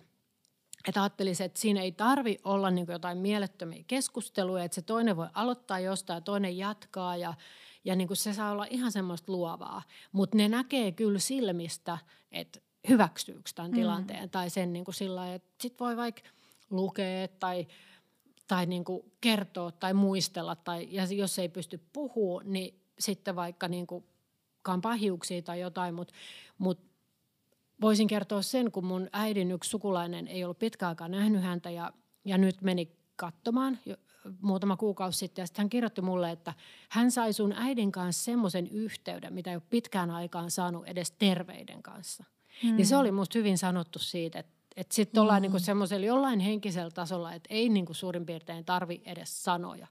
että 0.87 1.01
ajattelisin, 1.01 1.45
että 1.45 1.59
siinä 1.59 1.81
ei 1.81 1.91
tarvi 1.91 2.37
olla 2.43 2.71
niin 2.71 2.87
jotain 2.89 3.17
mielettömiä 3.17 3.83
keskusteluja, 3.87 4.63
että 4.63 4.75
se 4.75 4.81
toinen 4.81 5.17
voi 5.17 5.27
aloittaa 5.33 5.79
jostain 5.79 6.17
ja 6.17 6.21
toinen 6.21 6.57
jatkaa 6.57 7.17
ja, 7.17 7.33
ja 7.85 7.95
niin 7.95 8.09
se 8.13 8.33
saa 8.33 8.51
olla 8.51 8.67
ihan 8.69 8.91
semmoista 8.91 9.31
luovaa. 9.31 9.83
Mutta 10.11 10.37
ne 10.37 10.49
näkee 10.49 10.91
kyllä 10.91 11.19
silmistä, 11.19 11.97
että 12.31 12.59
hyväksyykö 12.89 13.49
tämän 13.55 13.71
mm. 13.71 13.75
tilanteen 13.75 14.29
tai 14.29 14.49
sen 14.49 14.73
niin 14.73 14.85
kuin 14.85 14.95
sillä 14.95 15.33
että 15.33 15.49
sit 15.61 15.79
voi 15.79 15.97
vaikka 15.97 16.21
lukea 16.69 17.27
tai, 17.27 17.67
tai 18.47 18.65
niin 18.65 18.83
kuin 18.83 19.11
kertoa 19.21 19.71
tai 19.71 19.93
muistella 19.93 20.55
tai 20.55 20.87
ja 20.91 21.05
jos 21.05 21.39
ei 21.39 21.49
pysty 21.49 21.79
puhua, 21.93 22.41
niin 22.43 22.81
sitten 22.99 23.35
vaikka 23.35 23.67
niin 23.67 23.87
kuin 23.87 24.05
kampaa 24.61 24.93
hiuksia 24.93 25.41
tai 25.41 25.59
jotain, 25.59 25.93
mutta 25.95 26.13
mut 26.57 26.89
voisin 27.81 28.07
kertoa 28.07 28.41
sen, 28.41 28.71
kun 28.71 28.85
mun 28.85 29.09
äidin 29.13 29.51
yksi 29.51 29.69
sukulainen 29.69 30.27
ei 30.27 30.43
ollut 30.43 30.59
pitkään 30.59 30.89
aikaa 30.89 31.07
nähnyt 31.07 31.43
häntä 31.43 31.69
ja, 31.69 31.93
ja 32.25 32.37
nyt 32.37 32.61
meni 32.61 32.91
katsomaan 33.15 33.79
jo, 33.85 33.95
muutama 34.41 34.77
kuukausi 34.77 35.19
sitten. 35.19 35.41
Ja 35.41 35.47
sitten 35.47 35.63
hän 35.63 35.69
kirjoitti 35.69 36.01
mulle, 36.01 36.31
että 36.31 36.53
hän 36.89 37.11
sai 37.11 37.33
sun 37.33 37.53
äidin 37.53 37.91
kanssa 37.91 38.23
semmoisen 38.23 38.67
yhteyden, 38.67 39.33
mitä 39.33 39.49
ei 39.49 39.55
ole 39.55 39.63
pitkään 39.69 40.11
aikaan 40.11 40.51
saanut 40.51 40.87
edes 40.87 41.11
terveiden 41.11 41.83
kanssa. 41.83 42.23
Mm. 42.63 42.75
Niin 42.75 42.87
se 42.87 42.97
oli 42.97 43.11
musta 43.11 43.39
hyvin 43.39 43.57
sanottu 43.57 43.99
siitä, 43.99 44.39
että 44.39 44.59
että 44.79 44.95
sitten 44.95 45.21
ollaan 45.21 45.39
mm. 45.39 45.41
niinku 45.41 45.59
semmoisella 45.59 46.05
jollain 46.05 46.39
henkisellä 46.39 46.91
tasolla, 46.91 47.33
että 47.33 47.53
ei 47.53 47.69
niinku 47.69 47.93
suurin 47.93 48.25
piirtein 48.25 48.65
tarvi 48.65 49.01
edes 49.05 49.43
sanoja. 49.43 49.87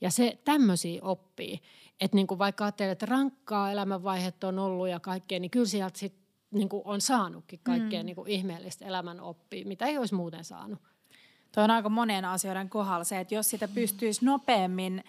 Ja 0.00 0.10
se 0.10 0.38
tämmöisiä 0.44 1.02
oppii. 1.02 1.60
Että 2.00 2.14
niinku 2.14 2.38
vaikka 2.38 2.64
ajattelee, 2.64 2.92
että 2.92 3.06
rankkaa 3.06 3.72
elämänvaihetta 3.72 4.48
on 4.48 4.58
ollut 4.58 4.88
ja 4.88 5.00
kaikkea, 5.00 5.40
niin 5.40 5.50
kyllä 5.50 5.66
sieltä 5.66 5.98
sit 5.98 6.14
niinku 6.50 6.82
on 6.84 7.00
saanutkin 7.00 7.60
kaikkea 7.62 8.02
mm. 8.02 8.06
niinku 8.06 8.24
ihmeellistä 8.28 8.84
elämän 8.84 9.20
oppia, 9.20 9.66
mitä 9.66 9.86
ei 9.86 9.98
olisi 9.98 10.14
muuten 10.14 10.44
saanut. 10.44 10.78
Tuo 11.54 11.64
on 11.64 11.70
aika 11.70 11.88
monien 11.88 12.24
asioiden 12.24 12.68
kohdalla 12.68 13.04
se, 13.04 13.20
että 13.20 13.34
jos 13.34 13.50
sitä 13.50 13.68
pystyisi 13.68 14.24
nopeammin 14.24 15.04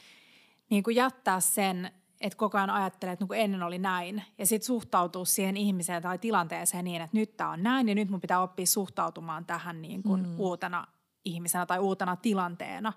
niin 0.69 0.83
kuin 0.83 0.95
jättää 0.95 1.39
sen, 1.39 1.91
että 2.21 2.37
koko 2.37 2.57
ajan 2.57 2.69
ajattelee, 2.69 3.13
että 3.13 3.25
niin 3.25 3.41
ennen 3.43 3.63
oli 3.63 3.77
näin, 3.77 4.23
ja 4.37 4.45
sitten 4.45 4.65
suhtautuu 4.65 5.25
siihen 5.25 5.57
ihmiseen 5.57 6.01
tai 6.01 6.17
tilanteeseen 6.17 6.85
niin, 6.85 7.01
että 7.01 7.17
nyt 7.17 7.37
tämä 7.37 7.49
on 7.49 7.63
näin, 7.63 7.89
ja 7.89 7.95
nyt 7.95 8.09
mun 8.09 8.21
pitää 8.21 8.41
oppia 8.41 8.65
suhtautumaan 8.65 9.45
tähän 9.45 9.81
niin 9.81 10.03
kuin 10.03 10.27
mm. 10.27 10.39
uutena 10.39 10.87
ihmisenä 11.25 11.65
tai 11.65 11.79
uutena 11.79 12.15
tilanteena. 12.15 12.93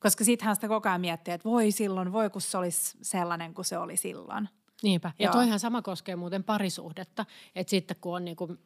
Koska 0.00 0.24
sittenhän 0.24 0.56
sitä 0.56 0.68
koko 0.68 0.88
ajan 0.88 1.00
miettii, 1.00 1.34
että 1.34 1.48
voi 1.48 1.70
silloin, 1.70 2.12
voi 2.12 2.30
kun 2.30 2.40
se 2.40 2.58
olisi 2.58 2.98
sellainen 3.02 3.54
kuin 3.54 3.64
se 3.64 3.78
oli 3.78 3.96
silloin. 3.96 4.48
Niinpä. 4.82 5.12
Ja 5.18 5.24
Joo. 5.24 5.32
toihan 5.32 5.60
sama 5.60 5.82
koskee 5.82 6.16
muuten 6.16 6.44
parisuhdetta, 6.44 7.26
että 7.54 7.70
sitten 7.70 7.96
kun 8.00 8.16
on 8.16 8.24
niin 8.24 8.36
kuin 8.36 8.58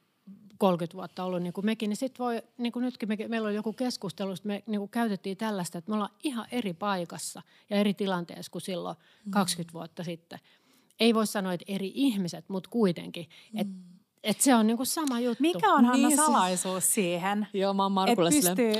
30 0.59 0.97
vuotta 0.97 1.25
ollut 1.25 1.43
niin 1.43 1.53
kuin 1.53 1.65
mekin, 1.65 1.89
niin 1.89 1.97
sitten 1.97 2.25
voi, 2.25 2.43
niin 2.59 2.73
kuin 2.73 2.85
nytkin 2.85 3.09
me, 3.09 3.17
meillä 3.29 3.49
on 3.49 3.55
joku 3.55 3.73
keskustelu, 3.73 4.35
me 4.45 4.63
niin 4.67 4.79
kuin 4.79 4.91
käytettiin 4.91 5.37
tällaista, 5.37 5.79
että 5.79 5.91
me 5.91 5.95
ollaan 5.95 6.15
ihan 6.23 6.47
eri 6.51 6.75
paikassa 6.75 7.43
ja 7.71 7.77
eri 7.77 7.95
tilanteessa 7.95 8.53
kuin 8.53 8.63
silloin 8.63 8.97
mm. 9.25 9.31
20 9.31 9.73
vuotta 9.73 10.05
sitten. 10.05 10.39
Ei 11.01 11.15
voi 11.15 11.27
sanoa, 11.27 11.53
että 11.53 11.65
eri 11.69 11.93
ihmiset, 11.95 12.49
mutta 12.49 12.71
kuitenkin. 12.71 13.29
Mm. 13.53 13.61
Että 13.61 13.97
et 14.27 14.41
se 14.41 14.55
on 14.55 14.67
niinku 14.67 14.85
sama 14.85 15.21
juttu. 15.21 15.43
Mikä 15.43 15.73
on 15.73 15.85
Hanna 15.85 16.09
niin, 16.09 16.17
salaisuus 16.17 16.85
siis, 16.85 16.95
siihen? 16.95 17.47
Joo, 17.53 17.75
mä 17.75 17.83
oon 17.83 17.93
Markulle 17.93 18.31
pystyy... 18.31 18.73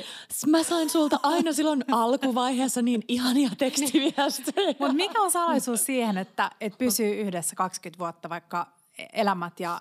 Mä 0.47 0.63
sain 0.63 0.91
sulta 0.91 1.21
aina 1.23 1.53
silloin 1.53 1.85
alkuvaiheessa 1.91 2.83
niin 2.83 3.03
ihania 3.09 3.51
tekstiviestejä. 3.59 4.75
Mutta 4.81 4.93
mikä 4.93 5.23
on 5.23 5.31
salaisuus 5.31 5.87
siihen, 5.87 6.19
että 6.19 6.51
et 6.61 6.79
pysyy 6.79 7.21
yhdessä 7.21 7.57
20 7.57 7.99
vuotta, 7.99 8.29
vaikka 8.29 8.67
elämät 9.13 9.61
ja 9.61 9.81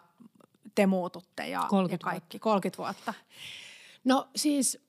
te 0.76 0.86
muututte 0.86 1.48
ja, 1.48 1.66
30 1.70 2.08
ja 2.08 2.12
kaikki, 2.12 2.40
30 2.40 2.78
vuotta? 2.78 3.14
No 4.04 4.28
siis 4.36 4.86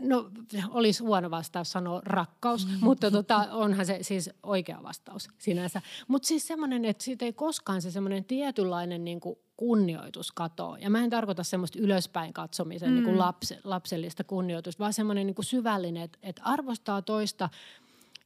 No 0.00 0.30
olisi 0.70 1.02
huono 1.02 1.30
vastaus 1.30 1.72
sanoa 1.72 2.00
rakkaus, 2.04 2.66
mm. 2.66 2.72
mutta 2.80 3.10
tota, 3.10 3.36
onhan 3.36 3.86
se 3.86 3.98
siis 4.02 4.30
oikea 4.42 4.82
vastaus 4.82 5.28
sinänsä. 5.38 5.82
Mutta 6.08 6.28
siis 6.28 6.46
semmoinen, 6.46 6.84
että 6.84 7.04
siitä 7.04 7.24
ei 7.24 7.32
koskaan 7.32 7.82
se 7.82 7.90
semmoinen 7.90 8.24
tietynlainen 8.24 9.04
niin 9.04 9.20
kuin 9.20 9.38
kunnioitus 9.56 10.32
katoa. 10.32 10.78
Ja 10.78 10.90
mä 10.90 11.04
en 11.04 11.10
tarkoita 11.10 11.44
semmoista 11.44 11.78
ylöspäin 11.78 12.32
katsomisen 12.32 12.88
mm. 12.88 12.94
niin 12.94 13.04
kuin 13.04 13.18
lapse, 13.18 13.58
lapsellista 13.64 14.24
kunnioitusta, 14.24 14.80
vaan 14.80 14.92
semmoinen 14.92 15.26
niin 15.26 15.34
kuin 15.34 15.44
syvällinen, 15.44 16.02
että, 16.02 16.18
että 16.22 16.42
arvostaa 16.44 17.02
toista 17.02 17.48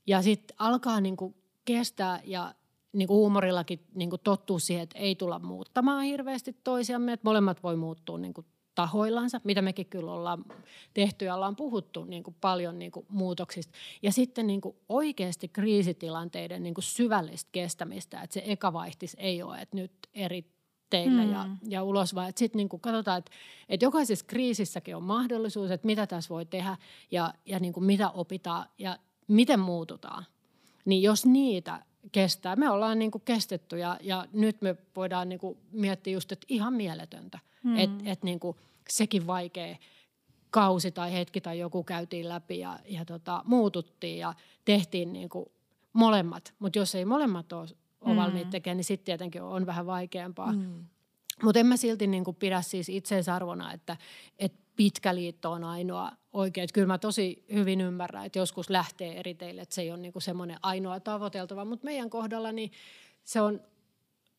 ja 0.06 0.22
sitten 0.22 0.56
alkaa 0.58 1.00
niin 1.00 1.16
kuin 1.16 1.34
kestää 1.64 2.20
ja 2.24 2.54
niin 2.94 3.08
kuin 3.08 3.16
huumorillakin 3.16 3.80
niin 3.94 4.10
kuin 4.10 4.20
tottuu 4.24 4.58
siihen, 4.58 4.82
että 4.82 4.98
ei 4.98 5.14
tulla 5.14 5.38
muuttamaan 5.38 6.04
hirveästi 6.04 6.56
toisiamme, 6.64 7.12
että 7.12 7.28
molemmat 7.28 7.62
voi 7.62 7.76
muuttua 7.76 8.18
niin 8.18 8.34
kuin 8.34 8.46
tahoillansa, 8.74 9.40
mitä 9.44 9.62
mekin 9.62 9.86
kyllä 9.86 10.12
ollaan 10.12 10.44
tehty 10.94 11.24
ja 11.24 11.34
ollaan 11.34 11.56
puhuttu 11.56 12.04
niin 12.04 12.22
kuin 12.22 12.36
paljon 12.40 12.78
niin 12.78 12.92
kuin 12.92 13.06
muutoksista. 13.08 13.72
Ja 14.02 14.12
sitten 14.12 14.46
niin 14.46 14.60
kuin 14.60 14.76
oikeasti 14.88 15.48
kriisitilanteiden 15.48 16.62
niin 16.62 16.74
kuin 16.74 16.82
syvällistä 16.82 17.48
kestämistä, 17.52 18.20
että 18.22 18.34
se 18.34 18.42
eka 18.46 18.72
vaihtis 18.72 19.16
ei 19.18 19.42
ole, 19.42 19.60
että 19.60 19.76
nyt 19.76 19.92
eri 20.14 20.54
teillä 20.90 21.24
mm. 21.24 21.32
ja, 21.32 21.48
ja 21.68 21.82
ulos, 21.82 22.14
vaan 22.14 22.28
että 22.28 22.38
sitten 22.38 22.56
niin 22.56 22.80
katsotaan, 22.80 23.18
että, 23.18 23.32
että 23.68 23.86
jokaisessa 23.86 24.24
kriisissäkin 24.28 24.96
on 24.96 25.02
mahdollisuus, 25.02 25.70
että 25.70 25.86
mitä 25.86 26.06
tässä 26.06 26.34
voi 26.34 26.46
tehdä 26.46 26.76
ja, 27.10 27.34
ja 27.46 27.58
niin 27.58 27.72
kuin 27.72 27.84
mitä 27.84 28.10
opitaan 28.10 28.66
ja 28.78 28.98
miten 29.28 29.60
muututaan. 29.60 30.24
Niin 30.84 31.02
jos 31.02 31.26
niitä 31.26 31.84
kestää, 32.12 32.56
me 32.56 32.70
ollaan 32.70 32.98
niin 32.98 33.10
kuin 33.10 33.22
kestetty 33.24 33.78
ja, 33.78 33.98
ja 34.02 34.26
nyt 34.32 34.62
me 34.62 34.76
voidaan 34.96 35.28
niin 35.28 35.38
kuin 35.38 35.58
miettiä 35.72 36.12
just, 36.12 36.32
että 36.32 36.46
ihan 36.48 36.72
mieletöntä– 36.72 37.38
Mm. 37.64 37.78
Että 37.78 38.10
et 38.10 38.22
niinku 38.22 38.56
sekin 38.88 39.26
vaikea 39.26 39.76
kausi 40.50 40.90
tai 40.90 41.12
hetki 41.12 41.40
tai 41.40 41.58
joku 41.58 41.84
käytiin 41.84 42.28
läpi 42.28 42.58
ja, 42.58 42.78
ja 42.88 43.04
tota, 43.04 43.42
muututtiin 43.46 44.18
ja 44.18 44.34
tehtiin 44.64 45.12
niinku 45.12 45.52
molemmat. 45.92 46.54
Mutta 46.58 46.78
jos 46.78 46.94
ei 46.94 47.04
molemmat 47.04 47.52
ole, 47.52 47.68
mm. 48.06 48.16
valmiit 48.16 48.50
tekemään, 48.50 48.76
niin 48.76 48.84
sitten 48.84 49.04
tietenkin 49.04 49.42
on 49.42 49.66
vähän 49.66 49.86
vaikeampaa. 49.86 50.52
Mm. 50.52 50.84
Mutta 51.42 51.60
en 51.60 51.66
mä 51.66 51.76
silti 51.76 52.06
niinku 52.06 52.32
pidä 52.32 52.62
siis 52.62 52.88
itseisarvona, 52.88 53.72
että, 53.72 53.96
että 54.38 54.58
pitkä 54.76 55.14
liitto 55.14 55.52
on 55.52 55.64
ainoa 55.64 56.12
oikea. 56.34 56.66
Kyllä 56.72 56.86
mä 56.86 56.98
tosi 56.98 57.44
hyvin 57.52 57.80
ymmärrän, 57.80 58.26
että 58.26 58.38
joskus 58.38 58.70
lähtee 58.70 59.18
eri 59.18 59.34
teille, 59.34 59.62
että 59.62 59.74
se 59.74 59.82
ei 59.82 59.90
ole 59.90 60.00
niinku 60.00 60.20
semmoinen 60.20 60.58
ainoa 60.62 61.00
tavoiteltava. 61.00 61.64
Mutta 61.64 61.84
meidän 61.84 62.10
kohdalla 62.10 62.52
niin 62.52 62.72
se 63.24 63.40
on 63.40 63.60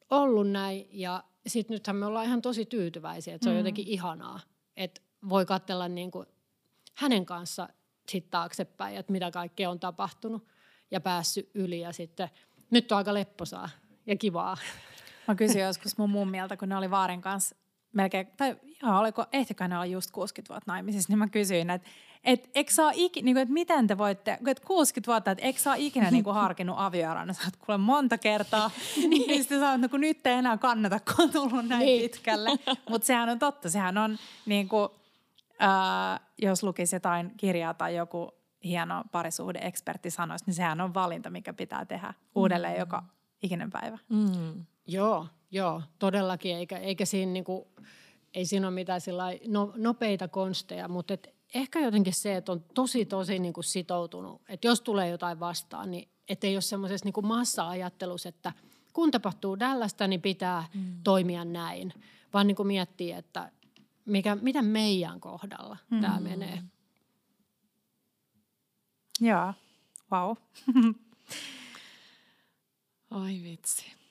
ollut 0.10 0.50
näin 0.50 0.88
ja 0.91 1.24
sitten 1.48 1.76
nythän 1.76 1.96
me 1.96 2.06
ollaan 2.06 2.26
ihan 2.26 2.41
tosi 2.41 2.66
tyytyväisiä, 2.66 3.36
että 3.36 3.43
se 3.43 3.50
on 3.50 3.56
mm. 3.56 3.60
jotenkin 3.60 3.88
ihanaa, 3.88 4.39
että 4.78 5.02
voi 5.30 5.46
katsella 5.46 5.88
niin 5.88 6.12
kuin 6.12 6.28
hänen 6.93 7.26
kanssa 7.26 7.70
sitten 8.10 8.32
taaksepäin, 8.32 8.98
että 8.98 9.12
mitä 9.12 9.32
kaikkea 9.32 9.70
on 9.70 9.80
tapahtunut 9.80 10.48
ja 10.91 11.02
päässyt 11.02 11.50
yli 11.54 11.80
ja 11.80 11.93
sitten 11.93 12.30
nyt 12.72 12.91
on 12.91 12.98
aika 12.98 13.14
lepposaa 13.14 13.70
ja 14.06 14.16
kivaa. 14.16 14.58
Mä 15.28 15.36
kysyin 15.36 15.66
joskus 15.66 15.98
mun 15.98 16.10
mummilta, 16.10 16.58
kun 16.58 16.70
ne 16.70 16.78
oli 16.78 16.91
Vaarin 16.91 17.22
kanssa 17.22 17.56
melkein, 17.96 18.28
tai 18.38 18.56
joo, 18.84 19.00
oliko, 19.00 19.26
ehtikö 19.34 19.68
ne 19.68 19.76
olla 19.76 19.86
just 19.86 20.12
60 20.12 20.54
vuotta 20.54 20.72
naimisissa, 20.72 21.12
niin 21.12 21.20
mä 21.20 21.28
kysyin, 21.28 21.70
että 21.70 21.89
et, 22.24 22.50
eikö 22.56 22.72
saa 22.72 22.91
ikinä, 22.93 23.26
niin 23.26 23.36
kuin, 23.36 23.41
että 23.41 23.54
miten 23.54 23.88
te 23.88 23.98
voitte, 23.98 24.38
että 24.48 24.66
60 24.68 25.12
vuotta, 25.12 25.32
että 25.32 25.46
eikö 25.46 25.60
saa 25.60 25.76
ikinä 25.76 26.12
niin 26.12 26.24
kuin, 26.24 26.34
harkinnut 26.34 26.76
avioeroa, 26.80 27.34
sä 27.34 27.41
oot 27.46 27.56
kuule 27.56 27.78
monta 27.78 28.18
kertaa, 28.18 28.72
niin 29.10 29.43
sitten 29.43 29.60
sä 29.60 29.72
oot, 29.72 29.82
no, 29.82 29.89
kun 29.89 30.02
nyt 30.02 30.28
ei 30.28 30.34
enää 30.34 30.58
kannata, 30.58 31.00
kun 31.00 31.26
on 31.26 31.32
tullut 31.32 31.68
näin 31.68 31.86
niin. 31.86 32.02
pitkälle. 32.02 32.50
Mutta 32.89 33.06
sehän 33.06 33.30
on 33.30 33.39
totta, 33.39 33.70
sehän 33.70 33.98
on 33.98 34.18
niin 34.46 34.70
kuin, 34.70 34.89
äh, 35.62 36.20
jos 36.38 36.64
lukisi 36.64 36.96
jotain 36.96 37.32
kirjaa 37.38 37.74
tai 37.74 37.96
joku 37.96 38.32
hieno 38.64 39.04
parisuhde-ekspertti 39.12 40.10
sanoisi, 40.10 40.46
niin 40.46 40.54
sehän 40.54 40.82
on 40.82 40.93
valinta, 40.93 41.30
mikä 41.30 41.54
pitää 41.54 41.86
tehdä 41.86 42.14
uudelleen 42.36 42.74
mm. 42.74 42.80
joka 42.80 43.04
ikinen 43.43 43.72
päivä. 43.72 43.98
Mm. 44.10 44.66
Joo, 44.88 45.28
joo, 45.56 45.82
todellakin, 45.99 46.56
eikä, 46.56 46.78
eikä 46.78 47.06
siinä 47.06 47.32
niinku, 47.32 47.68
ei 48.34 48.45
siinä 48.45 48.68
ole 48.68 48.74
mitään 48.74 49.01
no, 49.47 49.74
nopeita 49.76 50.28
konsteja, 50.28 50.88
mutta 50.88 51.14
et 51.14 51.36
ehkä 51.53 51.80
jotenkin 51.80 52.14
se, 52.14 52.36
että 52.36 52.51
on 52.51 52.66
tosi 52.74 53.06
tosi 53.06 53.39
niin 53.39 53.53
kuin 53.53 53.64
sitoutunut, 53.64 54.41
että 54.49 54.68
jos 54.68 54.82
tulee 54.82 55.10
jotain 55.10 55.39
vastaan, 55.39 55.91
niin 55.91 56.10
ettei 56.30 56.56
ole 56.56 56.62
semmoisessa 56.62 57.06
niin 57.06 57.28
massa-ajattelussa, 57.28 58.30
että 58.30 58.53
kun 58.93 59.12
tapahtuu 59.12 59.58
tällaista, 59.58 60.08
niin 60.08 60.22
pitää 60.22 60.68
mm. 60.74 61.01
toimia 61.03 61.45
näin, 61.45 61.93
vaan 62.34 62.47
niin 62.47 62.56
kuin 62.56 62.68
miettii, 62.68 63.12
että 63.12 63.51
mikä, 64.06 64.36
mitä 64.36 64.62
meidän 64.62 65.20
kohdalla 65.20 65.78
mm. 65.89 66.01
tämä 66.01 66.20
menee. 66.20 66.64
Joo, 69.22 69.53
wow. 70.12 70.36
Ai 73.12 73.41
vitsi. 73.43 74.05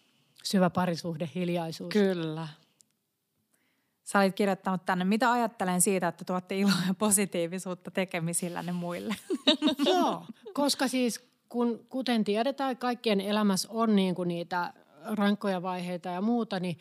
Syvä 0.45 0.71
parisuhde, 0.71 1.31
hiljaisuus. 1.35 1.93
Kyllä. 1.93 2.49
Sä 4.05 4.19
olit 4.19 4.35
kirjoittanut 4.35 4.87
tänne, 4.87 5.05
mitä 5.05 5.33
ajattelen 5.33 5.81
siitä, 5.81 6.09
että 6.09 6.25
tuotte 6.25 6.59
iloa 6.59 6.73
ja 6.89 6.95
positiivisuutta 6.95 7.91
tekemisillänne 7.91 8.73
muille. 8.73 9.15
Joo, 9.93 10.25
koska 10.53 10.89
siis 10.89 11.25
kun, 11.49 11.87
kuten 11.89 12.25
tiedetään, 12.25 12.77
kaikkien 12.77 13.21
elämässä 13.21 13.69
on 13.71 13.97
niin 13.97 14.15
kuin 14.15 14.29
niitä 14.29 14.73
rankkoja 15.05 15.63
vaiheita 15.63 16.09
ja 16.09 16.21
muuta, 16.21 16.61
niin, 16.61 16.79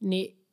niin 0.00 0.46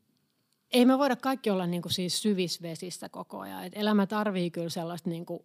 ei 0.72 0.86
me 0.86 0.98
voida 0.98 1.16
kaikki 1.16 1.50
olla 1.50 1.68
niin 1.68 1.82
kuin 1.82 1.94
siis 1.94 2.22
syvisvesissä 2.22 3.10
koko 3.10 3.40
ajan. 3.40 3.64
Et 3.64 3.74
elämä 3.76 4.08
tarvii 4.08 4.52
kyllä 4.52 4.70
sellaista 4.70 5.10
niin 5.10 5.26
kuin 5.26 5.44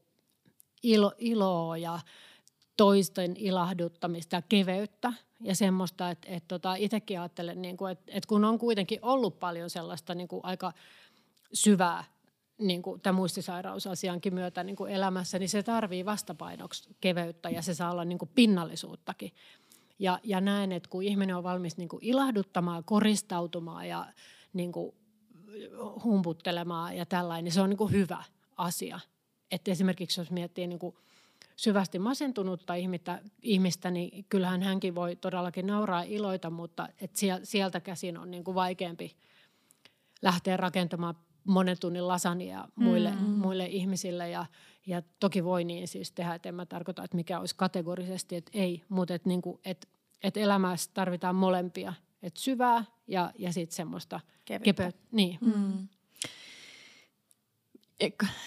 ilo, 0.83 1.12
iloa 1.19 1.77
ja 1.77 2.01
toisten 2.79 3.37
ilahduttamista 3.37 4.37
ja 4.37 4.43
keveyttä 4.43 5.12
ja 5.41 5.55
semmoista, 5.55 6.11
että, 6.11 6.29
että 6.31 6.49
tota, 6.49 6.74
itsekin 6.74 7.20
ajattelen, 7.20 7.62
niin 7.62 7.76
kuin, 7.76 7.93
että, 7.93 8.05
että 8.09 8.29
kun 8.29 8.45
on 8.45 8.59
kuitenkin 8.59 8.99
ollut 9.03 9.39
paljon 9.39 9.70
sellaista 9.70 10.14
niin 10.14 10.29
kuin 10.29 10.41
aika 10.45 10.72
syvää 11.53 12.05
niin 12.59 12.83
kuin 12.83 13.01
tämän 13.01 13.14
muistisairausasiankin 13.14 14.35
myötä 14.35 14.64
niin 14.64 14.76
kuin 14.76 14.93
elämässä, 14.93 15.39
niin 15.39 15.49
se 15.49 15.62
tarvii 15.62 16.05
vastapainoksi 16.05 16.97
keveyttä 17.01 17.51
ja 17.51 17.62
se 17.62 17.74
saa 17.74 17.91
olla 17.91 18.05
niin 18.05 18.18
kuin 18.18 18.31
pinnallisuuttakin. 18.35 19.33
Ja, 19.99 20.20
ja 20.24 20.41
näen, 20.41 20.72
että 20.72 20.89
kun 20.89 21.03
ihminen 21.03 21.37
on 21.37 21.43
valmis 21.43 21.76
niin 21.76 21.89
kuin 21.89 22.05
ilahduttamaan, 22.05 22.85
koristautumaan 22.85 23.89
ja 23.89 24.07
niin 24.53 24.72
kuin 24.72 24.95
humputtelemaan 26.05 26.97
ja 26.97 27.07
tällainen, 27.07 27.45
niin 27.45 27.53
se 27.53 27.61
on 27.61 27.70
niin 27.70 27.79
kuin 27.79 27.93
hyvä 27.93 28.24
asia. 28.57 29.01
Että 29.51 29.70
esimerkiksi 29.70 30.20
jos 30.20 30.31
miettii 30.31 30.66
niin 30.66 30.79
kuin 30.79 30.97
syvästi 31.59 31.99
masentunutta 31.99 32.75
ihmistä, 32.75 33.23
ihmistä, 33.43 33.91
niin 33.91 34.25
kyllähän 34.29 34.63
hänkin 34.63 34.95
voi 34.95 35.17
todellakin 35.17 35.67
nauraa 35.67 36.03
iloita, 36.03 36.51
mutta 36.51 36.89
et 37.01 37.11
sieltä 37.43 37.81
käsin 37.81 38.19
on 38.19 38.31
niin 38.31 38.45
kuin 38.45 38.55
vaikeampi 38.55 39.17
lähteä 40.23 40.57
rakentamaan 40.57 41.15
monen 41.45 41.77
tunnin 41.81 42.09
lasania 42.09 42.69
muille, 42.75 43.11
mm. 43.11 43.19
muille 43.19 43.67
ihmisille 43.67 44.31
ja, 44.31 44.47
ja 44.87 45.03
toki 45.21 45.45
voi 45.45 45.65
niin 45.65 45.89
siis 45.89 46.13
tehdä, 46.13 46.35
että 46.35 46.49
en 46.49 46.55
mä 46.55 46.67
tarkoita, 46.67 47.05
että 47.05 47.17
mikä 47.17 47.41
olisi 47.41 47.57
kategorisesti, 47.57 48.37
että 48.37 48.51
ei, 48.55 48.83
mutta 48.89 49.15
että 49.15 49.29
niinku, 49.29 49.61
et, 49.65 49.89
et 50.23 50.37
elämässä 50.37 50.91
tarvitaan 50.95 51.35
molempia, 51.35 51.95
että 52.23 52.41
syvää 52.41 52.85
ja, 53.07 53.33
ja 53.39 53.53
sitten 53.53 53.77
semmoista 53.77 54.21
kepeyttä. 54.45 54.93
Niin. 55.13 55.39
Mm. 55.41 55.89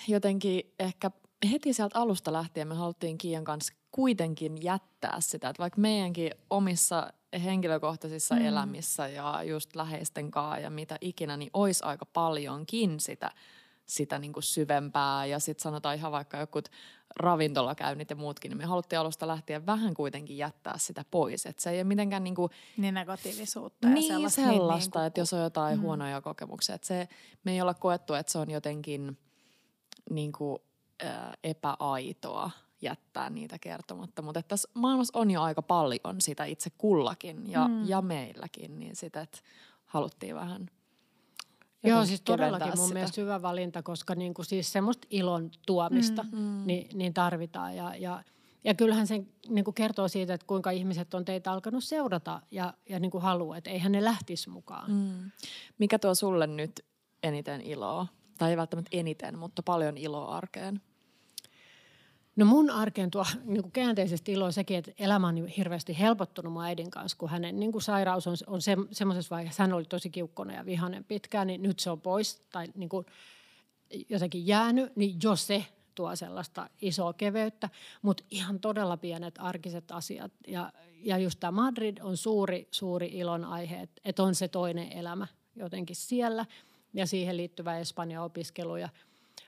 Jotenkin 0.08 0.74
ehkä 0.80 1.12
heti 1.52 1.74
sieltä 1.74 2.00
alusta 2.00 2.34
lähtien 2.34 2.68
me 2.68 2.76
haluttiin 2.76 3.18
Kiian 3.18 3.44
kanssa 3.44 3.74
kuitenkin 3.92 4.64
jättää 4.64 5.18
sitä, 5.20 5.50
että 5.50 5.62
vaikka 5.62 5.82
meidänkin 5.82 6.32
omissa 6.50 7.14
henkilökohtaisissa 7.44 8.36
mm. 8.36 8.46
elämissä 8.46 9.08
ja 9.08 9.44
just 9.44 9.76
läheisten 9.76 10.32
kanssa 10.32 10.60
ja 10.60 10.70
mitä 10.70 10.98
ikinä, 11.02 11.38
niin 11.38 11.50
olisi 11.54 11.84
aika 11.84 12.06
paljonkin 12.06 13.00
sitä, 13.00 13.32
sitä 13.86 14.20
niin 14.20 14.34
kuin 14.34 14.44
syvempää. 14.44 15.26
Ja 15.26 15.40
sitten 15.40 15.64
sanotaan 15.64 15.96
ihan 15.96 16.12
vaikka 16.12 16.38
jokut 16.38 16.70
ravintolakäynnit 17.16 18.10
ja 18.10 18.16
muutkin, 18.16 18.50
niin 18.50 18.58
me 18.58 18.66
haluttiin 18.66 19.00
alusta 19.00 19.28
lähtien 19.28 19.66
vähän 19.66 19.94
kuitenkin 19.94 20.38
jättää 20.38 20.78
sitä 20.78 21.06
pois. 21.12 21.46
Että 21.46 21.64
se 21.64 21.70
ei 21.70 21.78
ole 21.78 21.84
mitenkään 21.84 22.24
niin 22.24 22.36
kuin, 22.36 22.52
Niin 22.78 22.94
negatiivisuutta 22.94 23.88
ja 23.88 23.94
niin 23.94 24.14
sellaista. 24.14 24.42
sellaista 24.42 25.00
niin, 25.00 25.04
niin 25.04 25.08
että 25.08 25.22
jos 25.22 25.34
on 25.34 25.42
jotain 25.42 25.78
mm. 25.78 25.82
huonoja 25.82 26.22
kokemuksia. 26.22 26.76
Että 26.76 26.88
se, 26.88 27.08
me 27.44 27.52
ei 27.52 27.62
olla 27.62 27.74
koettu, 27.74 28.14
että 28.14 28.32
se 28.32 28.38
on 28.38 28.52
jotenkin 28.52 29.18
niin 30.10 30.32
kuin, 30.32 30.60
epäaitoa 31.44 32.52
jättää 32.82 33.30
niitä 33.30 33.60
kertomatta. 33.60 34.22
Mutta 34.22 34.42
tässä 34.44 34.70
maailmassa 34.74 35.20
on 35.20 35.32
jo 35.32 35.42
aika 35.42 35.62
paljon 35.62 36.16
sitä 36.20 36.46
itse 36.46 36.70
kullakin 36.78 37.52
ja, 37.52 37.68
mm. 37.68 37.90
ja 37.90 38.02
meilläkin, 38.02 38.80
niin 38.80 38.96
sitä, 38.96 39.22
että 39.22 39.40
haluttiin 39.86 40.36
vähän 40.36 40.70
Joo, 41.84 42.06
siis 42.06 42.22
todellakin 42.22 42.74
mun 42.76 42.88
sitä. 42.88 42.94
mielestä 42.94 43.22
hyvä 43.22 43.42
valinta, 43.42 43.84
koska 43.84 44.16
niin 44.16 44.34
kuin 44.34 44.46
siis 44.46 44.74
semmoista 44.74 45.08
ilon 45.10 45.52
tuomista 45.66 46.24
mm, 46.24 46.40
mm. 46.40 46.64
Niin, 46.66 46.98
niin 46.98 47.14
tarvitaan. 47.14 47.76
Ja, 47.76 47.96
ja, 47.96 48.24
ja 48.64 48.74
kyllähän 48.74 49.08
se 49.08 49.24
niin 49.50 49.66
kuin 49.66 49.76
kertoo 49.76 50.08
siitä, 50.08 50.34
että 50.34 50.48
kuinka 50.48 50.72
ihmiset 50.72 51.14
on 51.14 51.26
teitä 51.26 51.52
alkanut 51.52 51.84
seurata 51.84 52.42
ja, 52.52 52.74
ja 52.90 53.00
niin 53.00 53.12
kuin 53.12 53.22
haluaa, 53.22 53.58
että 53.58 53.70
eihän 53.70 53.92
ne 53.92 54.04
lähtisi 54.04 54.50
mukaan. 54.50 54.92
Mm. 54.92 55.32
Mikä 55.78 56.00
tuo 56.00 56.16
sulle 56.16 56.48
nyt 56.48 56.86
eniten 57.24 57.62
iloa? 57.62 58.08
Tai 58.38 58.50
ei 58.50 58.58
välttämättä 58.58 58.98
eniten, 58.98 59.40
mutta 59.40 59.64
paljon 59.64 59.98
iloa 59.98 60.38
arkeen? 60.38 60.82
No 62.36 62.46
mun 62.46 62.70
arkeen 62.70 63.12
tuo 63.12 63.26
niin 63.44 63.62
kuin 63.62 63.72
käänteisesti 63.72 64.32
ilo 64.32 64.52
sekin, 64.52 64.78
että 64.78 64.92
elämä 65.00 65.28
on 65.28 65.48
hirveästi 65.48 66.00
helpottunut 66.00 66.54
mun 66.54 66.64
äidin 66.64 66.92
kanssa, 66.92 67.18
kun 67.18 67.30
hänen 67.30 67.60
niin 67.60 67.72
kuin 67.72 67.82
sairaus 67.82 68.28
on, 68.28 68.36
on 68.48 68.62
se, 68.62 68.78
semmoisessa 68.92 69.36
vaiheessa, 69.36 69.64
hän 69.64 69.74
oli 69.74 69.86
tosi 69.86 70.10
kiukkona 70.10 70.54
ja 70.54 70.66
vihainen 70.66 71.04
pitkään, 71.04 71.48
niin 71.48 71.64
nyt 71.64 71.80
se 71.80 71.90
on 71.90 72.02
pois 72.02 72.42
tai 72.52 72.68
niin 72.76 72.90
kuin 72.90 73.06
jotenkin 74.10 74.48
jäänyt, 74.48 74.96
niin 74.96 75.18
jos 75.24 75.48
se 75.48 75.66
tuo 75.96 76.16
sellaista 76.16 76.70
isoa 76.82 77.14
keveyttä, 77.14 77.70
mutta 78.02 78.24
ihan 78.30 78.60
todella 78.60 78.98
pienet 78.98 79.36
arkiset 79.40 79.92
asiat. 79.92 80.32
Ja, 80.48 80.74
ja 80.96 81.18
just 81.18 81.40
tämä 81.40 81.52
Madrid 81.52 81.98
on 82.02 82.18
suuri, 82.18 82.68
suuri 82.72 83.08
ilon 83.08 83.46
aihe, 83.46 83.82
että, 83.82 84.02
että 84.06 84.24
on 84.24 84.36
se 84.36 84.48
toinen 84.48 84.92
elämä 84.92 85.28
jotenkin 85.56 85.96
siellä 85.96 86.46
ja 86.94 87.08
siihen 87.08 87.38
liittyvä 87.38 87.78
Espanjan 87.78 88.24
opiskelu 88.24 88.78
ja– 88.78 88.90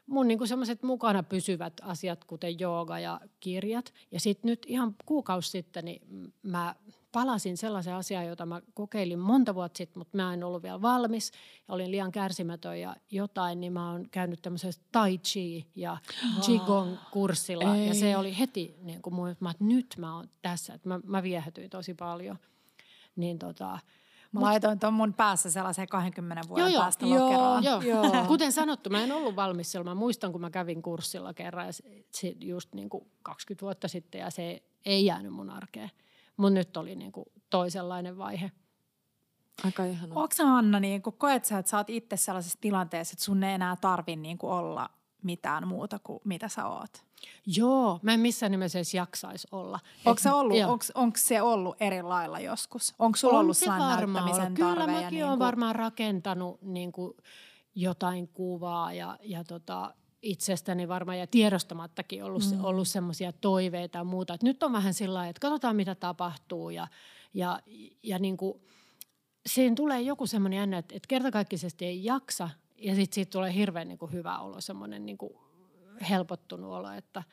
mun 0.07 0.27
niin 0.27 0.47
semmoiset 0.47 0.83
mukana 0.83 1.23
pysyvät 1.23 1.73
asiat, 1.81 2.23
kuten 2.23 2.59
jooga 2.59 2.99
ja 2.99 3.19
kirjat. 3.39 3.93
Ja 4.11 4.19
sitten 4.19 4.49
nyt 4.49 4.65
ihan 4.67 4.95
kuukausi 5.05 5.49
sitten 5.49 5.85
niin 5.85 6.33
mä 6.43 6.75
palasin 7.11 7.57
sellaisen 7.57 7.93
asian, 7.93 8.27
jota 8.27 8.45
mä 8.45 8.61
kokeilin 8.73 9.19
monta 9.19 9.55
vuotta 9.55 9.77
sitten, 9.77 9.99
mutta 9.99 10.17
mä 10.17 10.33
en 10.33 10.43
ollut 10.43 10.63
vielä 10.63 10.81
valmis. 10.81 11.31
Ja 11.67 11.73
olin 11.73 11.91
liian 11.91 12.11
kärsimätön 12.11 12.79
ja 12.79 12.95
jotain, 13.11 13.59
niin 13.59 13.73
mä 13.73 13.91
oon 13.91 14.09
käynyt 14.11 14.41
tämmöisessä 14.41 14.81
tai 14.91 15.17
chi 15.17 15.67
ja 15.75 15.97
qigong 16.45 16.97
kurssilla. 17.11 17.75
Ei. 17.75 17.87
Ja 17.87 17.93
se 17.93 18.17
oli 18.17 18.39
heti 18.39 18.75
niin 18.81 19.01
kuin 19.01 19.13
mun, 19.13 19.29
että 19.29 19.45
nyt 19.59 19.95
mä 19.97 20.15
oon 20.15 20.29
tässä. 20.41 20.73
Että 20.73 20.89
mä, 20.89 20.99
mä 21.03 21.23
viehätyin 21.23 21.69
tosi 21.69 21.93
paljon. 21.93 22.37
Niin 23.15 23.39
tota, 23.39 23.79
Mä 24.33 24.39
Mut, 24.39 24.49
laitoin 24.49 24.79
tuon 24.79 24.93
mun 24.93 25.13
päässä 25.13 25.51
sellaisen 25.51 25.87
20 25.87 26.49
vuoden 26.49 26.73
joo, 26.73 26.81
päästä 26.81 27.05
joo, 27.05 27.25
lokeroon. 27.25 27.63
Joo, 27.63 27.81
joo. 27.81 28.25
Kuten 28.27 28.51
sanottu, 28.51 28.89
mä 28.89 29.03
en 29.03 29.11
ollut 29.11 29.35
valmis 29.35 29.71
siellä. 29.71 29.89
Mä 29.89 29.95
muistan, 29.95 30.31
kun 30.31 30.41
mä 30.41 30.49
kävin 30.49 30.81
kurssilla 30.81 31.33
kerran 31.33 31.65
ja 31.65 31.73
se, 32.11 32.35
just 32.39 32.73
niin 32.73 32.89
kuin 32.89 33.11
20 33.23 33.65
vuotta 33.65 33.87
sitten 33.87 34.21
ja 34.21 34.29
se 34.29 34.63
ei 34.85 35.05
jäänyt 35.05 35.33
mun 35.33 35.49
arkeen. 35.49 35.91
Mun 36.37 36.53
nyt 36.53 36.77
oli 36.77 36.95
niin 36.95 37.11
kuin 37.11 37.25
toisenlainen 37.49 38.17
vaihe. 38.17 38.51
Aika 39.65 39.85
ihanaa. 39.85 40.21
Onko 40.21 40.33
sä 40.35 40.43
Anna, 40.43 40.79
niin 40.79 41.01
kun 41.01 41.13
koet 41.13 41.45
sä, 41.45 41.57
että 41.57 41.69
sä 41.69 41.77
oot 41.77 41.89
itse 41.89 42.17
sellaisessa 42.17 42.59
tilanteessa, 42.61 43.13
että 43.13 43.25
sun 43.25 43.43
ei 43.43 43.53
enää 43.53 43.75
tarvi 43.75 44.15
niin 44.15 44.37
kuin 44.37 44.53
olla 44.53 44.89
mitään 45.23 45.67
muuta 45.67 45.99
kuin 45.99 46.19
mitä 46.23 46.47
sä 46.47 46.67
oot? 46.67 47.03
Joo, 47.45 47.99
mä 48.01 48.13
en 48.13 48.19
missään 48.19 48.51
nimessä 48.51 48.79
edes 48.79 48.93
jaksaisi 48.93 49.47
olla. 49.51 49.79
Onko 50.05 50.19
se, 50.19 50.31
ollut, 50.31 50.57
onks, 50.67 50.91
onks 50.95 51.27
se 51.27 51.41
ollut 51.41 51.75
eri 51.79 52.01
lailla 52.01 52.39
joskus? 52.39 52.95
Onko 52.99 53.15
sulla 53.15 53.33
on 53.33 53.39
ollut 53.39 53.57
sellainen 53.57 54.13
näyttämisen 54.13 54.53
Kyllä 54.53 54.69
tarve? 54.69 54.85
Kyllä 54.85 55.01
mäkin 55.01 55.15
niin 55.15 55.25
olen 55.25 55.39
varmaan 55.39 55.75
rakentanut 55.75 56.61
niin 56.61 56.91
kuin 56.91 57.13
jotain 57.75 58.27
kuvaa 58.27 58.93
ja, 58.93 59.17
ja 59.21 59.43
tota, 59.43 59.93
itsestäni 60.21 60.87
varmaan 60.87 61.19
ja 61.19 61.27
tiedostamattakin 61.27 62.23
ollut, 62.23 62.43
mm. 62.51 62.65
ollut 62.65 62.87
semmoisia 62.87 63.31
toiveita 63.31 63.97
ja 63.97 64.03
muuta. 64.03 64.33
Et 64.33 64.43
nyt 64.43 64.63
on 64.63 64.73
vähän 64.73 64.93
sillä 64.93 65.27
että 65.27 65.39
katsotaan 65.39 65.75
mitä 65.75 65.95
tapahtuu 65.95 66.69
ja, 66.69 66.87
ja, 67.33 67.59
ja 68.03 68.19
niin 68.19 68.37
kuin, 68.37 68.61
siinä 69.45 69.75
tulee 69.75 70.01
joku 70.01 70.27
semmoinen 70.27 70.57
jännä, 70.57 70.77
että, 70.77 70.95
että 70.95 71.07
kertakaikkisesti 71.07 71.85
ei 71.85 72.03
jaksa 72.03 72.49
ja 72.83 72.95
sitten 72.95 73.15
siitä 73.15 73.31
tulee 73.31 73.53
hirveän 73.53 73.87
niin 73.87 73.97
kuin 73.97 74.11
hyvä 74.11 74.39
olo, 74.39 74.61
semmoinen 74.61 75.05
niin 75.05 75.17
kuin 75.17 75.33
helpottunut 76.09 76.71
olo, 76.71 76.91
että, 76.91 77.23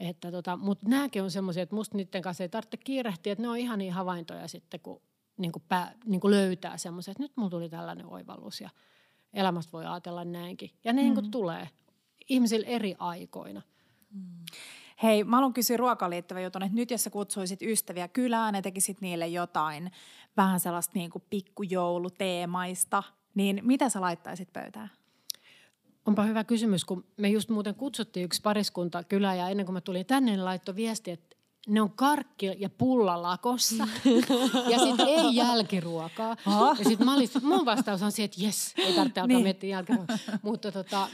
että 0.00 0.30
tota, 0.30 0.56
mutta 0.56 0.88
nämäkin 0.88 1.22
on 1.22 1.30
semmoisia, 1.30 1.62
että 1.62 1.74
musta 1.74 1.96
niiden 1.96 2.22
kanssa 2.22 2.44
ei 2.44 2.48
tarvitse 2.48 2.76
kiirehtiä, 2.76 3.32
että 3.32 3.42
ne 3.42 3.48
on 3.48 3.58
ihan 3.58 3.78
niin 3.78 3.92
havaintoja 3.92 4.48
sitten, 4.48 4.80
kun 4.80 5.02
niin 5.36 5.52
kuin 5.52 5.62
pää, 5.68 5.94
niin 6.04 6.20
kuin 6.20 6.30
löytää 6.30 6.76
semmoisia, 6.78 7.12
että 7.12 7.22
nyt 7.22 7.36
mulla 7.36 7.50
tuli 7.50 7.68
tällainen 7.68 8.06
oivallus 8.06 8.60
ja 8.60 8.70
elämästä 9.32 9.72
voi 9.72 9.86
ajatella 9.86 10.24
näinkin. 10.24 10.70
Ja 10.84 10.92
ne 10.92 11.00
mm. 11.00 11.04
niin 11.04 11.14
kuin 11.14 11.30
tulee 11.30 11.68
ihmisillä 12.28 12.66
eri 12.66 12.96
aikoina. 12.98 13.62
Mm. 14.10 14.44
Hei, 15.02 15.24
mä 15.24 15.36
haluan 15.36 15.52
kysyä 15.52 15.76
ruokaan 15.76 16.10
liittyvä 16.10 16.40
jutun, 16.40 16.62
että 16.62 16.76
nyt 16.76 16.90
jos 16.90 17.04
sä 17.04 17.10
kutsuisit 17.10 17.62
ystäviä 17.62 18.08
kylään 18.08 18.54
ja 18.54 18.62
tekisit 18.62 19.00
niille 19.00 19.28
jotain 19.28 19.90
vähän 20.36 20.60
sellaista 20.60 20.92
niin 20.94 21.10
kuin 21.10 21.24
pikkujouluteemaista, 21.30 23.02
niin 23.34 23.60
mitä 23.62 23.88
sä 23.88 24.00
laittaisit 24.00 24.52
pöytään? 24.52 24.90
Onpa 26.06 26.22
hyvä 26.22 26.44
kysymys, 26.44 26.84
kun 26.84 27.04
me 27.16 27.28
just 27.28 27.48
muuten 27.48 27.74
kutsuttiin 27.74 28.24
yksi 28.24 28.42
pariskunta 28.42 29.04
kylä 29.04 29.34
ja 29.34 29.48
ennen 29.48 29.66
kuin 29.66 29.74
mä 29.74 29.80
tulin 29.80 30.06
tänne, 30.06 30.30
niin 30.30 30.44
laittoi 30.44 30.76
viesti, 30.76 31.10
että 31.10 31.36
ne 31.68 31.82
on 31.82 31.90
karkki 31.90 32.56
ja 32.58 32.70
pulla 32.70 33.22
lakossa 33.22 33.88
ja 34.70 34.78
sitten 34.78 35.06
ei 35.06 35.36
jälkiruokaa. 35.36 36.36
Ha? 36.44 36.76
Ja 36.78 36.84
sitten 36.84 37.06
mun 37.42 37.64
vastaus 37.64 38.02
on 38.02 38.12
se, 38.12 38.24
että 38.24 38.36
jes, 38.40 38.74
ei 38.76 38.92
tarvitse 38.92 39.20
alkaa 39.20 39.26
niin. 39.26 39.42
miettiä 39.42 39.70
jälkiruokaa. 39.70 40.18
Mutta 40.42 40.72
tota, 40.72 41.08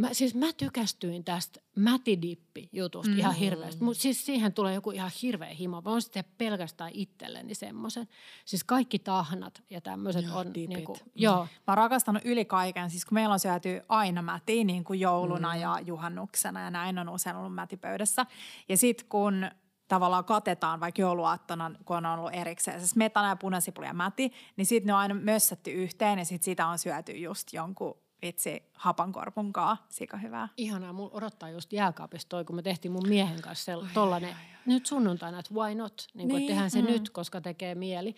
Mä, 0.00 0.08
siis 0.14 0.34
mä 0.34 0.52
tykästyin 0.52 1.24
tästä 1.24 1.60
mätidippi-jutusta 1.76 3.10
mm. 3.10 3.18
ihan 3.18 3.34
hirveästi. 3.34 3.84
Mutta 3.84 4.02
siis 4.02 4.26
siihen 4.26 4.52
tulee 4.52 4.74
joku 4.74 4.90
ihan 4.90 5.10
hirveä 5.22 5.54
himo. 5.54 5.80
Mä 5.80 5.90
oon 5.90 6.02
sitten 6.02 6.24
pelkästään 6.38 6.90
itselleni 6.94 7.54
semmoisen. 7.54 8.08
Siis 8.44 8.64
kaikki 8.64 8.98
tahnat 8.98 9.62
ja 9.70 9.80
tämmöiset 9.80 10.24
on. 10.34 10.52
Niin 10.52 10.84
kuin, 10.84 10.98
joo. 11.14 11.38
Mä 11.38 11.48
oon 11.66 11.76
rakastanut 11.76 12.22
yli 12.24 12.44
kaiken. 12.44 12.90
Siis 12.90 13.04
kun 13.04 13.14
meillä 13.14 13.32
on 13.32 13.40
syöty 13.40 13.80
aina 13.88 14.22
mäti 14.22 14.64
niin 14.64 14.84
kuin 14.84 15.00
jouluna 15.00 15.54
mm. 15.54 15.60
ja 15.60 15.80
juhannuksena 15.86 16.60
ja 16.60 16.70
näin 16.70 16.98
on 16.98 17.08
usein 17.08 17.36
ollut 17.36 17.54
mätipöydässä. 17.54 18.26
Ja 18.68 18.76
sitten 18.76 19.06
kun 19.08 19.50
tavallaan 19.88 20.24
katetaan 20.24 20.80
vaikka 20.80 21.02
jouluaattona, 21.02 21.70
kun 21.84 21.96
on 21.96 22.06
ollut 22.06 22.34
erikseen 22.34 22.80
se 22.80 22.88
smetana 22.88 23.28
ja 23.28 23.36
punasipuli 23.36 23.86
ja 23.86 23.94
mäti, 23.94 24.32
niin 24.56 24.66
sitten 24.66 24.86
ne 24.86 24.92
on 24.94 25.00
aina 25.00 25.14
mössätty 25.14 25.70
yhteen 25.70 26.18
ja 26.18 26.24
sitten 26.24 26.44
sitä 26.44 26.66
on 26.66 26.78
syöty 26.78 27.12
just 27.12 27.52
jonkun 27.52 28.09
vitsi 28.22 28.62
hapankorpunkaa, 28.72 29.86
sika 29.88 30.16
hyvää. 30.16 30.48
Ihanaa, 30.56 30.92
mulla 30.92 31.10
odottaa 31.12 31.50
just 31.50 31.72
jääkaapista 31.72 32.28
toi, 32.28 32.44
kun 32.44 32.56
me 32.56 32.62
tehtiin 32.62 32.92
mun 32.92 33.08
miehen 33.08 33.42
kanssa 33.42 33.64
se, 33.64 33.92
tollanen, 33.94 34.36
nyt 34.66 34.86
sunnuntaina, 34.86 35.38
että 35.38 35.54
why 35.54 35.74
not, 35.74 36.06
niin, 36.14 36.28
niin. 36.28 36.46
tehdään 36.46 36.70
se 36.70 36.82
mm. 36.82 36.88
nyt, 36.88 37.10
koska 37.10 37.40
tekee 37.40 37.74
mieli. 37.74 38.14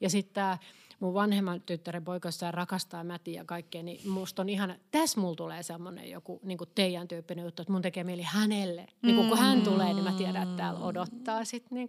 Ja 0.00 0.10
sitten 0.10 0.34
tämä 0.34 0.58
mun 1.00 1.14
vanhemman 1.14 1.60
tyttären 1.60 2.04
poikasta 2.04 2.50
rakastaa 2.50 3.04
mätiä 3.04 3.40
ja 3.40 3.44
kaikkea, 3.44 3.82
niin 3.82 4.10
musta 4.10 4.42
on 4.42 4.48
ihana, 4.48 4.76
tässä 4.90 5.20
mulla 5.20 5.36
tulee 5.36 5.62
semmoinen 5.62 6.10
joku 6.10 6.40
niin 6.42 6.58
kuin 6.58 6.70
teidän 6.74 7.08
tyyppinen 7.08 7.44
juttu, 7.44 7.62
että 7.62 7.72
mun 7.72 7.82
tekee 7.82 8.04
mieli 8.04 8.22
hänelle. 8.22 8.86
Niin 9.02 9.16
kun, 9.16 9.28
kun 9.28 9.38
hän 9.38 9.62
tulee, 9.62 9.92
niin 9.94 10.04
mä 10.04 10.12
tiedän, 10.12 10.42
että 10.42 10.56
täällä 10.56 10.80
odottaa 10.80 11.44
sitten. 11.44 11.76
Niin 11.76 11.88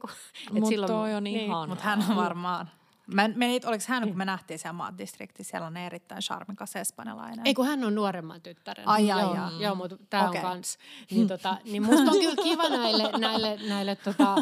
Mutta 0.51 0.87
toi 0.87 1.13
on 1.15 1.23
niin, 1.23 1.39
ihan. 1.39 1.69
Mutta 1.69 1.83
hän 1.83 2.05
on 2.09 2.15
varmaan 2.15 2.69
Mä 3.13 3.27
menin, 3.27 3.61
oliko 3.65 3.83
hän, 3.87 4.07
kun 4.07 4.17
me 4.17 4.25
nähtiin 4.25 4.59
siellä 4.59 4.73
Maat-distrikti, 4.73 5.43
siellä 5.43 5.67
on 5.67 5.77
erittäin 5.77 6.21
charmikas 6.21 6.75
espanjalainen. 6.75 7.47
Ei, 7.47 7.53
kun 7.53 7.67
hän 7.67 7.83
on 7.83 7.95
nuoremman 7.95 8.41
tyttären. 8.41 8.87
Ai, 8.87 9.11
ai, 9.11 9.21
joo, 9.21 9.31
ai. 9.31 9.61
Joo, 9.61 9.75
mutta 9.75 9.97
tämä 10.09 10.29
okay. 10.29 10.41
on 10.41 10.47
kans. 10.47 10.77
Niin, 11.11 11.27
tota, 11.27 11.57
niin 11.63 11.83
musta 11.83 12.11
on 12.11 12.19
kyllä 12.19 12.43
kiva 12.43 12.69
näille, 12.69 13.11
näille, 13.27 13.59
näille 13.67 13.95
tota, 13.95 14.35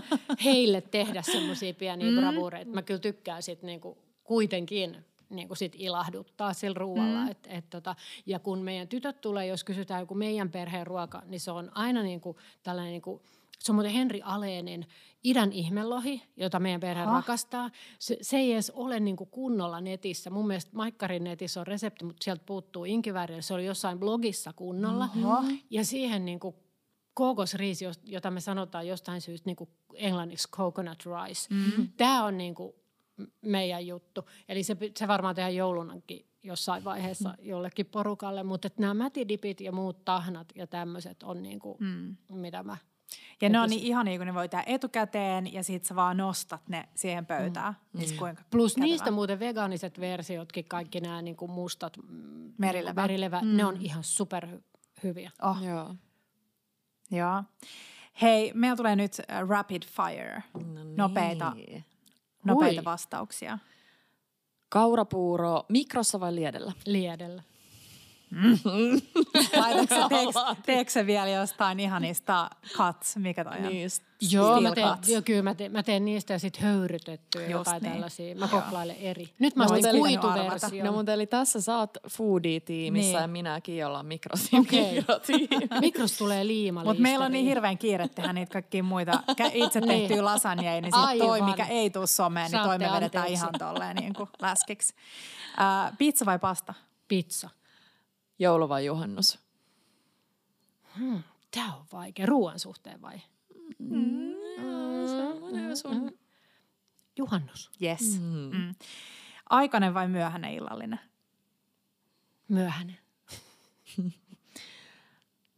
heille 0.44 0.82
tehdä 0.82 1.22
semmoisia 1.22 1.74
pieniä 1.74 2.12
mm. 2.12 2.18
bravureita. 2.18 2.72
Mä 2.72 2.82
kyllä 2.82 3.00
tykkään 3.00 3.44
sit 3.44 3.64
niinku 3.64 3.98
kuitenkin 4.24 5.06
niin 5.30 5.48
kuin 5.48 5.58
sit 5.58 5.76
ilahduttaa 5.78 6.54
sillä 6.54 6.74
ruoalla. 6.78 7.22
Mm. 7.22 7.32
Et, 7.32 7.48
et 7.50 7.70
tota, 7.70 7.96
ja 8.26 8.40
kun 8.40 8.60
meidän 8.60 8.88
tytöt 8.88 9.22
tulee, 9.22 9.46
jos 9.46 9.64
kysytään 9.64 10.00
joku 10.00 10.16
meidän 10.16 10.50
perheen 10.50 10.88
ruoka, 10.88 11.22
niin 11.26 11.40
se 11.40 11.52
on 11.52 11.72
aina 11.76 12.04
niin 12.04 12.22
kuin 12.22 12.38
tällainen, 12.64 12.92
niin 12.92 13.02
kuin, 13.02 13.22
se 13.60 13.72
on 13.72 13.76
muuten 13.76 13.92
Henri 13.92 14.22
Aleenin 14.22 14.88
idän 15.24 15.52
ihmelohi, 15.52 16.24
jota 16.38 16.60
meidän 16.60 16.82
perhe 16.82 17.04
ha. 17.04 17.12
rakastaa. 17.12 17.70
Se, 18.00 18.18
se 18.22 18.38
ei 18.38 18.54
edes 18.54 18.70
ole 18.70 19.00
niin 19.00 19.16
kuin 19.16 19.30
kunnolla 19.30 19.82
netissä. 19.82 20.30
Mun 20.30 20.48
mielestä 20.48 20.72
Maikkarin 20.76 21.24
netissä 21.24 21.60
on 21.60 21.68
resepti, 21.68 22.06
mutta 22.06 22.24
sieltä 22.24 22.44
puuttuu 22.46 22.86
inkivääriä. 22.86 23.42
Se 23.42 23.54
oli 23.54 23.66
jossain 23.66 24.00
blogissa 24.00 24.54
kunnolla. 24.54 25.10
Mm-hmm. 25.16 25.60
Ja 25.70 25.86
siihen 25.86 26.26
niin 26.26 26.40
kuin 26.40 26.56
kookosriisi, 27.14 27.86
jota 28.04 28.32
me 28.32 28.40
sanotaan 28.40 28.88
jostain 28.88 29.22
syystä 29.22 29.50
niin 29.50 29.56
kuin 29.56 29.70
englanniksi 29.94 30.52
coconut 30.52 31.04
rice. 31.06 31.54
Mm-hmm. 31.54 31.90
Tämä 31.98 32.26
on 32.26 32.38
niin 32.38 32.56
kuin 32.56 32.74
meidän 33.42 33.88
juttu. 33.88 34.22
Eli 34.50 34.64
se, 34.64 34.78
se 34.96 35.08
varmaan 35.08 35.36
tehdään 35.36 35.56
joulunankin 35.56 36.26
jossain 36.44 36.84
vaiheessa 36.84 37.30
mm. 37.30 37.36
jollekin 37.48 37.86
porukalle, 37.86 38.44
mutta 38.44 38.70
nämä 38.80 38.94
mätidipit 38.94 39.62
ja 39.62 39.72
muut 39.72 40.06
tahnat 40.06 40.48
ja 40.56 40.68
tämmöiset 40.68 41.24
on 41.24 41.44
niin 41.44 41.60
kuin, 41.60 41.78
mm. 41.80 42.16
mitä 42.30 42.64
mä 42.64 42.78
ja 43.42 43.50
ne 43.50 43.60
on 43.60 43.70
niin 43.70 43.84
ihania, 43.84 44.18
kun 44.18 44.28
ne 44.28 44.34
voi 44.34 44.50
tehdä 44.50 44.64
etukäteen 44.68 45.54
ja 45.54 45.64
sit 45.64 45.86
sä 45.86 45.96
vaan 45.96 46.18
nostat 46.18 46.68
ne 46.70 46.90
siihen 46.96 47.26
pöytään. 47.26 47.78
Mm. 47.94 48.00
Siis 48.00 48.14
kuinka 48.14 48.44
Plus 48.52 48.74
kätevä. 48.74 48.86
niistä 48.86 49.12
muuten 49.12 49.40
vegaaniset 49.40 50.00
versiotkin, 50.00 50.66
kaikki 50.66 51.02
nämä 51.02 51.22
niin 51.22 51.36
kuin 51.36 51.52
mustat 51.52 51.98
mm, 51.98 52.54
merilevä, 52.58 53.02
merilevä 53.02 53.42
mm. 53.42 53.58
ne 53.58 53.66
on 53.66 53.78
ihan 53.82 54.04
super 54.04 54.48
hyviä. 55.04 55.32
Oh. 55.42 55.64
Joo. 55.64 55.96
Joo. 57.12 57.44
Hei, 58.22 58.52
meillä 58.54 58.76
tulee 58.76 58.96
nyt 58.96 59.12
äh, 59.20 59.50
rapid 59.50 59.84
fire. 59.86 60.44
No 60.54 60.84
niin. 60.84 60.98
Nopeita 60.98 61.54
nopeita 62.48 62.82
Ui. 62.82 62.86
vastauksia. 62.86 63.58
Kaurapuuro 64.70 65.66
mikrossa 65.70 66.20
vai 66.20 66.36
liedellä? 66.36 66.72
Liedellä. 66.86 67.44
Mm. 68.32 68.58
teekö 70.66 70.92
se 70.92 71.06
vielä 71.06 71.30
jostain 71.30 71.80
ihanista 71.80 72.50
cuts, 72.74 73.18
mikä 73.18 73.44
toi 73.44 73.58
on? 73.58 73.64
Niistä. 73.64 74.08
Joo, 74.32 74.62
mä 74.62 74.72
teen, 74.72 74.88
joo, 75.08 75.22
kyllä 75.22 75.42
mä 75.42 75.56
teen, 75.56 75.72
mä 75.72 75.84
teen 75.84 76.06
niistä 76.06 76.34
ja 76.34 76.40
sitten 76.40 76.62
höyrytettyä 76.62 77.42
Just 77.42 77.52
jotain 77.52 77.84
niin. 77.84 77.94
tällaisia. 77.94 78.36
Mä 78.36 78.48
koklailen 78.48 78.96
eri. 78.96 79.34
Nyt 79.40 79.56
mä 79.56 79.66
no, 79.66 79.76
ostin 79.76 80.00
kuituversio. 80.00 80.86
No 80.86 80.92
mutta 80.92 81.14
eli 81.14 81.28
tässä 81.28 81.62
sä 81.62 81.78
oot 81.78 81.98
foodie-tiimissä 82.10 83.12
niin. 83.12 83.22
ja 83.22 83.28
minäkin 83.28 83.86
ollaan 83.86 84.06
mikrosin 84.06 84.60
okay. 84.60 85.18
Mikros 85.82 86.18
tulee 86.18 86.48
liima 86.48 86.84
Mutta 86.84 87.02
meillä 87.02 87.26
on 87.26 87.32
niin 87.32 87.46
hirveän 87.46 87.78
kiire 87.78 88.08
tehdä 88.08 88.34
niitä 88.34 88.54
kaikkia 88.54 88.84
muita 88.84 89.24
itse 89.54 89.80
niin. 89.80 90.08
tehtyä 90.08 90.26
lasanjeja, 90.26 90.82
niin 90.82 90.94
sit 90.94 91.20
toi, 91.20 91.42
mikä 91.42 91.66
ei 91.66 91.90
tuu 91.90 92.08
someen, 92.08 92.52
niin 92.52 92.64
toi 92.64 92.80
me 92.80 92.92
vedetään 92.92 93.28
ihan 93.28 93.54
tolleen 93.60 93.96
niin 93.96 94.14
kuin 94.14 94.30
läskiksi. 94.42 94.94
Uh, 95.58 95.98
pizza 95.98 96.26
vai 96.26 96.40
pasta? 96.40 96.74
Pizza. 97.08 97.50
Joulu 98.40 98.70
vai 98.70 98.86
juhannus? 98.86 99.40
Hmm, 100.98 101.24
Tämä 101.52 101.76
on 101.76 101.86
vaikea. 101.92 102.26
Ruoan 102.26 102.60
suhteen 102.60 103.02
vai? 103.02 103.22
Mm. 103.80 103.98
Mm. 105.92 106.12
Juhannus. 107.18 107.72
Yes. 107.82 108.20
Mm. 108.20 108.58
Mm. 108.58 108.76
Aikainen 109.50 109.94
vai 109.94 110.08
myöhäinen 110.08 110.54
illallinen? 110.54 111.00
Myöhäinen. 112.48 112.98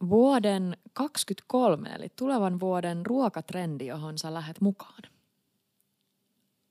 vuoden 0.08 0.76
23, 0.92 1.88
eli 1.88 2.08
tulevan 2.16 2.60
vuoden 2.60 3.06
ruokatrendi, 3.06 3.86
johon 3.86 4.18
sä 4.18 4.34
lähet 4.34 4.60
mukaan. 4.60 5.02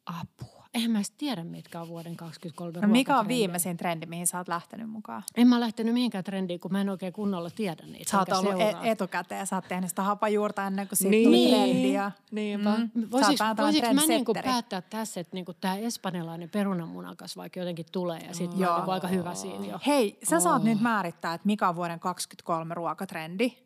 Apua. 0.05 0.59
Eihän 0.74 0.91
mä 0.91 1.01
tiedä, 1.17 1.43
mitkä 1.43 1.82
on 1.82 1.88
vuoden 1.88 2.17
2023 2.17 2.88
no 2.88 2.91
mikä 2.91 3.20
on 3.20 3.28
viimeisin 3.28 3.78
trendi, 3.78 4.05
mihin 4.05 4.28
sä 4.28 4.38
oot 4.38 4.47
lähtenyt 4.47 4.89
mukaan? 4.89 5.24
En 5.36 5.47
mä 5.47 5.59
lähtenyt 5.59 5.93
mihinkään 5.93 6.24
trendiin, 6.24 6.59
kun 6.59 6.72
mä 6.72 6.82
en 6.82 6.89
oikein 6.89 7.13
kunnolla 7.13 7.49
tiedä 7.49 7.84
niitä. 7.86 8.11
Sä 8.11 8.20
oot 8.20 8.30
ollut 8.30 8.61
e- 8.61 8.91
etukäteen, 8.91 9.47
sä 9.47 9.55
oot 9.55 9.67
tehnyt 9.67 9.89
sitä 9.89 10.03
hapajuurta 10.03 10.67
ennen 10.67 10.88
kuin 10.88 10.97
siitä 10.97 11.11
niin. 11.11 11.24
tuli 11.24 11.47
trendiä. 11.49 12.11
Niinpä. 12.32 12.78
Mm. 12.78 13.07
Voisiko, 13.11 13.43
voisiko 13.57 13.93
mä 13.93 14.05
niinku 14.07 14.34
päättää 14.43 14.82
tässä, 14.82 15.20
että 15.20 15.36
niinku 15.36 15.53
tämä 15.53 15.78
espanjalainen 15.78 16.49
perunanmunakas 16.49 17.38
vaikka 17.38 17.59
jotenkin 17.59 17.86
tulee 17.91 18.20
ja 18.20 18.34
sitten 18.34 18.70
oh. 18.70 18.76
on 18.76 18.89
aika 18.89 19.07
hyvä 19.07 19.36
siinä 19.36 19.65
jo. 19.65 19.80
Hei, 19.88 20.20
sä 20.24 20.36
oh. 20.36 20.41
saat 20.41 20.63
nyt 20.63 20.82
määrittää, 20.82 21.34
että 21.34 21.45
mikä 21.45 21.70
on 21.70 21.76
vuoden 21.76 21.99
2023 21.99 22.76
ruokatrendi. 22.76 23.57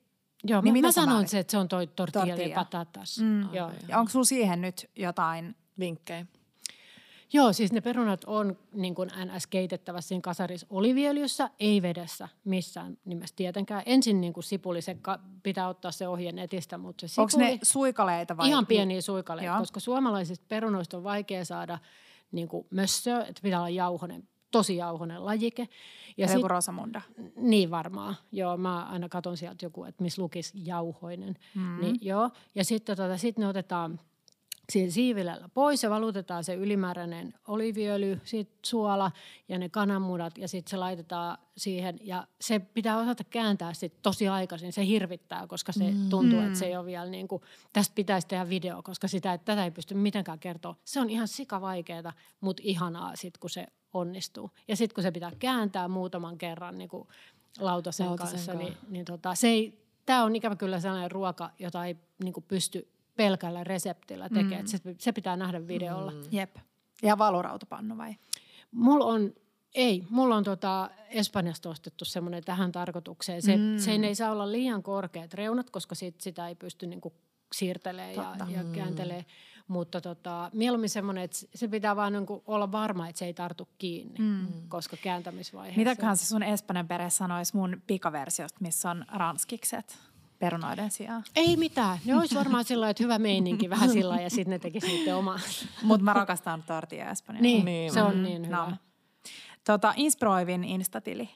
Joo, 0.44 0.62
niin 0.62 0.74
mä, 0.74 0.88
mä 0.88 0.92
sanon 0.92 1.28
se, 1.28 1.40
että 1.40 1.52
se 1.52 1.58
on 1.58 1.68
toi 1.68 1.88
tortilla, 1.88 2.26
tortilla. 2.26 2.56
patatas. 2.56 3.20
Mm. 3.20 3.54
Joo. 3.54 3.72
Ja 3.88 4.00
onko 4.00 4.10
sulla 4.10 4.26
siihen 4.26 4.62
nyt 4.62 4.90
jotain 4.96 5.56
vinkkejä? 5.80 6.26
Joo, 7.34 7.54
siis 7.54 7.72
ne 7.72 7.82
perunat 7.82 8.24
on 8.28 8.58
niin 8.74 8.96
kuin 8.96 9.10
NS 9.26 9.48
keitettävässä 9.48 10.08
siinä 10.08 10.22
kasarissa 10.22 10.68
oliviöljyssä, 10.70 11.50
ei 11.60 11.82
vedessä 11.82 12.30
missään 12.44 12.98
nimessä 13.06 13.36
tietenkään. 13.36 13.84
Ensin 13.86 14.22
niin 14.22 14.34
kuin 14.34 14.44
sipuli, 14.44 14.82
se 14.82 14.98
pitää 15.44 15.68
ottaa 15.68 15.92
se 15.92 16.08
ohje 16.08 16.32
netistä, 16.32 16.78
mutta 16.78 17.02
se 17.02 17.08
sipuli... 17.08 17.24
Onko 17.24 17.38
ne 17.38 17.60
suikaleita 17.64 18.38
vai? 18.38 18.50
Ihan 18.50 18.66
pieniä 18.66 19.02
suikaleita, 19.02 19.52
Joo. 19.52 19.60
koska 19.60 19.80
suomalaisista 19.80 20.46
perunoista 20.50 20.98
on 20.98 21.04
vaikea 21.04 21.46
saada 21.46 21.80
niin 22.32 22.48
kuin 22.48 22.68
mössöä, 22.70 23.26
että 23.26 23.42
pitää 23.42 23.60
olla 23.60 23.70
jauhonen, 23.70 24.28
tosi 24.52 24.78
jauhonen 24.78 25.26
lajike. 25.26 25.68
Ja 26.18 26.32
joku 26.34 26.48
Rosamunda. 26.48 27.02
Niin 27.36 27.72
varmaan, 27.72 28.16
joo. 28.32 28.58
Mä 28.58 28.86
aina 28.86 29.10
katon 29.10 29.38
sieltä 29.38 29.66
joku, 29.66 29.84
että 29.84 30.04
missä 30.04 30.22
lukisi 30.22 30.54
jauhoinen. 30.56 31.36
Mm. 31.56 31.80
Niin, 31.82 31.98
joo. 32.02 32.30
Ja 32.56 32.66
sitten 32.66 32.98
tota, 32.98 33.18
sit 33.18 33.38
ne 33.38 33.48
otetaan– 33.48 34.00
siihen 34.72 34.92
siivilällä 34.92 35.50
pois 35.54 35.84
ja 35.84 35.90
valutetaan 35.90 36.44
se 36.44 36.54
ylimääräinen 36.54 37.34
oliviöljy, 37.48 38.22
sit 38.24 38.50
suola 38.66 39.12
ja 39.50 39.58
ne 39.58 39.70
kananmunat 39.70 40.38
ja 40.38 40.48
sitten 40.48 40.70
se 40.70 40.78
laitetaan 40.78 41.38
siihen 41.58 42.00
ja 42.02 42.28
se 42.42 42.60
pitää 42.60 42.98
osata 42.98 43.24
kääntää 43.24 43.74
sit 43.74 44.02
tosi 44.02 44.28
aikaisin. 44.28 44.74
Se 44.74 44.86
hirvittää, 44.86 45.48
koska 45.48 45.72
se 45.72 45.92
mm. 45.92 46.10
tuntuu, 46.10 46.40
että 46.40 46.60
se 46.60 46.66
ei 46.66 46.78
ole 46.78 46.86
vielä 46.86 47.06
niin 47.06 47.28
kuin, 47.28 47.42
tästä 47.74 47.96
pitäisi 47.96 48.28
tehdä 48.28 48.50
video, 48.50 48.84
koska 48.84 49.08
sitä, 49.08 49.34
että 49.34 49.46
tätä 49.46 49.64
ei 49.64 49.72
pysty 49.72 49.94
mitenkään 49.94 50.40
kertoa. 50.40 50.76
Se 50.86 51.00
on 51.00 51.10
ihan 51.10 51.28
sika 51.28 51.62
vaikeaa, 51.62 52.14
mutta 52.42 52.64
ihanaa 52.66 53.16
sitten, 53.16 53.40
kun 53.40 53.50
se 53.50 53.68
onnistuu. 53.94 54.52
Ja 54.68 54.76
sitten 54.76 54.96
kun 54.96 55.04
se 55.04 55.12
pitää 55.12 55.32
kääntää 55.40 55.88
muutaman 55.88 56.38
kerran 56.38 56.78
niin 56.78 56.90
kuin 56.90 57.08
lautasen, 57.60 58.08
lautasen 58.08 58.34
kanssa, 58.34 58.54
niin, 58.54 58.78
niin 58.90 59.06
tota, 59.06 59.36
se 59.36 59.48
ei, 59.48 59.88
tämä 60.06 60.24
on 60.24 60.36
ikävä 60.36 60.56
kyllä 60.56 60.80
sellainen 60.80 61.12
ruoka, 61.12 61.50
jota 61.60 61.86
ei 61.86 61.98
niin 62.24 62.34
kuin 62.34 62.46
pysty 62.48 62.88
pelkällä 63.16 63.64
reseptillä 63.64 64.30
tekee. 64.30 64.62
Mm. 64.62 64.68
Se, 64.68 64.78
se 65.00 65.12
pitää 65.12 65.36
nähdä 65.36 65.68
videolla. 65.68 66.12
Mm. 66.12 66.22
Jep. 66.32 66.56
Ja 67.04 67.18
valurautapannu 67.18 67.98
vai? 67.98 68.16
Mulla 68.72 69.06
on, 69.06 69.34
ei, 69.76 70.04
mulla 70.10 70.36
on 70.36 70.44
tota 70.44 70.90
Espanjasta 71.10 71.70
ostettu 71.70 72.06
semmoinen 72.06 72.44
tähän 72.44 72.72
tarkoitukseen. 72.72 73.42
Se, 73.42 73.58
mm. 73.58 73.78
Sen 73.78 74.04
ei 74.04 74.16
saa 74.16 74.32
olla 74.32 74.52
liian 74.52 74.84
korkeat 74.84 75.34
reunat, 75.34 75.70
koska 75.70 75.96
sit 75.96 76.22
sitä 76.22 76.48
ei 76.48 76.56
pysty 76.56 76.88
niinku 76.88 77.14
siirtelee 77.54 78.14
ja, 78.14 78.36
ja 78.50 78.64
kääntelee. 78.76 79.20
Mm. 79.20 79.26
Mutta 79.68 80.02
tota, 80.02 80.50
mieluummin 80.54 80.90
semmoinen, 80.90 81.24
että 81.24 81.38
se 81.56 81.68
pitää 81.68 81.96
vaan 81.96 82.14
niinku 82.14 82.44
olla 82.46 82.72
varma, 82.72 83.08
että 83.08 83.20
se 83.20 83.26
ei 83.26 83.34
tartu 83.34 83.70
kiinni, 83.78 84.20
mm. 84.20 84.48
koska 84.68 84.98
kääntämisvaiheessa... 84.98 85.80
Mitäköhän 85.80 86.18
se 86.18 86.26
sun 86.26 86.44
Espanjan 86.44 86.88
perhe 86.88 87.10
sanoisi 87.10 87.56
mun 87.56 87.82
pikaversiosta, 87.88 88.58
missä 88.62 88.92
on 88.92 89.06
ranskikset? 89.12 89.98
Perunoiden 90.40 90.92
sijaan? 90.92 91.24
Ei 91.36 91.58
mitään. 91.58 91.98
Ne 92.06 92.16
olisi 92.16 92.36
varmaan 92.36 92.66
sillä 92.66 92.90
että 92.90 93.04
hyvä 93.04 93.20
meininki 93.20 93.70
vähän 93.70 93.90
sillä 93.90 94.22
ja 94.22 94.30
sitten 94.30 94.50
ne 94.50 94.60
tekisi 94.60 94.88
niiden 94.88 95.16
omaa. 95.16 95.40
Mutta 95.82 96.04
mä 96.04 96.14
rakastan 96.14 96.64
tortilla 96.64 97.06
Espanjaa. 97.06 97.42
Niin, 97.42 97.66
niin, 97.66 97.94
se 97.94 98.02
on 98.02 98.24
niin 98.24 98.46
hyvä. 98.46 98.58
No. 98.58 98.72
Tota, 99.64 99.94
inspiroivin 99.96 100.64
instatili. 100.64 101.30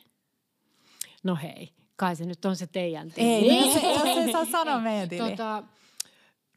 No 1.23 1.35
hei, 1.35 1.73
kai 1.95 2.15
se 2.15 2.25
nyt 2.25 2.45
on 2.45 2.55
se 2.55 2.67
teidän 2.67 3.11
tili. 3.11 3.27
Ei, 3.27 3.41
niin. 3.41 3.65
jos, 3.65 3.83
jos 3.83 4.17
ei 4.17 4.31
saa 4.31 4.45
sanoa 4.45 4.79
meidän 4.79 5.09
tili. 5.09 5.29
Tota, 5.29 5.63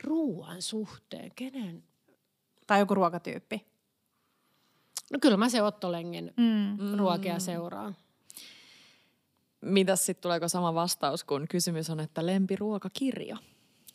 ruoan 0.04 0.62
suhteen, 0.62 1.32
kenen? 1.36 1.82
Tai 2.66 2.78
joku 2.78 2.94
ruokatyyppi. 2.94 3.66
No 5.12 5.18
kyllä 5.20 5.36
mä 5.36 5.48
se 5.48 5.62
Otto 5.62 5.92
Lengen 5.92 6.34
mm. 6.36 6.98
ruokia 6.98 7.38
seuraan. 7.38 7.96
Mitäs 9.61 10.07
sitten 10.07 10.23
tuleeko 10.23 10.49
sama 10.49 10.74
vastaus, 10.74 11.24
kun 11.24 11.47
kysymys 11.51 11.91
on, 11.91 12.01
että 12.01 12.27
lempiruokakirja? 12.27 13.37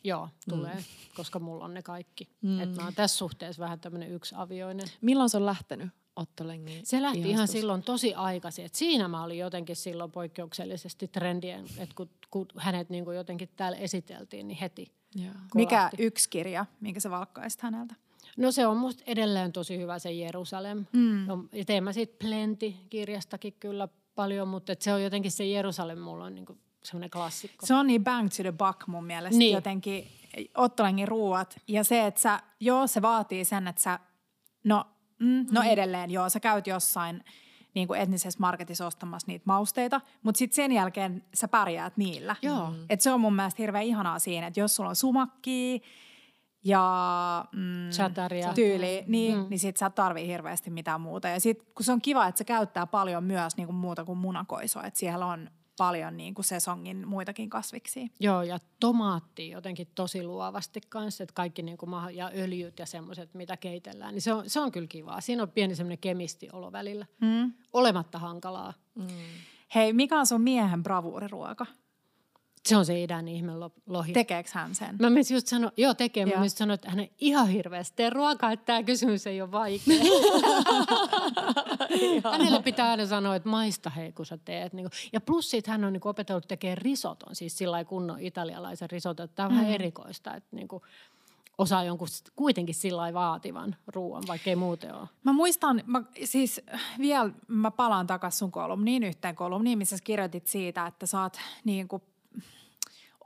Joo, 0.04 0.28
tulee, 0.48 0.74
mm. 0.74 0.82
koska 1.16 1.38
mulla 1.38 1.64
on 1.64 1.74
ne 1.74 1.82
kaikki. 1.82 2.28
Mm. 2.42 2.60
Et 2.60 2.76
mä 2.76 2.84
oon 2.84 2.94
tässä 2.94 3.16
suhteessa 3.16 3.62
vähän 3.62 3.80
tämmöinen 3.80 4.10
yksi 4.10 4.34
avioinen. 4.38 4.86
Milloin 5.00 5.30
se 5.30 5.36
on 5.36 5.46
lähtenyt 5.46 5.88
Otto 6.16 6.48
Lengin 6.48 6.86
Se 6.86 7.02
lähti 7.02 7.18
ihastus? 7.18 7.34
ihan 7.34 7.48
silloin 7.48 7.82
tosi 7.82 8.14
aikaisin. 8.14 8.64
Et 8.64 8.74
siinä 8.74 9.08
mä 9.08 9.22
olin 9.22 9.38
jotenkin 9.38 9.76
silloin 9.76 10.12
poikkeuksellisesti 10.12 11.08
trendien, 11.08 11.64
että 11.78 11.94
kun, 11.94 12.10
kun 12.30 12.46
hänet 12.56 12.90
niin 12.90 13.04
kuin 13.04 13.16
jotenkin 13.16 13.48
täällä 13.56 13.78
esiteltiin, 13.78 14.48
niin 14.48 14.58
heti 14.58 14.92
Mikä 15.54 15.90
yksi 15.98 16.28
kirja, 16.30 16.66
minkä 16.80 17.00
sä 17.00 17.10
valkkaisit 17.10 17.60
häneltä? 17.60 17.94
No 18.36 18.52
se 18.52 18.66
on 18.66 18.76
musta 18.76 19.02
edelleen 19.06 19.52
tosi 19.52 19.78
hyvä 19.78 19.98
se 19.98 20.12
Jerusalem. 20.12 20.84
Mm. 20.92 21.26
No, 21.26 21.44
ja 21.52 21.64
teen 21.64 21.84
mä 21.84 21.92
siitä 21.92 22.24
Plenty-kirjastakin 22.24 23.54
kyllä 23.60 23.88
paljon, 24.16 24.48
mutta 24.48 24.72
se 24.80 24.94
on 24.94 25.02
jotenkin 25.02 25.32
se 25.32 25.46
Jerusalem 25.46 25.98
mulla 25.98 26.24
on 26.24 26.34
niin 26.34 26.46
semmoinen 26.84 27.10
klassikko. 27.10 27.66
Se 27.66 27.74
on 27.74 27.86
niin 27.86 28.04
bang 28.04 28.28
to 28.28 28.42
the 28.42 28.52
buck 28.52 28.86
mun 28.86 29.04
mielestä 29.04 29.38
niin. 29.38 29.54
jotenkin 29.54 30.08
Ottolengin 30.54 31.08
ruuat. 31.08 31.60
Ja 31.68 31.84
se, 31.84 32.06
että 32.06 32.20
sä, 32.20 32.40
joo 32.60 32.86
se 32.86 33.02
vaatii 33.02 33.44
sen, 33.44 33.68
että 33.68 33.82
sä, 33.82 33.98
no, 34.64 34.84
mm, 35.18 35.46
no 35.50 35.60
mm. 35.60 35.66
edelleen 35.66 36.10
joo, 36.10 36.28
sä 36.28 36.40
käyt 36.40 36.66
jossain 36.66 37.24
niin 37.74 37.88
kuin 37.88 38.00
etnisessä 38.00 38.40
marketissa 38.40 38.86
ostamassa 38.86 39.26
niitä 39.28 39.42
mausteita, 39.46 40.00
mutta 40.22 40.38
sitten 40.38 40.56
sen 40.56 40.72
jälkeen 40.72 41.24
sä 41.34 41.48
pärjäät 41.48 41.96
niillä. 41.96 42.36
Joo. 42.42 42.72
Et 42.90 43.00
se 43.00 43.12
on 43.12 43.20
mun 43.20 43.36
mielestä 43.36 43.62
hirveän 43.62 43.84
ihanaa 43.84 44.18
siinä, 44.18 44.46
että 44.46 44.60
jos 44.60 44.76
sulla 44.76 44.90
on 44.90 44.96
sumakki 44.96 45.82
ja 46.66 47.44
mm, 47.52 47.90
Chataria. 47.90 48.52
tyyli, 48.54 49.04
niin, 49.06 49.38
mm. 49.38 49.46
niin 49.50 49.58
sit 49.58 49.76
sä 49.76 49.86
et 49.86 49.94
tarvii 49.94 50.26
hirveästi 50.26 50.70
mitään 50.70 51.00
muuta. 51.00 51.28
Ja 51.28 51.40
sit 51.40 51.62
kun 51.74 51.84
se 51.84 51.92
on 51.92 52.02
kiva, 52.02 52.26
että 52.26 52.38
se 52.38 52.44
käyttää 52.44 52.86
paljon 52.86 53.24
myös 53.24 53.56
niin 53.56 53.66
kuin 53.66 53.76
muuta 53.76 54.04
kuin 54.04 54.18
munakoisoa, 54.18 54.84
että 54.84 54.98
siellä 54.98 55.26
on 55.26 55.50
paljon 55.78 56.16
niin 56.16 56.34
kuin 56.34 56.44
sesongin 56.44 57.08
muitakin 57.08 57.50
kasviksia. 57.50 58.06
Joo, 58.20 58.42
ja 58.42 58.58
tomaatti 58.80 59.50
jotenkin 59.50 59.88
tosi 59.94 60.22
luovasti 60.22 60.80
kanssa, 60.88 61.24
että 61.24 61.34
kaikki 61.34 61.62
niin 61.62 61.78
kuin 61.78 61.90
maha- 61.90 62.10
ja 62.10 62.30
öljyt 62.34 62.78
ja 62.78 62.86
semmoiset, 62.86 63.34
mitä 63.34 63.56
keitellään, 63.56 64.14
niin 64.14 64.22
se 64.22 64.32
on, 64.32 64.50
se 64.50 64.60
on 64.60 64.72
kyllä 64.72 64.86
kivaa. 64.86 65.20
Siinä 65.20 65.42
on 65.42 65.50
pieni 65.50 65.74
semmoinen 65.74 65.98
kemisti 65.98 66.48
olo 66.52 66.72
välillä, 66.72 67.06
mm. 67.20 67.52
olematta 67.72 68.18
hankalaa. 68.18 68.72
Mm. 68.94 69.06
Hei, 69.74 69.92
mikä 69.92 70.18
on 70.18 70.26
sun 70.26 70.40
miehen 70.40 70.82
bravuuriruoka? 70.82 71.66
Se 72.66 72.76
on 72.76 72.86
se 72.86 73.02
idän 73.02 73.28
ihme 73.28 73.52
lohi. 73.86 74.12
Tekeekö 74.12 74.50
hän 74.52 74.74
sen? 74.74 74.96
Mä 75.00 75.10
menisin 75.10 75.34
just 75.34 75.46
sanoa, 75.46 75.72
joo 75.76 75.94
tekee, 75.94 76.22
joo. 76.22 76.30
mä 76.30 76.36
menisin 76.36 76.58
sanoa, 76.58 76.74
että 76.74 76.90
hän 76.90 77.06
ihan 77.18 77.48
hirveästi 77.48 78.10
ruokaa, 78.10 78.52
että 78.52 78.66
tämä 78.66 78.82
kysymys 78.82 79.26
ei 79.26 79.42
ole 79.42 79.52
vaikea. 79.52 79.96
Hänelle 82.32 82.62
pitää 82.62 82.90
aina 82.90 83.06
sanoa, 83.06 83.36
että 83.36 83.48
maista 83.48 83.90
hei, 83.90 84.12
kun 84.12 84.26
sä 84.26 84.38
teet. 84.44 84.72
Niin 84.72 84.88
ja 85.12 85.20
plus 85.20 85.50
siitä 85.50 85.70
hän 85.70 85.84
on 85.84 85.92
niin 85.92 86.06
opetellut 86.06 86.48
tekemään 86.48 86.78
risoton, 86.78 87.36
siis 87.36 87.58
sillä 87.58 87.84
kunnon 87.84 88.20
italialaisen 88.20 88.90
risoton. 88.90 89.28
Tämä 89.34 89.46
on 89.46 89.52
mm. 89.52 89.58
vähän 89.58 89.72
erikoista, 89.72 90.34
että 90.34 90.56
niin 90.56 90.68
kuin, 90.68 90.82
osaa 91.58 91.84
jonkun 91.84 92.08
kuitenkin 92.36 92.74
sillä 92.74 93.14
vaativan 93.14 93.76
ruoan, 93.86 94.22
vaikka 94.28 94.50
ei 94.50 94.56
muuten 94.56 94.94
ole. 94.94 95.08
Mä 95.24 95.32
muistan, 95.32 95.82
mä, 95.86 96.02
siis 96.24 96.60
vielä 96.98 97.30
mä 97.48 97.70
palaan 97.70 98.06
takaisin 98.06 98.38
sun 98.38 98.52
kolumniin, 98.52 99.02
yhteen 99.02 99.36
kolumniin, 99.36 99.78
missä 99.78 99.96
kirjoitit 100.04 100.46
siitä, 100.46 100.86
että 100.86 101.06
sä 101.06 101.22
oot 101.22 101.36
niin 101.64 101.88
kuin 101.88 102.02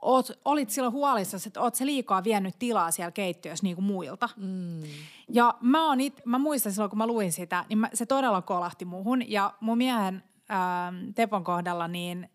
oot, 0.01 0.31
olit 0.45 0.69
silloin 0.69 0.93
huolissa, 0.93 1.37
että 1.47 1.61
oot 1.61 1.75
se 1.75 1.85
liikaa 1.85 2.23
vienyt 2.23 2.55
tilaa 2.59 2.91
siellä 2.91 3.11
keittiössä 3.11 3.63
niin 3.63 3.75
kuin 3.75 3.85
muilta. 3.85 4.29
Mm. 4.37 4.81
Ja 5.29 5.57
mä, 5.61 5.89
on 5.91 6.01
it, 6.01 6.21
mä 6.25 6.37
muistan 6.37 6.71
silloin, 6.71 6.89
kun 6.89 6.97
mä 6.97 7.07
luin 7.07 7.31
sitä, 7.31 7.65
niin 7.69 7.77
mä, 7.77 7.89
se 7.93 8.05
todella 8.05 8.41
kolahti 8.41 8.85
muuhun. 8.85 9.29
Ja 9.31 9.53
mun 9.59 9.77
miehen 9.77 10.23
ää, 10.49 10.93
Tepon 11.15 11.43
kohdalla, 11.43 11.87
niin 11.87 12.29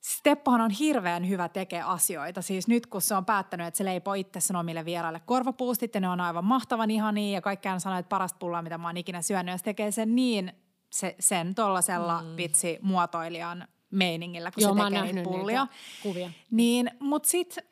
Steppohan 0.00 0.60
on 0.60 0.70
hirveän 0.70 1.28
hyvä 1.28 1.48
tekee 1.48 1.82
asioita. 1.82 2.42
Siis 2.42 2.68
nyt 2.68 2.86
kun 2.86 3.02
se 3.02 3.14
on 3.14 3.24
päättänyt, 3.24 3.66
että 3.66 3.78
se 3.78 3.84
leipoo 3.84 4.14
itse 4.14 4.40
sen 4.40 4.56
omille 4.56 4.84
vieraille 4.84 5.20
korvapuustit 5.20 5.94
ja 5.94 6.00
ne 6.00 6.08
on 6.08 6.20
aivan 6.20 6.44
mahtavan 6.44 6.90
ihania 6.90 7.32
ja 7.32 7.40
kaikkiaan 7.40 7.80
sanoo, 7.80 7.98
että 7.98 8.08
parasta 8.08 8.38
pullaa, 8.38 8.62
mitä 8.62 8.78
mä 8.78 8.88
oon 8.88 8.96
ikinä 8.96 9.22
syönyt. 9.22 9.52
Ja 9.52 9.58
se 9.58 9.64
tekee 9.64 9.90
sen 9.90 10.14
niin 10.14 10.52
se, 10.90 11.16
sen 11.18 11.54
tollasella 11.54 12.22
mm. 12.22 12.36
vitsi 12.36 12.78
muotoilijan 12.82 13.68
meiningillä, 13.92 14.50
kun 14.50 14.62
Joo, 14.62 14.74
se 14.74 14.82
tekee 14.84 15.22
pullia. 15.22 15.66
Kuvia. 16.02 16.30
Niin, 16.50 16.90
mutta 17.00 17.28
sitten 17.28 17.64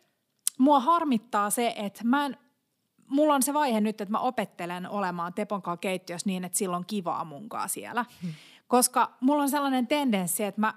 mua 0.59 0.81
harmittaa 0.81 1.51
se, 1.51 1.75
että 1.77 2.01
mä 2.05 2.27
en, 2.27 2.37
mulla 3.07 3.35
on 3.35 3.43
se 3.43 3.55
vaihe 3.55 3.81
nyt, 3.81 4.01
että 4.01 4.13
mä 4.13 4.19
opettelen 4.19 4.91
olemaan 4.91 5.35
Tepon 5.35 5.63
kanssa 5.63 5.81
keittiössä 5.81 6.29
niin, 6.29 6.45
että 6.45 6.59
silloin 6.59 6.87
kivaa 6.87 7.25
munkaa 7.25 7.69
siellä. 7.69 8.05
Hmm. 8.23 8.33
Koska 8.69 9.17
mulla 9.21 9.43
on 9.43 9.51
sellainen 9.51 9.87
tendenssi, 9.87 10.45
että 10.45 10.61
mä, 10.61 10.75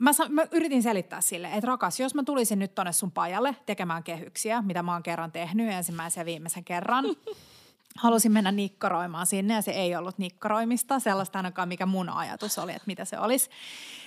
mä, 0.00 0.10
mä 0.28 0.42
yritin 0.50 0.82
selittää 0.82 1.20
sille, 1.20 1.48
että 1.48 1.66
rakas, 1.66 2.00
jos 2.00 2.14
mä 2.14 2.22
tulisin 2.22 2.58
nyt 2.58 2.74
tonne 2.74 2.92
sun 2.92 3.12
pajalle 3.12 3.56
tekemään 3.66 4.02
kehyksiä, 4.02 4.62
mitä 4.62 4.82
mä 4.82 4.92
oon 4.92 5.02
kerran 5.02 5.32
tehnyt 5.32 5.72
ensimmäisen 5.72 6.20
ja 6.20 6.24
viimeisen 6.26 6.64
kerran, 6.64 7.04
halusin 7.96 8.32
mennä 8.32 8.52
nikkaroimaan 8.52 9.26
sinne 9.26 9.54
ja 9.54 9.62
se 9.62 9.70
ei 9.70 9.96
ollut 9.96 10.18
nikkaroimista, 10.18 10.98
sellaista 10.98 11.38
ainakaan 11.38 11.68
mikä 11.68 11.86
mun 11.86 12.08
ajatus 12.08 12.58
oli, 12.58 12.72
että 12.72 12.86
mitä 12.86 13.04
se 13.04 13.18
olisi 13.18 13.50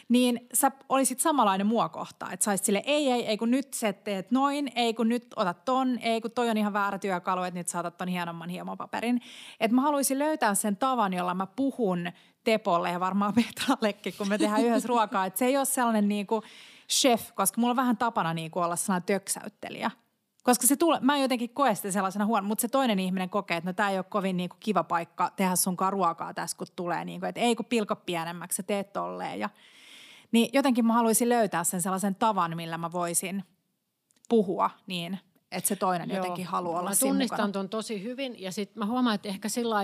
niin 0.10 0.48
sä 0.54 0.72
olisit 0.90 1.20
samanlainen 1.20 1.68
mua 1.68 1.90
kohtaan. 1.90 2.34
Että 2.34 2.44
saisit 2.44 2.66
sille, 2.66 2.84
ei, 2.86 3.12
ei, 3.12 3.26
ei 3.26 3.38
kun 3.38 3.52
nyt 3.52 3.74
sä 3.74 3.94
teet 3.94 4.32
noin, 4.32 4.72
ei 4.76 4.94
kun 4.94 5.10
nyt 5.10 5.28
otat 5.36 5.66
ton, 5.66 6.00
ei 6.00 6.22
kun 6.22 6.32
toi 6.32 6.50
on 6.50 6.58
ihan 6.58 6.74
väärä 6.74 7.00
työkalu, 7.00 7.44
että 7.44 7.60
nyt 7.60 7.68
saatat 7.68 7.98
ton 7.98 8.08
hienomman 8.08 8.50
hiemopaperin. 8.50 9.22
Että 9.60 9.76
mä 9.76 9.82
haluaisin 9.82 10.20
löytää 10.20 10.56
sen 10.56 10.78
tavan, 10.78 11.14
jolla 11.14 11.34
mä 11.34 11.48
puhun 11.48 12.12
Tepolle 12.44 12.92
ja 12.92 13.00
varmaan 13.00 13.34
Petrallekin, 13.44 14.14
kun 14.18 14.30
me 14.30 14.38
tehdään 14.38 14.66
yhdessä 14.66 14.88
ruokaa. 14.88 15.26
Että 15.26 15.40
se 15.40 15.46
ei 15.46 15.58
ole 15.58 15.66
sellainen 15.66 16.08
niin 16.08 16.28
kuin 16.28 16.42
chef, 16.90 17.32
koska 17.36 17.62
mulla 17.62 17.72
on 17.72 17.76
vähän 17.76 17.98
tapana 17.98 18.34
niin 18.34 18.52
kuin 18.52 18.64
olla 18.64 18.76
sellainen 18.76 19.06
töksäyttelijä. 19.06 19.92
Koska 20.44 20.68
se 20.68 20.76
tule, 20.76 21.00
mä 21.02 21.18
jotenkin 21.18 21.50
koe 21.50 21.76
sitä 21.76 21.92
sellaisena 21.92 22.26
huono, 22.26 22.48
mutta 22.48 22.62
se 22.62 22.68
toinen 22.68 23.00
ihminen 23.00 23.30
kokee, 23.30 23.58
että 23.58 23.70
no 23.70 23.74
tämä 23.74 23.90
ei 23.90 23.98
ole 23.98 24.06
kovin 24.10 24.38
niin 24.38 24.50
kuin 24.50 24.60
kiva 24.60 24.84
paikka 24.84 25.32
tehdä 25.36 25.56
sunkaan 25.56 25.94
ruokaa 25.94 26.34
tässä, 26.34 26.58
kun 26.58 26.68
tulee. 26.76 27.06
Niin 27.06 27.20
kuin, 27.20 27.30
että 27.30 27.42
ei 27.42 27.56
kun 27.56 27.66
pilko 27.66 27.96
pienemmäksi, 27.96 28.56
sä 28.56 28.64
teet 28.64 28.94
tolleen. 28.94 29.40
Ja 29.40 29.50
niin 30.32 30.50
jotenkin 30.54 30.86
mä 30.86 30.94
haluaisin 30.94 31.30
löytää 31.30 31.64
sen 31.64 31.82
sellaisen 31.82 32.16
tavan, 32.16 32.56
millä 32.56 32.78
mä 32.78 32.92
voisin 32.92 33.44
puhua 34.30 34.70
niin, 34.88 35.20
että 35.52 35.68
se 35.68 35.76
toinen 35.76 36.10
Joo. 36.10 36.18
jotenkin 36.18 36.46
haluaa 36.46 36.80
olla 36.80 36.90
Mä 36.90 36.96
tunnistan 36.96 37.52
tuon 37.52 37.70
tosi 37.70 38.04
hyvin 38.04 38.42
ja 38.42 38.52
sitten 38.52 38.80
mä 38.80 38.86
huomaan, 38.86 39.16
että 39.16 39.30
ehkä 39.30 39.50
sillä 39.50 39.76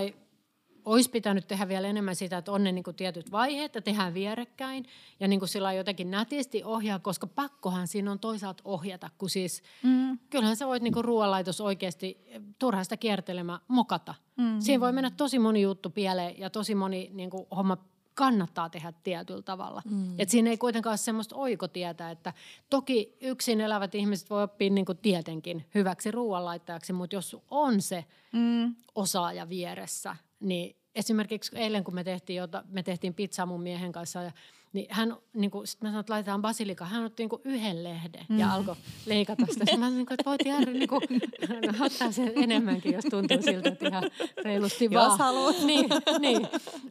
olisi 0.86 1.10
pitänyt 1.10 1.48
tehdä 1.48 1.68
vielä 1.68 1.88
enemmän 1.88 2.16
sitä, 2.16 2.38
että 2.38 2.52
on 2.52 2.64
ne 2.64 2.72
niin 2.72 2.84
kuin 2.84 2.96
tietyt 2.96 3.32
vaiheet 3.32 3.74
ja 3.74 3.82
tehdään 3.82 4.14
vierekkäin 4.14 4.84
ja 5.20 5.28
niin 5.28 5.38
kuin 5.38 5.48
sillä 5.48 5.72
jotenkin 5.72 6.10
nätisti 6.10 6.64
ohjaa, 6.64 6.98
koska 6.98 7.26
pakkohan 7.26 7.88
siinä 7.88 8.12
on 8.12 8.18
toisaalta 8.18 8.62
ohjata, 8.64 9.10
kun 9.18 9.30
siis 9.30 9.62
mm. 9.82 10.18
kyllähän 10.30 10.56
sä 10.56 10.66
voit 10.66 10.82
niin 10.82 10.92
kuin 10.92 11.04
ruoanlaitos 11.04 11.60
oikeasti 11.60 12.24
turhasta 12.58 12.96
kiertelemään 12.96 13.60
mokata. 13.68 14.14
Mm. 14.36 14.60
Siinä 14.60 14.80
voi 14.80 14.92
mennä 14.92 15.10
tosi 15.10 15.38
moni 15.38 15.62
juttu 15.62 15.90
pieleen 15.90 16.38
ja 16.38 16.50
tosi 16.50 16.74
moni 16.74 17.10
niin 17.12 17.30
kuin 17.30 17.46
homma 17.56 17.76
kannattaa 18.16 18.70
tehdä 18.70 18.92
tietyllä 19.02 19.42
tavalla. 19.42 19.82
Mm. 19.90 20.14
Et 20.18 20.28
siinä 20.28 20.50
ei 20.50 20.56
kuitenkaan 20.56 20.92
ole 20.92 20.96
semmoista 20.96 21.36
oikotietä, 21.36 22.10
että 22.10 22.32
toki 22.70 23.16
yksin 23.20 23.60
elävät 23.60 23.94
ihmiset 23.94 24.30
voi 24.30 24.42
oppia 24.42 24.70
niin 24.70 24.86
kuin 24.86 24.98
tietenkin 24.98 25.64
hyväksi 25.74 26.10
ruoanlaittajaksi, 26.10 26.92
mutta 26.92 27.16
jos 27.16 27.36
on 27.50 27.82
se 27.82 28.04
mm. 28.32 28.74
osaaja 28.94 29.48
vieressä, 29.48 30.16
niin 30.40 30.76
esimerkiksi 30.94 31.56
eilen 31.56 31.84
kun 31.84 31.94
me 31.94 32.04
tehtiin, 32.04 32.36
jota, 32.36 32.64
me 32.68 32.82
tehtiin 32.82 33.14
pizzaa 33.14 33.46
mun 33.46 33.62
miehen 33.62 33.92
kanssa 33.92 34.22
ja 34.22 34.32
niin 34.72 34.86
hän, 34.90 35.16
niin 35.34 35.50
kuin, 35.50 35.66
sit 35.66 35.82
mä 35.82 35.88
sanoin, 35.88 36.00
että 36.00 36.12
laitetaan 36.12 36.42
basilika. 36.42 36.84
Hän 36.84 37.04
otti 37.04 37.22
niin 37.22 37.28
kuin 37.28 37.42
yhden 37.44 37.84
lehden 37.84 38.26
mm. 38.28 38.38
ja 38.38 38.52
alkoi 38.52 38.76
leikata 39.06 39.46
sitä. 39.46 39.64
Sitten 39.64 39.80
mä 39.80 39.86
sanoin, 39.86 40.06
että 40.10 40.30
voit 40.30 40.46
jäädä 40.46 40.70
niin 40.70 40.88
kuin, 40.88 41.02
no, 41.48 41.86
ottaa 41.86 42.12
sen 42.12 42.32
enemmänkin, 42.36 42.92
jos 42.92 43.04
tuntuu 43.10 43.42
siltä, 43.42 43.68
että 43.68 43.88
ihan 43.88 44.10
reilusti 44.44 44.90
vaan. 44.90 45.10
Jos 45.10 45.18
haluat. 45.18 45.56
Niin, 45.62 45.88
niin. 46.18 46.48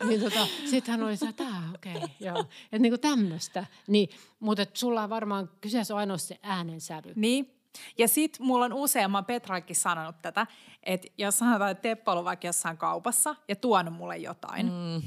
niin 0.08 0.22
tota, 0.22 0.48
sitten 0.66 0.92
hän 0.92 1.04
oli 1.04 1.18
se, 1.18 1.28
että 1.28 1.44
okei, 1.76 1.96
okay, 1.96 2.10
joo. 2.20 2.40
Että 2.40 2.80
niin 2.80 2.92
kuin 2.92 3.02
tämmöistä. 3.02 3.66
Niin, 3.88 4.10
mutta 4.40 4.66
sulla 4.74 5.04
on 5.04 5.10
varmaan 5.10 5.50
kyseessä 5.62 5.94
on 5.94 6.00
ainoa 6.00 6.18
se 6.18 6.40
äänensävy. 6.44 7.14
Niin, 7.16 7.56
ja 7.98 8.08
sitten 8.08 8.46
mulla 8.46 8.66
on 8.66 8.74
useamman 8.74 9.26
Petraikin 9.26 9.76
sanonut 9.76 10.16
tätä, 10.22 10.48
että 10.84 11.08
jos 11.18 11.40
sanotaan, 11.40 11.72
että 11.72 11.82
Teppo 11.82 12.12
on 12.12 12.26
vaikka 12.26 12.48
jossain 12.48 12.78
kaupassa 12.78 13.36
ja 13.48 13.56
tuonut 13.56 13.94
mulle 13.94 14.18
jotain, 14.18 14.66
mm. 14.66 15.02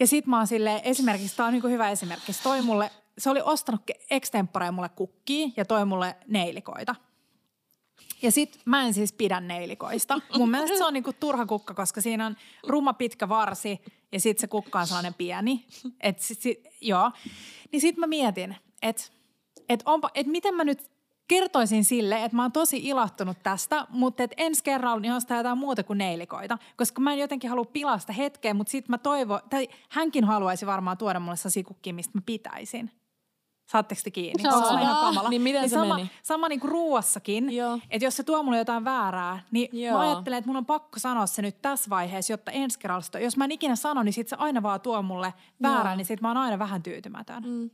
Ja 0.00 0.06
sit 0.06 0.26
mä 0.26 0.36
oon 0.36 0.46
silleen, 0.46 0.80
esimerkiksi, 0.84 1.36
tää 1.36 1.46
on 1.46 1.52
niinku 1.52 1.68
hyvä 1.68 1.90
esimerkki. 1.90 2.32
Se, 2.32 2.42
toi 2.42 2.62
mulle, 2.62 2.90
se 3.18 3.30
oli 3.30 3.40
ostanut 3.44 3.82
extemporeen 4.10 4.74
mulle 4.74 4.88
kukkia 4.88 5.48
ja 5.56 5.64
toi 5.64 5.84
mulle 5.84 6.16
neilikoita. 6.26 6.94
Ja 8.22 8.30
sit 8.30 8.60
mä 8.64 8.82
en 8.82 8.94
siis 8.94 9.12
pidä 9.12 9.40
neilikoista. 9.40 10.20
Mun 10.38 10.50
mielestä 10.50 10.76
se 10.76 10.84
on 10.84 10.92
niinku 10.92 11.12
turha 11.12 11.46
kukka, 11.46 11.74
koska 11.74 12.00
siinä 12.00 12.26
on 12.26 12.36
ruma 12.66 12.92
pitkä 12.92 13.28
varsi 13.28 13.80
ja 14.12 14.20
sit 14.20 14.38
se 14.38 14.46
kukka 14.46 14.80
on 14.80 14.86
sellainen 14.86 15.14
pieni. 15.14 15.66
Et 16.00 16.20
sit, 16.20 16.40
sit, 16.40 16.64
joo. 16.80 17.10
Niin 17.72 17.80
sit 17.80 17.96
mä 17.96 18.06
mietin, 18.06 18.56
että 18.82 19.02
et 19.68 19.84
et 20.14 20.26
miten 20.26 20.54
mä 20.54 20.64
nyt 20.64 20.90
kertoisin 21.28 21.84
sille, 21.84 22.24
että 22.24 22.36
mä 22.36 22.42
oon 22.42 22.52
tosi 22.52 22.76
ilahtunut 22.76 23.36
tästä, 23.42 23.86
mutta 23.88 24.22
että 24.22 24.34
ensi 24.38 24.64
kerralla 24.64 25.00
niin 25.00 25.12
ostaa 25.12 25.36
jotain 25.36 25.58
muuta 25.58 25.82
kuin 25.82 25.98
neilikoita. 25.98 26.58
Koska 26.76 27.00
mä 27.00 27.12
en 27.12 27.18
jotenkin 27.18 27.50
halua 27.50 27.64
pilasta 27.64 28.12
hetkeä, 28.12 28.54
mutta 28.54 28.70
sitten 28.70 28.92
mä 28.92 28.98
toivon, 28.98 29.40
tai 29.50 29.68
hänkin 29.88 30.24
haluaisi 30.24 30.66
varmaan 30.66 30.98
tuoda 30.98 31.20
mulle 31.20 31.36
sasikukkia, 31.36 31.94
mistä 31.94 32.18
mä 32.18 32.22
pitäisin. 32.26 32.90
Saatteko 33.72 34.00
te 34.04 34.10
kiinni? 34.10 34.42
Saa. 34.42 34.60
Se 34.60 34.74
on 34.74 34.80
ihan 34.80 34.96
kamala. 34.96 35.28
Niin 35.28 35.42
miten 35.42 35.68
se 35.68 35.74
sama, 35.74 35.96
meni? 35.96 36.10
Sama 36.22 36.48
niin 36.48 36.60
kuin 36.60 36.70
ruuassakin, 36.70 37.48
että 37.90 38.04
jos 38.04 38.16
se 38.16 38.22
tuo 38.22 38.42
mulle 38.42 38.58
jotain 38.58 38.84
väärää, 38.84 39.42
niin 39.50 39.82
Joo. 39.82 39.98
mä 39.98 40.00
ajattelen, 40.00 40.38
että 40.38 40.48
mun 40.48 40.56
on 40.56 40.66
pakko 40.66 40.98
sanoa 40.98 41.26
se 41.26 41.42
nyt 41.42 41.62
tässä 41.62 41.90
vaiheessa, 41.90 42.32
jotta 42.32 42.50
ensi 42.50 42.78
kerralla, 42.78 43.20
jos 43.20 43.36
mä 43.36 43.44
en 43.44 43.52
ikinä 43.52 43.76
sano, 43.76 44.02
niin 44.02 44.12
sit 44.12 44.28
se 44.28 44.36
aina 44.38 44.62
vaan 44.62 44.80
tuo 44.80 45.02
mulle 45.02 45.34
väärää, 45.62 45.92
Joo. 45.92 45.96
niin 45.96 46.06
sit 46.06 46.20
mä 46.20 46.28
oon 46.28 46.36
aina 46.36 46.58
vähän 46.58 46.82
tyytymätön. 46.82 47.42
Mm. 47.42 47.70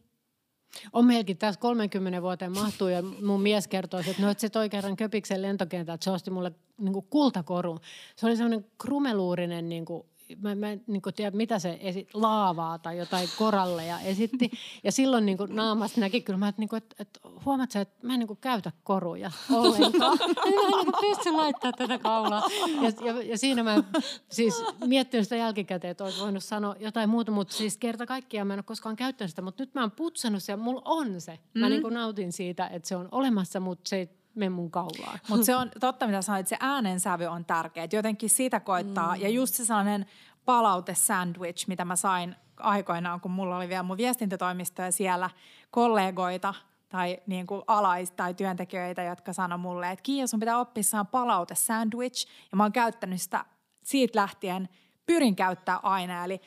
On 0.93 1.05
meilläkin 1.05 1.39
tässä 1.39 1.61
30 1.61 2.23
vuoteen 2.23 2.53
mahtuu 2.53 2.89
ja 2.89 3.03
mun 3.03 3.41
mies 3.41 3.69
kertoi, 3.69 4.01
että 4.01 4.23
no, 4.23 4.31
että 4.31 4.41
se 4.41 4.49
toi 4.49 4.69
kerran 4.69 4.97
köpiksen 4.97 5.43
lentokentältä, 5.43 6.05
se 6.05 6.11
osti 6.11 6.31
mulle 6.31 6.53
niin 6.79 7.05
kultakorun. 7.11 7.81
Se 8.17 8.27
oli 8.27 8.37
semmoinen 8.37 8.67
krumeluurinen, 8.79 9.69
niin 9.69 9.85
kuin, 9.85 10.07
mä, 10.43 10.55
mä 10.55 10.71
en 10.71 10.85
niin 10.87 11.03
tiedä 11.17 11.37
mitä 11.37 11.59
se 11.59 11.79
esi- 11.81 12.09
laavaa 12.15 12.79
tai 12.79 12.99
jotain 12.99 13.29
koralleja 13.39 14.01
esitti. 14.01 14.51
Ja 14.85 14.93
silloin 14.93 15.27
niin 15.27 15.39
naamasta 15.49 16.01
näki 16.01 16.21
kyllä, 16.21 16.39
mä, 16.39 16.49
että, 16.49 16.61
niin 16.61 16.69
kuin, 16.69 16.79
että, 16.79 16.97
että 16.99 17.21
huomaat 17.45 17.71
sä, 17.71 17.81
että 17.81 18.07
mä 18.07 18.15
en 18.15 18.21
niin 18.21 18.37
käytä 18.41 18.73
koruja 18.85 19.31
ollenkaan. 19.53 20.19
mä 20.21 20.43
en 20.45 20.85
niin 20.85 20.93
pysty 21.01 21.33
laittaa 21.33 21.73
tätä 21.73 21.99
kaulaa. 21.99 22.43
Ja, 22.83 23.07
ja, 23.07 23.23
ja 23.23 23.39
siinä 23.39 23.63
mä 23.63 23.83
siis 24.29 24.65
miettinyt 24.87 25.25
sitä 25.25 25.37
jälkikäteen, 25.37 25.91
että 25.91 26.05
olisi 26.05 26.21
voinut 26.21 26.45
sanoa 26.45 26.77
jotain 26.81 27.09
muuta, 27.09 27.33
mutta 27.33 27.55
siis 27.55 27.77
kerta 27.77 28.07
kaikkiaan 28.07 28.47
mä 28.47 28.55
en 28.55 28.59
ole 28.59 28.65
koskaan 28.65 28.97
käyttänyt 28.97 29.31
sitä, 29.31 29.43
mutta 29.43 29.63
nyt 29.63 29.75
mä 29.75 29.81
oon 29.81 29.91
putsannut 29.91 30.43
se 30.43 30.53
ja 30.53 30.57
mulla 30.57 30.83
on 30.85 31.21
se. 31.21 31.39
Mä 31.55 31.69
niin 31.69 31.83
kuin 31.83 31.95
nautin 31.95 32.33
siitä, 32.33 32.67
että 32.67 32.89
se 32.89 32.97
on 32.97 33.09
olemassa, 33.13 33.61
mutta 33.61 33.89
se 33.89 33.97
ei 33.97 34.24
mene 34.35 34.49
mun 34.49 34.71
kaulaan. 34.71 35.19
Mutta 35.29 35.47
se 35.47 35.57
on 35.57 35.71
totta, 35.81 36.07
mitä 36.07 36.23
sanoit, 36.23 36.41
että 36.41 36.49
se 36.49 36.57
äänensävy 36.61 37.27
on 37.27 37.45
tärkeä. 37.45 37.89
Jotenkin 37.93 38.31
sitä 38.31 38.61
koittaa. 38.61 39.15
Mm. 39.15 39.23
Ja 39.23 39.29
just 39.29 39.55
se 39.55 39.65
sellainen 39.65 40.07
palaute-sandwich, 40.45 41.69
mitä 41.69 41.85
mä 41.85 41.97
sain 41.97 42.37
aikoinaan, 42.57 43.21
kun 43.21 43.31
mulla 43.31 43.57
oli 43.57 43.69
vielä 43.69 43.83
mun 43.83 43.97
viestintätoimisto 43.97 44.83
ja 44.83 44.93
siellä 44.93 45.31
kollegoita 45.71 46.55
tai 46.89 47.19
niin 47.27 47.47
kuin 47.47 47.63
alais- 47.67 48.11
tai 48.11 48.35
työntekijöitä, 48.35 49.03
jotka 49.03 49.33
sanoi 49.33 49.59
mulle, 49.59 49.91
että 49.91 50.03
Kiia, 50.03 50.27
sun 50.27 50.41
pitää 50.41 50.59
oppia 50.59 50.83
saan 50.83 51.07
palaute-sandwich. 51.07 52.29
Ja 52.53 52.57
mä 52.57 52.63
oon 52.63 52.73
käyttänyt 52.73 53.23
sitä 53.23 53.45
siitä 53.85 54.21
lähtien, 54.21 54.69
pyrin 55.07 55.37
käyttää 55.37 55.81
aina. 55.83 56.25
Eli 56.25 56.41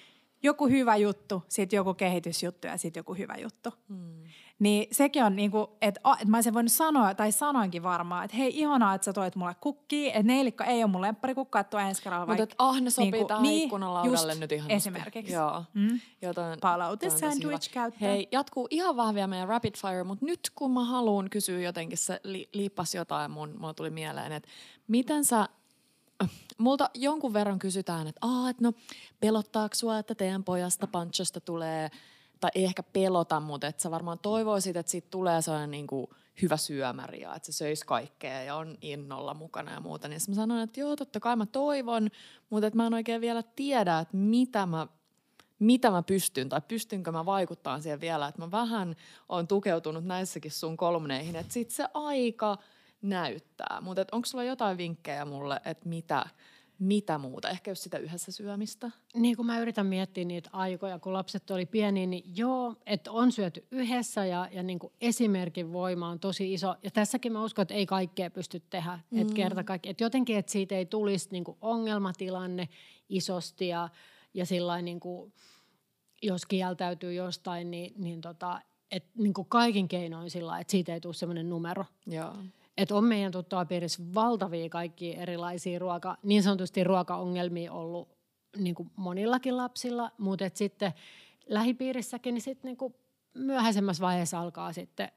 joku 0.44 0.68
hyvä 0.68 0.96
juttu, 0.96 1.44
sitten 1.48 1.78
joku 1.78 1.94
kehitysjuttu 1.94 2.68
ja 2.68 2.78
sitten 2.78 3.00
joku 3.00 3.14
hyvä 3.14 3.36
juttu. 3.36 3.74
Mm. 3.88 4.24
Niin 4.60 4.88
sekin 4.92 5.24
on 5.24 5.36
niinku, 5.36 5.78
että 5.82 6.00
a- 6.04 6.18
et 6.22 6.28
mä 6.28 6.42
sen 6.42 6.54
voinut 6.54 6.72
sanoa, 6.72 7.14
tai 7.16 7.32
sanoinkin 7.32 7.84
varmaan, 7.84 8.26
että 8.26 8.38
hei 8.38 8.60
ihanaa, 8.60 8.94
että 8.96 9.06
sä 9.06 9.14
toit 9.14 9.36
mulle 9.36 9.56
kukkia, 9.62 10.08
että 10.08 10.24
neilikka 10.24 10.66
ei 10.66 10.84
ole 10.84 10.92
mun 10.92 11.02
lempparikukka, 11.02 11.60
että 11.60 11.70
tuo 11.70 11.80
ensi 11.80 12.02
kerralla 12.04 12.26
Mutta 12.26 12.38
vaikka. 12.42 12.54
et 12.54 12.56
ah, 12.60 12.82
ne 12.82 12.90
sopii 12.90 13.12
niinku- 13.12 13.28
tähän 13.28 13.44
niin, 13.44 13.64
ikkunalaudalle 13.64 14.36
nyt 14.36 14.52
ihan 14.52 14.72
Esimerkiksi. 14.72 15.34
Joo. 15.34 15.64
Mm. 15.74 16.00
Joten, 16.22 16.58
Palaute 16.62 17.10
sandwich 17.10 17.72
käyttää. 17.72 18.10
Hei, 18.10 18.28
jatkuu 18.32 18.68
ihan 18.72 19.16
vielä 19.16 19.28
meidän 19.28 19.48
rapid 19.48 19.76
fire, 19.78 20.04
mutta 20.04 20.26
nyt 20.26 20.40
kun 20.56 20.72
mä 20.72 20.84
haluan 20.86 21.30
kysyä 21.30 21.60
jotenkin, 21.60 21.98
se 21.98 22.20
li, 22.24 22.50
liippas 22.54 22.96
jotain, 22.96 23.32
mun, 23.32 23.54
mulla 23.60 23.74
tuli 23.74 23.90
mieleen, 23.90 24.32
että 24.32 24.50
miten 24.88 25.26
sä 25.26 25.50
Multa 26.58 26.90
jonkun 26.94 27.34
verran 27.34 27.60
kysytään, 27.60 28.08
että, 28.08 28.20
Aa, 28.28 28.50
että 28.50 28.64
no 28.64 28.74
pelottaako 29.20 29.76
sua, 29.76 30.00
että 30.00 30.16
teidän 30.16 30.44
pojasta 30.44 30.88
Panchosta 30.88 31.40
tulee, 31.42 31.90
tai 32.40 32.52
ei 32.56 32.64
ehkä 32.64 32.84
pelota, 32.84 33.40
mutta 33.40 33.68
että 33.68 33.82
sä 33.82 33.92
varmaan 33.92 34.20
toivoisit, 34.20 34.76
että 34.76 34.92
siitä 34.92 35.08
tulee 35.12 35.42
sellainen 35.42 35.72
niin 35.72 35.88
kuin 35.88 36.08
hyvä 36.42 36.58
syömäri 36.58 37.22
ja 37.22 37.36
että 37.36 37.46
se 37.46 37.52
söisi 37.52 37.86
kaikkea 37.86 38.44
ja 38.44 38.56
on 38.56 38.78
innolla 38.82 39.34
mukana 39.34 39.74
ja 39.74 39.80
muuta. 39.80 40.08
Niin 40.08 40.22
mä 40.28 40.36
sanoin, 40.36 40.62
että 40.62 40.80
joo, 40.80 40.96
totta 40.96 41.20
kai 41.20 41.36
mä 41.36 41.46
toivon, 41.46 42.10
mutta 42.50 42.68
että 42.68 42.78
mä 42.78 42.88
en 42.88 42.94
oikein 42.94 43.22
vielä 43.22 43.44
tiedä, 43.44 44.00
että 44.00 44.18
mitä 44.18 44.66
mä 44.66 44.88
mitä 45.60 45.92
mä 45.92 46.04
pystyn 46.04 46.50
tai 46.50 46.62
pystynkö 46.68 47.12
mä 47.12 47.26
vaikuttaa 47.26 47.82
siihen 47.82 48.02
vielä, 48.02 48.28
että 48.28 48.42
mä 48.42 48.52
vähän 48.52 48.96
on 49.30 49.48
tukeutunut 49.48 50.06
näissäkin 50.06 50.52
sun 50.52 50.78
kolmneihin, 50.78 51.36
että 51.36 51.54
sit 51.54 51.72
se 51.72 51.86
aika 51.94 52.58
näyttää. 53.02 53.82
Mutta 53.82 54.06
onko 54.12 54.26
sulla 54.26 54.44
jotain 54.44 54.78
vinkkejä 54.78 55.26
mulle, 55.26 55.62
että 55.66 55.90
mitä, 55.90 56.26
mitä 56.80 57.18
muuta? 57.18 57.50
Ehkä 57.50 57.72
jos 57.72 57.84
sitä 57.84 57.98
yhdessä 57.98 58.32
syömistä? 58.32 58.92
Niin 59.14 59.38
kun 59.38 59.46
mä 59.46 59.60
yritän 59.60 59.86
miettiä 59.86 60.26
niitä 60.26 60.50
aikoja, 60.54 61.00
kun 61.00 61.14
lapset 61.14 61.52
oli 61.52 61.66
pieniä, 61.66 62.06
niin 62.06 62.24
joo, 62.38 62.76
että 62.86 63.12
on 63.12 63.32
syöty 63.32 63.68
yhdessä 63.72 64.26
ja, 64.26 64.50
ja 64.52 64.64
niin 64.64 64.80
kuin 64.80 64.94
esimerkin 65.02 65.74
voima 65.74 66.10
on 66.10 66.20
tosi 66.20 66.54
iso. 66.54 66.76
Ja 66.84 66.92
tässäkin 66.92 67.32
mä 67.32 67.44
uskon, 67.44 67.64
että 67.64 67.74
ei 67.74 67.86
kaikkea 67.86 68.32
pysty 68.32 68.60
tehdä. 68.70 69.00
Mm. 69.12 69.22
Että 69.22 69.34
kerta 69.34 69.64
kaikki, 69.64 69.90
että 69.90 70.04
jotenkin, 70.04 70.38
että 70.38 70.52
siitä 70.52 70.76
ei 70.76 70.86
tulisi 70.86 71.28
niin 71.32 71.44
kuin 71.44 71.58
ongelmatilanne 71.62 72.70
isosti 73.10 73.68
ja, 73.68 73.90
ja 74.34 74.46
sillain 74.46 74.86
niin 74.86 75.00
kuin, 75.00 75.34
jos 76.22 76.46
kieltäytyy 76.46 77.14
jostain, 77.14 77.72
niin, 77.72 77.94
niin, 77.98 78.22
tota, 78.22 78.62
et, 78.92 79.06
niin 79.18 79.34
kuin 79.34 79.48
kaikin 79.50 79.88
keinoin 79.88 80.30
sillä 80.30 80.60
että 80.60 80.72
siitä 80.72 80.94
ei 80.94 81.02
tule 81.02 81.14
semmoinen 81.14 81.50
numero. 81.50 81.86
Joo. 82.08 82.34
Et 82.78 82.92
on 82.92 83.04
meidän 83.04 83.32
tuttavapiirissä 83.32 84.04
valtavia 84.14 84.70
kaikki 84.70 85.16
erilaisia 85.16 85.80
ruoka, 85.80 86.18
niin 86.24 86.44
sanotusti 86.44 86.84
ruokaongelmia 86.84 87.74
ollut 87.74 88.10
niin 88.58 88.76
kuin 88.76 88.92
monillakin 88.96 89.58
lapsilla, 89.58 90.12
mutta 90.18 90.46
et 90.46 90.56
sitten 90.56 90.94
lähipiirissäkin 91.50 92.34
niin 92.34 92.42
sit 92.42 92.64
niin 92.64 92.78
kuin 92.78 92.96
myöhäisemmässä 93.34 94.02
vaiheessa 94.02 94.40
alkaa 94.40 94.74
sitten, 94.74 95.12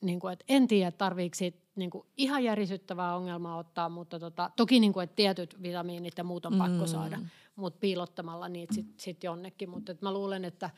niin 0.00 0.20
kuin, 0.20 0.32
että 0.32 0.44
en 0.48 0.68
tiedä 0.68 0.90
tarviiko 0.90 1.34
siitä 1.34 1.58
niin 1.76 1.90
kuin 1.90 2.06
ihan 2.16 2.44
järisyttävää 2.44 3.16
ongelmaa 3.16 3.56
ottaa, 3.56 3.88
mutta 3.88 4.18
tota, 4.18 4.50
toki 4.56 4.80
niin 4.80 4.92
kuin, 4.92 5.04
että 5.04 5.16
tietyt 5.16 5.62
vitamiinit 5.62 6.18
ja 6.18 6.24
muut 6.24 6.46
on 6.46 6.58
pakko 6.58 6.84
Mm. 6.84 6.86
saada, 6.86 7.18
mutta 7.56 7.78
piilottamalla 7.80 8.48
niitä 8.48 8.74
sitten 8.74 8.94
sit 9.00 9.24
jonnekin. 9.24 9.70
Mutta 9.70 9.92
et 9.92 10.02
mä 10.02 10.12
luulen, 10.12 10.44
että, 10.44 10.70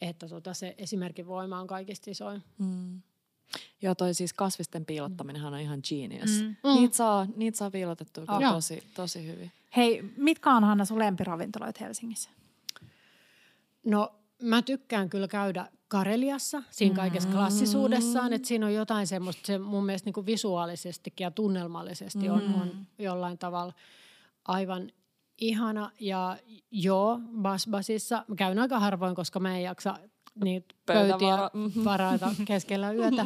että 0.00 0.28
tota 0.28 0.54
se 0.54 0.74
esimerkin 0.78 1.26
voima 1.26 1.60
on 1.60 1.66
kaikista 1.66 2.10
isoin. 2.10 2.42
Mm. 2.58 3.02
Joo, 3.82 3.94
toi 3.94 4.14
siis 4.14 4.32
kasvisten 4.32 4.84
piilottaminenhan 4.84 5.54
on 5.54 5.60
ihan 5.60 5.80
genius. 5.88 6.30
Mm. 6.40 6.46
Mm. 6.46 6.74
Niitä 6.74 6.96
saa, 6.96 7.26
niitä 7.36 7.58
saa 7.58 7.70
piilotettua 7.70 8.24
Joo. 8.40 8.52
tosi, 8.52 8.82
tosi 8.94 9.26
hyvin. 9.26 9.52
Hei, 9.76 10.04
mitkä 10.16 10.50
on 10.50 10.64
Hanna 10.64 10.84
sun 10.84 10.98
lempiravintoloita 10.98 11.84
Helsingissä? 11.84 12.30
No 13.84 14.14
mä 14.42 14.62
tykkään 14.62 15.10
kyllä 15.10 15.28
käydä 15.28 15.68
Kareliassa 15.88 16.62
siinä 16.70 16.94
kaikessa 16.94 17.28
klassisuudessaan, 17.28 18.32
että 18.32 18.48
siinä 18.48 18.66
on 18.66 18.74
jotain 18.74 19.06
semmoista, 19.06 19.46
se 19.46 19.58
mun 19.58 19.86
mielestä 19.86 20.10
niin 20.10 20.26
visuaalisestikin 20.26 21.24
ja 21.24 21.30
tunnelmallisesti 21.30 22.28
on, 22.28 22.42
on 22.62 22.86
jollain 22.98 23.38
tavalla 23.38 23.72
aivan 24.44 24.90
ihana. 25.38 25.90
Ja 26.00 26.36
joo, 26.70 27.20
Basbasissa, 27.40 28.24
mä 28.28 28.34
käyn 28.34 28.58
aika 28.58 28.80
harvoin, 28.80 29.14
koska 29.14 29.40
mä 29.40 29.56
en 29.56 29.62
jaksa 29.62 29.98
niitä 30.44 30.74
pöytiä 30.86 31.36
varata 31.84 32.30
keskellä 32.44 32.92
yötä. 32.92 33.22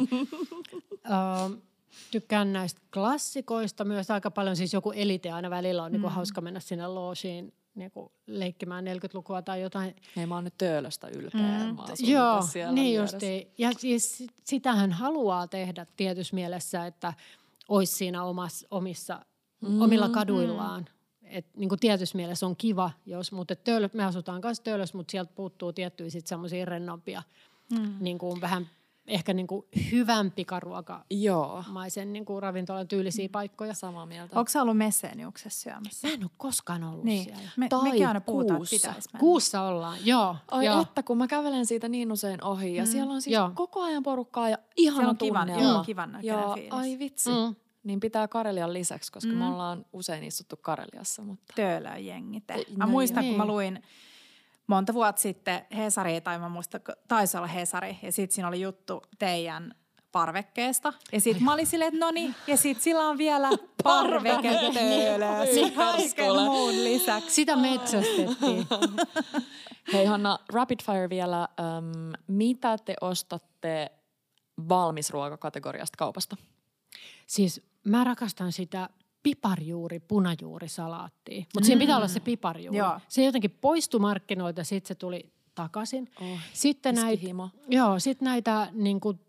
Ö, 1.05 1.57
tykkään 2.11 2.53
näistä 2.53 2.81
klassikoista 2.93 3.85
myös 3.85 4.11
aika 4.11 4.31
paljon, 4.31 4.55
siis 4.55 4.73
joku 4.73 4.91
elite 4.91 5.31
aina 5.31 5.49
välillä 5.49 5.83
on 5.83 5.91
niinku 5.91 6.09
hauska 6.09 6.41
mennä 6.41 6.59
sinne 6.59 6.87
loosiin 6.87 7.53
niinku 7.75 8.11
leikkimään 8.27 8.85
40-lukua 8.85 9.41
tai 9.41 9.61
jotain. 9.61 9.95
Hei, 10.15 10.25
mä 10.25 10.35
oon 10.35 10.43
nyt 10.43 10.57
Töölöstä 10.57 11.07
ylpeä. 11.07 11.41
Mm. 11.41 11.75
Mä 11.75 11.81
asun 11.81 12.09
Joo, 12.09 12.39
niin 12.71 12.95
justi. 12.95 13.53
Ja 13.57 13.71
siis 13.77 14.17
sit- 14.17 14.33
sitähän 14.43 14.91
haluaa 14.91 15.47
tehdä 15.47 15.85
tietyssä 15.97 16.35
mielessä, 16.35 16.85
että 16.85 17.13
olisi 17.69 17.93
siinä 17.93 18.23
omas, 18.23 18.65
omissa, 18.71 19.25
mm, 19.61 19.81
omilla 19.81 20.09
kaduillaan. 20.09 20.85
Et 21.29 21.45
niin 21.55 21.69
kuin 21.69 21.79
tietyssä 21.79 22.15
mielessä 22.15 22.45
on 22.45 22.55
kiva, 22.55 22.91
jos, 23.05 23.31
mutta 23.31 23.55
töölö, 23.55 23.89
me 23.93 24.03
asutaan 24.05 24.41
kanssa 24.41 24.63
töölössä, 24.63 24.97
mutta 24.97 25.11
sieltä 25.11 25.31
puuttuu 25.35 25.73
tiettyjä 25.73 26.09
sit 26.09 26.27
semmoisia 26.27 26.65
rennompia, 26.65 27.23
mm. 27.79 27.93
niin 27.99 28.17
kuin 28.17 28.41
vähän 28.41 28.69
ehkä 29.07 29.33
niin 29.33 29.47
kuin 29.47 29.65
hyvän 29.91 30.31
pikaruokamaisen 30.31 31.21
Joo, 32.07 32.13
niin 32.13 32.25
kuin 32.25 32.41
ravintolan 32.43 32.87
tyylisiä 32.87 33.29
paikkoja. 33.31 33.73
samaa 33.73 34.05
mieltä. 34.05 34.39
Onko 34.39 34.49
sä 34.49 34.61
ollut 34.61 34.77
Messeniuksessa 34.77 35.61
syömässä? 35.61 36.07
Mä 36.07 36.13
en 36.13 36.23
ole 36.23 36.31
koskaan 36.37 36.83
ollut 36.83 37.03
Niin, 37.05 37.23
siellä. 37.23 37.49
me, 37.57 37.67
Tai 37.69 37.83
mekin 37.83 38.07
aina 38.07 38.21
puhutaan, 38.21 38.57
että 38.57 38.57
kuussa. 38.69 38.75
pitäisi 38.89 39.09
mennä. 39.13 39.19
Kuussa 39.19 39.61
ollaan, 39.61 39.97
joo. 40.05 40.35
Ai 40.51 40.65
joo. 40.65 40.81
että, 40.81 41.03
kun 41.03 41.17
mä 41.17 41.27
kävelen 41.27 41.65
siitä 41.65 41.89
niin 41.89 42.11
usein 42.11 42.43
ohi 42.43 42.75
ja 42.75 42.85
siellä 42.85 43.13
on 43.13 43.21
siis 43.21 43.33
Joo. 43.33 43.51
koko 43.55 43.81
ajan 43.81 44.03
porukkaa 44.03 44.49
ja 44.49 44.57
ihana 44.77 45.09
on 45.09 45.17
kivan, 45.17 45.49
joo, 45.49 45.83
kivan 45.83 46.11
näköinen 46.11 46.39
ja, 46.39 46.53
fiilis. 46.53 46.73
ai 46.73 46.99
vitsi. 46.99 47.29
Mm. 47.29 47.55
Niin 47.89 47.99
pitää 47.99 48.27
Karelian 48.27 48.73
lisäksi, 48.73 49.11
koska 49.11 49.31
mm. 49.31 49.37
me 49.37 49.45
ollaan 49.45 49.85
usein 49.93 50.23
istuttu 50.23 50.57
Kareliassa. 50.57 51.21
Mutta... 51.21 51.53
Töölön 51.55 52.05
jengi 52.05 52.41
te. 52.41 52.53
Mä 52.53 52.85
No 52.85 52.91
muistan, 52.91 53.23
joo. 53.23 53.31
kun 53.31 53.37
mä 53.37 53.53
luin 53.53 53.83
monta 54.67 54.93
vuotta 54.93 55.21
sitten 55.21 55.65
Hesari, 55.77 56.21
tai 56.21 56.39
mä 56.39 56.49
muistan, 56.49 56.81
taisi 57.07 57.37
olla 57.37 57.47
Hesari, 57.47 57.99
ja 58.01 58.11
sitten 58.11 58.35
siinä 58.35 58.47
oli 58.47 58.61
juttu 58.61 59.01
teidän 59.19 59.75
parvekkeesta. 60.11 60.93
Ja 61.11 61.21
sitten 61.21 61.43
mä 61.43 61.53
olin 61.53 61.67
silleen, 61.67 61.93
että 61.93 62.05
no 62.05 62.11
niin, 62.11 62.35
ja 62.47 62.57
sitten 62.57 62.83
sillä 62.83 63.01
on 63.01 63.17
vielä 63.17 63.49
parveke 63.83 64.49
töölössä 64.73 65.75
kaiken 65.75 66.35
muun 66.35 66.83
lisäksi. 66.83 67.31
Sitä 67.31 67.55
metsästettiin. 67.55 68.67
Hei 69.93 70.05
Hanna, 70.05 70.39
rapid 70.53 70.79
fire 70.85 71.09
vielä. 71.09 71.47
Ähm, 71.59 72.11
mitä 72.27 72.77
te 72.77 72.95
ostatte 73.01 73.91
valmisruokakategoriasta 74.69 75.97
kaupasta? 75.97 76.37
Siis 77.27 77.68
mä 77.85 78.03
rakastan 78.03 78.51
sitä 78.51 78.89
piparjuuri, 79.23 79.99
punajuurisalaattia. 79.99 81.39
Mutta 81.39 81.59
mm. 81.59 81.63
siinä 81.63 81.79
pitää 81.79 81.97
olla 81.97 82.07
se 82.07 82.19
piparjuuri. 82.19 82.77
Joo. 82.77 82.99
Se 83.07 83.25
jotenkin 83.25 83.57
poistui 83.61 83.99
markkinoilta, 83.99 84.63
sitten 84.63 84.87
se 84.87 84.95
tuli 84.95 85.31
takaisin. 85.55 86.09
Oh, 86.21 86.39
sitten 86.53 86.95
näitä, 86.95 87.27
joo, 87.67 87.99
sitten 87.99 88.25
näitä 88.25 88.69
niin 88.71 88.99
kuin, 88.99 89.19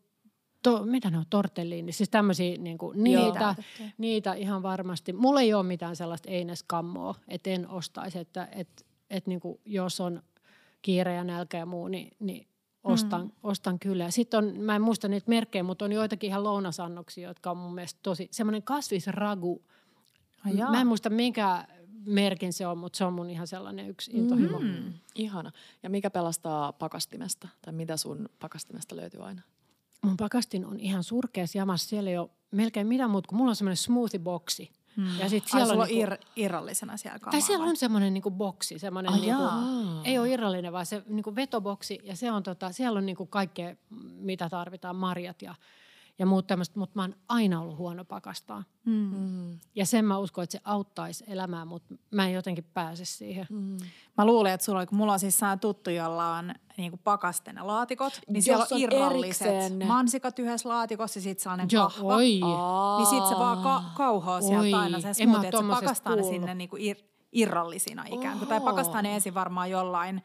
to, 0.63 0.85
mitä 0.85 1.11
ne 1.11 1.19
on, 1.19 1.25
tortelliini, 1.31 1.93
siis 1.93 2.09
tämmöisiä 2.09 2.59
niin 2.59 2.79
kuin, 2.79 3.03
niitä, 3.03 3.55
niitä 3.99 4.33
ihan 4.33 4.63
varmasti. 4.63 5.13
Mulla 5.13 5.41
ei 5.41 5.55
ole 5.55 5.63
mitään 5.63 5.97
sellaista 5.97 6.31
eineskammoa, 6.31 7.15
että 7.29 7.51
en 7.51 7.69
ostaisi, 7.69 8.19
että 8.19 8.49
et, 8.53 8.87
et, 9.11 9.27
niin 9.27 9.41
kuin, 9.41 9.61
jos 9.65 10.01
on 10.01 10.23
kiire 10.83 11.15
ja 11.15 11.25
nälkä 11.25 11.59
ja 11.59 11.67
muu, 11.67 11.89
niin, 11.89 12.17
niin 12.19 12.47
ostan, 12.85 13.23
mm. 13.23 13.31
ostan 13.43 13.79
kyllä. 13.79 14.11
Sitten 14.11 14.39
on, 14.39 14.61
mä 14.61 14.77
en 14.77 14.83
muista 14.83 15.09
niitä 15.09 15.29
merkkejä, 15.29 15.63
mutta 15.63 15.85
on 15.85 15.93
joitakin 15.93 16.29
ihan 16.29 16.45
lounasannoksia, 16.45 17.29
jotka 17.29 17.51
on 17.51 17.57
mun 17.57 17.75
mielestä 17.75 18.01
tosi, 18.03 18.29
semmoinen 18.31 18.63
kasvisragu. 18.63 19.63
Ai 20.47 20.53
mä 20.53 20.81
en 20.81 20.87
muista 20.87 21.11
minkä 21.11 21.67
merkin 22.07 22.53
se 22.53 22.67
on, 22.67 22.79
mutta 22.79 22.97
se 22.97 23.05
on 23.05 23.13
mun 23.13 23.31
ihan 23.31 23.47
sellainen 23.47 23.89
yksi 23.89 24.11
intohimo. 24.15 24.59
Mm. 24.59 24.93
Ihana. 25.15 25.53
Ja 25.83 25.91
mikä 25.91 26.11
pelastaa 26.11 26.73
pakastimesta? 26.73 27.49
Tai 27.63 27.73
mitä 27.73 27.97
sun 27.97 28.29
pakastimesta 28.39 28.97
löytyy 28.97 29.25
aina? 29.25 29.43
Mun 30.03 30.17
pakastin 30.17 30.67
on 30.67 30.81
ihan 30.81 31.05
surkeassa 31.05 31.59
jamassa. 31.59 31.89
Siellä 31.89 32.11
ei 32.11 32.19
ole 32.19 32.31
melkein 32.51 32.87
mitään 32.87 33.11
muuta, 33.11 33.29
kun 33.29 33.39
mulla 33.39 33.51
on 33.51 33.57
semmoinen 33.57 33.77
smoothie-boksi. 33.77 34.71
Hmm. 34.97 35.19
Ja 35.19 35.29
sit 35.29 35.49
siellä 35.49 35.73
Ai, 35.73 35.79
on, 35.79 35.87
niinku, 35.89 36.03
ir, 36.03 36.19
irrallisena 36.37 36.97
siellä 36.97 37.19
kamaa, 37.19 37.31
Tai 37.31 37.41
siellä 37.41 37.67
on 37.67 37.77
semmoinen 37.77 38.15
niinku 38.15 38.31
boksi, 38.31 38.79
semmoinen 38.79 39.13
niinku, 39.13 39.43
ei 40.05 40.19
ole 40.19 40.31
irrallinen, 40.31 40.73
vaan 40.73 40.87
se 40.87 41.03
niinku 41.07 41.37
vetoboksi 41.37 41.99
ja 42.03 42.17
se 42.17 42.33
on 42.33 42.43
tota, 42.43 42.73
siellä 42.73 42.99
on 42.99 43.07
niinku 43.07 43.27
kaikkea, 43.27 43.77
mitä 44.01 44.49
tarvitaan, 44.49 44.97
marjat 44.97 45.43
ja 45.43 45.55
ja 46.21 46.27
muut 46.27 46.47
tämmöistä, 46.47 46.79
mutta 46.79 46.93
mä 46.99 47.03
oon 47.03 47.15
aina 47.29 47.61
ollut 47.61 47.79
huono 47.79 48.05
pakastaa. 48.05 48.65
Mm. 48.85 49.59
Ja 49.75 49.87
sen 49.87 50.05
mä 50.05 50.19
uskon, 50.19 50.45
että 50.45 50.53
se 50.53 50.61
auttaisi 50.65 51.25
elämää, 51.29 51.65
mutta 51.65 51.95
mä 52.11 52.27
en 52.27 52.33
jotenkin 52.33 52.65
pääse 52.75 53.05
siihen. 53.05 53.47
Mm. 53.51 53.77
Mä 54.19 54.27
luulen, 54.27 54.53
että 54.53 54.65
sulla, 54.65 54.87
kun 54.87 54.99
mulla 54.99 55.13
on 55.13 55.19
siis 55.21 55.41
tuttu, 55.61 55.91
jolla 55.91 56.35
on 56.37 56.55
niin 56.77 56.91
kuin 56.91 57.01
pakasten 57.05 57.57
laatikot, 57.63 58.21
niin 58.29 58.35
Jos 58.37 58.45
siellä 58.45 58.67
on 58.71 58.81
irralliset 58.81 59.47
erikseen. 59.47 59.87
mansikat 59.87 60.39
yhdessä 60.39 60.69
laatikossa 60.69 61.19
ja 61.19 61.23
sitten 61.23 61.43
sellainen 61.43 61.69
Joo, 61.73 61.91
kahva. 61.91 62.15
Oi. 62.15 62.25
Niin 62.99 63.07
sitten 63.11 63.29
se 63.29 63.35
vaan 63.39 63.63
ka- 63.63 63.83
kauhoaa 63.97 64.41
sieltä 64.41 64.79
aina 64.79 65.01
sen 65.01 65.15
smoothie, 65.15 65.49
että 65.49 65.61
se 65.61 65.69
pakastaa 65.69 66.17
ne 66.17 66.23
sinne 66.23 66.55
niin 66.55 66.71
kuin 66.71 66.83
ir- 66.97 67.05
irrallisina 67.33 68.05
ikään 68.11 68.39
kuin. 68.39 68.49
Tai 68.49 68.61
pakastaa 68.61 69.03
ne 69.03 69.15
ensin 69.15 69.35
varmaan 69.35 69.71
jollain 69.71 70.23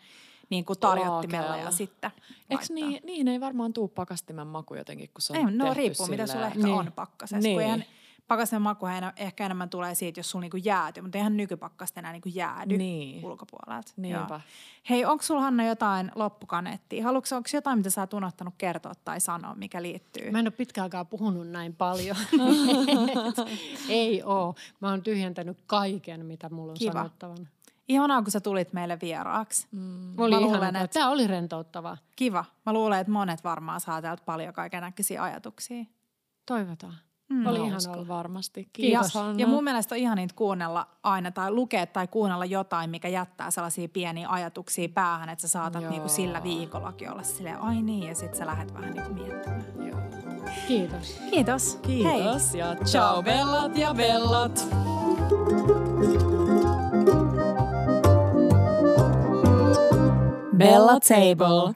niin 0.49 0.65
kuin 0.65 0.79
tarjottimella 0.79 1.57
ja 1.57 1.71
sitten 1.71 2.11
Eikö 2.49 2.63
niin, 2.69 3.01
niin, 3.03 3.27
ei 3.27 3.39
varmaan 3.39 3.73
tuu 3.73 3.87
pakastimen 3.87 4.47
maku 4.47 4.75
jotenkin, 4.75 5.09
kun 5.13 5.21
se 5.21 5.33
on 5.33 5.49
ei, 5.49 5.55
No 5.55 5.73
riippuu, 5.73 6.07
mitä 6.07 6.27
sulla 6.27 6.47
ehkä 6.47 6.59
niin. 6.59 6.75
on 6.75 6.91
pakkasessa. 6.95 7.47
Niin. 7.47 7.55
Kun 7.55 7.63
eihän, 7.63 7.85
pakasten 8.27 8.61
maku 8.61 8.85
ehkä 9.15 9.45
enemmän 9.45 9.69
tulee 9.69 9.95
siitä, 9.95 10.19
jos 10.19 10.31
sulla 10.31 10.41
niinku 10.41 10.57
jäätyy, 10.57 11.03
mutta 11.03 11.17
eihän 11.17 11.37
nykypakkasta 11.37 11.99
enää 11.99 12.11
niinku 12.11 12.29
jäädy 12.33 12.77
niin. 12.77 13.25
ulkopuolelta. 13.25 13.91
Niinpä. 13.97 14.41
Hei, 14.89 15.05
onko 15.05 15.23
sulla 15.23 15.41
Hanna 15.41 15.65
jotain 15.65 16.11
loppukaneettia? 16.15 17.03
Haluatko, 17.03 17.35
onko 17.35 17.49
jotain, 17.53 17.77
mitä 17.77 17.89
sä 17.89 18.01
oot 18.01 18.13
unohtanut 18.13 18.53
kertoa 18.57 18.93
tai 19.05 19.21
sanoa, 19.21 19.55
mikä 19.55 19.81
liittyy? 19.81 20.31
Mä 20.31 20.39
en 20.39 20.45
ole 20.47 20.51
pitkäänkään 20.51 21.07
puhunut 21.07 21.47
näin 21.47 21.75
paljon. 21.75 22.17
ei 23.89 24.23
oo. 24.23 24.55
Mä 24.79 24.89
oon 24.89 25.03
tyhjentänyt 25.03 25.57
kaiken, 25.67 26.25
mitä 26.25 26.49
mulla 26.49 26.71
on 26.71 26.77
Kiva. 26.77 26.93
sanottavana. 26.93 27.45
Ihanaa, 27.87 28.21
kun 28.21 28.31
sä 28.31 28.39
tulit 28.39 28.73
meille 28.73 28.97
vieraaksi. 29.01 29.67
Mm. 29.71 30.19
Oli 30.19 30.39
luulen, 30.39 30.75
että... 30.75 30.99
Tämä 30.99 31.09
oli 31.09 31.27
rentouttavaa. 31.27 31.97
Kiva. 32.15 32.45
Mä 32.65 32.73
luulen, 32.73 32.99
että 32.99 33.11
monet 33.11 33.43
varmaan 33.43 33.81
saa 33.81 34.01
täältä 34.01 34.23
paljon 34.25 34.53
kaiken 34.53 34.81
näköisiä 34.81 35.23
ajatuksia. 35.23 35.85
Toivotaan. 36.45 36.95
Mm. 37.29 37.45
Oli 37.45 37.67
ihan 37.67 37.81
ollut 37.93 38.07
varmasti. 38.07 38.69
Kiitos, 38.73 39.15
ja, 39.15 39.21
ja 39.37 39.47
mun 39.47 39.63
mielestä 39.63 39.95
on 39.95 39.99
ihan 39.99 40.17
niitä 40.17 40.33
kuunnella 40.35 40.87
aina 41.03 41.31
tai 41.31 41.51
lukea 41.51 41.85
tai 41.85 42.07
kuunnella 42.07 42.45
jotain, 42.45 42.89
mikä 42.89 43.07
jättää 43.07 43.51
sellaisia 43.51 43.89
pieniä 43.89 44.29
ajatuksia 44.29 44.89
päähän, 44.89 45.29
että 45.29 45.41
sä 45.41 45.47
saatat 45.47 45.89
niinku 45.89 46.09
sillä 46.09 46.43
viikollakin 46.43 47.11
olla 47.11 47.23
silleen, 47.23 47.61
ai 47.61 47.81
niin, 47.81 48.07
ja 48.07 48.15
sitten 48.15 48.37
sä 48.37 48.45
lähdet 48.45 48.73
vähän 48.73 48.93
niinku 48.93 49.13
miettimään. 49.13 49.87
Joo. 49.87 49.99
Kiitos. 50.67 51.21
Kiitos. 51.29 51.79
Kiitos 51.81 52.53
Hei. 52.53 52.59
ja 52.59 52.75
ciao 52.75 53.23
bellat 53.23 53.77
ja 53.77 53.93
bellat. 53.93 54.67
Bella 60.57 60.99
Table. 61.01 61.75